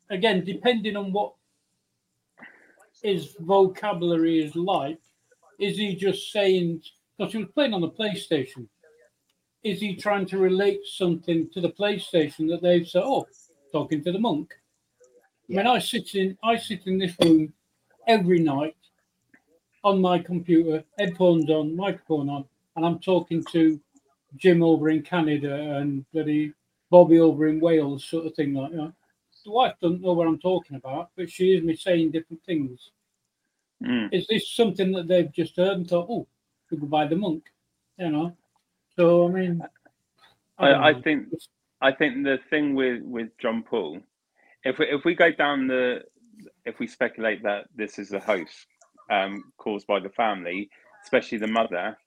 again, 0.09 0.45
depending 0.45 0.95
on 0.95 1.11
what 1.11 1.33
his 3.01 3.35
vocabulary 3.39 4.43
is 4.43 4.55
like, 4.55 4.99
is 5.59 5.77
he 5.77 5.95
just 5.95 6.31
saying, 6.31 6.81
because 7.17 7.33
he 7.33 7.39
was 7.39 7.51
playing 7.53 7.73
on 7.73 7.81
the 7.81 7.89
PlayStation, 7.89 8.67
is 9.63 9.79
he 9.79 9.95
trying 9.95 10.25
to 10.27 10.37
relate 10.37 10.81
something 10.85 11.49
to 11.53 11.61
the 11.61 11.69
PlayStation 11.69 12.47
that 12.49 12.61
they've 12.61 12.87
said, 12.87 13.03
oh, 13.03 13.25
talking 13.71 14.03
to 14.03 14.11
the 14.11 14.19
monk? 14.19 14.53
I 15.51 15.63
mean, 15.63 15.67
I 15.67 15.79
sit 15.79 16.15
in, 16.15 16.37
I 16.43 16.57
sit 16.57 16.87
in 16.87 16.97
this 16.97 17.15
room 17.21 17.53
every 18.07 18.39
night 18.39 18.75
on 19.83 19.99
my 20.01 20.19
computer, 20.19 20.83
headphones 20.97 21.49
on, 21.49 21.75
microphone 21.75 22.29
on, 22.29 22.45
and 22.75 22.85
I'm 22.85 22.99
talking 22.99 23.43
to 23.51 23.79
Jim 24.37 24.63
over 24.63 24.89
in 24.89 25.01
Canada 25.01 25.77
and 25.77 26.05
bloody 26.13 26.53
Bobby 26.89 27.19
over 27.19 27.47
in 27.47 27.59
Wales, 27.59 28.05
sort 28.05 28.25
of 28.25 28.35
thing 28.35 28.53
like 28.53 28.71
that 28.71 28.93
the 29.43 29.51
wife 29.51 29.73
doesn't 29.81 30.01
know 30.01 30.13
what 30.13 30.27
I'm 30.27 30.39
talking 30.39 30.77
about, 30.77 31.09
but 31.15 31.29
she 31.29 31.47
hears 31.47 31.63
me 31.63 31.75
saying 31.75 32.11
different 32.11 32.43
things. 32.43 32.91
Mm. 33.83 34.13
Is 34.13 34.27
this 34.27 34.51
something 34.51 34.91
that 34.93 35.07
they've 35.07 35.31
just 35.31 35.57
heard 35.57 35.77
and 35.77 35.87
thought, 35.87 36.07
oh, 36.09 36.27
we 36.69 36.77
could 36.77 36.89
buy 36.89 37.07
the 37.07 37.15
monk, 37.15 37.43
you 37.97 38.09
know? 38.09 38.35
So 38.95 39.27
I 39.27 39.31
mean, 39.31 39.63
I, 40.59 40.69
don't 40.69 40.83
I 40.83 41.01
think 41.01 41.27
I 41.81 41.91
think 41.91 42.23
the 42.23 42.39
thing 42.49 42.75
with 42.75 43.01
with 43.03 43.29
John 43.39 43.63
Paul, 43.63 43.99
if 44.63 44.77
we 44.79 44.87
if 44.87 45.05
we 45.05 45.15
go 45.15 45.31
down 45.31 45.67
the, 45.67 46.01
if 46.65 46.79
we 46.79 46.87
speculate 46.87 47.43
that 47.43 47.65
this 47.75 47.99
is 47.99 48.11
a 48.11 48.19
host 48.19 48.67
um, 49.09 49.51
caused 49.57 49.87
by 49.87 49.99
the 49.99 50.09
family, 50.09 50.69
especially 51.03 51.37
the 51.37 51.47
mother, 51.47 51.97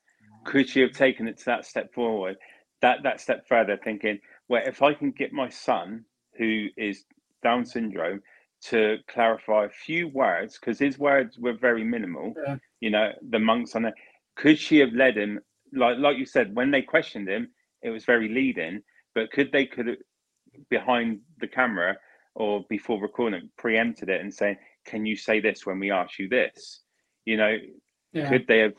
could 0.44 0.68
she 0.68 0.80
have 0.80 0.92
taken 0.92 1.26
it 1.28 1.38
to 1.38 1.44
that 1.46 1.66
step 1.66 1.92
forward, 1.92 2.36
that 2.82 3.02
that 3.02 3.20
step 3.20 3.46
further, 3.48 3.78
thinking, 3.82 4.18
well, 4.48 4.62
if 4.64 4.82
I 4.82 4.94
can 4.94 5.10
get 5.10 5.32
my 5.32 5.48
son 5.48 6.04
who 6.38 6.66
is 6.76 7.04
Down 7.42 7.64
syndrome 7.64 8.22
to 8.68 8.98
clarify 9.08 9.66
a 9.66 9.68
few 9.68 10.08
words, 10.08 10.58
because 10.58 10.78
his 10.78 10.98
words 10.98 11.38
were 11.38 11.52
very 11.52 11.84
minimal. 11.84 12.34
Yeah. 12.46 12.56
You 12.80 12.90
know, 12.90 13.12
the 13.30 13.38
monks 13.38 13.76
on 13.76 13.84
it. 13.84 13.94
Could 14.36 14.58
she 14.58 14.78
have 14.78 14.92
led 14.92 15.16
him, 15.16 15.40
like 15.72 15.98
like 15.98 16.18
you 16.18 16.26
said, 16.26 16.54
when 16.54 16.70
they 16.70 16.82
questioned 16.82 17.28
him, 17.28 17.50
it 17.82 17.90
was 17.90 18.04
very 18.04 18.28
leading. 18.28 18.82
But 19.14 19.30
could 19.30 19.52
they 19.52 19.66
could 19.66 19.86
have 19.88 19.96
behind 20.70 21.20
the 21.40 21.48
camera 21.48 21.96
or 22.34 22.64
before 22.68 23.00
recording 23.00 23.50
preempted 23.56 24.08
it 24.08 24.20
and 24.20 24.32
saying, 24.32 24.56
"Can 24.84 25.06
you 25.06 25.16
say 25.16 25.40
this 25.40 25.64
when 25.66 25.78
we 25.78 25.90
ask 25.90 26.18
you 26.18 26.28
this?" 26.28 26.80
You 27.24 27.36
know, 27.36 27.56
yeah. 28.12 28.28
could 28.28 28.46
they 28.46 28.58
have 28.58 28.74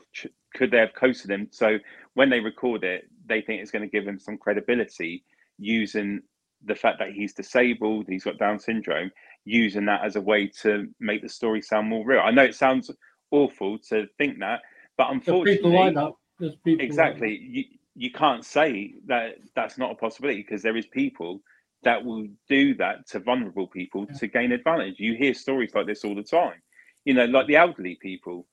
could 0.54 0.72
they 0.72 0.80
have 0.80 0.94
coasted 0.94 1.32
him 1.32 1.48
so 1.52 1.78
when 2.16 2.30
they 2.30 2.40
record 2.40 2.84
it, 2.84 3.08
they 3.26 3.42
think 3.42 3.62
it's 3.62 3.72
going 3.72 3.84
to 3.84 3.90
give 3.90 4.08
him 4.08 4.18
some 4.18 4.38
credibility 4.38 5.24
using 5.58 6.22
the 6.64 6.76
fact 6.76 6.98
that 7.00 7.12
he's 7.12 7.34
disabled, 7.34 8.06
he's 8.08 8.24
got 8.24 8.40
Down 8.40 8.58
syndrome, 8.58 9.12
using 9.44 9.86
that 9.86 10.04
as 10.04 10.16
a 10.16 10.22
way 10.22 10.48
to 10.62 10.88
make 11.00 11.22
the 11.22 11.30
story 11.30 11.62
sound 11.62 11.88
more 11.88 12.06
real. 12.06 12.22
I 12.22 12.32
know 12.32 12.44
it 12.44 12.56
sounds 12.56 12.90
awful 13.32 13.78
to 13.90 14.08
think 14.18 14.40
that, 14.40 14.62
but 14.98 15.12
unfortunately, 15.12 15.58
people 15.58 15.72
like 15.72 15.94
people 16.40 16.74
like 16.74 16.82
exactly 16.82 17.38
you, 17.38 17.64
you 17.96 18.12
can't 18.12 18.44
say 18.44 18.96
that 19.06 19.36
that's 19.56 19.78
not 19.78 19.92
a 19.92 19.96
possibility 19.96 20.42
because 20.42 20.62
there 20.62 20.78
is 20.78 20.88
people 20.88 21.42
that 21.86 22.04
will 22.04 22.28
do 22.50 22.76
that 22.76 23.08
to 23.08 23.20
vulnerable 23.20 23.68
people 23.68 24.06
Yeah. 24.10 24.18
to 24.18 24.28
gain 24.28 24.52
advantage. 24.52 25.00
You 25.00 25.16
hear 25.16 25.34
stories 25.34 25.74
like 25.76 25.88
this 25.88 26.04
all 26.06 26.16
the 26.16 26.24
time. 26.24 26.62
You 27.06 27.14
know 27.16 27.26
like 27.26 27.48
the 27.48 27.56
elderly 27.58 27.96
people 28.02 28.48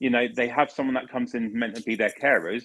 you 0.00 0.10
know 0.10 0.26
they 0.34 0.48
have 0.48 0.70
someone 0.70 0.94
that 0.94 1.08
comes 1.10 1.34
in 1.34 1.52
meant 1.58 1.76
to 1.76 1.82
be 1.82 1.94
their 1.96 2.10
carers 2.22 2.64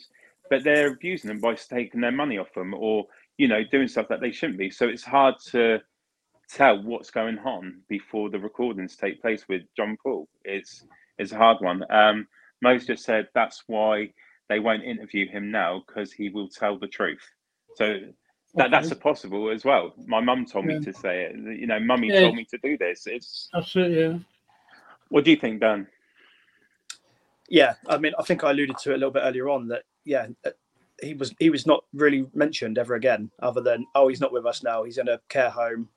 but 0.49 0.63
they're 0.63 0.87
abusing 0.87 1.27
them 1.29 1.39
by 1.39 1.55
taking 1.55 2.01
their 2.01 2.11
money 2.11 2.37
off 2.37 2.53
them 2.55 2.73
or 2.73 3.07
you 3.37 3.47
know 3.47 3.63
doing 3.71 3.87
stuff 3.87 4.07
that 4.09 4.21
they 4.21 4.31
shouldn't 4.31 4.59
be. 4.59 4.69
So 4.71 4.87
it's 4.87 5.03
hard 5.03 5.35
to 5.51 5.79
tell 6.49 6.81
what's 6.83 7.11
going 7.11 7.39
on 7.39 7.81
before 7.89 8.29
the 8.29 8.39
recordings 8.39 8.95
take 8.95 9.21
place 9.21 9.47
with 9.49 9.63
john 9.77 9.97
paul. 10.03 10.27
It's 10.45 10.85
it's 11.17 11.31
a 11.33 11.37
hard 11.37 11.59
one. 11.61 11.83
Um 11.91 12.27
Mo's 12.61 12.85
just 12.85 13.03
said 13.03 13.27
that's 13.35 13.63
why 13.67 14.13
they 14.49 14.59
won't 14.59 14.83
interview 14.83 15.27
him 15.29 15.51
now 15.51 15.83
because 15.87 16.13
he 16.13 16.29
will 16.29 16.47
tell 16.49 16.77
the 16.79 16.87
truth. 16.87 17.25
So 17.75 17.99
that, 18.55 18.71
that's 18.71 18.91
a 18.91 18.95
possible 18.95 19.49
as 19.49 19.65
well. 19.65 19.93
My 20.05 20.21
mum 20.21 20.45
told 20.45 20.65
me 20.65 20.79
to 20.79 20.93
say 20.93 21.23
it. 21.23 21.35
You 21.35 21.67
know, 21.67 21.79
mummy 21.79 22.09
Yeah. 22.09 22.21
told 22.21 22.35
me 22.35 22.45
to 22.45 22.57
do 22.59 22.77
this. 22.77 23.07
It's 23.07 23.49
That's 23.53 23.75
it, 23.75 23.91
yeah. 23.91 24.17
what 25.09 25.23
do 25.25 25.31
you 25.31 25.37
think, 25.37 25.59
Dan? 25.61 25.87
Yeah, 27.49 27.73
I 27.87 27.97
mean, 27.97 28.13
I 28.17 28.23
think 28.23 28.43
I 28.43 28.51
alluded 28.51 28.77
to 28.79 28.91
it 28.91 28.95
a 28.95 28.97
little 28.97 29.11
bit 29.11 29.23
earlier 29.23 29.49
on 29.49 29.67
that 29.67 29.83
yeah, 30.05 30.27
uh, 30.45 30.51
he 31.01 31.13
was 31.13 31.33
he 31.39 31.49
was 31.49 31.65
not 31.65 31.83
really 31.93 32.27
mentioned 32.33 32.77
ever 32.77 32.95
again, 32.95 33.29
other 33.39 33.61
than 33.61 33.85
oh 33.95 34.07
he's 34.07 34.21
not 34.21 34.31
with 34.31 34.45
us 34.45 34.63
now, 34.63 34.83
he's 34.83 34.97
in 34.97 35.07
a 35.07 35.19
care 35.29 35.49
home, 35.49 35.89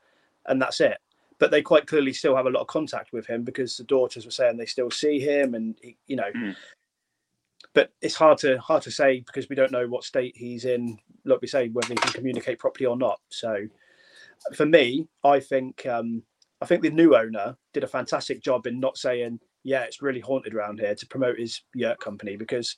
and 0.47 0.61
that's 0.61 0.81
it. 0.81 0.99
But 1.39 1.51
they 1.51 1.61
quite 1.61 1.87
clearly 1.87 2.13
still 2.13 2.35
have 2.35 2.47
a 2.47 2.51
lot 2.51 2.63
of 2.63 2.67
contact 2.67 3.13
with 3.13 3.27
him 3.27 3.43
because 3.43 3.77
the 3.77 3.85
daughters 3.85 4.25
were 4.25 4.31
saying 4.31 4.57
they 4.57 4.67
still 4.67 4.91
see 4.91 5.21
him, 5.21 5.55
and 5.55 5.77
he, 5.83 5.97
you 6.07 6.17
know. 6.17 6.31
Mm. 6.35 6.57
But 7.73 7.93
it's 8.01 8.15
hard 8.15 8.39
to 8.39 8.59
hard 8.59 8.83
to 8.83 8.91
say 8.91 9.21
because 9.21 9.49
we 9.49 9.57
don't 9.57 9.73
know 9.73 9.87
what 9.87 10.05
state 10.05 10.35
he's 10.37 10.65
in. 10.65 10.99
Like 11.25 11.41
we 11.43 11.49
say, 11.49 11.69
whether 11.69 11.89
he 11.89 11.95
can 11.97 12.13
communicate 12.13 12.59
properly 12.59 12.87
or 12.87 12.97
not. 12.97 13.21
So, 13.29 13.67
for 14.55 14.65
me, 14.67 15.09
I 15.25 15.41
think 15.41 15.85
um, 15.87 16.23
I 16.63 16.67
think 16.67 16.83
the 16.83 16.91
new 16.91 17.17
owner 17.17 17.57
did 17.73 17.85
a 17.85 17.89
fantastic 17.89 18.41
job 18.43 18.67
in 18.67 18.81
not 18.81 18.97
saying, 18.97 19.41
"Yeah, 19.63 19.83
it's 19.83 20.01
really 20.01 20.21
haunted 20.21 20.55
around 20.55 20.81
here" 20.81 20.95
to 20.95 21.07
promote 21.07 21.39
his 21.39 21.63
yurt 21.75 21.99
company 22.01 22.37
because 22.37 22.77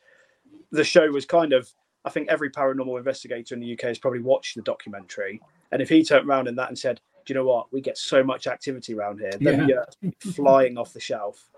the 0.72 0.84
show 0.84 1.08
was 1.10 1.26
kind 1.26 1.52
of. 1.52 1.70
I 2.04 2.10
think 2.10 2.28
every 2.28 2.50
paranormal 2.50 2.96
investigator 2.96 3.54
in 3.54 3.60
the 3.60 3.72
UK 3.74 3.82
has 3.82 3.98
probably 3.98 4.20
watched 4.20 4.54
the 4.56 4.62
documentary, 4.62 5.40
and 5.72 5.82
if 5.82 5.88
he 5.88 6.02
turned 6.02 6.28
around 6.28 6.48
in 6.48 6.56
that 6.56 6.68
and 6.68 6.78
said, 6.78 7.00
"Do 7.26 7.32
you 7.32 7.38
know 7.38 7.44
what? 7.44 7.72
We 7.72 7.80
get 7.80 7.98
so 7.98 8.22
much 8.24 8.46
activity 8.46 8.94
around 8.94 9.20
here. 9.20 9.32
Them 9.32 9.68
Yeah. 9.68 9.84
flying 10.20 10.78
off 10.78 10.92
the 10.92 11.00
shelf 11.00 11.50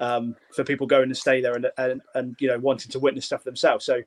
um, 0.00 0.36
for 0.54 0.64
people 0.64 0.86
going 0.86 1.08
to 1.08 1.14
stay 1.14 1.40
there 1.40 1.54
and, 1.54 1.68
and 1.78 2.02
and 2.14 2.36
you 2.40 2.48
know 2.48 2.58
wanting 2.58 2.90
to 2.92 2.98
witness 2.98 3.26
stuff 3.26 3.44
themselves." 3.44 3.84
So 3.84 4.02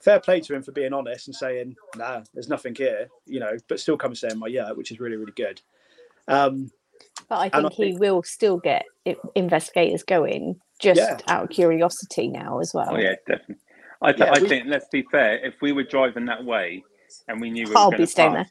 fair 0.00 0.20
play 0.20 0.40
to 0.40 0.54
him 0.54 0.62
for 0.62 0.72
being 0.72 0.92
honest 0.92 1.28
and 1.28 1.36
saying, 1.36 1.76
"Nah, 1.96 2.22
there's 2.34 2.48
nothing 2.48 2.74
here," 2.74 3.08
you 3.26 3.40
know, 3.40 3.56
but 3.68 3.80
still 3.80 3.96
come 3.96 4.12
and 4.12 4.18
stay 4.18 4.30
in 4.30 4.38
my 4.38 4.48
yurt, 4.48 4.76
which 4.76 4.90
is 4.90 5.00
really 5.00 5.16
really 5.16 5.32
good. 5.32 5.60
Um, 6.28 6.70
But 7.28 7.38
I 7.38 7.50
And 7.56 7.66
I 7.66 7.70
think 7.70 7.94
he 7.94 7.94
will 7.98 8.22
still 8.22 8.58
get 8.58 8.84
investigators 9.34 10.02
going 10.02 10.60
just 10.80 10.98
Yeah. 10.98 11.18
out 11.28 11.44
of 11.44 11.50
curiosity 11.50 12.28
now 12.28 12.60
as 12.60 12.74
well. 12.74 12.94
Oh 12.94 12.98
yeah, 12.98 13.14
definitely. 13.26 13.56
I, 14.02 14.12
th- 14.12 14.20
Yeah, 14.26 14.32
I 14.32 14.40
we- 14.40 14.48
think 14.48 14.64
let's 14.68 14.88
be 14.88 15.02
fair. 15.10 15.38
If 15.44 15.54
we 15.62 15.72
were 15.72 15.84
driving 15.84 16.26
that 16.26 16.44
way 16.44 16.84
and 17.28 17.40
we 17.40 17.50
knew 17.50 17.68
we 17.68 17.70
were 17.70 17.76
I'll 17.76 17.90
going 17.90 18.00
be 18.00 18.06
to 18.06 18.12
staying 18.12 18.34
pass, 18.34 18.48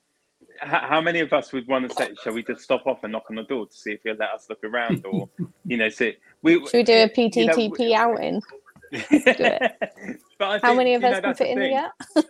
how, 0.61 0.79
how 0.87 1.01
many 1.01 1.19
of 1.19 1.33
us 1.33 1.51
would 1.53 1.67
want 1.67 1.89
to 1.89 1.95
say, 1.95 2.13
"Shall 2.23 2.33
we 2.33 2.43
just 2.43 2.61
stop 2.61 2.87
off 2.87 3.03
and 3.03 3.11
knock 3.11 3.25
on 3.29 3.35
the 3.35 3.43
door 3.43 3.67
to 3.67 3.73
see 3.73 3.91
if 3.91 4.01
he'll 4.03 4.15
let 4.15 4.29
us 4.31 4.47
look 4.49 4.63
around?" 4.63 5.05
Or 5.05 5.29
you 5.65 5.77
know, 5.77 5.89
see, 5.89 6.17
we 6.41 6.65
Should 6.65 6.73
we 6.73 6.83
do 6.83 6.93
a 6.93 7.11
you 7.35 7.45
know, 7.45 7.53
PTTP 7.53 7.93
outing? 7.93 8.41
but 8.91 10.45
I 10.45 10.59
How 10.59 10.59
think, 10.59 10.77
many 10.77 10.95
of 10.95 11.01
you 11.01 11.09
know, 11.09 11.15
us 11.15 11.21
can 11.21 11.35
fit 11.35 11.47
in 11.49 11.57
thing. 11.57 11.71
the 12.15 12.23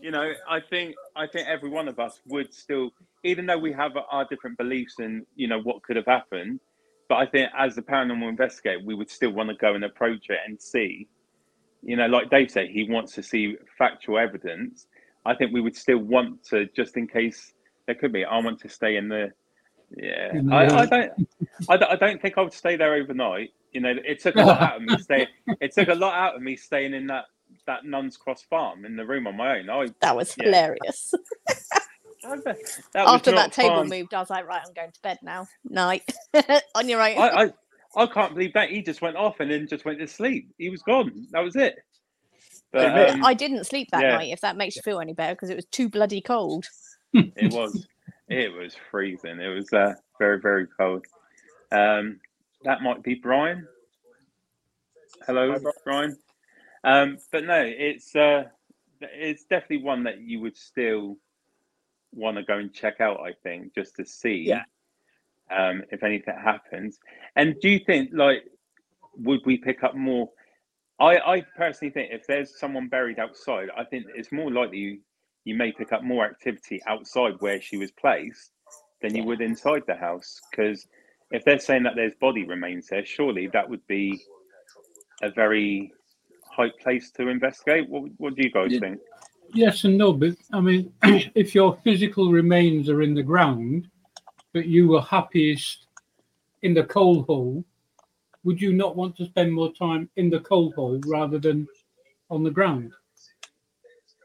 you 0.00 0.10
know 0.10 0.32
i 0.48 0.58
think 0.58 0.94
i 1.14 1.26
think 1.26 1.46
every 1.46 1.68
one 1.68 1.86
of 1.86 1.98
us 1.98 2.20
would 2.26 2.52
still 2.52 2.90
even 3.22 3.46
though 3.46 3.58
we 3.58 3.72
have 3.72 3.92
our 4.10 4.24
different 4.24 4.56
beliefs 4.56 4.94
and 4.98 5.26
you 5.36 5.46
know 5.46 5.60
what 5.60 5.82
could 5.82 5.96
have 5.96 6.06
happened 6.06 6.58
but 7.08 7.16
i 7.16 7.26
think 7.26 7.50
as 7.56 7.74
the 7.74 7.82
paranormal 7.82 8.28
investigator 8.28 8.80
we 8.84 8.94
would 8.94 9.10
still 9.10 9.30
want 9.30 9.48
to 9.48 9.54
go 9.56 9.74
and 9.74 9.84
approach 9.84 10.30
it 10.30 10.38
and 10.46 10.60
see 10.60 11.06
you 11.82 11.96
know 11.96 12.06
like 12.06 12.30
dave 12.30 12.50
said 12.50 12.68
he 12.68 12.88
wants 12.88 13.12
to 13.14 13.22
see 13.22 13.56
factual 13.76 14.18
evidence 14.18 14.86
i 15.26 15.34
think 15.34 15.52
we 15.52 15.60
would 15.60 15.76
still 15.76 15.98
want 15.98 16.42
to 16.44 16.66
just 16.76 16.96
in 16.96 17.06
case 17.06 17.52
there 17.86 17.96
could 17.96 18.12
be 18.12 18.24
i 18.24 18.38
want 18.38 18.60
to 18.60 18.68
stay 18.68 18.96
in 18.96 19.08
the 19.08 19.28
yeah 19.96 20.32
In 20.32 20.46
the 20.46 20.52
I, 20.52 20.82
I 20.82 20.86
don't 20.86 21.12
I, 21.68 21.76
don't- 21.76 21.92
I 21.92 21.96
don't 21.96 22.22
think 22.22 22.38
i 22.38 22.42
would 22.42 22.52
stay 22.54 22.76
there 22.76 22.94
overnight 22.94 23.50
you 23.72 23.80
know 23.80 23.94
it 24.04 24.20
took 24.20 24.38
a 24.38 24.42
lot 24.42 24.60
out 24.60 24.76
of 24.76 24.82
me 24.82 24.96
staying 24.98 25.28
it 25.60 25.72
took 25.74 25.88
a 25.88 25.94
lot 25.94 26.14
out 26.14 26.36
of 26.36 26.42
me 26.42 26.56
staying 26.56 26.94
in 26.94 27.08
that 27.08 27.24
that 27.66 27.84
nuns 27.84 28.16
cross 28.16 28.42
farm 28.50 28.84
in 28.84 28.96
the 28.96 29.06
room 29.06 29.26
on 29.26 29.36
my 29.36 29.58
own 29.58 29.70
i 29.70 29.86
That 30.00 30.16
was 30.16 30.34
Yeah. 30.36 30.44
hilarious. 30.44 31.14
that 32.94 33.08
was 33.10 33.14
After 33.14 33.32
that 33.32 33.52
table 33.52 33.84
fun. 33.84 33.88
moved, 33.88 34.14
I 34.14 34.20
was 34.20 34.30
like, 34.30 34.46
right, 34.46 34.62
I'm 34.64 34.72
going 34.74 34.92
to 34.92 35.00
bed 35.02 35.18
now. 35.22 35.46
Night. 35.64 36.04
On 36.74 36.88
your 36.88 37.02
own. 37.02 37.16
I, 37.18 37.44
I 37.44 37.52
I 37.96 38.06
can't 38.06 38.34
believe 38.34 38.52
that 38.54 38.70
he 38.70 38.82
just 38.82 39.02
went 39.02 39.16
off 39.16 39.40
and 39.40 39.50
then 39.50 39.66
just 39.68 39.84
went 39.84 39.98
to 40.00 40.06
sleep. 40.06 40.50
He 40.58 40.70
was 40.70 40.82
gone. 40.82 41.26
That 41.32 41.40
was 41.40 41.56
it. 41.56 41.76
But 42.72 43.10
um, 43.10 43.24
I 43.24 43.34
didn't 43.34 43.64
sleep 43.64 43.88
that 43.90 44.02
yeah. 44.02 44.16
night, 44.16 44.32
if 44.32 44.40
that 44.42 44.56
makes 44.56 44.76
you 44.76 44.82
feel 44.82 45.00
any 45.00 45.12
better, 45.12 45.34
because 45.34 45.50
it 45.50 45.56
was 45.56 45.64
too 45.66 45.88
bloody 45.88 46.20
cold. 46.20 46.66
it 47.12 47.52
was 47.52 47.86
it 48.28 48.52
was 48.52 48.76
freezing. 48.90 49.40
It 49.40 49.48
was 49.48 49.72
uh, 49.72 49.94
very 50.18 50.40
very 50.40 50.66
cold. 50.78 51.04
Um, 51.72 52.20
that 52.64 52.82
might 52.82 53.02
be 53.02 53.14
Brian. 53.14 53.66
Hello, 55.26 55.52
Hi, 55.52 55.58
Brian. 55.58 55.74
Brian. 55.84 56.16
Um, 56.84 57.18
but 57.32 57.44
no, 57.44 57.60
it's 57.60 58.14
uh, 58.14 58.44
it's 59.00 59.44
definitely 59.44 59.84
one 59.84 60.04
that 60.04 60.20
you 60.20 60.40
would 60.40 60.56
still 60.56 61.16
want 62.12 62.36
to 62.36 62.42
go 62.42 62.58
and 62.58 62.72
check 62.72 63.00
out. 63.00 63.20
I 63.20 63.32
think 63.42 63.74
just 63.74 63.96
to 63.96 64.04
see 64.04 64.44
Yeah. 64.46 64.62
um, 65.50 65.82
if 65.90 66.02
anything 66.02 66.34
happens. 66.42 66.98
And 67.36 67.56
do 67.60 67.68
you 67.68 67.80
think 67.80 68.10
like 68.12 68.44
would 69.16 69.40
we 69.44 69.56
pick 69.58 69.82
up 69.82 69.94
more? 69.94 70.30
I, 71.00 71.16
I 71.36 71.44
personally 71.56 71.92
think 71.92 72.10
if 72.12 72.26
there's 72.26 72.58
someone 72.58 72.88
buried 72.88 73.18
outside, 73.18 73.70
I 73.76 73.84
think 73.84 74.06
it's 74.14 74.30
more 74.30 74.50
likely 74.50 74.78
you, 74.78 74.98
you 75.44 75.54
may 75.54 75.72
pick 75.72 75.92
up 75.92 76.04
more 76.04 76.26
activity 76.26 76.80
outside 76.86 77.34
where 77.40 77.60
she 77.60 77.78
was 77.78 77.90
placed 77.90 78.50
than 79.00 79.16
you 79.16 79.24
would 79.24 79.40
inside 79.40 79.82
the 79.86 79.94
house. 79.94 80.40
Because 80.50 80.86
if 81.30 81.42
they're 81.44 81.58
saying 81.58 81.84
that 81.84 81.94
there's 81.96 82.14
body 82.20 82.44
remains 82.44 82.88
there, 82.88 83.04
surely 83.06 83.46
that 83.48 83.68
would 83.68 83.86
be 83.86 84.20
a 85.22 85.30
very 85.30 85.92
high 86.50 86.70
place 86.82 87.10
to 87.12 87.28
investigate. 87.28 87.88
What, 87.88 88.10
what 88.18 88.34
do 88.34 88.42
you 88.42 88.50
guys 88.50 88.72
Yeah. 88.72 88.80
think? 88.80 89.00
Yes 89.52 89.84
and 89.84 89.98
no, 89.98 90.12
but 90.12 90.36
I 90.52 90.60
mean, 90.60 90.92
if 91.34 91.54
your 91.54 91.76
physical 91.82 92.30
remains 92.30 92.88
are 92.88 93.02
in 93.02 93.14
the 93.14 93.22
ground, 93.22 93.88
but 94.52 94.66
you 94.66 94.86
were 94.86 95.00
happiest 95.00 95.86
in 96.62 96.74
the 96.74 96.84
coal 96.84 97.22
hole, 97.22 97.64
would 98.44 98.60
you 98.60 98.72
not 98.72 98.96
want 98.96 99.16
to 99.16 99.26
spend 99.26 99.52
more 99.52 99.72
time 99.72 100.08
in 100.16 100.30
the 100.30 100.40
coal 100.40 100.72
hole 100.72 101.00
rather 101.06 101.38
than 101.38 101.68
on 102.30 102.42
the 102.42 102.50
ground? 102.50 102.92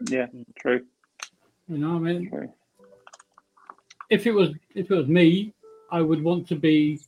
Yeah, 0.09 0.27
true. 0.57 0.85
You 1.67 1.77
know, 1.79 1.95
I 1.95 1.99
mean, 1.99 2.29
true. 2.29 2.51
if 4.09 4.27
it 4.27 4.31
was 4.31 4.49
if 4.75 4.91
it 4.91 4.95
was 4.95 5.07
me, 5.07 5.53
I 5.91 6.01
would 6.01 6.23
want 6.23 6.47
to 6.49 6.55
be 6.55 6.99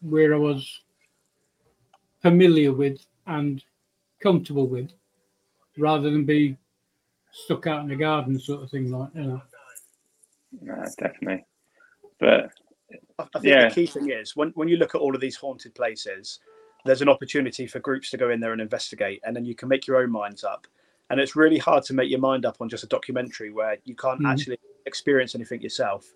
where 0.00 0.34
I 0.34 0.38
was 0.38 0.80
familiar 2.20 2.72
with 2.72 3.04
and 3.26 3.62
comfortable 4.20 4.66
with, 4.66 4.90
rather 5.78 6.10
than 6.10 6.24
be 6.24 6.56
stuck 7.32 7.66
out 7.66 7.82
in 7.82 7.88
the 7.88 7.96
garden, 7.96 8.38
sort 8.38 8.62
of 8.62 8.70
thing. 8.70 8.90
Like 8.90 9.10
you 9.14 9.22
know, 9.22 9.42
No, 10.60 10.84
definitely. 10.98 11.44
But 12.20 12.50
I 13.18 13.24
I 13.34 13.38
think 13.40 13.44
Yeah. 13.44 13.68
the 13.68 13.74
key 13.74 13.86
thing 13.86 14.10
is 14.10 14.36
when, 14.36 14.50
when 14.50 14.68
you 14.68 14.76
look 14.76 14.94
at 14.94 15.00
all 15.00 15.14
of 15.14 15.20
these 15.20 15.36
haunted 15.36 15.74
places, 15.74 16.40
there's 16.84 17.02
an 17.02 17.08
opportunity 17.08 17.66
for 17.66 17.78
groups 17.78 18.10
to 18.10 18.16
go 18.16 18.30
in 18.30 18.40
there 18.40 18.52
and 18.52 18.60
investigate, 18.60 19.20
and 19.24 19.34
then 19.34 19.44
you 19.44 19.54
can 19.54 19.68
make 19.68 19.86
your 19.86 19.98
own 19.98 20.10
minds 20.10 20.44
up. 20.44 20.66
And 21.10 21.20
it's 21.20 21.36
really 21.36 21.58
hard 21.58 21.84
to 21.84 21.94
make 21.94 22.10
your 22.10 22.20
mind 22.20 22.46
up 22.46 22.56
on 22.60 22.68
just 22.68 22.84
a 22.84 22.86
documentary 22.86 23.50
where 23.50 23.76
you 23.84 23.94
can't 23.94 24.20
Mhm. 24.20 24.32
actually 24.32 24.58
experience 24.86 25.34
anything 25.34 25.60
yourself. 25.60 26.12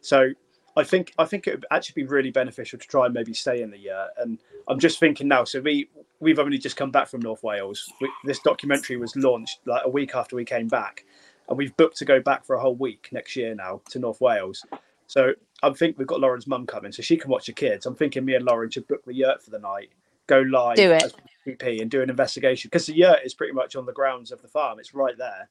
So 0.00 0.30
I 0.76 0.84
think 0.84 1.12
I 1.18 1.24
think 1.24 1.46
it 1.46 1.54
would 1.56 1.66
actually 1.70 2.02
be 2.02 2.08
really 2.08 2.30
beneficial 2.30 2.78
to 2.78 2.86
try 2.86 3.04
and 3.06 3.14
maybe 3.14 3.34
stay 3.34 3.60
in 3.62 3.70
the 3.70 3.78
yurt. 3.78 4.10
And 4.18 4.38
I'm 4.68 4.78
just 4.78 4.98
thinking 5.00 5.28
now. 5.28 5.44
So 5.44 5.60
we 5.60 5.88
we've 6.20 6.38
only 6.38 6.58
just 6.58 6.76
come 6.76 6.90
back 6.90 7.08
from 7.08 7.20
North 7.20 7.42
Wales. 7.42 7.90
We, 8.00 8.10
this 8.24 8.40
documentary 8.40 8.96
was 8.96 9.16
launched 9.16 9.60
like 9.66 9.82
a 9.84 9.88
week 9.88 10.14
after 10.14 10.36
we 10.36 10.44
came 10.44 10.68
back, 10.68 11.04
and 11.48 11.56
we've 11.56 11.76
booked 11.76 11.96
to 11.98 12.04
go 12.04 12.20
back 12.20 12.44
for 12.44 12.56
a 12.56 12.60
whole 12.60 12.76
week 12.76 13.08
next 13.10 13.36
year 13.36 13.54
now 13.54 13.80
to 13.90 13.98
North 13.98 14.20
Wales. 14.20 14.64
So 15.06 15.32
I 15.62 15.70
think 15.70 15.98
we've 15.98 16.06
got 16.06 16.20
Lauren's 16.20 16.46
mum 16.46 16.66
coming, 16.66 16.92
so 16.92 17.02
she 17.02 17.16
can 17.16 17.30
watch 17.30 17.46
the 17.46 17.52
kids. 17.52 17.86
I'm 17.86 17.96
thinking 17.96 18.24
me 18.24 18.34
and 18.34 18.44
Lauren 18.44 18.70
should 18.70 18.86
book 18.86 19.04
the 19.04 19.14
yurt 19.14 19.42
for 19.42 19.50
the 19.50 19.58
night, 19.58 19.90
go 20.30 20.40
live 20.40 20.76
Do 20.76 20.90
it. 20.92 21.02
as 21.02 21.14
PP, 21.46 21.80
and 21.82 21.90
do 21.90 22.00
an 22.02 22.08
investigation 22.10 22.68
because 22.68 22.86
the 22.86 22.94
yurt 22.96 23.18
is 23.24 23.34
pretty 23.34 23.52
much 23.52 23.74
on 23.76 23.84
the 23.86 23.92
grounds 23.92 24.30
of 24.32 24.40
the 24.42 24.48
farm. 24.48 24.78
It's 24.78 24.94
right 24.94 25.16
there. 25.18 25.48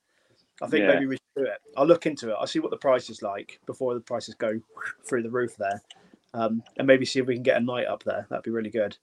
I 0.61 0.68
think 0.68 0.81
Yeah. 0.84 0.93
maybe 0.93 1.06
we 1.07 1.15
should 1.15 1.43
do 1.43 1.43
it. 1.45 1.60
I'll 1.77 1.85
look 1.88 2.06
into 2.06 2.30
it. 2.30 2.35
I'll 2.39 2.47
see 2.47 2.60
what 2.60 2.72
the 2.72 2.77
price 2.77 3.10
is 3.10 3.22
like 3.22 3.60
before 3.65 3.93
the 3.93 3.99
prices 3.99 4.35
go 4.35 4.60
through 5.06 5.23
the 5.23 5.30
roof 5.30 5.56
there, 5.57 5.81
um, 6.34 6.64
and 6.77 6.88
maybe 6.88 7.06
see 7.06 7.19
if 7.19 7.26
we 7.27 7.34
can 7.35 7.43
get 7.43 7.57
a 7.57 7.64
night 7.65 7.88
up 7.88 8.03
there. 8.03 8.26
That'd 8.30 8.43
be 8.43 8.51
really 8.51 8.69
good. 8.69 8.97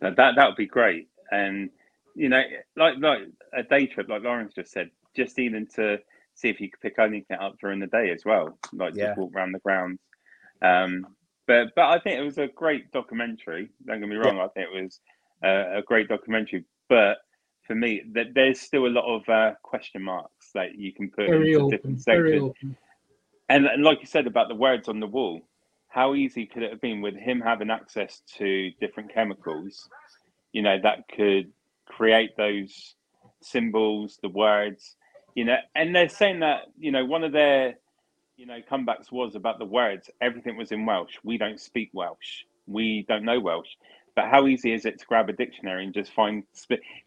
that 0.00 0.16
that, 0.16 0.34
that 0.36 0.46
would 0.46 0.56
be 0.56 0.66
great. 0.66 1.08
And 1.30 1.70
you 2.14 2.28
know, 2.28 2.42
like 2.76 2.98
like 2.98 3.22
a 3.52 3.62
day 3.62 3.86
trip, 3.86 4.08
like 4.08 4.22
Lawrence 4.22 4.54
just 4.54 4.70
said, 4.72 4.90
just 5.16 5.38
even 5.38 5.66
to 5.74 5.98
see 6.34 6.48
if 6.48 6.60
you 6.60 6.68
could 6.70 6.80
pick 6.80 6.98
anything 6.98 7.38
up 7.38 7.58
during 7.60 7.78
the 7.80 7.86
day 7.86 8.10
as 8.10 8.24
well, 8.24 8.58
like 8.72 8.94
Yeah. 8.94 9.06
just 9.08 9.18
walk 9.18 9.32
around 9.34 9.52
the 9.52 9.58
grounds. 9.60 10.00
Um, 10.62 11.06
but 11.46 11.68
but 11.74 11.84
I 11.84 11.98
think 11.98 12.18
it 12.18 12.24
was 12.24 12.38
a 12.38 12.48
great 12.48 12.92
documentary. 12.92 13.70
Don't 13.86 14.00
get 14.00 14.08
me 14.08 14.16
wrong, 14.16 14.38
I 14.40 14.48
think 14.48 14.68
it 14.72 14.82
was 14.82 15.00
a, 15.42 15.78
a 15.78 15.82
great 15.82 16.08
documentary. 16.08 16.64
But 16.88 17.18
for 17.66 17.74
me, 17.74 18.02
that 18.12 18.34
there's 18.34 18.60
still 18.60 18.86
a 18.86 18.88
lot 18.88 19.06
of 19.06 19.28
uh, 19.28 19.54
question 19.62 20.02
marks 20.02 20.50
that 20.54 20.76
you 20.76 20.92
can 20.92 21.10
put 21.10 21.26
very 21.26 21.52
into 21.52 21.64
open, 21.64 21.70
different 21.70 22.02
sections. 22.02 22.52
And, 23.48 23.66
and 23.66 23.82
like 23.82 24.00
you 24.00 24.06
said 24.06 24.26
about 24.26 24.48
the 24.48 24.54
words 24.54 24.88
on 24.88 25.00
the 25.00 25.06
wall, 25.06 25.42
how 25.88 26.14
easy 26.14 26.46
could 26.46 26.62
it 26.62 26.70
have 26.70 26.80
been 26.80 27.00
with 27.00 27.14
him 27.14 27.40
having 27.40 27.70
access 27.70 28.20
to 28.38 28.70
different 28.80 29.14
chemicals, 29.14 29.88
you 30.52 30.62
know, 30.62 30.78
that 30.82 31.08
could 31.14 31.52
create 31.86 32.36
those 32.36 32.94
symbols, 33.42 34.18
the 34.22 34.28
words, 34.28 34.96
you 35.34 35.44
know, 35.44 35.56
and 35.74 35.94
they're 35.94 36.08
saying 36.08 36.40
that, 36.40 36.62
you 36.78 36.90
know, 36.90 37.04
one 37.04 37.22
of 37.22 37.32
their, 37.32 37.76
you 38.36 38.46
know, 38.46 38.58
comebacks 38.70 39.12
was 39.12 39.34
about 39.34 39.58
the 39.58 39.64
words. 39.64 40.10
Everything 40.20 40.56
was 40.56 40.72
in 40.72 40.86
Welsh. 40.86 41.14
We 41.22 41.38
don't 41.38 41.60
speak 41.60 41.90
Welsh. 41.92 42.44
We 42.66 43.04
don't 43.08 43.24
know 43.24 43.40
Welsh. 43.40 43.68
But 44.16 44.26
how 44.26 44.46
easy 44.46 44.72
is 44.72 44.84
it 44.84 44.98
to 45.00 45.06
grab 45.06 45.28
a 45.28 45.32
dictionary 45.32 45.84
and 45.84 45.92
just 45.92 46.12
find 46.12 46.44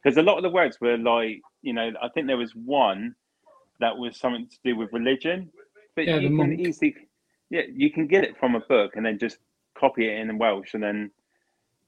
because 0.04 0.18
a 0.18 0.22
lot 0.22 0.38
of 0.38 0.44
the 0.44 0.50
words 0.50 0.80
were 0.82 0.98
like, 0.98 1.42
you 1.62 1.74
know, 1.74 1.92
I 2.02 2.10
think 2.10 2.28
there 2.28 2.38
was 2.38 2.54
one 2.54 3.16
that 3.80 3.98
was 3.98 4.18
something 4.18 4.48
to 4.48 4.58
do 4.64 4.76
with 4.76 4.92
religion, 4.92 5.50
but 5.96 6.06
Yeah, 6.06 6.18
you 6.18 6.36
can 6.36 6.60
easily, 6.60 6.96
yeah, 7.50 7.62
you 7.72 7.92
can 7.92 8.08
get 8.08 8.24
it 8.24 8.38
from 8.38 8.56
a 8.56 8.60
book 8.60 8.96
and 8.96 9.06
then 9.06 9.20
just 9.20 9.38
copy 9.78 10.10
it 10.10 10.20
in 10.20 10.38
Welsh 10.38 10.74
and 10.74 10.84
then 10.84 11.12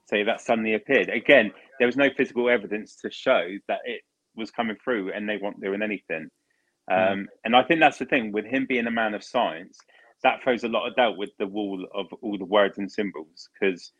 say 0.10 0.24
that 0.24 0.41
suddenly 0.41 0.76
appeared. 0.76 1.10
Again, 1.10 1.52
there 1.80 1.88
was 1.88 1.98
no 1.98 2.10
physical 2.16 2.49
evidence 2.49 2.95
to 2.98 3.11
show 3.11 3.57
that 3.68 3.80
it 3.84 4.02
was 4.36 4.52
coming 4.52 4.78
through 4.82 5.11
and 5.11 5.28
they 5.28 5.38
weren't 5.38 5.61
doing 5.61 5.82
anything. 5.82 6.30
Um, 6.90 7.30
and 7.44 7.56
I 7.56 7.64
think 7.64 7.80
that's 7.80 7.98
the 7.98 8.06
thing 8.06 8.32
with 8.32 8.45
him 8.45 8.66
being 8.66 8.88
a 8.88 8.91
man 8.91 9.14
of 9.14 9.24
science, 9.24 9.80
that 10.24 10.41
throws 10.44 10.64
a 10.64 10.68
lot 10.68 10.88
of 10.88 10.95
doubt 10.95 11.18
with 11.18 11.32
the 11.38 11.48
wall 11.48 11.86
of 11.94 12.07
all 12.22 12.38
the 12.38 12.45
words 12.45 12.78
and 12.78 12.91
symbols 12.91 13.49
because 13.53 13.94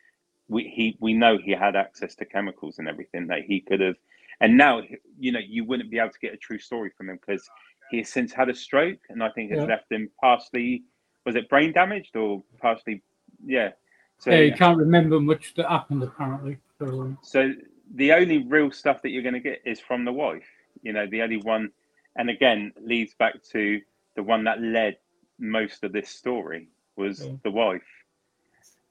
we 0.48 0.64
he 0.64 0.98
we 1.00 1.14
know 1.14 1.38
he 1.38 1.52
had 1.52 1.76
access 1.76 2.16
to 2.16 2.26
chemicals 2.26 2.80
and 2.80 2.88
everything 2.88 3.28
that 3.28 3.44
he 3.44 3.62
could 3.62 3.80
have. 3.80 3.96
And 4.42 4.58
now, 4.58 4.82
you 5.20 5.32
know, 5.32 5.40
you 5.40 5.64
wouldn't 5.66 5.92
be 5.92 6.00
able 6.00 6.12
to 6.12 6.20
get 6.20 6.34
a 6.34 6.38
true 6.38 6.60
story 6.60 6.92
from 6.98 7.10
him 7.10 7.20
because 7.26 7.48
he 7.92 7.98
has 8.00 8.10
since 8.10 8.34
had 8.34 8.50
a 8.50 8.56
stroke, 8.56 9.00
and 9.10 9.24
I 9.24 9.30
think 9.30 9.52
has 9.52 9.60
Yeah. 9.60 9.66
left 9.68 9.92
him 9.92 10.10
partially 10.20 10.84
was 11.26 11.36
it 11.36 11.50
brain 11.50 11.72
damaged 11.72 12.16
or 12.16 12.44
partially, 12.60 13.04
yeah. 13.46 13.72
So 14.18 14.32
yeah, 14.32 14.40
you 14.40 14.54
can't 14.54 14.78
remember 14.78 15.20
much 15.20 15.54
that 15.56 15.70
happened 15.70 16.04
apparently. 16.04 16.58
So, 16.80 17.16
so 17.22 17.54
the 17.96 18.14
only 18.14 18.40
real 18.40 18.72
stuff 18.72 19.02
that 19.04 19.10
you're 19.10 19.24
going 19.24 19.34
to 19.36 19.40
get 19.40 19.62
is 19.66 19.80
from 19.80 20.06
the 20.06 20.12
wife. 20.12 20.48
You 20.82 20.94
know, 20.94 21.08
the 21.08 21.22
only 21.22 21.38
one, 21.38 21.72
and 22.20 22.30
again, 22.30 22.72
leads 22.82 23.16
back 23.16 23.42
to 23.54 23.82
the 24.16 24.22
one 24.22 24.44
that 24.44 24.62
led 24.62 24.98
most 25.40 25.84
of 25.84 25.94
this 25.94 26.10
story 26.10 26.68
was 26.98 27.26
Yeah. 27.26 27.36
the 27.44 27.52
wife. 27.52 27.82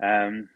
Um, 0.02 0.48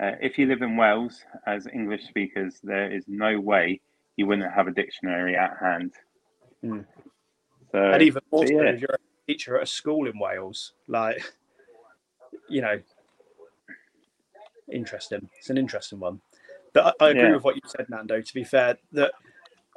Uh, 0.00 0.14
if 0.20 0.38
you 0.38 0.46
live 0.46 0.62
in 0.62 0.76
Wales 0.76 1.24
as 1.46 1.66
English 1.66 2.04
speakers, 2.06 2.60
there 2.62 2.88
is 2.92 3.08
no 3.08 3.40
way 3.40 3.80
you 4.16 4.26
wouldn't 4.28 4.52
have 4.52 4.68
a 4.68 4.70
dictionary 4.70 5.34
at 5.36 5.56
hand. 5.58 5.92
Mm. 6.62 6.86
So, 7.72 7.78
and 7.78 8.02
even 8.02 8.22
more 8.30 8.46
so, 8.46 8.52
so 8.52 8.62
yeah. 8.62 8.70
if 8.70 8.80
you're 8.80 8.94
a 8.94 9.26
teacher 9.26 9.56
at 9.56 9.64
a 9.64 9.66
school 9.66 10.06
in 10.06 10.16
Wales, 10.16 10.74
like 10.86 11.20
you 12.48 12.60
know, 12.60 12.80
interesting. 14.70 15.28
It's 15.38 15.50
an 15.50 15.58
interesting 15.58 15.98
one. 15.98 16.20
But 16.74 16.94
I, 17.00 17.06
I 17.06 17.10
agree 17.10 17.22
Yeah. 17.22 17.34
with 17.34 17.42
what 17.42 17.56
you 17.56 17.62
said, 17.66 17.90
Nando. 17.90 18.20
To 18.20 18.34
be 18.34 18.44
fair, 18.44 18.78
that 18.92 19.12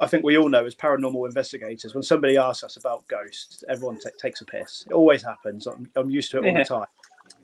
I 0.02 0.06
think 0.08 0.24
we 0.24 0.36
all 0.36 0.48
know 0.48 0.66
as 0.66 0.74
paranormal 0.74 1.26
investigators, 1.28 1.94
when 1.94 2.02
somebody 2.02 2.36
asks 2.36 2.64
us 2.64 2.76
about 2.76 3.06
ghosts, 3.06 3.62
everyone 3.68 4.00
ta 4.00 4.10
takes 4.20 4.40
a 4.40 4.44
piss. 4.44 4.84
It 4.90 4.92
always 4.92 5.22
happens. 5.22 5.68
I'm, 5.68 5.88
I'm 5.94 6.10
used 6.10 6.32
to 6.32 6.38
it 6.38 6.40
all 6.40 6.46
Yeah. 6.46 6.58
the 6.58 6.64
time. 6.64 6.86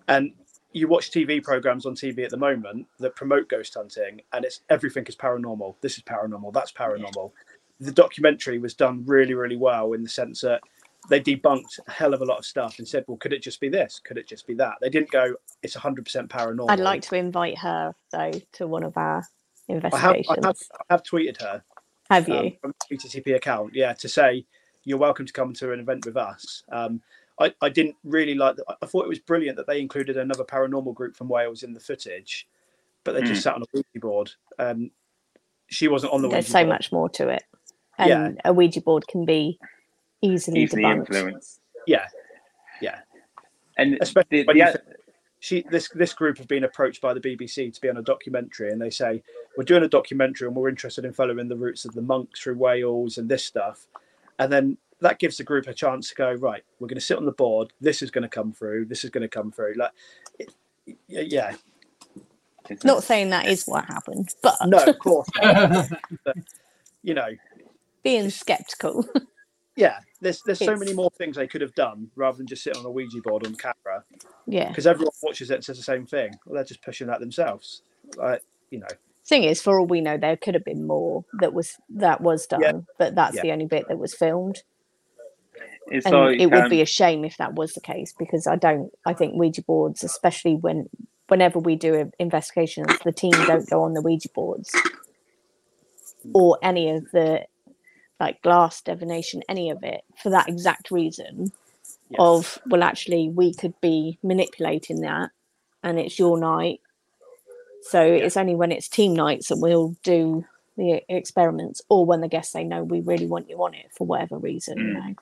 And 0.09 0.33
you 0.73 0.89
watch 0.89 1.13
TV 1.13 1.41
programs 1.43 1.87
on 1.87 1.95
TV 1.95 2.25
at 2.25 2.31
the 2.31 2.37
moment 2.37 2.87
that 2.99 3.15
promote 3.15 3.49
ghost 3.49 3.75
hunting, 3.75 4.21
and 4.33 4.45
it's 4.45 4.63
everything 4.71 5.07
is 5.07 5.15
paranormal. 5.15 5.77
This 5.83 5.99
is 5.99 6.03
paranormal. 6.03 6.53
That's 6.53 6.73
paranormal. 6.73 7.31
The 7.79 7.93
documentary 7.93 8.59
was 8.59 8.75
done 8.75 9.05
really, 9.07 9.35
really 9.35 9.57
well 9.57 9.93
in 9.93 10.03
the 10.03 10.09
sense 10.09 10.41
that 10.41 10.61
they 11.09 11.21
debunked 11.21 11.79
a 11.87 11.93
hell 11.93 12.13
of 12.13 12.23
a 12.23 12.25
lot 12.25 12.39
of 12.39 12.45
stuff 12.45 12.81
and 12.81 12.89
said, 12.89 13.05
"Well, 13.07 13.19
could 13.19 13.33
it 13.33 13.41
just 13.41 13.61
be 13.61 13.69
this? 13.69 14.01
Could 14.05 14.19
it 14.19 14.27
just 14.27 14.49
be 14.49 14.55
that?" 14.55 14.75
They 14.81 14.91
didn't 14.91 15.13
go, 15.13 15.37
"It's 15.63 15.77
100% 15.77 16.29
paranormal." 16.29 16.71
I'd 16.71 16.81
like 16.81 17.03
to 17.03 17.15
invite 17.15 17.59
her 17.59 17.95
though 18.11 18.33
to 18.55 18.67
one 18.67 18.83
of 18.83 18.97
our 18.97 19.19
I 19.71 19.75
have, 19.75 19.85
investigations. 19.85 20.39
I 20.43 20.47
have, 20.47 20.57
I 20.73 20.95
have 20.95 21.03
tweeted 21.03 21.41
her 21.43 21.63
Have 22.11 22.29
you? 22.29 22.35
um, 22.35 22.53
from 22.61 22.75
the 22.91 22.97
PTTP 22.97 23.37
account, 23.37 23.75
yeah, 23.75 23.93
to 23.95 24.09
say 24.09 24.45
you're 24.85 24.99
welcome 24.99 25.27
to 25.27 25.33
come 25.33 25.53
to 25.55 25.73
an 25.73 25.81
event 25.81 26.07
with 26.07 26.17
us. 26.17 26.63
Um, 26.73 27.03
I, 27.41 27.53
I 27.61 27.69
didn't 27.69 27.97
really 28.05 28.35
like 28.35 28.57
that. 28.57 28.65
I 28.83 28.87
thought 28.87 29.05
it 29.05 29.09
was 29.09 29.19
brilliant 29.19 29.57
that 29.59 29.67
they 29.67 29.81
included 29.81 30.17
another 30.17 30.45
paranormal 30.45 30.95
group 30.95 31.17
from 31.17 31.29
Wales 31.29 31.63
in 31.63 31.73
the 31.75 31.81
footage, 31.81 32.49
but 33.05 33.13
they 33.13 33.21
just 33.23 33.41
Mm. 33.41 33.45
sat 33.45 33.55
on 33.55 33.63
a 33.63 33.67
Ouija 33.75 34.01
board. 34.01 34.31
Um, 34.59 34.91
she 35.69 35.87
wasn't 35.89 36.13
on 36.13 36.23
the 36.23 36.29
There's 36.29 36.47
Ouija 36.47 36.53
so 36.53 36.59
board. 36.61 36.69
much 36.69 36.93
more 36.93 37.09
to 37.11 37.29
it, 37.29 37.43
and 37.99 38.09
Yeah. 38.09 38.31
a 38.45 38.53
Ouija 38.53 38.81
board 38.81 39.07
can 39.07 39.25
be 39.27 39.59
easily, 40.23 40.63
easily 40.63 40.83
debunked. 40.83 41.11
influenced. 41.15 41.61
Yeah, 41.87 42.07
yeah. 42.81 43.01
And 43.77 43.99
Especially 44.01 44.43
the, 44.43 44.47
when 44.47 44.59
the, 44.59 44.65
you 44.65 44.73
think- 44.73 44.85
She 45.41 45.65
this 45.71 45.89
this 45.95 46.13
group 46.13 46.39
have 46.39 46.49
been 46.49 46.65
approached 46.65 47.01
by 47.01 47.15
the 47.15 47.21
BBC 47.21 47.73
to 47.73 47.81
be 47.81 47.89
on 47.89 47.97
a 47.97 48.03
documentary, 48.03 48.71
and 48.71 48.81
they 48.81 48.91
say 48.91 49.23
we're 49.57 49.65
doing 49.65 49.85
a 49.85 49.89
documentary 49.89 50.49
and 50.49 50.57
we're 50.57 50.69
interested 50.69 51.05
in 51.05 51.13
following 51.13 51.49
the 51.49 51.57
routes 51.57 51.85
of 51.85 51.95
the 51.95 52.03
monks 52.03 52.41
through 52.41 52.57
Wales 52.57 53.19
and 53.19 53.29
this 53.29 53.45
stuff, 53.45 53.87
and 54.39 54.53
then 54.53 54.77
that 55.01 55.19
gives 55.19 55.37
the 55.37 55.45
group 55.45 55.67
a 55.69 55.75
chance 55.75 56.09
to 56.09 56.15
go 56.17 56.33
right. 56.33 56.63
We're 56.81 56.89
going 56.89 56.97
to 56.97 57.05
sit 57.05 57.19
on 57.19 57.25
the 57.25 57.33
board. 57.33 57.73
This 57.81 58.03
is 58.03 58.11
going 58.11 58.23
to 58.23 58.29
come 58.29 58.53
through. 58.53 58.87
This 58.87 59.05
is 59.05 59.11
going 59.11 59.23
to 59.23 59.29
come 59.29 59.53
through. 59.53 59.75
Like, 59.77 59.93
it, 60.41 60.53
yeah, 61.07 61.55
Not 62.85 63.05
saying 63.05 63.31
that 63.31 63.47
is 63.47 63.65
what 63.67 63.85
happened, 63.85 64.35
but 64.43 64.57
no, 64.67 64.83
of 64.85 64.99
course. 64.99 65.29
But, 66.25 66.37
you 67.03 67.15
know, 67.15 67.29
being 68.03 68.31
skeptical. 68.31 69.07
yeah. 69.77 70.01
There's 70.21 70.43
there's 70.43 70.59
so 70.59 70.77
many 70.77 70.93
more 70.95 71.11
things 71.11 71.37
they 71.37 71.47
could 71.47 71.61
have 71.61 71.75
done 71.75 72.11
rather 72.17 72.39
than 72.39 72.47
just 72.47 72.65
sit 72.65 72.77
on 72.77 72.85
a 72.85 72.91
Ouija 72.91 73.21
board 73.23 73.47
on 73.47 73.55
camera 73.55 74.03
yeah. 74.47 74.69
because 74.69 74.87
everyone 74.87 75.13
watches 75.23 75.51
it 75.51 75.55
and 75.55 75.65
says 75.65 75.77
the 75.77 75.83
same 75.83 76.07
thing. 76.07 76.33
Well, 76.45 76.57
they're 76.57 76.65
just 76.65 76.83
pushing 76.83 77.07
that 77.07 77.21
themselves. 77.21 77.83
Like, 78.17 78.43
you 78.71 78.81
know, 78.81 78.89
Thing 79.29 79.45
is, 79.45 79.61
for 79.61 79.79
all 79.79 79.87
we 79.87 80.01
know, 80.01 80.17
there 80.17 80.39
could 80.39 80.55
have 80.55 80.65
been 80.65 80.87
more 80.87 81.23
that 81.41 81.53
was 81.53 81.77
that 81.91 82.23
was 82.23 82.47
done, 82.47 82.63
Yeah. 82.63 82.73
but 82.99 83.15
that's 83.15 83.37
Yeah. 83.37 83.43
the 83.43 83.53
only 83.53 83.67
bit 83.67 83.87
that 83.89 83.99
was 83.99 84.15
filmed. 84.15 84.63
it's 85.89 86.07
and 86.07 86.15
like, 86.15 86.41
it 86.41 86.47
would 86.47 86.65
um, 86.65 86.71
be 86.71 86.81
a 86.81 86.87
shame 86.87 87.27
if 87.27 87.37
that 87.37 87.55
was 87.55 87.75
the 87.75 87.81
case 87.81 88.15
because 88.19 88.47
I 88.47 88.57
don't. 88.57 88.91
I 89.05 89.13
think 89.13 89.35
Ouija 89.35 89.63
boards, 89.63 90.03
especially 90.03 90.55
when 90.55 90.89
whenever 91.29 91.59
we 91.59 91.77
do 91.77 92.11
investigations, 92.19 92.89
the 93.05 93.13
team 93.13 93.33
don't 93.33 93.69
go 93.69 93.83
on 93.83 93.93
the 93.93 94.01
Ouija 94.01 94.31
boards 94.35 94.75
or 96.33 96.59
any 96.63 96.91
of 96.91 97.11
the 97.13 97.47
like 98.21 98.43
glass 98.43 98.83
divination, 98.83 99.43
any 99.49 99.71
of 99.71 99.83
it 99.83 100.03
for 100.23 100.31
that 100.31 100.49
exact 100.49 100.91
reason 100.91 101.53
Yeah. 102.11 102.19
of 102.21 102.59
well, 102.67 102.83
actually, 102.83 103.29
we 103.29 103.55
could 103.55 103.75
be 103.81 104.19
manipulating 104.23 105.01
that, 105.03 105.31
and 105.83 105.99
it's 105.99 106.19
your 106.19 106.39
night. 106.39 106.81
So 107.83 108.03
it's 108.03 108.37
only 108.37 108.55
when 108.55 108.73
it's 108.73 108.89
team 108.89 109.15
nights 109.15 109.49
that 109.49 109.59
we'll 109.59 109.97
do 110.03 110.45
the 110.77 111.03
experiments, 111.09 111.83
or 111.89 112.05
when 112.07 112.21
the 112.21 112.29
guests 112.29 112.53
say 112.53 112.65
no, 112.65 112.83
we 112.85 113.01
really 113.01 113.27
want 113.27 113.49
you 113.49 113.57
on 113.63 113.75
it 113.75 113.87
for 113.97 114.07
whatever 114.07 114.39
reason. 114.39 114.79
You 114.79 114.85
Mm. 114.85 114.95
know. 114.95 115.15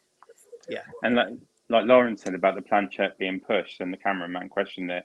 and 1.02 1.16
like 1.16 1.28
like 1.68 1.84
Lauren 1.86 2.16
said 2.16 2.34
about 2.34 2.54
the 2.54 2.62
planchette 2.62 3.18
being 3.18 3.40
pushed 3.40 3.80
and 3.80 3.92
the 3.92 3.96
cameraman 3.96 4.48
questioned 4.48 4.90
it. 4.90 5.04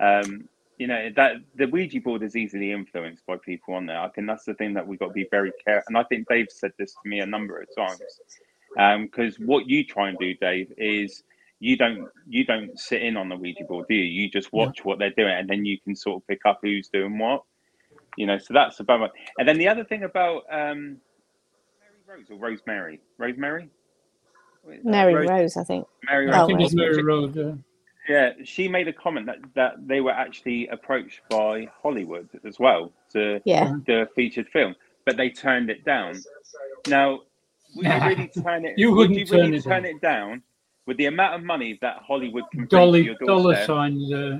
Um, 0.00 0.48
you 0.78 0.86
know 0.86 1.10
that 1.16 1.34
the 1.56 1.66
Ouija 1.66 2.00
board 2.00 2.22
is 2.22 2.36
easily 2.36 2.72
influenced 2.72 3.26
by 3.26 3.36
people 3.44 3.74
on 3.74 3.86
there. 3.86 4.00
I 4.00 4.08
think 4.10 4.26
that's 4.28 4.44
the 4.44 4.54
thing 4.54 4.74
that 4.74 4.86
we've 4.86 4.98
got 4.98 5.08
to 5.08 5.12
be 5.12 5.26
very 5.30 5.52
careful. 5.64 5.86
And 5.88 5.98
I 5.98 6.04
think 6.04 6.28
Dave 6.28 6.46
said 6.50 6.72
this 6.78 6.92
to 6.92 7.08
me 7.08 7.20
a 7.20 7.26
number 7.26 7.60
of 7.60 7.68
times. 7.76 8.00
Because 9.02 9.38
what 9.40 9.68
you 9.68 9.84
try 9.84 10.08
and 10.08 10.18
do, 10.18 10.34
Dave, 10.34 10.72
is 10.76 11.24
you 11.60 11.76
don't 11.76 12.08
you 12.28 12.44
don't 12.44 12.78
sit 12.78 13.02
in 13.02 13.16
on 13.16 13.28
the 13.28 13.36
Ouija 13.36 13.64
board, 13.64 13.86
do 13.88 13.94
you? 13.94 14.04
You 14.04 14.30
just 14.30 14.52
watch 14.52 14.84
what 14.84 14.98
they're 15.00 15.10
doing, 15.10 15.34
and 15.34 15.48
then 15.48 15.64
you 15.64 15.78
can 15.80 15.96
sort 15.96 16.22
of 16.22 16.26
pick 16.28 16.40
up 16.46 16.60
who's 16.62 16.88
doing 16.88 17.18
what. 17.18 17.42
You 18.16 18.26
know, 18.26 18.38
so 18.38 18.54
that's 18.54 18.80
about 18.80 19.02
it. 19.02 19.12
And 19.38 19.48
then 19.48 19.58
the 19.58 19.68
other 19.68 19.84
thing 19.84 20.04
about 20.04 20.42
um, 20.50 20.98
Mary 22.06 22.18
Rose 22.18 22.30
or 22.30 22.36
Rosemary, 22.38 23.00
Rosemary, 23.18 23.68
Mary 24.84 25.14
Rose- 25.14 25.28
Rose, 25.28 25.56
I 25.56 25.64
think. 25.64 25.86
Mary 26.04 26.26
Rose. 26.26 26.34
I 26.36 26.44
think 26.44 26.60
it's 26.60 26.74
right. 26.74 26.92
Mary 26.92 27.02
Road. 27.02 27.64
Yeah, 28.08 28.32
she 28.44 28.68
made 28.68 28.88
a 28.88 28.92
comment 28.92 29.26
that, 29.26 29.38
that 29.54 29.86
they 29.86 30.00
were 30.00 30.12
actually 30.12 30.66
approached 30.68 31.20
by 31.28 31.68
Hollywood 31.82 32.28
as 32.44 32.58
well 32.58 32.90
to 33.12 33.40
Yeah. 33.44 33.74
do 33.86 34.00
a 34.00 34.06
featured 34.06 34.48
film, 34.48 34.74
but 35.04 35.16
they 35.16 35.28
turned 35.28 35.68
it 35.68 35.84
down. 35.84 36.14
Now, 36.86 37.20
would 37.76 37.84
you 37.86 38.00
really 38.00 38.28
turn 38.42 38.64
it? 38.64 38.78
You 38.78 38.90
would 38.92 39.10
wouldn't 39.10 39.18
you 39.18 39.36
really 39.38 39.50
turn 39.50 39.54
it 39.54 39.62
turn 39.62 39.82
down. 39.82 39.90
it 39.96 40.00
down 40.00 40.42
with 40.86 40.96
the 40.96 41.06
amount 41.06 41.34
of 41.34 41.42
money 41.44 41.78
that 41.82 41.98
Hollywood 41.98 42.44
can 42.50 42.60
bring 42.60 42.68
to 42.68 42.76
dolly 42.76 43.04
your 43.04 43.14
dollar 43.16 43.42
doorstep? 43.54 43.66
signs. 43.66 44.10
Uh, 44.12 44.38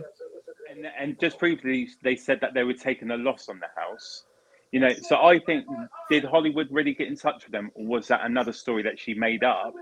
and, 0.70 0.86
and 0.98 1.20
just 1.20 1.38
previously 1.38 1.88
they 2.02 2.16
said 2.16 2.40
that 2.40 2.54
they 2.54 2.64
were 2.64 2.72
taking 2.74 3.10
a 3.10 3.16
loss 3.16 3.48
on 3.50 3.58
the 3.60 3.68
house. 3.76 4.24
You 4.72 4.80
know, 4.80 4.92
so 5.00 5.16
I 5.16 5.38
think 5.40 5.64
did 6.10 6.24
Hollywood 6.24 6.68
really 6.70 6.92
get 6.94 7.08
in 7.08 7.16
touch 7.16 7.44
with 7.44 7.52
them, 7.52 7.70
or 7.74 7.86
was 7.86 8.08
that 8.08 8.20
another 8.24 8.52
story 8.52 8.82
that 8.82 8.98
she 8.98 9.14
made 9.14 9.42
up 9.44 9.74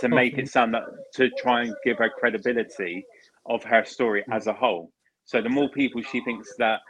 to 0.00 0.08
make 0.08 0.32
Okay. 0.34 0.42
it 0.42 0.48
sound 0.48 0.74
that 0.74 0.82
to 1.14 1.30
try 1.30 1.62
and 1.62 1.74
give 1.84 1.98
her 1.98 2.08
credibility 2.10 3.04
of 3.46 3.62
her 3.64 3.84
story 3.84 4.22
hmm. 4.26 4.32
as 4.32 4.46
a 4.46 4.52
whole? 4.52 4.90
So 5.24 5.40
the 5.40 5.48
more 5.48 5.68
people 5.68 6.02
she 6.02 6.20
thinks 6.20 6.54
that 6.58 6.80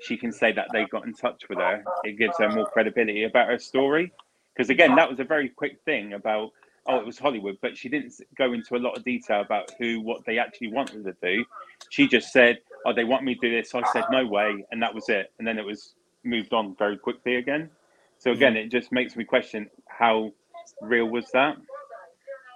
she 0.00 0.16
can 0.16 0.32
say 0.32 0.52
that 0.52 0.68
they 0.72 0.84
got 0.86 1.06
in 1.06 1.14
touch 1.14 1.48
with 1.48 1.58
her, 1.58 1.82
it 2.04 2.18
gives 2.18 2.36
her 2.38 2.50
more 2.50 2.66
credibility 2.66 3.24
about 3.24 3.48
her 3.48 3.58
story. 3.58 4.12
Because 4.54 4.70
again, 4.70 4.94
that 4.96 5.08
was 5.08 5.20
a 5.20 5.24
very 5.24 5.48
quick 5.48 5.78
thing 5.84 6.12
about 6.12 6.50
oh, 6.88 6.98
it 6.98 7.06
was 7.06 7.18
Hollywood, 7.18 7.58
but 7.60 7.76
she 7.76 7.88
didn't 7.88 8.14
go 8.36 8.52
into 8.52 8.76
a 8.76 8.78
lot 8.78 8.96
of 8.96 9.04
detail 9.04 9.40
about 9.40 9.70
who, 9.78 10.00
what 10.00 10.24
they 10.24 10.38
actually 10.38 10.68
wanted 10.68 11.04
to 11.04 11.16
do. 11.22 11.44
She 11.90 12.06
just 12.06 12.32
said, 12.32 12.58
"Oh, 12.84 12.92
they 12.92 13.04
want 13.04 13.24
me 13.24 13.34
to 13.34 13.40
do 13.40 13.50
this." 13.50 13.74
I 13.74 13.82
said, 13.92 14.04
"No 14.10 14.26
way," 14.26 14.64
and 14.70 14.82
that 14.82 14.94
was 14.94 15.08
it. 15.08 15.32
And 15.38 15.46
then 15.46 15.58
it 15.58 15.64
was 15.64 15.94
moved 16.24 16.52
on 16.52 16.74
very 16.76 16.96
quickly 16.96 17.36
again. 17.36 17.70
So 18.18 18.30
hmm. 18.30 18.36
again, 18.36 18.56
it 18.56 18.70
just 18.70 18.92
makes 18.92 19.16
me 19.16 19.24
question 19.24 19.68
how 19.88 20.32
real 20.80 21.06
was 21.06 21.26
that. 21.32 21.56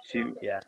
She 0.09 0.23
yeah. 0.41 0.61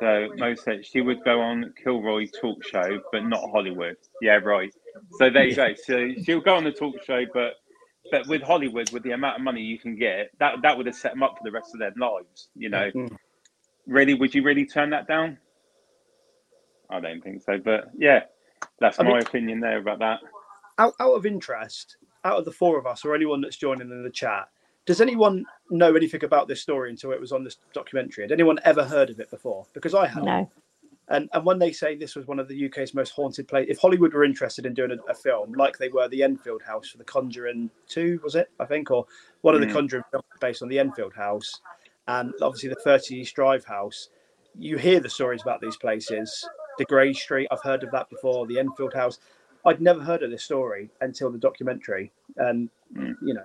So 0.00 0.28
Mo 0.36 0.54
said 0.54 0.84
she 0.84 1.00
would 1.00 1.22
go 1.24 1.40
on 1.40 1.72
Kilroy 1.82 2.26
talk 2.40 2.64
show, 2.64 3.00
but 3.12 3.24
not 3.26 3.40
Hollywood. 3.50 3.96
Yeah, 4.20 4.36
right. 4.36 4.72
So 5.18 5.30
there 5.30 5.44
you 5.46 5.54
go. 5.56 5.74
So 5.84 6.08
she'll 6.24 6.40
go 6.40 6.54
on 6.56 6.64
the 6.64 6.72
talk 6.72 6.96
show, 7.04 7.24
but 7.32 7.54
but 8.10 8.26
with 8.28 8.42
Hollywood, 8.42 8.90
with 8.92 9.02
the 9.02 9.12
amount 9.12 9.36
of 9.36 9.42
money 9.42 9.62
you 9.62 9.78
can 9.78 9.96
get, 9.96 10.30
that 10.38 10.56
that 10.62 10.76
would 10.76 10.86
have 10.86 10.94
set 10.94 11.12
them 11.12 11.22
up 11.22 11.36
for 11.38 11.44
the 11.44 11.52
rest 11.52 11.74
of 11.74 11.80
their 11.80 11.92
lives. 11.98 12.48
You 12.54 12.68
know, 12.70 12.90
Mm. 12.94 13.16
really, 13.86 14.14
would 14.14 14.34
you 14.34 14.42
really 14.42 14.66
turn 14.66 14.90
that 14.90 15.06
down? 15.08 15.38
I 16.90 17.00
don't 17.00 17.22
think 17.22 17.42
so. 17.42 17.58
But 17.58 17.90
yeah, 17.96 18.24
that's 18.80 19.00
I 19.00 19.04
my 19.04 19.10
mean- 19.14 19.22
opinion 19.22 19.60
there 19.60 19.78
about 19.78 19.98
that. 20.00 20.20
out, 20.78 20.94
out 21.00 21.14
of 21.14 21.24
interest, 21.26 21.96
out 22.24 22.38
of 22.38 22.44
the 22.44 22.52
four 22.52 22.78
of 22.78 22.86
us 22.86 23.04
or 23.04 23.14
anyone 23.14 23.40
that's 23.40 23.56
joining 23.56 23.90
in 23.90 24.02
the 24.02 24.10
chat, 24.10 24.48
does 24.86 25.00
anyone 25.00 25.44
know 25.70 25.94
anything 25.94 26.24
about 26.24 26.48
this 26.48 26.60
story 26.60 26.90
until 26.90 27.12
it 27.12 27.20
was 27.20 27.32
on 27.32 27.44
this 27.44 27.56
documentary? 27.72 28.24
Had 28.24 28.32
anyone 28.32 28.58
ever 28.64 28.84
heard 28.84 29.10
of 29.10 29.18
it 29.20 29.30
before? 29.30 29.66
Because 29.72 29.94
I 29.94 30.06
hadn't. 30.06 30.26
No. 30.26 30.50
And 31.08 31.28
and 31.34 31.44
when 31.44 31.58
they 31.58 31.70
say 31.72 31.94
this 31.96 32.16
was 32.16 32.26
one 32.26 32.38
of 32.38 32.48
the 32.48 32.66
UK's 32.66 32.94
most 32.94 33.10
haunted 33.10 33.46
places, 33.46 33.70
if 33.70 33.78
Hollywood 33.78 34.14
were 34.14 34.24
interested 34.24 34.64
in 34.64 34.72
doing 34.72 34.90
a, 34.90 35.10
a 35.10 35.14
film 35.14 35.52
like 35.52 35.76
they 35.76 35.90
were 35.90 36.08
the 36.08 36.22
Enfield 36.22 36.62
House 36.62 36.88
for 36.88 36.98
The 36.98 37.04
Conjuring 37.04 37.70
Two, 37.88 38.20
was 38.24 38.34
it? 38.36 38.50
I 38.58 38.64
think, 38.64 38.90
or 38.90 39.06
one 39.42 39.54
of 39.54 39.60
the 39.60 39.66
Mm. 39.66 39.72
Conjuring 39.72 40.04
films 40.10 40.24
based 40.40 40.62
on 40.62 40.68
the 40.68 40.78
Enfield 40.78 41.12
House, 41.14 41.60
and 42.08 42.32
obviously 42.40 42.70
the 42.70 42.76
Thirty 42.76 43.16
East 43.16 43.34
Drive 43.34 43.64
House. 43.66 44.08
You 44.58 44.78
hear 44.78 44.98
the 45.00 45.10
stories 45.10 45.42
about 45.42 45.60
these 45.60 45.76
places. 45.76 46.48
The 46.78 46.84
Grey 46.86 47.12
Street, 47.12 47.48
I've 47.50 47.62
heard 47.62 47.82
of 47.82 47.90
that 47.90 48.08
before. 48.08 48.46
The 48.46 48.58
Enfield 48.58 48.94
House. 48.94 49.18
I'd 49.66 49.80
never 49.80 50.00
heard 50.02 50.22
of 50.22 50.30
this 50.30 50.44
story 50.44 50.90
until 51.02 51.30
the 51.30 51.38
documentary, 51.38 52.12
and 52.36 52.70
Mm. 52.96 53.14
you 53.22 53.34
know, 53.34 53.44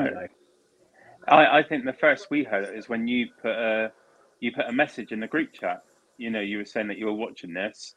I. 1.29 1.59
I, 1.59 1.63
think 1.63 1.85
the 1.85 1.93
first 1.93 2.29
we 2.31 2.45
heard 2.45 2.65
it 2.65 2.77
is 2.77 2.89
when 2.89 3.07
you 3.09 3.29
put 3.43 3.53
a 3.53 3.93
you 4.41 4.53
put 4.53 4.67
a 4.67 4.73
message 4.73 5.13
in 5.13 5.21
the 5.21 5.27
group 5.27 5.53
chat. 5.53 5.83
You 6.17 6.31
know, 6.31 6.41
you 6.41 6.59
were 6.59 6.65
saying 6.65 6.89
that 6.89 6.99
you 6.99 7.07
were 7.07 7.13
watching 7.15 7.55
this, 7.55 7.95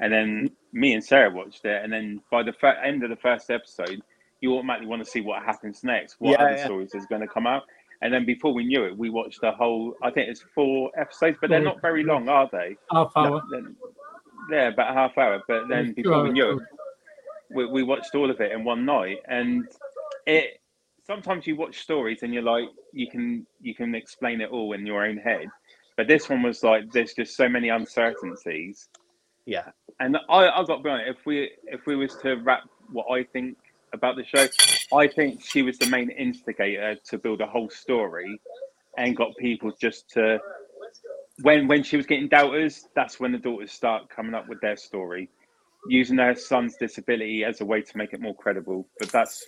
and 0.00 0.12
then 0.12 0.50
me 0.72 0.94
and 0.94 1.04
Sarah 1.04 1.30
watched 1.30 1.64
it, 1.64 1.82
and 1.84 1.92
then 1.92 2.20
by 2.30 2.42
the 2.42 2.52
fir- 2.52 2.80
end 2.84 3.02
of 3.04 3.10
the 3.10 3.16
first 3.16 3.50
episode, 3.50 4.00
you 4.40 4.54
automatically 4.54 4.88
want 4.88 5.04
to 5.04 5.10
see 5.10 5.20
what 5.20 5.42
happens 5.42 5.84
next, 5.84 6.16
what 6.18 6.32
Yeah, 6.32 6.44
other 6.46 6.56
yeah. 6.56 6.64
stories 6.64 6.94
is 6.94 7.06
going 7.06 7.20
to 7.20 7.28
come 7.28 7.46
out, 7.46 7.62
and 8.02 8.12
then 8.12 8.24
before 8.24 8.52
we 8.54 8.64
knew 8.64 8.84
it, 8.84 8.96
we 8.96 9.10
watched 9.10 9.40
the 9.40 9.52
whole. 9.52 9.94
I 10.02 10.10
think 10.10 10.28
it's 10.30 10.44
four 10.54 10.90
episodes, 10.98 11.38
but 11.40 11.50
they're 11.50 11.60
not 11.64 11.80
very 11.82 12.02
long, 12.04 12.28
are 12.28 12.48
they? 12.50 12.76
Half 12.90 13.12
hour. 13.16 13.42
Then- 13.52 13.76
Yeah, 14.50 14.68
about 14.68 14.90
a 14.90 14.94
half 14.94 15.18
hour. 15.18 15.42
But 15.46 15.68
then 15.68 15.92
before 15.92 16.22
we 16.24 16.30
knew 16.32 16.50
it, 16.58 16.58
we, 17.50 17.66
we 17.66 17.82
watched 17.82 18.14
all 18.14 18.30
of 18.30 18.40
it 18.40 18.52
in 18.52 18.64
one 18.64 18.84
night, 18.84 19.18
and 19.28 19.68
it. 20.26 20.59
Sometimes 21.10 21.44
you 21.44 21.56
watch 21.56 21.80
stories 21.80 22.22
and 22.22 22.32
you're 22.32 22.44
like, 22.44 22.68
you 22.92 23.10
can 23.10 23.44
you 23.60 23.74
can 23.74 23.96
explain 23.96 24.40
it 24.40 24.50
all 24.50 24.74
in 24.74 24.86
your 24.86 25.04
own 25.04 25.16
head, 25.16 25.48
but 25.96 26.06
this 26.06 26.28
one 26.28 26.40
was 26.40 26.62
like, 26.62 26.92
there's 26.92 27.14
just 27.14 27.34
so 27.34 27.48
many 27.48 27.68
uncertainties, 27.68 28.88
Yeah, 29.44 29.70
and 29.98 30.16
I 30.28 30.48
I 30.48 30.62
got 30.62 30.76
to 30.76 30.82
be 30.84 30.88
honest, 30.88 31.18
if 31.18 31.26
we 31.26 31.50
if 31.64 31.84
we 31.84 31.96
was 31.96 32.14
to 32.22 32.36
wrap 32.36 32.62
what 32.92 33.06
I 33.10 33.24
think 33.24 33.56
about 33.92 34.14
the 34.14 34.24
show, 34.24 34.46
I 34.96 35.08
think 35.08 35.42
she 35.44 35.62
was 35.62 35.78
the 35.78 35.86
main 35.86 36.10
instigator 36.10 36.94
to 37.08 37.18
build 37.18 37.40
a 37.40 37.46
whole 37.46 37.70
story, 37.70 38.40
and 38.96 39.16
got 39.16 39.36
people 39.36 39.72
just 39.80 40.10
to 40.10 40.38
when 41.42 41.66
when 41.66 41.82
she 41.82 41.96
was 41.96 42.06
getting 42.06 42.28
doubters, 42.28 42.86
that's 42.94 43.18
when 43.18 43.32
the 43.32 43.38
daughters 43.38 43.72
start 43.72 44.08
coming 44.10 44.34
up 44.34 44.46
with 44.48 44.60
their 44.60 44.76
story, 44.76 45.28
using 45.88 46.14
their 46.14 46.36
son's 46.36 46.76
disability 46.76 47.42
as 47.42 47.60
a 47.60 47.64
way 47.64 47.82
to 47.82 47.96
make 47.96 48.12
it 48.12 48.20
more 48.20 48.36
credible. 48.36 48.86
But 49.00 49.10
that's 49.10 49.44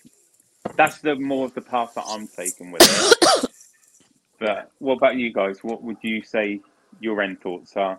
that's 0.76 0.98
the 0.98 1.16
more 1.16 1.46
of 1.46 1.54
the 1.54 1.60
path 1.60 1.92
that 1.94 2.04
I'm 2.06 2.26
taking 2.26 2.70
with 2.70 2.82
it. 2.82 3.50
but 4.38 4.70
what 4.78 4.94
about 4.94 5.16
you 5.16 5.32
guys? 5.32 5.62
What 5.62 5.82
would 5.82 5.98
you 6.02 6.22
say 6.22 6.60
your 7.00 7.20
end 7.22 7.40
thoughts 7.40 7.76
are? 7.76 7.98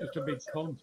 Just 0.00 0.16
a 0.16 0.20
big 0.22 0.38
con. 0.52 0.78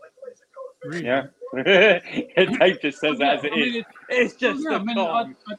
Really. 0.85 1.05
Yeah, 1.05 1.25
Dave 1.55 2.81
just 2.81 2.99
says 2.99 3.17
that 3.17 3.39
as 3.39 3.43
it 3.43 3.51
I 3.53 3.55
mean, 3.55 3.67
is. 3.69 3.75
it- 3.77 3.85
It's 4.09 4.33
just 4.35 4.63
yeah, 4.63 4.77
a 4.77 4.79
I 4.79 4.83
mean, 4.83 4.95
con. 4.95 5.35
I, 5.47 5.53
I, 5.53 5.55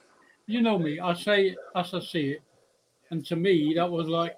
you 0.47 0.63
know 0.63 0.79
me. 0.79 1.01
I 1.01 1.15
say 1.15 1.49
it 1.49 1.59
as 1.75 1.93
I 1.93 2.01
see 2.01 2.31
it, 2.33 2.43
and 3.11 3.25
to 3.27 3.37
me, 3.37 3.75
that 3.77 3.91
was 3.91 4.07
like 4.07 4.37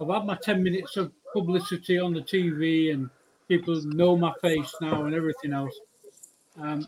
I've 0.00 0.08
had 0.08 0.24
my 0.24 0.36
ten 0.36 0.62
minutes 0.62 0.96
of 0.96 1.12
publicity 1.32 1.98
on 1.98 2.12
the 2.14 2.20
TV, 2.20 2.92
and 2.94 3.10
people 3.48 3.80
know 3.86 4.16
my 4.16 4.32
face 4.40 4.72
now 4.80 5.04
and 5.04 5.14
everything 5.14 5.52
else. 5.52 5.78
Um, 6.60 6.86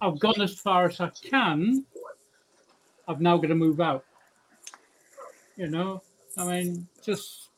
I've 0.00 0.18
gone 0.18 0.40
as 0.40 0.58
far 0.58 0.86
as 0.86 1.00
I 1.00 1.10
can. 1.10 1.84
I've 3.06 3.20
now 3.20 3.36
got 3.36 3.48
to 3.48 3.54
move 3.54 3.80
out. 3.80 4.04
You 5.56 5.68
know, 5.68 6.02
I 6.36 6.44
mean, 6.46 6.88
just 7.02 7.50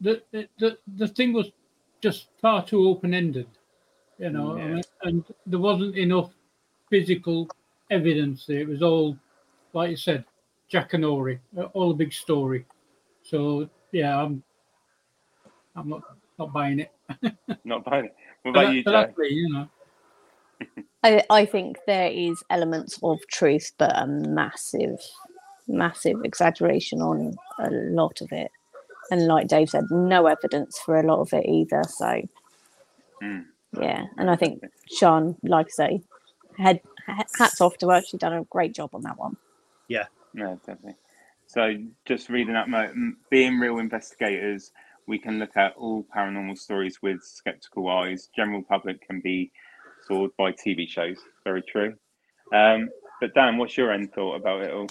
the 0.00 0.22
the 0.30 0.78
the, 0.96 1.08
thing 1.08 1.32
was 1.32 1.50
just 2.00 2.28
far 2.40 2.64
too 2.64 2.88
open 2.88 3.12
ended. 3.14 3.48
You 4.18 4.30
know, 4.30 4.56
Yeah. 4.56 4.74
mean, 4.74 4.82
and 5.02 5.24
there 5.46 5.58
wasn't 5.58 5.96
enough 5.96 6.32
physical 6.88 7.48
evidence 7.90 8.46
there. 8.46 8.60
It 8.60 8.68
was 8.68 8.82
all, 8.82 9.18
like 9.72 9.90
you 9.90 9.96
said, 9.96 10.24
Jackanory, 10.70 11.40
all 11.72 11.90
a 11.90 11.94
big 11.94 12.12
story. 12.12 12.66
So 13.22 13.68
yeah, 13.90 14.22
I'm, 14.22 14.44
I'm 15.74 15.88
not 15.88 16.02
not 16.38 16.52
buying 16.52 16.80
it. 16.80 16.92
Not 17.64 17.84
bad. 17.84 18.10
What 18.42 18.54
But, 18.54 18.64
about 18.64 18.74
you, 18.74 18.82
that's 18.82 19.16
me, 19.16 19.28
you 19.28 19.52
know. 19.52 19.68
I, 21.04 21.22
I 21.30 21.46
think 21.46 21.78
there 21.86 22.10
is 22.10 22.44
elements 22.50 22.98
of 23.04 23.20
truth, 23.28 23.72
but 23.78 23.92
a 23.96 24.06
massive, 24.08 25.00
massive 25.68 26.18
exaggeration 26.24 27.02
on 27.02 27.36
a 27.60 27.70
lot 27.70 28.22
of 28.22 28.32
it. 28.32 28.50
And 29.10 29.26
like 29.26 29.48
Dave 29.48 29.70
said, 29.70 29.84
no 29.90 30.26
evidence 30.26 30.78
for 30.80 30.98
a 30.98 31.06
lot 31.06 31.20
of 31.20 31.32
it 31.34 31.46
either. 31.46 31.84
So, 31.88 32.22
Mm. 33.22 33.46
yeah. 33.80 34.06
And 34.18 34.30
I 34.30 34.36
think 34.36 34.62
Sean, 34.92 35.36
like 35.42 35.66
I 35.66 35.70
say, 35.70 36.02
had 36.58 36.80
hats 37.38 37.60
off 37.60 37.78
to 37.78 37.90
her. 37.90 38.02
She 38.02 38.18
done 38.18 38.34
a 38.34 38.44
great 38.44 38.74
job 38.74 38.94
on 38.94 39.02
that 39.02 39.18
one. 39.18 39.36
Yeah, 39.88 40.06
no, 40.34 40.56
definitely. 40.66 40.96
So, 41.46 41.76
just 42.06 42.30
reading 42.30 42.56
m- 42.90 43.18
being 43.30 43.58
real 43.60 43.78
investigators, 43.78 44.72
we 45.06 45.18
can 45.18 45.38
look 45.38 45.56
at 45.56 45.74
all 45.76 46.06
paranormal 46.16 46.58
stories 46.58 47.02
with 47.02 47.22
skeptical 47.22 47.88
eyes. 47.90 48.30
General 48.34 48.62
public 48.62 49.06
can 49.06 49.20
be 49.20 49.52
by 50.08 50.52
TV 50.52 50.88
shows. 50.88 51.18
Very 51.44 51.62
true. 51.62 51.94
Um, 52.52 52.88
but 53.20 53.34
Dan, 53.34 53.58
what's 53.58 53.76
your 53.76 53.92
end 53.92 54.12
thought 54.12 54.36
about 54.36 54.62
it 54.62 54.72
all? 54.72 54.88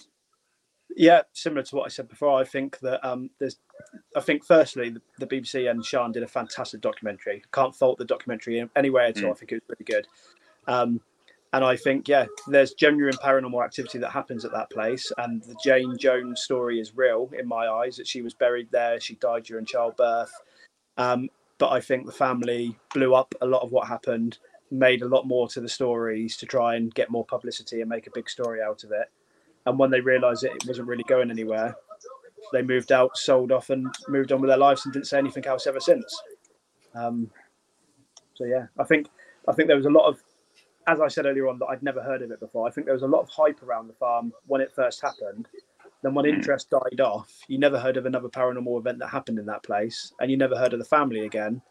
yeah, 0.96 1.22
similar 1.34 1.64
to 1.64 1.76
what 1.76 1.86
I 1.86 1.90
said 1.90 2.08
before. 2.08 2.40
I 2.40 2.44
think 2.44 2.80
that 2.80 3.06
um, 3.08 3.30
there's, 3.40 3.58
I 4.16 4.20
think 4.20 4.46
firstly 4.46 4.90
the, 4.90 5.02
the 5.20 5.28
BBC 5.28 5.70
and 5.70 5.84
Sean 5.84 6.12
did 6.12 6.24
a 6.24 6.28
fantastic 6.28 6.82
documentary. 6.82 7.44
Can't 7.52 7.76
fault 7.76 7.98
the 7.98 8.06
documentary 8.06 8.60
in 8.60 8.70
any 8.76 8.90
way 8.90 9.08
at 9.08 9.24
all. 9.24 9.30
Mm. 9.30 9.32
I 9.32 9.36
think 9.36 9.52
it 9.52 9.56
was 9.56 9.78
really 9.78 9.86
good. 9.86 10.08
Um, 10.68 11.02
and 11.52 11.64
I 11.64 11.76
think 11.76 12.08
yeah, 12.08 12.26
there's 12.48 12.74
genuine 12.74 13.16
paranormal 13.16 13.64
activity 13.64 14.00
that 14.00 14.10
happens 14.10 14.44
at 14.44 14.52
that 14.54 14.72
place, 14.72 15.12
and 15.20 15.44
the 15.44 15.56
Jane 15.64 15.96
Jones 16.00 16.42
story 16.42 16.80
is 16.80 16.96
real 16.96 17.30
in 17.38 17.48
my 17.48 17.68
eyes. 17.68 17.96
That 17.98 18.08
she 18.08 18.24
was 18.24 18.34
buried 18.34 18.70
there, 18.72 19.00
she 19.00 19.16
died 19.16 19.44
during 19.44 19.66
childbirth. 19.66 20.32
Um, 20.98 21.30
but 21.60 21.70
I 21.70 21.80
think 21.80 22.08
the 22.08 22.12
family 22.12 22.76
blew 22.94 23.14
up 23.14 23.36
a 23.42 23.46
lot 23.46 23.62
of 23.62 23.72
what 23.72 23.88
happened, 23.88 24.40
made 24.74 25.04
a 25.04 25.08
lot 25.08 25.28
more 25.28 25.48
to 25.48 25.62
the 25.62 25.70
stories 25.70 26.36
to 26.38 26.46
try 26.46 26.76
and 26.76 26.94
get 26.96 27.12
more 27.12 27.26
publicity 27.26 27.82
and 27.82 27.90
make 27.90 28.08
a 28.08 28.12
big 28.14 28.30
story 28.30 28.62
out 28.62 28.84
of 28.84 28.92
it. 28.92 29.10
And 29.66 29.78
when 29.78 29.92
they 29.92 30.02
realised 30.02 30.44
it, 30.44 30.52
wasn't 30.68 30.88
really 30.88 31.04
going 31.04 31.32
anywhere, 31.32 31.76
they 32.52 32.62
moved 32.62 32.92
out, 32.92 33.16
sold 33.16 33.52
off, 33.52 33.70
and 33.70 33.94
moved 34.10 34.32
on 34.32 34.42
with 34.42 34.50
their 34.50 34.58
lives 34.58 34.86
and 34.86 34.94
didn't 34.94 35.08
say 35.08 35.18
anything 35.18 35.46
else 35.46 35.68
ever 35.68 35.80
since. 35.80 36.22
Um, 36.96 37.32
so 38.34 38.46
yeah, 38.46 38.66
I 38.78 38.84
think 38.84 39.08
I 39.48 39.54
think 39.54 39.68
there 39.68 39.78
was 39.78 39.86
a 39.86 39.92
lot 39.92 40.08
of, 40.08 40.22
as 40.88 41.00
I 41.00 41.08
said 41.08 41.26
earlier 41.26 41.48
on, 41.48 41.60
that 41.60 41.68
I'd 41.68 41.84
never 41.84 42.02
heard 42.02 42.22
of 42.22 42.32
it 42.32 42.40
before. 42.40 42.68
I 42.68 42.72
think 42.72 42.86
there 42.86 42.94
was 42.94 43.04
a 43.04 43.08
lot 43.08 43.22
of 43.22 43.30
hype 43.30 43.64
around 43.64 43.88
the 43.88 43.94
farm 43.94 44.34
when 44.48 44.60
it 44.60 44.74
first 44.76 45.02
happened. 45.02 45.48
Then 46.02 46.14
when 46.14 46.26
interest 46.26 46.70
died 46.70 47.00
off, 47.00 47.32
you 47.48 47.58
never 47.58 47.80
heard 47.80 47.96
of 47.96 48.06
another 48.06 48.28
paranormal 48.28 48.78
event 48.78 49.00
that 49.00 49.08
happened 49.08 49.40
in 49.40 49.46
that 49.46 49.64
place, 49.64 50.14
and 50.20 50.30
you 50.30 50.36
never 50.36 50.58
heard 50.58 50.74
of 50.74 50.80
the 50.80 50.86
family 50.86 51.26
again 51.26 51.62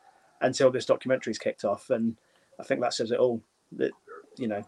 until 0.41 0.71
this 0.71 0.87
documentary's 0.87 1.39
kicked 1.39 1.65
off. 1.65 1.91
And 1.91 2.17
I 2.61 2.65
think 2.65 2.81
that 2.81 2.95
says 2.95 3.11
it 3.11 3.19
all. 3.19 3.43
That 3.73 3.93
you 4.39 4.49
know, 4.49 4.63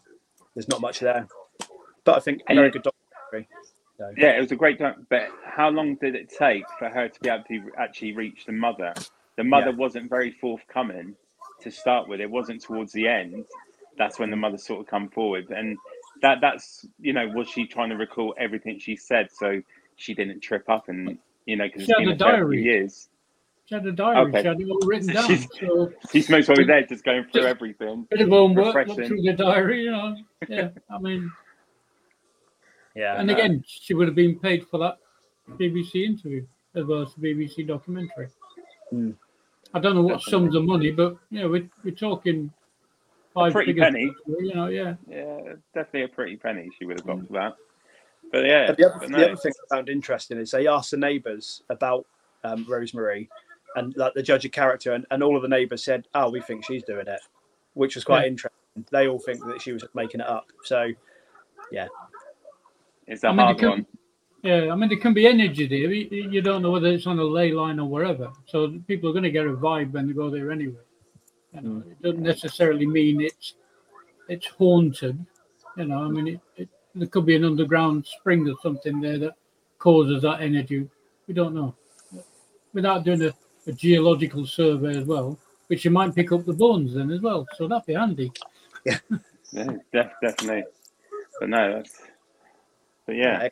there's 0.55 0.69
not 0.69 0.81
much 0.81 1.01
there, 1.01 1.27
but 2.05 2.17
I 2.17 2.21
think 2.21 2.43
And 2.49 2.57
very 2.57 2.69
you- 2.69 2.73
good 2.73 2.83
documentary. 2.85 3.49
So, 3.99 4.13
Yeah, 4.17 4.37
it 4.37 4.41
was 4.41 4.51
a 4.53 4.57
great 4.57 4.79
time. 4.79 5.07
But 5.09 5.29
how 5.45 5.69
long 5.71 5.95
did 5.97 6.15
it 6.17 6.29
take 6.29 6.65
for 6.79 6.89
her 6.89 7.09
to 7.09 7.21
be 7.21 7.29
able 7.29 7.45
to 7.45 7.71
actually 7.79 8.13
reach 8.13 8.45
the 8.45 8.53
mother? 8.53 8.93
The 9.37 9.45
mother 9.45 9.71
Yeah. 9.71 9.77
wasn't 9.77 10.11
very 10.11 10.31
forthcoming 10.33 11.17
to 11.61 11.71
start 11.71 12.09
with. 12.09 12.21
It 12.21 12.31
wasn't 12.31 12.61
towards 12.63 12.93
the 12.93 13.07
end. 13.07 13.45
That's 13.97 14.19
when 14.19 14.31
the 14.31 14.37
mother 14.37 14.59
sort 14.59 14.81
of 14.81 14.87
come 14.87 15.09
forward, 15.11 15.51
and 15.51 15.79
that 16.23 16.41
that's 16.41 16.87
you 16.99 17.13
know 17.13 17.29
was 17.29 17.49
she 17.49 17.67
trying 17.67 17.91
to 17.91 17.97
recall 17.97 18.35
everything 18.39 18.79
she 18.79 18.97
said 18.97 19.31
so 19.31 19.63
she 19.97 20.15
didn't 20.15 20.41
trip 20.41 20.69
up 20.69 20.89
and 20.89 21.19
you 21.47 21.55
know 21.57 21.65
because 21.67 21.85
She 21.85 21.93
it's 21.93 22.01
had 22.01 22.09
a 22.09 22.15
a 22.15 22.19
fair 22.19 22.35
few 22.37 22.39
diary. 22.39 22.63
years. 22.65 23.09
She 23.67 23.75
had 23.75 23.87
a 23.87 23.93
diary. 23.93 24.29
Okay. 24.29 24.43
She 24.43 24.47
had 24.49 24.61
it 24.61 24.69
all 24.69 24.81
written 24.87 25.09
down. 25.15 25.27
she's- 25.27 25.47
So 25.59 25.93
She's 26.11 26.29
most 26.29 26.47
probably 26.47 26.65
there 26.65 26.83
just 26.87 27.05
going 27.05 27.25
through 27.33 27.47
everything. 27.47 28.07
bit 28.11 28.21
of 28.21 28.29
homework. 28.29 28.89
Look 28.89 29.07
through 29.07 29.23
the 29.23 29.33
diary. 29.33 29.85
You 29.85 29.91
know. 29.91 30.17
Yeah. 30.49 30.69
I 30.91 30.99
mean, 30.99 31.31
yeah, 32.95 33.19
and 33.19 33.29
no. 33.29 33.35
again, 33.35 33.65
she 33.67 33.95
would 33.95 34.07
have 34.07 34.15
been 34.15 34.39
paid 34.39 34.67
for 34.69 34.79
that 34.79 34.99
BBC 35.59 36.05
interview 36.05 36.47
as 36.75 36.85
well 36.85 37.03
as 37.03 37.15
the 37.15 37.35
BBC 37.35 37.67
documentary. 37.67 38.29
Mm. 38.93 39.15
I 39.73 39.81
don't 39.81 39.95
know 39.95 40.03
what 40.03 40.19
Definitely. 40.21 40.31
sums 40.31 40.55
of 40.57 40.65
money, 40.65 40.91
but 40.91 41.17
you 41.31 41.41
know, 41.41 41.49
we're, 41.49 41.69
we're 41.85 41.95
talking 41.95 42.53
five 43.33 43.53
pretty 43.53 43.75
penny. 43.75 44.13
You 44.29 44.55
know, 44.55 44.67
yeah. 44.69 44.95
Yeah, 45.09 45.39
definitely 45.75 46.03
a 46.05 46.09
pretty 46.09 46.37
penny 46.37 46.69
she 46.79 46.85
would 46.87 47.01
have 47.01 47.07
got 47.07 47.27
for 47.27 47.33
that. 47.33 47.55
But 48.31 48.47
yeah, 48.47 48.67
But 48.69 48.77
the 48.77 48.87
other, 48.91 48.99
but 49.01 49.11
the 49.11 49.25
other 49.33 49.37
thing 49.37 49.53
I 49.71 49.75
found 49.77 49.89
interesting 49.89 50.39
is 50.39 50.51
they 50.53 50.67
asked 50.69 50.91
the 50.93 50.97
neighbours 50.97 51.63
about 51.71 52.07
um, 52.45 52.65
Rosemary, 52.69 53.29
and 53.77 53.97
like 53.97 54.15
the 54.15 54.23
judge 54.23 54.45
of 54.45 54.53
character, 54.53 54.93
and, 54.93 55.07
and 55.11 55.23
all 55.23 55.37
of 55.37 55.43
the 55.43 55.49
neighbours 55.49 55.85
said, 55.85 56.07
"Oh, 56.15 56.31
we 56.31 56.41
think 56.41 56.65
she's 56.65 56.83
doing 56.85 57.07
it," 57.07 57.21
which 57.75 57.95
was 57.95 58.05
quite 58.05 58.23
Yeah. 58.23 58.29
interesting. 58.29 58.85
They 58.91 59.09
all 59.09 59.19
think 59.19 59.45
that 59.47 59.63
she 59.63 59.73
was 59.73 59.85
making 59.95 60.21
it 60.21 60.27
up. 60.27 60.47
So 60.65 60.91
yeah, 61.71 61.89
it's 63.07 63.25
a 63.25 63.29
I 63.29 63.31
mean, 63.31 63.39
hard 63.39 63.59
could- 63.59 63.69
one. 63.71 63.87
Yeah, 64.43 64.71
I 64.71 64.75
mean, 64.75 64.91
there 64.91 64.99
can 64.99 65.15
be 65.15 65.27
energy 65.27 65.67
there. 65.67 65.91
You, 65.91 66.29
you 66.31 66.43
don't 66.43 66.61
know 66.61 66.71
whether 66.71 66.89
it's 66.89 67.07
on 67.07 67.19
a 67.19 67.25
ley 67.25 67.53
line 67.53 67.81
or 67.81 67.89
wherever. 67.89 68.31
So 68.45 68.79
people 68.87 69.09
are 69.09 69.15
going 69.15 69.23
to 69.23 69.31
get 69.31 69.47
a 69.47 69.55
vibe 69.55 69.93
when 69.93 70.07
they 70.07 70.13
go 70.13 70.29
there 70.29 70.51
anyway. 70.53 70.83
You 71.55 71.61
know, 71.63 71.71
hmm. 71.81 71.91
It 71.91 72.03
doesn't 72.03 72.23
necessarily 72.23 72.85
mean 72.85 73.23
it's 73.23 73.55
it's 74.29 74.47
haunted. 74.47 75.25
You 75.79 75.87
know, 75.87 76.05
I 76.05 76.09
mean, 76.09 76.29
it, 76.29 76.41
it, 76.59 76.69
there 76.95 77.09
could 77.09 77.25
be 77.25 77.37
an 77.37 77.45
underground 77.47 78.07
spring 78.07 78.47
or 78.47 78.55
something 78.63 79.01
there 79.01 79.17
that 79.19 79.35
causes 79.79 80.21
that 80.23 80.43
energy. 80.43 80.87
We 81.27 81.33
don't 81.33 81.55
know. 81.55 81.75
Without 82.75 83.03
doing 83.05 83.23
a, 83.23 83.33
a 83.67 83.73
geological 83.73 84.47
survey 84.47 84.97
as 84.99 85.05
well, 85.05 85.39
which 85.69 85.85
you 85.85 85.91
might 85.91 86.15
pick 86.15 86.33
up 86.33 86.45
the 86.45 86.53
bones 86.53 86.95
then 86.95 87.11
as 87.11 87.21
well. 87.21 87.47
So 87.57 87.67
that'd 87.69 87.87
be 87.87 87.95
handy. 87.95 88.31
Yeah, 88.85 88.99
def- 89.93 90.13
definitely. 90.23 90.65
But 91.41 91.49
no, 91.49 91.75
that's. 91.75 92.01
But 93.07 93.17
yeah, 93.17 93.49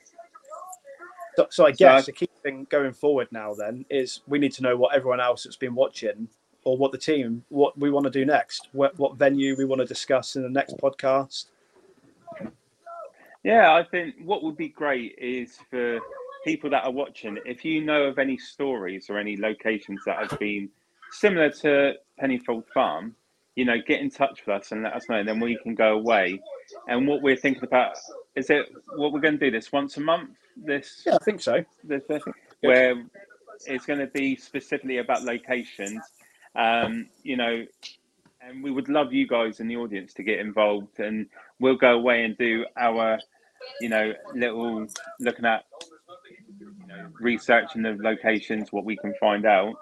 So, 1.36 1.46
so 1.50 1.66
I 1.66 1.72
So 1.72 1.76
guess 1.76 2.02
I- 2.02 2.06
the 2.06 2.12
key 2.12 2.28
thing 2.42 2.66
going 2.70 2.92
forward 2.92 3.28
now 3.30 3.54
then 3.54 3.84
is 3.90 4.20
we 4.26 4.38
need 4.38 4.52
to 4.54 4.62
know 4.62 4.76
what 4.76 4.94
everyone 4.94 5.20
else 5.20 5.44
that's 5.44 5.56
been 5.56 5.74
watching 5.74 6.28
or 6.64 6.76
what 6.76 6.92
the 6.92 6.98
team 6.98 7.44
what 7.48 7.76
we 7.78 7.90
want 7.90 8.04
to 8.04 8.10
do 8.10 8.24
next, 8.24 8.68
what 8.72 8.96
what 8.98 9.16
venue 9.16 9.56
we 9.56 9.64
want 9.64 9.80
to 9.80 9.86
discuss 9.86 10.36
in 10.36 10.42
the 10.42 10.48
next 10.48 10.76
podcast. 10.78 11.46
Yeah, 13.44 13.74
I 13.74 13.82
think 13.82 14.14
what 14.24 14.42
would 14.44 14.56
be 14.56 14.68
great 14.68 15.16
is 15.18 15.58
for 15.70 15.98
people 16.44 16.70
that 16.70 16.84
are 16.84 16.90
watching, 16.90 17.38
if 17.44 17.64
you 17.64 17.82
know 17.82 18.04
of 18.04 18.18
any 18.18 18.36
stories 18.36 19.08
or 19.08 19.18
any 19.18 19.36
locations 19.36 20.02
that 20.06 20.18
have 20.18 20.38
been 20.38 20.68
similar 21.10 21.50
to 21.50 21.94
Penyffordd 22.20 22.64
Farm, 22.72 23.14
you 23.54 23.64
know, 23.64 23.76
get 23.86 24.00
in 24.00 24.10
touch 24.10 24.40
with 24.46 24.56
us 24.56 24.72
and 24.72 24.82
let 24.82 24.94
us 24.94 25.08
know. 25.08 25.16
And 25.16 25.28
Then 25.28 25.40
we 25.40 25.58
can 25.62 25.74
go 25.74 25.98
away. 25.98 26.40
And 26.88 27.06
what 27.06 27.22
we're 27.22 27.36
thinking 27.36 27.64
about 27.64 27.96
is 28.34 28.48
it 28.50 28.72
what 28.96 29.12
we're 29.12 29.20
going 29.20 29.38
to 29.38 29.44
do 29.44 29.50
this 29.50 29.70
once 29.72 29.96
a 29.98 30.00
month. 30.00 30.30
This 30.56 31.02
Yeah, 31.06 31.16
I 31.16 31.24
think 31.24 31.40
so. 31.40 31.64
this 31.84 32.02
uh, 32.10 32.18
where 32.60 33.04
it's 33.66 33.86
going 33.86 33.98
to 33.98 34.06
be 34.06 34.36
specifically 34.36 34.98
about 34.98 35.22
locations. 35.22 36.00
Um, 36.54 37.08
you 37.22 37.36
know, 37.36 37.64
and 38.40 38.62
we 38.62 38.70
would 38.70 38.88
love 38.88 39.12
you 39.12 39.26
guys 39.26 39.60
in 39.60 39.68
the 39.68 39.76
audience 39.76 40.12
to 40.14 40.22
get 40.22 40.38
involved, 40.38 40.98
and 40.98 41.26
we'll 41.60 41.76
go 41.76 41.92
away 41.92 42.24
and 42.24 42.36
do 42.36 42.64
our, 42.76 43.18
you 43.80 43.88
know, 43.88 44.12
little 44.34 44.86
looking 45.20 45.44
at 45.44 45.64
researching 47.20 47.82
the 47.82 47.96
locations, 48.00 48.72
what 48.72 48.84
we 48.84 48.96
can 48.96 49.14
find 49.20 49.46
out. 49.46 49.74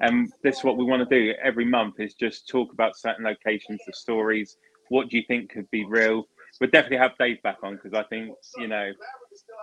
And 0.00 0.32
this 0.42 0.58
is 0.58 0.64
what 0.64 0.76
we 0.76 0.84
want 0.84 1.08
to 1.08 1.16
do 1.16 1.32
every 1.42 1.64
month 1.64 2.00
is 2.00 2.14
just 2.14 2.48
talk 2.48 2.72
about 2.72 2.96
certain 2.96 3.24
locations, 3.24 3.80
the 3.86 3.92
stories. 3.92 4.56
What 4.88 5.08
do 5.08 5.16
you 5.16 5.22
think 5.26 5.50
could 5.50 5.70
be 5.70 5.84
real? 5.84 6.26
We'll 6.60 6.70
definitely 6.70 6.98
have 6.98 7.12
Dave 7.18 7.42
back 7.42 7.58
on 7.62 7.76
because 7.76 7.94
I 7.94 8.02
think 8.04 8.34
you 8.58 8.68
know 8.68 8.90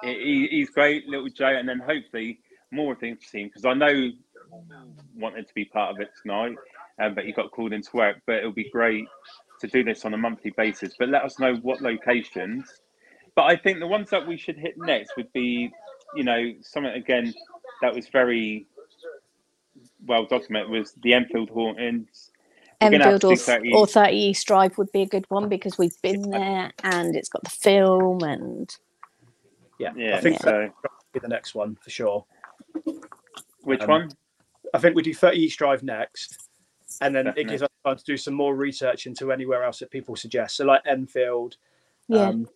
he, 0.04 0.48
he's 0.50 0.70
great, 0.70 1.08
little 1.08 1.30
Jo, 1.30 1.48
and 1.48 1.68
then 1.68 1.80
hopefully 1.80 2.40
more 2.72 2.94
of 2.94 3.00
the 3.00 3.16
team 3.16 3.48
because 3.48 3.66
I 3.66 3.74
know 3.74 4.12
wanted 5.16 5.48
to 5.48 5.54
be 5.54 5.66
part 5.66 5.96
of 5.96 6.02
it 6.02 6.10
tonight, 6.22 6.56
um, 7.02 7.14
but 7.14 7.26
he 7.26 7.32
got 7.32 7.52
called 7.52 7.74
into 7.74 7.90
work. 7.94 8.18
But 8.26 8.38
it'll 8.38 8.52
be 8.52 8.70
great 8.72 9.06
to 9.62 9.68
do 9.68 9.84
this 9.84 10.06
on 10.06 10.14
a 10.14 10.18
monthly 10.18 10.52
basis. 10.52 10.96
But 10.98 11.10
let 11.10 11.24
us 11.24 11.40
know 11.40 11.56
what 11.56 11.82
locations. 11.82 12.66
But 13.36 13.44
I 13.44 13.56
think 13.56 13.80
the 13.80 13.88
ones 13.88 14.10
that 14.10 14.28
we 14.28 14.38
should 14.38 14.58
hit 14.58 14.74
next 14.78 15.14
would 15.16 15.32
be, 15.34 15.72
you 16.16 16.24
know, 16.24 16.54
something 16.62 16.94
again 16.94 17.34
that 17.82 17.94
was 17.94 18.08
very 18.08 18.68
well 20.06 20.26
documented 20.26 20.70
was 20.70 20.94
the 21.04 21.14
Enfield 21.14 21.50
Hauntings. 21.50 22.32
We're 22.82 22.92
gonna 22.92 23.04
have 23.06 23.14
Enfield 23.16 23.34
or, 23.34 23.38
30 23.38 23.74
or 23.74 23.88
30 23.88 24.16
East 24.16 24.48
Drive 24.48 24.78
would 24.78 24.92
be 24.92 25.02
a 25.02 25.06
good 25.06 25.26
one 25.30 25.50
because 25.50 25.78
we've 25.78 26.02
been 26.02 26.30
there 26.30 26.72
and 26.84 27.16
it's 27.16 27.30
got 27.30 27.44
the 27.44 27.50
film 27.50 28.24
and 28.24 28.74
Yeah, 29.78 29.92
Yeah, 29.96 30.16
I 30.18 30.22
think 30.22 30.40
so 30.42 30.70
be 31.14 31.20
the 31.20 31.28
next 31.28 31.56
one 31.56 31.76
for 31.76 31.90
sure. 31.90 32.26
which 33.64 33.82
Um, 33.82 33.90
one? 33.90 34.12
I 34.74 34.78
think 34.80 34.96
we 34.96 35.02
do 35.02 35.14
30 35.14 35.38
East 35.38 35.58
Drive 35.58 35.84
next, 35.84 36.48
and 37.02 37.16
then 37.16 37.26
Definitely. 37.26 37.42
it 37.42 37.50
gives 37.50 37.64
us 37.64 37.70
time 37.84 37.98
to 37.98 38.04
do 38.04 38.18
some 38.18 38.34
more 38.34 38.56
research 38.56 39.08
into 39.08 39.32
anywhere 39.32 39.64
else 39.64 39.80
that 39.80 39.90
people 39.90 40.16
suggest. 40.16 40.58
So, 40.58 40.66
like 40.66 40.82
Enfield, 40.86 41.58
yeah. 42.08 42.28
um, 42.30 42.48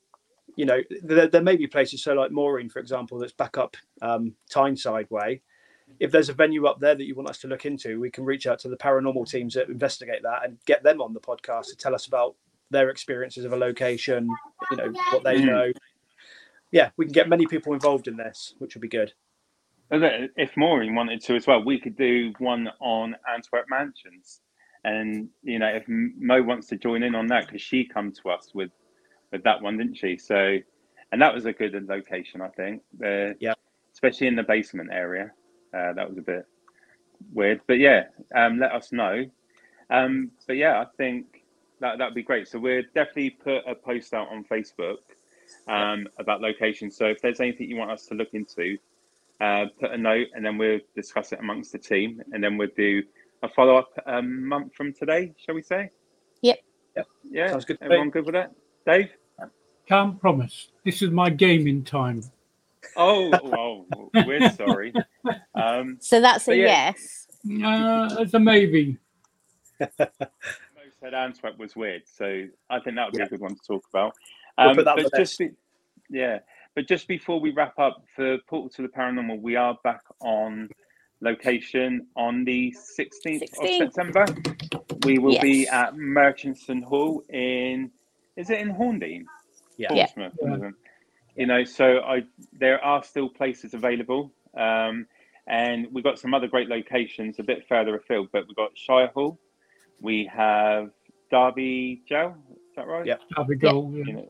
you 0.55 0.65
know, 0.65 0.79
there, 1.01 1.27
there 1.27 1.41
may 1.41 1.55
be 1.55 1.67
places, 1.67 2.03
so 2.03 2.13
like 2.13 2.31
Maureen, 2.31 2.69
for 2.69 2.79
example, 2.79 3.17
that's 3.19 3.33
back 3.33 3.57
up 3.57 3.75
um, 4.01 4.35
Tyneside 4.49 5.09
way. 5.09 5.41
If 5.99 6.11
there's 6.11 6.29
a 6.29 6.33
venue 6.33 6.65
up 6.65 6.79
there 6.79 6.95
that 6.95 7.03
you 7.05 7.15
want 7.15 7.29
us 7.29 7.39
to 7.39 7.47
look 7.47 7.65
into, 7.65 7.99
we 7.99 8.09
can 8.09 8.25
reach 8.25 8.47
out 8.47 8.59
to 8.59 8.69
the 8.69 8.77
paranormal 8.77 9.29
teams 9.29 9.53
that 9.53 9.69
investigate 9.69 10.23
that 10.23 10.43
and 10.43 10.57
get 10.65 10.83
them 10.83 11.01
on 11.01 11.13
the 11.13 11.19
podcast 11.19 11.67
to 11.67 11.75
tell 11.75 11.93
us 11.93 12.07
about 12.07 12.35
their 12.71 12.89
experiences 12.89 13.45
of 13.45 13.53
a 13.53 13.57
location, 13.57 14.27
you 14.71 14.77
know, 14.77 14.91
what 15.11 15.23
they 15.23 15.39
Mhm. 15.39 15.45
know. 15.45 15.71
Yeah, 16.71 16.89
we 16.97 17.05
can 17.05 17.13
get 17.13 17.29
many 17.29 17.45
people 17.45 17.73
involved 17.73 18.07
in 18.07 18.17
this, 18.17 18.55
which 18.57 18.73
would 18.75 18.81
be 18.81 18.87
good. 18.87 19.13
If 19.91 20.57
Maureen 20.57 20.95
wanted 20.95 21.21
to 21.21 21.35
as 21.35 21.45
well, 21.45 21.63
we 21.63 21.79
could 21.79 21.95
do 21.95 22.33
one 22.39 22.69
on 22.79 23.15
Antwerp 23.31 23.69
mansions. 23.69 24.41
And 24.83 25.29
you 25.43 25.59
know, 25.59 25.67
if 25.67 25.85
Mo 25.87 26.41
wants 26.41 26.67
to 26.67 26.77
join 26.77 27.03
in 27.03 27.15
on 27.15 27.27
that, 27.27 27.45
because 27.45 27.61
she 27.61 27.85
come 27.85 28.11
to 28.11 28.29
us 28.29 28.53
with 28.53 28.71
with 29.33 29.43
that 29.43 29.61
one, 29.61 29.77
didn't 29.77 29.95
she? 29.95 30.17
So, 30.17 30.57
and 31.11 31.21
that 31.21 31.33
was 31.33 31.45
a 31.45 31.51
good 31.51 31.73
location, 31.89 32.41
I 32.41 32.47
think. 32.49 32.83
Uh, 33.03 33.33
Yeah. 33.39 33.55
especially 33.91 34.27
in 34.27 34.35
the 34.35 34.43
basement 34.43 34.89
area. 34.91 35.31
Uh, 35.73 35.91
that 35.93 36.07
was 36.07 36.17
a 36.17 36.21
bit 36.21 36.45
weird, 37.33 37.61
but 37.67 37.77
yeah, 37.79 38.05
um, 38.33 38.59
let 38.59 38.71
us 38.71 38.91
know. 38.91 39.25
Um, 39.89 40.31
but 40.47 40.55
yeah, 40.55 40.79
I 40.81 40.85
think 40.97 41.43
that 41.79 41.97
that 41.97 42.05
would 42.05 42.15
be 42.15 42.23
great. 42.23 42.47
So 42.47 42.59
we'll 42.59 42.83
definitely 42.95 43.31
put 43.31 43.67
a 43.67 43.75
post 43.75 44.13
out 44.13 44.29
on 44.29 44.43
Facebook 44.45 44.97
um, 45.67 46.07
about 46.19 46.41
location. 46.41 46.89
So 46.89 47.05
if 47.05 47.21
there's 47.21 47.39
anything 47.39 47.69
you 47.69 47.75
want 47.75 47.91
us 47.91 48.05
to 48.07 48.15
look 48.15 48.33
into, 48.33 48.77
uh, 49.41 49.65
put 49.79 49.91
a 49.91 49.97
note 49.97 50.27
and 50.33 50.45
then 50.45 50.57
we'll 50.57 50.79
discuss 50.95 51.31
it 51.31 51.39
amongst 51.39 51.71
the 51.71 51.79
team 51.79 52.21
and 52.31 52.43
then 52.43 52.57
we'll 52.57 52.69
do 52.75 53.03
a 53.41 53.49
follow 53.49 53.75
up 53.77 53.91
a 54.05 54.21
month 54.21 54.73
from 54.73 54.93
today, 54.93 55.33
shall 55.37 55.55
we 55.55 55.61
say? 55.61 55.89
Yep. 56.41 56.59
Yep. 56.95 57.07
Yeah. 57.29 57.51
Sounds 57.51 57.65
good 57.65 57.77
Everyone 57.81 58.09
good 58.09 58.25
with 58.25 58.33
that? 58.35 58.51
Dave? 58.85 59.09
Can't 59.87 60.19
promise. 60.19 60.69
This 60.85 61.01
is 61.01 61.11
my 61.11 61.29
gaming 61.29 61.83
time. 61.83 62.23
Oh, 62.95 63.85
oh 63.93 64.09
we're 64.25 64.49
sorry. 64.51 64.93
Um, 65.55 65.97
So 65.99 66.21
that's 66.21 66.47
a 66.47 66.55
yeah. 66.55 66.93
yes. 66.95 67.27
Uh, 67.63 68.15
it's 68.19 68.33
a 68.33 68.39
maybe. 68.39 68.97
Mo 69.79 69.87
said 71.01 71.13
Antwerp 71.13 71.57
was 71.57 71.75
weird, 71.75 72.03
so 72.05 72.45
I 72.69 72.79
think 72.79 72.95
that 72.95 73.05
would 73.05 73.13
be 73.13 73.19
Yeah. 73.19 73.25
a 73.25 73.29
good 73.29 73.41
one 73.41 73.55
to 73.55 73.61
talk 73.67 73.83
about. 73.89 74.13
We'll 74.57 74.69
Um, 74.69 74.75
put 74.75 74.85
that 74.85 74.97
on 74.97 75.03
but 75.03 75.13
just 75.17 75.37
be, 75.39 75.49
yeah, 76.09 76.39
but 76.75 76.87
just 76.87 77.07
before 77.07 77.39
we 77.39 77.51
wrap 77.51 77.77
up 77.79 78.03
for 78.15 78.37
Portal 78.47 78.69
to 78.69 78.81
the 78.83 78.87
Paranormal, 78.87 79.41
we 79.41 79.55
are 79.55 79.77
back 79.83 80.01
on 80.21 80.69
location 81.21 82.07
on 82.15 82.43
the 82.45 82.73
16th, 82.97 83.43
16th. 83.43 83.81
of 83.85 83.93
September. 83.93 84.25
We 85.05 85.17
will 85.19 85.39
be 85.41 85.67
at 85.67 85.95
Merchistoun 85.95 86.83
Hall 86.83 87.23
in, 87.29 87.91
is 88.37 88.49
it 88.49 88.59
in 88.59 88.73
Horndean? 88.73 89.25
Yeah. 89.77 89.93
Yeah. 89.93 90.05
Portsmouth, 90.07 90.33
Yeah. 90.41 90.69
You 91.35 91.47
know, 91.47 91.63
so 91.63 91.99
I 92.01 92.23
there 92.51 92.83
are 92.83 93.03
still 93.03 93.29
places 93.29 93.73
available. 93.73 94.31
Um, 94.55 95.07
and 95.47 95.87
we've 95.91 96.03
got 96.03 96.19
some 96.19 96.33
other 96.33 96.47
great 96.47 96.69
locations 96.69 97.39
a 97.39 97.43
bit 97.43 97.67
further 97.67 97.95
afield, 97.95 98.29
but 98.31 98.47
we've 98.47 98.55
got 98.55 98.77
Shire 98.77 99.07
Hall, 99.07 99.39
we 99.99 100.29
have 100.33 100.91
Derby 101.31 102.03
Jail, 102.07 102.35
is 102.69 102.75
that 102.77 102.87
right? 102.87 103.05
Yep. 103.05 103.21
Derby 103.35 103.55
goal. 103.55 103.91
yeah. 103.93 104.03
You 104.05 104.13
know, 104.13 104.29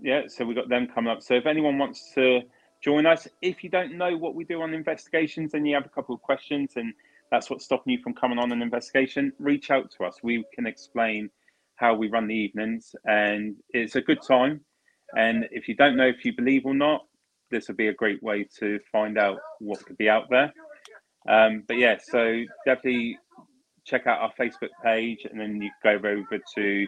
yeah, 0.00 0.22
so 0.28 0.44
we've 0.44 0.56
got 0.56 0.68
them 0.68 0.86
coming 0.92 1.10
up. 1.12 1.22
So 1.22 1.34
if 1.34 1.46
anyone 1.46 1.78
wants 1.78 2.12
to 2.14 2.40
join 2.80 3.06
us, 3.06 3.26
if 3.42 3.64
you 3.64 3.70
don't 3.70 3.96
know 3.96 4.16
what 4.16 4.34
we 4.34 4.44
do 4.44 4.62
on 4.62 4.74
investigations 4.74 5.54
and 5.54 5.66
you 5.66 5.74
have 5.74 5.86
a 5.86 5.88
couple 5.88 6.14
of 6.14 6.22
questions 6.22 6.72
and 6.76 6.94
that's 7.30 7.50
what's 7.50 7.64
stopping 7.64 7.92
you 7.92 8.02
from 8.02 8.14
coming 8.14 8.38
on 8.38 8.52
an 8.52 8.62
investigation, 8.62 9.32
reach 9.38 9.70
out 9.70 9.90
to 9.92 10.04
us. 10.04 10.20
We 10.22 10.44
can 10.54 10.66
explain 10.66 11.30
how 11.74 11.94
we 11.94 12.08
run 12.08 12.26
the 12.26 12.34
evenings 12.34 12.94
and 13.04 13.56
it's 13.70 13.96
a 13.96 14.00
good 14.00 14.22
time. 14.22 14.60
And 15.16 15.48
if 15.50 15.68
you 15.68 15.74
don't 15.74 15.96
know 15.96 16.06
if 16.06 16.24
you 16.24 16.32
believe 16.34 16.66
or 16.66 16.74
not, 16.74 17.06
this 17.50 17.68
would 17.68 17.76
be 17.76 17.88
a 17.88 17.94
great 17.94 18.22
way 18.22 18.46
to 18.58 18.78
find 18.92 19.18
out 19.18 19.38
what 19.58 19.84
could 19.84 19.96
be 19.96 20.08
out 20.08 20.28
there. 20.30 20.52
Um, 21.28 21.64
but 21.66 21.78
yeah, 21.78 21.96
so 22.02 22.44
definitely 22.66 23.18
check 23.84 24.06
out 24.06 24.20
our 24.20 24.32
Facebook 24.38 24.70
page 24.84 25.26
and 25.30 25.40
then 25.40 25.62
you 25.62 25.70
go 25.82 25.92
over 25.92 26.38
to 26.54 26.86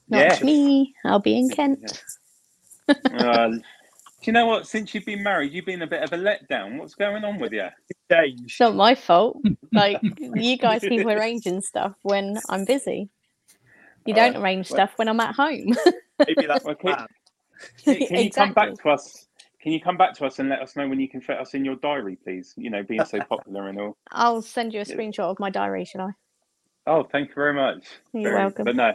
Not 0.09 0.19
Yeah. 0.41 0.45
me. 0.45 0.95
I'll 1.05 1.21
be 1.21 1.39
in 1.39 1.49
Kent. 1.49 2.03
Uh, 2.89 3.49
do 3.49 3.61
you 4.23 4.33
know 4.33 4.47
what? 4.47 4.67
Since 4.67 4.95
you've 4.95 5.05
been 5.05 5.23
married, 5.23 5.53
you've 5.53 5.67
been 5.67 5.83
a 5.83 5.87
bit 5.87 6.03
of 6.03 6.13
a 6.13 6.17
letdown. 6.17 6.79
What's 6.79 6.95
going 6.95 7.25
on 7.25 7.39
with 7.39 7.53
you? 7.53 7.69
change. 8.11 8.41
It's 8.45 8.61
not 8.61 8.75
my 8.77 8.95
fault. 8.95 9.39
Like 9.73 10.01
you 10.19 10.57
guys 10.57 10.81
keep 10.81 11.07
arranging 11.07 11.61
stuff 11.61 11.95
when 12.03 12.39
I'm 12.49 12.65
busy. 12.65 13.09
You 14.05 14.15
Uh, 14.15 14.17
don't 14.17 14.37
arrange 14.43 14.71
well- 14.71 14.77
stuff 14.77 14.93
when 14.97 15.09
I'm 15.09 15.21
at 15.21 15.35
home. 15.35 15.75
Maybe 16.27 16.47
that's 16.47 16.65
the 16.65 16.71
Okay. 16.71 16.81
plan. 16.83 17.07
Can, 17.85 18.07
can 18.07 18.17
you 18.25 18.31
come 18.31 18.53
back 18.53 18.75
to 18.75 18.89
us? 18.91 19.26
Can 19.67 19.73
you 19.73 19.81
come 19.81 19.97
back 19.97 20.15
to 20.15 20.25
us 20.25 20.39
and 20.39 20.49
let 20.49 20.61
us 20.61 20.77
know 20.77 20.87
when 20.87 21.01
you 21.01 21.09
can 21.09 21.21
fit 21.21 21.41
us 21.41 21.53
in 21.55 21.65
your 21.65 21.75
diary, 21.75 22.17
please? 22.23 22.55
You 22.57 22.71
know, 22.71 22.85
being 22.85 23.05
so 23.05 23.19
popular 23.29 23.69
and 23.69 23.81
all. 23.81 23.97
I'll 24.13 24.41
send 24.41 24.73
you 24.73 24.81
a 24.81 24.85
screenshot 24.85 25.29
of 25.29 25.41
my 25.41 25.51
diary, 25.51 25.85
shall 25.85 26.03
I? 26.03 26.11
Oh, 26.87 27.03
thank 27.03 27.31
you 27.31 27.35
very 27.35 27.53
much. 27.53 27.85
You're 28.13 28.31
Very- 28.31 28.37
welcome. 28.37 28.65
But 28.65 28.77
no, 28.77 28.93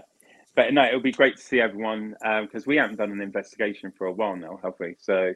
but 0.56 0.74
no, 0.74 0.86
it'll 0.86 1.02
be 1.02 1.12
great 1.12 1.36
to 1.36 1.44
see 1.44 1.60
everyone 1.60 2.16
because 2.42 2.66
we 2.66 2.78
haven't 2.78 2.96
done 2.96 3.12
an 3.12 3.20
investigation 3.20 3.92
for 3.98 4.08
a 4.08 4.14
while 4.14 4.38
now, 4.38 4.62
have 4.64 4.76
we? 4.80 4.96
So 4.98 5.34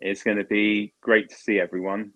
it's 0.00 0.24
going 0.24 0.38
to 0.38 0.44
be 0.44 0.94
great 1.00 1.28
to 1.28 1.36
see 1.36 1.60
everyone. 1.60 2.10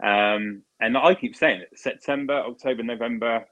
Um, 0.00 0.62
and 0.78 0.96
I 0.96 1.16
keep 1.16 1.34
saying 1.34 1.62
it: 1.62 1.70
September, 1.74 2.44
October, 2.46 2.84
November 2.84 3.44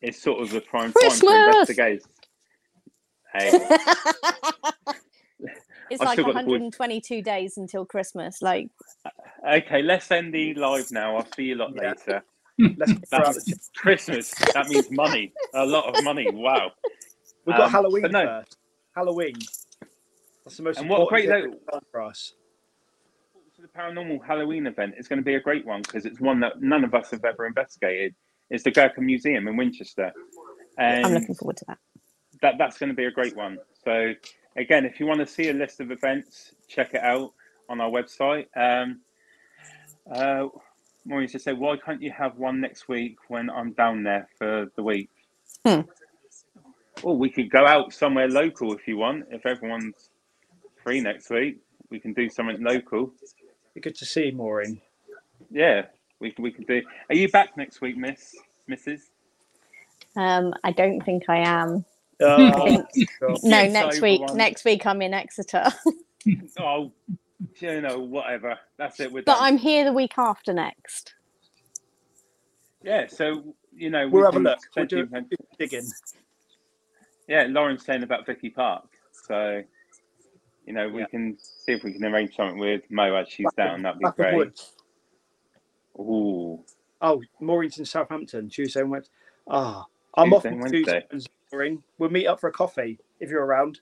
is 0.00 0.22
sort 0.22 0.40
of 0.40 0.48
the 0.48 0.62
prime 0.62 0.84
time 0.84 0.92
Christmas! 0.94 1.20
for 1.20 1.48
investigators. 1.50 2.08
Hey, 3.34 3.68
It's 5.90 6.00
I've 6.00 6.06
like 6.08 6.14
still 6.14 6.24
got 6.26 6.34
the 6.34 6.40
boys- 6.40 6.60
122 6.60 7.22
days 7.22 7.56
until 7.58 7.84
Christmas. 7.84 8.40
Like, 8.42 8.68
Okay, 9.48 9.82
let's 9.82 10.10
end 10.10 10.32
the 10.34 10.54
live 10.54 10.90
now. 10.90 11.16
I'll 11.16 11.26
see 11.34 11.44
you 11.44 11.56
a 11.56 11.58
lot 11.58 11.72
Yeah. 11.74 11.88
later. 11.90 12.22
Let's 12.78 13.10
That's 13.10 13.70
Christmas. 13.76 14.30
That 14.54 14.68
means 14.68 14.88
money. 14.90 15.32
A 15.54 15.66
lot 15.66 15.86
of 15.98 16.04
money. 16.04 16.30
Wow. 16.30 16.70
We've 17.44 17.56
got 17.56 17.66
Um, 17.66 17.70
Halloween 17.72 18.02
no. 18.12 18.24
first. 18.26 18.56
Halloween. 18.94 19.34
That's 20.44 20.56
the 20.58 20.62
most 20.62 20.78
And 20.78 20.88
what 20.88 21.02
a 21.02 21.06
great 21.06 21.28
thing 21.28 21.58
for 21.90 22.00
us. 22.02 22.34
So 23.56 23.62
the 23.62 23.68
paranormal 23.68 24.24
Halloween 24.24 24.68
event 24.68 24.94
is 24.96 25.08
going 25.08 25.18
to 25.18 25.24
be 25.24 25.34
a 25.34 25.40
great 25.40 25.66
one 25.66 25.82
because 25.82 26.06
it's 26.06 26.20
one 26.20 26.38
that 26.40 26.62
none 26.62 26.84
of 26.84 26.94
us 26.94 27.10
have 27.10 27.24
ever 27.24 27.44
investigated. 27.44 28.14
It's 28.50 28.62
the 28.62 28.70
Gurkha 28.70 29.00
Museum 29.00 29.48
in 29.48 29.56
Winchester, 29.56 30.12
and 30.78 31.06
I'm 31.06 31.12
looking 31.14 31.34
forward 31.34 31.56
to 31.56 31.64
that. 31.68 31.78
that 32.42 32.54
that's 32.58 32.78
going 32.78 32.90
to 32.90 32.94
be 32.94 33.06
a 33.06 33.10
great 33.10 33.34
one. 33.36 33.58
So 33.84 34.12
again, 34.56 34.84
if 34.84 35.00
you 35.00 35.06
want 35.06 35.20
to 35.20 35.26
see 35.26 35.48
a 35.48 35.52
list 35.52 35.80
of 35.80 35.90
events, 35.90 36.54
check 36.68 36.94
it 36.94 37.02
out 37.02 37.32
on 37.68 37.80
our 37.80 37.90
website. 37.90 38.46
Um, 38.56 39.00
uh, 40.10 40.48
Maureen 41.04 41.28
just 41.28 41.44
said, 41.44 41.58
"Why 41.58 41.76
can't 41.76 42.02
you 42.02 42.10
have 42.10 42.36
one 42.38 42.60
next 42.60 42.88
week 42.88 43.16
when 43.28 43.50
I'm 43.50 43.72
down 43.72 44.02
there 44.02 44.28
for 44.38 44.70
the 44.76 44.82
week?" 44.82 45.10
Hmm. 45.64 45.82
Well, 47.02 47.16
we 47.16 47.30
could 47.30 47.50
go 47.50 47.66
out 47.66 47.92
somewhere 47.92 48.28
local 48.28 48.72
if 48.72 48.86
you 48.86 48.96
want. 48.96 49.26
If 49.30 49.44
everyone's 49.46 50.10
free 50.82 51.00
next 51.00 51.28
week, 51.30 51.58
we 51.90 51.98
can 51.98 52.12
do 52.12 52.30
something 52.30 52.62
local. 52.62 53.12
Good 53.80 53.96
to 53.96 54.04
see 54.04 54.26
you, 54.26 54.32
Maureen. 54.32 54.80
Yeah, 55.50 55.86
we 56.20 56.30
can. 56.30 56.42
We 56.42 56.52
can 56.52 56.64
do. 56.64 56.82
Are 57.08 57.14
you 57.14 57.28
back 57.28 57.56
next 57.56 57.80
week, 57.80 57.96
Miss 57.96 58.34
Mrs? 58.70 59.00
Um, 60.16 60.54
I 60.62 60.70
don't 60.70 61.00
think 61.00 61.24
I 61.28 61.38
am. 61.38 61.84
Oh, 62.20 62.86
No, 63.22 63.34
It's 63.34 63.44
next 63.72 64.00
week. 64.00 64.20
one. 64.20 64.36
Next 64.36 64.64
week 64.64 64.86
I'm 64.86 65.02
in 65.02 65.12
Exeter, 65.14 65.64
Oh, 66.58 66.92
you 67.60 67.80
know, 67.80 67.98
whatever. 67.98 68.58
That's 68.76 69.00
it. 69.00 69.12
We're 69.12 69.22
but 69.22 69.34
done. 69.36 69.42
I'm 69.42 69.58
here 69.58 69.84
the 69.84 69.92
week 69.92 70.12
after 70.16 70.52
next. 70.52 71.14
Yeah, 72.82 73.06
so 73.08 73.54
you 73.76 73.90
know, 73.90 74.08
We'll 74.08 74.24
have 74.24 74.36
a 74.36 74.38
look. 74.38 74.58
We'll 74.76 74.86
potentially- 74.86 75.02
do 75.02 75.16
a 75.16 75.20
bit 75.22 75.38
of 75.52 75.58
digging. 75.58 75.86
Yeah, 77.28 77.46
Lauren's 77.48 77.84
saying 77.84 78.02
about 78.02 78.26
Vicky 78.26 78.50
Park, 78.50 78.86
so 79.12 79.62
you 80.66 80.72
know 80.72 80.88
we 80.88 81.00
Yeah. 81.00 81.06
can 81.06 81.36
see 81.38 81.72
if 81.72 81.82
we 81.82 81.92
can 81.92 82.04
arrange 82.04 82.36
something 82.36 82.58
with 82.58 82.82
Mo 82.90 83.14
as 83.14 83.28
she's 83.28 83.46
Back 83.56 83.68
down. 83.68 83.86
of- 83.86 83.98
That'd 83.98 84.16
be 84.16 84.22
great. 84.22 84.70
Ooh, 85.98 86.62
Oh, 87.00 87.22
Maureen's 87.40 87.78
in 87.78 87.84
Southampton, 87.84 88.48
Tuesday 88.48 88.80
and 88.80 88.90
Wednesday. 88.90 89.12
Ah, 89.48 89.84
I'm 90.16 90.30
Tuesday 90.30 90.48
off 90.48 90.54
on 90.62 90.70
Tuesday. 90.70 91.06
Wednesday. 91.10 91.30
Maureen. 91.54 91.82
We'll 91.98 92.10
meet 92.10 92.26
up 92.26 92.40
for 92.40 92.48
a 92.48 92.52
coffee 92.52 92.98
if 93.20 93.30
you're 93.30 93.44
around. 93.44 93.80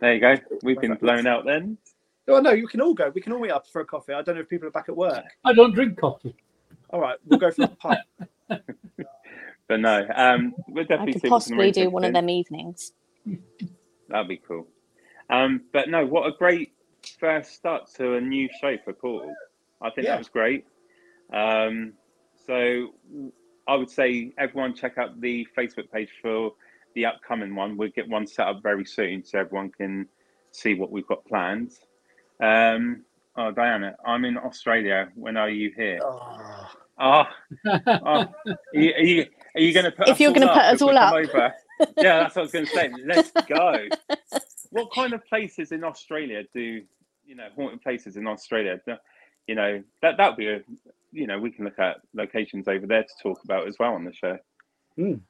there 0.00 0.14
you 0.14 0.20
go. 0.20 0.34
We've 0.62 0.80
been 0.80 0.94
blown 0.96 1.26
out 1.26 1.44
then. 1.44 1.78
Oh 2.28 2.40
no, 2.40 2.50
you 2.50 2.66
can 2.66 2.80
all 2.80 2.94
go. 2.94 3.10
We 3.14 3.20
can 3.20 3.32
all 3.32 3.38
meet 3.40 3.50
up 3.52 3.66
for 3.68 3.80
a 3.80 3.84
coffee. 3.84 4.12
I 4.12 4.22
don't 4.22 4.34
know 4.34 4.40
if 4.40 4.48
people 4.48 4.66
are 4.68 4.72
back 4.72 4.88
at 4.88 4.96
work. 4.96 5.24
I 5.44 5.52
don't 5.52 5.72
drink 5.74 5.98
coffee. 5.98 6.34
All 6.90 7.00
right, 7.00 7.16
we'll 7.24 7.38
go 7.38 7.50
for 7.50 7.64
a 7.64 7.68
pint. 7.68 8.00
But 9.68 9.80
no, 9.80 10.06
um, 10.14 10.54
we'll 10.68 10.84
I 10.84 10.86
definitely 10.86 11.12
could 11.14 11.14
see 11.14 11.16
if 11.18 11.22
we 11.22 11.28
can 11.28 11.30
possibly 11.30 11.70
do 11.70 11.88
one 11.88 12.04
of 12.04 12.12
them 12.12 12.28
evenings. 12.28 12.92
That'd 14.08 14.28
be 14.28 14.36
cool. 14.36 14.66
Um, 15.30 15.62
but 15.72 15.88
no, 15.88 16.04
what 16.04 16.26
a 16.26 16.32
great 16.36 16.74
first 17.18 17.54
start 17.54 17.88
to 17.94 18.16
a 18.16 18.20
new 18.20 18.50
show 18.60 18.76
for 18.84 18.92
Portal. 18.92 19.32
I 19.80 19.88
think 19.90 20.04
Yeah. 20.06 20.12
that 20.12 20.18
was 20.18 20.28
great. 20.28 20.66
Um, 21.32 21.94
so 22.46 22.92
I 23.68 23.76
would 23.76 23.90
say 23.90 24.32
everyone 24.38 24.74
check 24.74 24.98
out 24.98 25.20
the 25.20 25.46
Facebook 25.56 25.90
page 25.92 26.08
for 26.20 26.52
the 26.94 27.06
upcoming 27.06 27.54
one. 27.54 27.76
We'll 27.76 27.90
get 27.90 28.08
one 28.08 28.26
set 28.26 28.46
up 28.46 28.62
very 28.62 28.84
soon 28.84 29.24
so 29.24 29.38
everyone 29.38 29.70
can 29.70 30.08
see 30.50 30.74
what 30.74 30.90
we've 30.90 31.06
got 31.06 31.24
planned. 31.24 31.72
Um, 32.40 33.02
oh, 33.36 33.50
Diana, 33.52 33.96
I'm 34.04 34.24
in 34.24 34.36
Australia. 34.36 35.08
When 35.14 35.36
are 35.36 35.50
you 35.50 35.72
here? 35.76 36.00
Oh, 36.02 36.68
Oh, 36.98 37.24
oh. 37.66 38.00
Are 38.06 38.28
you, 38.74 38.92
are 38.92 39.00
you, 39.02 39.26
are 39.56 39.60
you 39.60 39.72
going 39.72 39.86
to 39.86 39.90
put 39.90 40.06
If 40.08 40.14
us 40.14 40.20
you're 40.20 40.28
all 40.28 40.34
gonna 40.34 40.52
put 40.52 40.62
us 40.62 40.82
all 40.82 40.96
up. 40.98 41.14
Over? 41.14 41.54
Yeah, 41.96 42.20
that's 42.20 42.36
what 42.36 42.42
I 42.42 42.44
was 42.44 42.52
going 42.52 42.66
to 42.66 42.70
say. 42.72 42.92
Let's 43.04 43.32
go. 43.48 43.88
What 44.70 44.92
kind 44.94 45.12
of 45.12 45.24
places 45.26 45.72
in 45.72 45.82
Australia 45.84 46.44
do 46.54 46.82
you 47.26 47.34
know 47.34 47.48
haunted 47.56 47.82
places 47.82 48.16
in 48.16 48.26
Australia? 48.26 48.80
do- 48.86 48.96
You 49.48 49.54
know 49.56 49.82
that 50.02 50.16
that 50.18 50.28
would 50.30 50.36
be 50.36 50.48
a 50.48 50.60
you 51.12 51.26
know 51.26 51.38
we 51.38 51.50
can 51.50 51.64
look 51.64 51.78
at 51.78 51.98
locations 52.14 52.66
over 52.68 52.86
there 52.86 53.02
to 53.02 53.08
talk 53.22 53.42
about 53.44 53.68
as 53.68 53.76
well 53.78 53.94
on 53.94 54.04
the 54.04 54.12
show. 54.12 54.38
You 54.96 55.20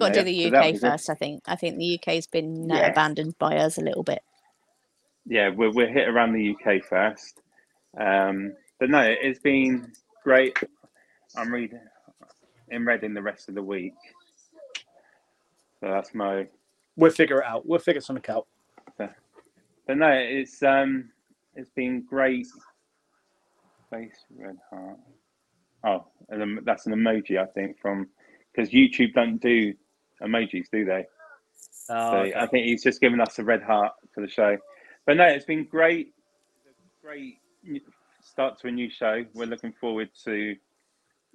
Got 0.00 0.12
to 0.14 0.20
do 0.20 0.24
the 0.24 0.44
so 0.44 0.50
that 0.50 0.58
UK 0.66 0.72
good. 0.72 0.80
first. 0.80 1.10
I 1.10 1.14
think. 1.14 1.42
I 1.46 1.54
think 1.56 1.78
the 1.78 1.98
UK's 1.98 2.26
been 2.26 2.70
uh, 2.70 2.74
Yeah. 2.76 2.86
abandoned 2.88 3.38
by 3.38 3.56
us 3.58 3.78
a 3.78 3.82
little 3.82 4.02
bit. 4.02 4.22
yeah, 5.26 5.48
we're, 5.50 5.70
we're 5.72 5.88
hit 5.92 6.08
around 6.08 6.32
the 6.32 6.50
UK 6.54 6.82
first. 6.84 7.40
Um, 7.96 8.54
but 8.80 8.90
no, 8.90 9.00
it's 9.02 9.38
been 9.38 9.92
great. 10.24 10.58
I'm 11.36 11.52
reading 11.52 11.80
in 12.70 12.84
Reading 12.84 13.14
the 13.14 13.22
rest 13.22 13.48
of 13.48 13.54
the 13.54 13.62
week. 13.62 13.94
So 15.80 15.88
that's 15.88 16.12
my. 16.14 16.46
we'll 16.96 17.10
figure 17.12 17.38
it 17.38 17.44
out. 17.46 17.66
We'll 17.66 17.78
figure 17.78 18.00
something 18.00 18.24
out. 18.34 18.46
But 18.98 19.98
no, 19.98 20.08
it's 20.10 20.62
um, 20.62 21.10
it's 21.54 21.70
been 21.70 22.00
great. 22.02 22.46
Face 23.94 24.24
red 24.36 24.56
heart. 24.70 24.98
Oh, 25.86 26.06
and 26.30 26.60
that's 26.64 26.86
an 26.86 26.94
emoji, 26.94 27.38
I 27.38 27.46
think, 27.46 27.78
from 27.80 28.08
because 28.54 28.70
YouTube 28.70 29.12
don't 29.14 29.40
do 29.40 29.74
emojis, 30.22 30.66
do 30.72 30.84
they? 30.84 31.04
Oh, 31.90 32.10
So 32.12 32.18
okay. 32.18 32.34
I 32.34 32.46
think 32.46 32.66
he's 32.66 32.82
just 32.82 33.00
given 33.00 33.20
us 33.20 33.38
a 33.38 33.44
red 33.44 33.62
heart 33.62 33.92
for 34.14 34.20
the 34.20 34.28
show. 34.28 34.56
But 35.06 35.16
no, 35.16 35.24
it's 35.24 35.44
been 35.44 35.64
great. 35.64 36.14
Great 37.02 37.38
start 38.22 38.58
to 38.60 38.68
a 38.68 38.70
new 38.70 38.90
show. 38.90 39.24
We're 39.34 39.46
looking 39.46 39.72
forward 39.72 40.08
to 40.24 40.56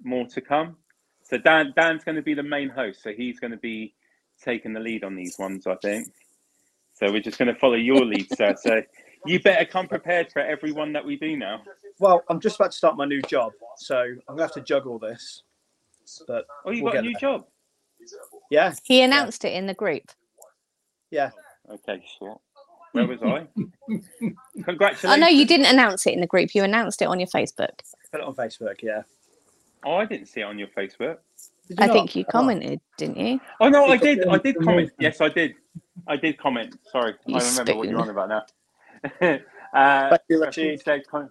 more 0.02 0.26
to 0.26 0.40
come. 0.40 0.76
So 1.22 1.38
Dan 1.38 1.72
Dan's 1.76 2.04
going 2.04 2.16
to 2.16 2.22
be 2.22 2.34
the 2.34 2.42
main 2.42 2.68
host, 2.68 3.02
so 3.02 3.12
he's 3.12 3.38
going 3.38 3.52
to 3.52 3.56
be 3.58 3.94
taking 4.42 4.72
the 4.72 4.80
lead 4.80 5.04
on 5.04 5.14
these 5.14 5.38
ones, 5.38 5.66
I 5.66 5.76
think. 5.76 6.08
So 6.94 7.10
we're 7.10 7.22
just 7.22 7.38
going 7.38 7.52
to 7.52 7.58
follow 7.58 7.76
your 7.76 8.04
lead, 8.04 8.26
sir. 8.36 8.54
So 8.60 8.82
you 9.26 9.40
better 9.40 9.64
come 9.64 9.86
prepared 9.86 10.30
for 10.32 10.40
everyone 10.40 10.92
that 10.92 11.04
we 11.04 11.16
do 11.16 11.36
now. 11.36 11.62
Well, 11.98 12.22
I'm 12.28 12.40
just 12.40 12.56
about 12.56 12.72
to 12.72 12.76
start 12.76 12.96
my 12.96 13.04
new 13.04 13.20
job, 13.22 13.52
so 13.76 13.98
I'm 14.00 14.20
gonna 14.28 14.42
have 14.42 14.52
to 14.52 14.60
juggle 14.62 14.98
this. 14.98 15.42
But 16.26 16.46
Oh, 16.64 16.70
you 16.70 16.82
We'll 16.84 16.92
got 16.92 17.00
a 17.00 17.02
new 17.02 17.12
there. 17.12 17.20
job. 17.20 17.46
yeah, 18.50 18.74
He 18.84 19.02
announced 19.02 19.44
it 19.44 19.52
in 19.52 19.66
the 19.66 19.74
group. 19.74 20.10
yeah. 21.10 21.30
Okay, 21.70 22.02
sure. 22.18 22.40
Where 22.92 23.06
was 23.06 23.22
I? 23.22 23.46
Congratulations. 24.64 25.04
Oh 25.12 25.14
know 25.14 25.28
you 25.28 25.46
didn't 25.46 25.66
announce 25.66 26.04
it 26.06 26.14
in 26.14 26.20
the 26.20 26.26
group. 26.26 26.52
You 26.54 26.64
announced 26.64 27.00
it 27.02 27.04
on 27.04 27.20
your 27.20 27.28
Facebook. 27.28 27.70
Put 28.10 28.20
it 28.20 28.26
on 28.26 28.34
Facebook. 28.34 28.82
Yeah. 28.82 29.02
Oh, 29.84 29.94
I 29.94 30.04
didn't 30.04 30.26
see 30.26 30.40
it 30.40 30.44
on 30.44 30.58
your 30.58 30.66
Facebook. 30.68 31.18
You 31.68 31.76
I 31.78 31.86
not? 31.86 31.92
think 31.92 32.16
you 32.16 32.24
Oh. 32.28 32.32
commented, 32.32 32.80
didn't 32.98 33.18
you? 33.18 33.40
Oh 33.60 33.68
no, 33.68 33.84
I 33.86 33.96
did. 33.96 34.26
I 34.26 34.38
did 34.38 34.56
comment. 34.64 34.90
Yes, 34.98 35.20
I 35.20 35.28
did. 35.28 35.54
I 36.08 36.16
did 36.16 36.36
comment. 36.38 36.76
Sorry, 36.90 37.14
You 37.26 37.36
I 37.36 37.38
remember 37.38 37.76
what 37.76 37.88
you're 37.88 37.98
spoon. 37.98 38.08
on 38.08 38.10
about 38.10 38.28
now. 38.28 38.42
uh, 39.20 39.38
Thank 40.10 40.22
you, 40.28 40.38
so 40.38 40.44
Richie. 40.46 40.76
said, 40.76 41.06
"Con- 41.06 41.30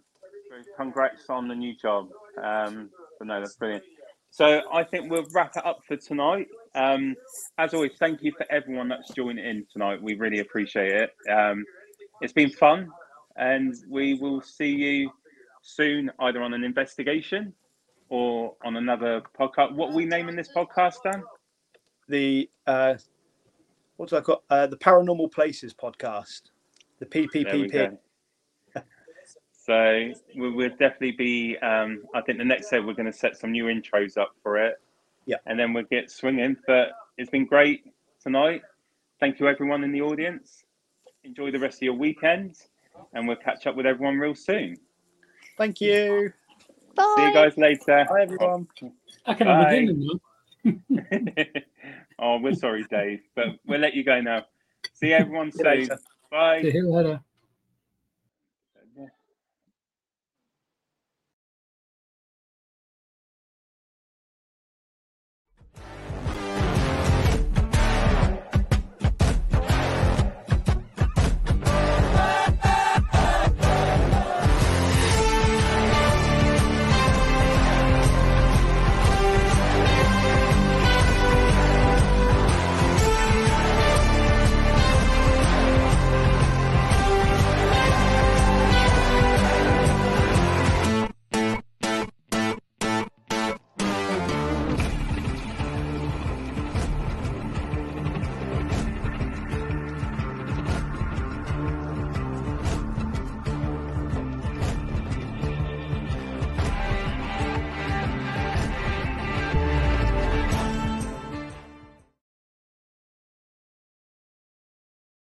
Congrats 0.78 1.30
on 1.30 1.48
the 1.48 1.56
new 1.56 1.76
job. 1.76 2.10
Um, 2.42 2.90
no, 3.22 3.40
that's 3.40 3.56
brilliant. 3.56 3.84
So 4.32 4.62
I 4.72 4.84
think 4.84 5.10
we'll 5.10 5.26
wrap 5.34 5.56
it 5.58 5.66
up 5.66 5.80
for 5.88 5.98
tonight. 5.98 6.48
Um, 6.76 7.16
as 7.58 7.74
always, 7.74 7.92
thank 8.00 8.22
you 8.22 8.32
for 8.32 8.46
everyone 8.52 8.88
that's 8.88 9.10
joined 9.14 9.40
in 9.40 9.66
tonight. 9.72 10.02
We 10.02 10.16
really 10.16 10.40
appreciate 10.40 10.92
it. 10.92 11.12
Um, 11.30 11.66
it's 12.22 12.34
been 12.34 12.52
fun, 12.52 12.90
and 13.36 13.76
we 13.90 14.16
will 14.16 14.42
see 14.42 14.70
you 14.70 15.12
soon, 15.62 16.12
either 16.20 16.42
on 16.42 16.54
an 16.54 16.64
investigation 16.64 17.54
or 18.10 18.56
on 18.64 18.78
another 18.78 19.22
podcast. 19.40 19.74
What 19.74 19.92
are 19.92 19.96
we 19.96 20.06
naming 20.06 20.36
this 20.36 20.50
podcast, 20.56 20.96
Dan? 21.04 21.24
The 22.08 22.50
uh, 22.68 22.96
what 23.98 24.10
do 24.10 24.18
I 24.18 24.22
call 24.22 24.44
uh, 24.50 24.68
the 24.68 24.78
Paranormal 24.78 25.32
Places 25.32 25.74
podcast, 25.74 26.42
the 27.00 27.68
go. 27.72 28.82
so 29.52 30.12
we 30.36 30.52
will 30.52 30.70
definitely 30.70 31.12
be. 31.12 31.58
Um, 31.58 32.04
I 32.14 32.22
think 32.22 32.38
the 32.38 32.46
next 32.46 32.70
day 32.70 32.80
we're 32.80 32.94
going 32.94 33.12
to 33.12 33.18
set 33.18 33.38
some 33.38 33.52
new 33.52 33.66
intros 33.66 34.18
up 34.18 34.36
for 34.44 34.58
it. 34.58 34.76
Yeah. 35.26 35.38
And 35.46 35.60
then 35.60 35.74
we'll 35.74 35.84
get 35.84 36.12
swinging. 36.12 36.58
But 36.68 36.92
it's 37.18 37.30
been 37.30 37.46
great 37.46 37.84
tonight. 38.22 38.62
Thank 39.20 39.40
you, 39.40 39.48
everyone 39.48 39.84
in 39.84 39.92
the 39.92 40.02
audience. 40.02 40.64
Enjoy 41.24 41.52
the 41.52 41.60
rest 41.60 41.78
of 41.78 41.82
your 41.84 41.94
weekend, 41.94 42.56
and 43.14 43.28
we'll 43.28 43.38
catch 43.38 43.68
up 43.68 43.76
with 43.76 43.86
everyone 43.86 44.18
real 44.18 44.36
soon. 44.36 44.78
Thank 45.58 45.82
you. 45.82 46.32
Bye. 46.96 47.14
See 47.18 47.24
you 47.24 47.34
guys 47.34 47.58
later. 47.58 48.06
Bye 48.10 48.22
everyone. 48.22 48.68
I 49.26 49.34
can 49.34 49.48
have 49.48 49.66
Bye. 49.66 49.88
a 49.88 50.20
oh, 52.20 52.40
we're 52.40 52.54
sorry, 52.54 52.86
Dave, 52.90 53.22
but 53.36 53.48
we'll 53.66 53.80
let 53.80 53.94
you 53.94 54.04
go 54.04 54.22
now. 54.22 54.46
See 54.94 55.14
everyone 55.14 55.52
See 55.52 55.86
soon. 55.86 55.90
Bye. 56.32 56.62
See 56.62 56.72
you 56.74 56.90
later. 56.92 57.22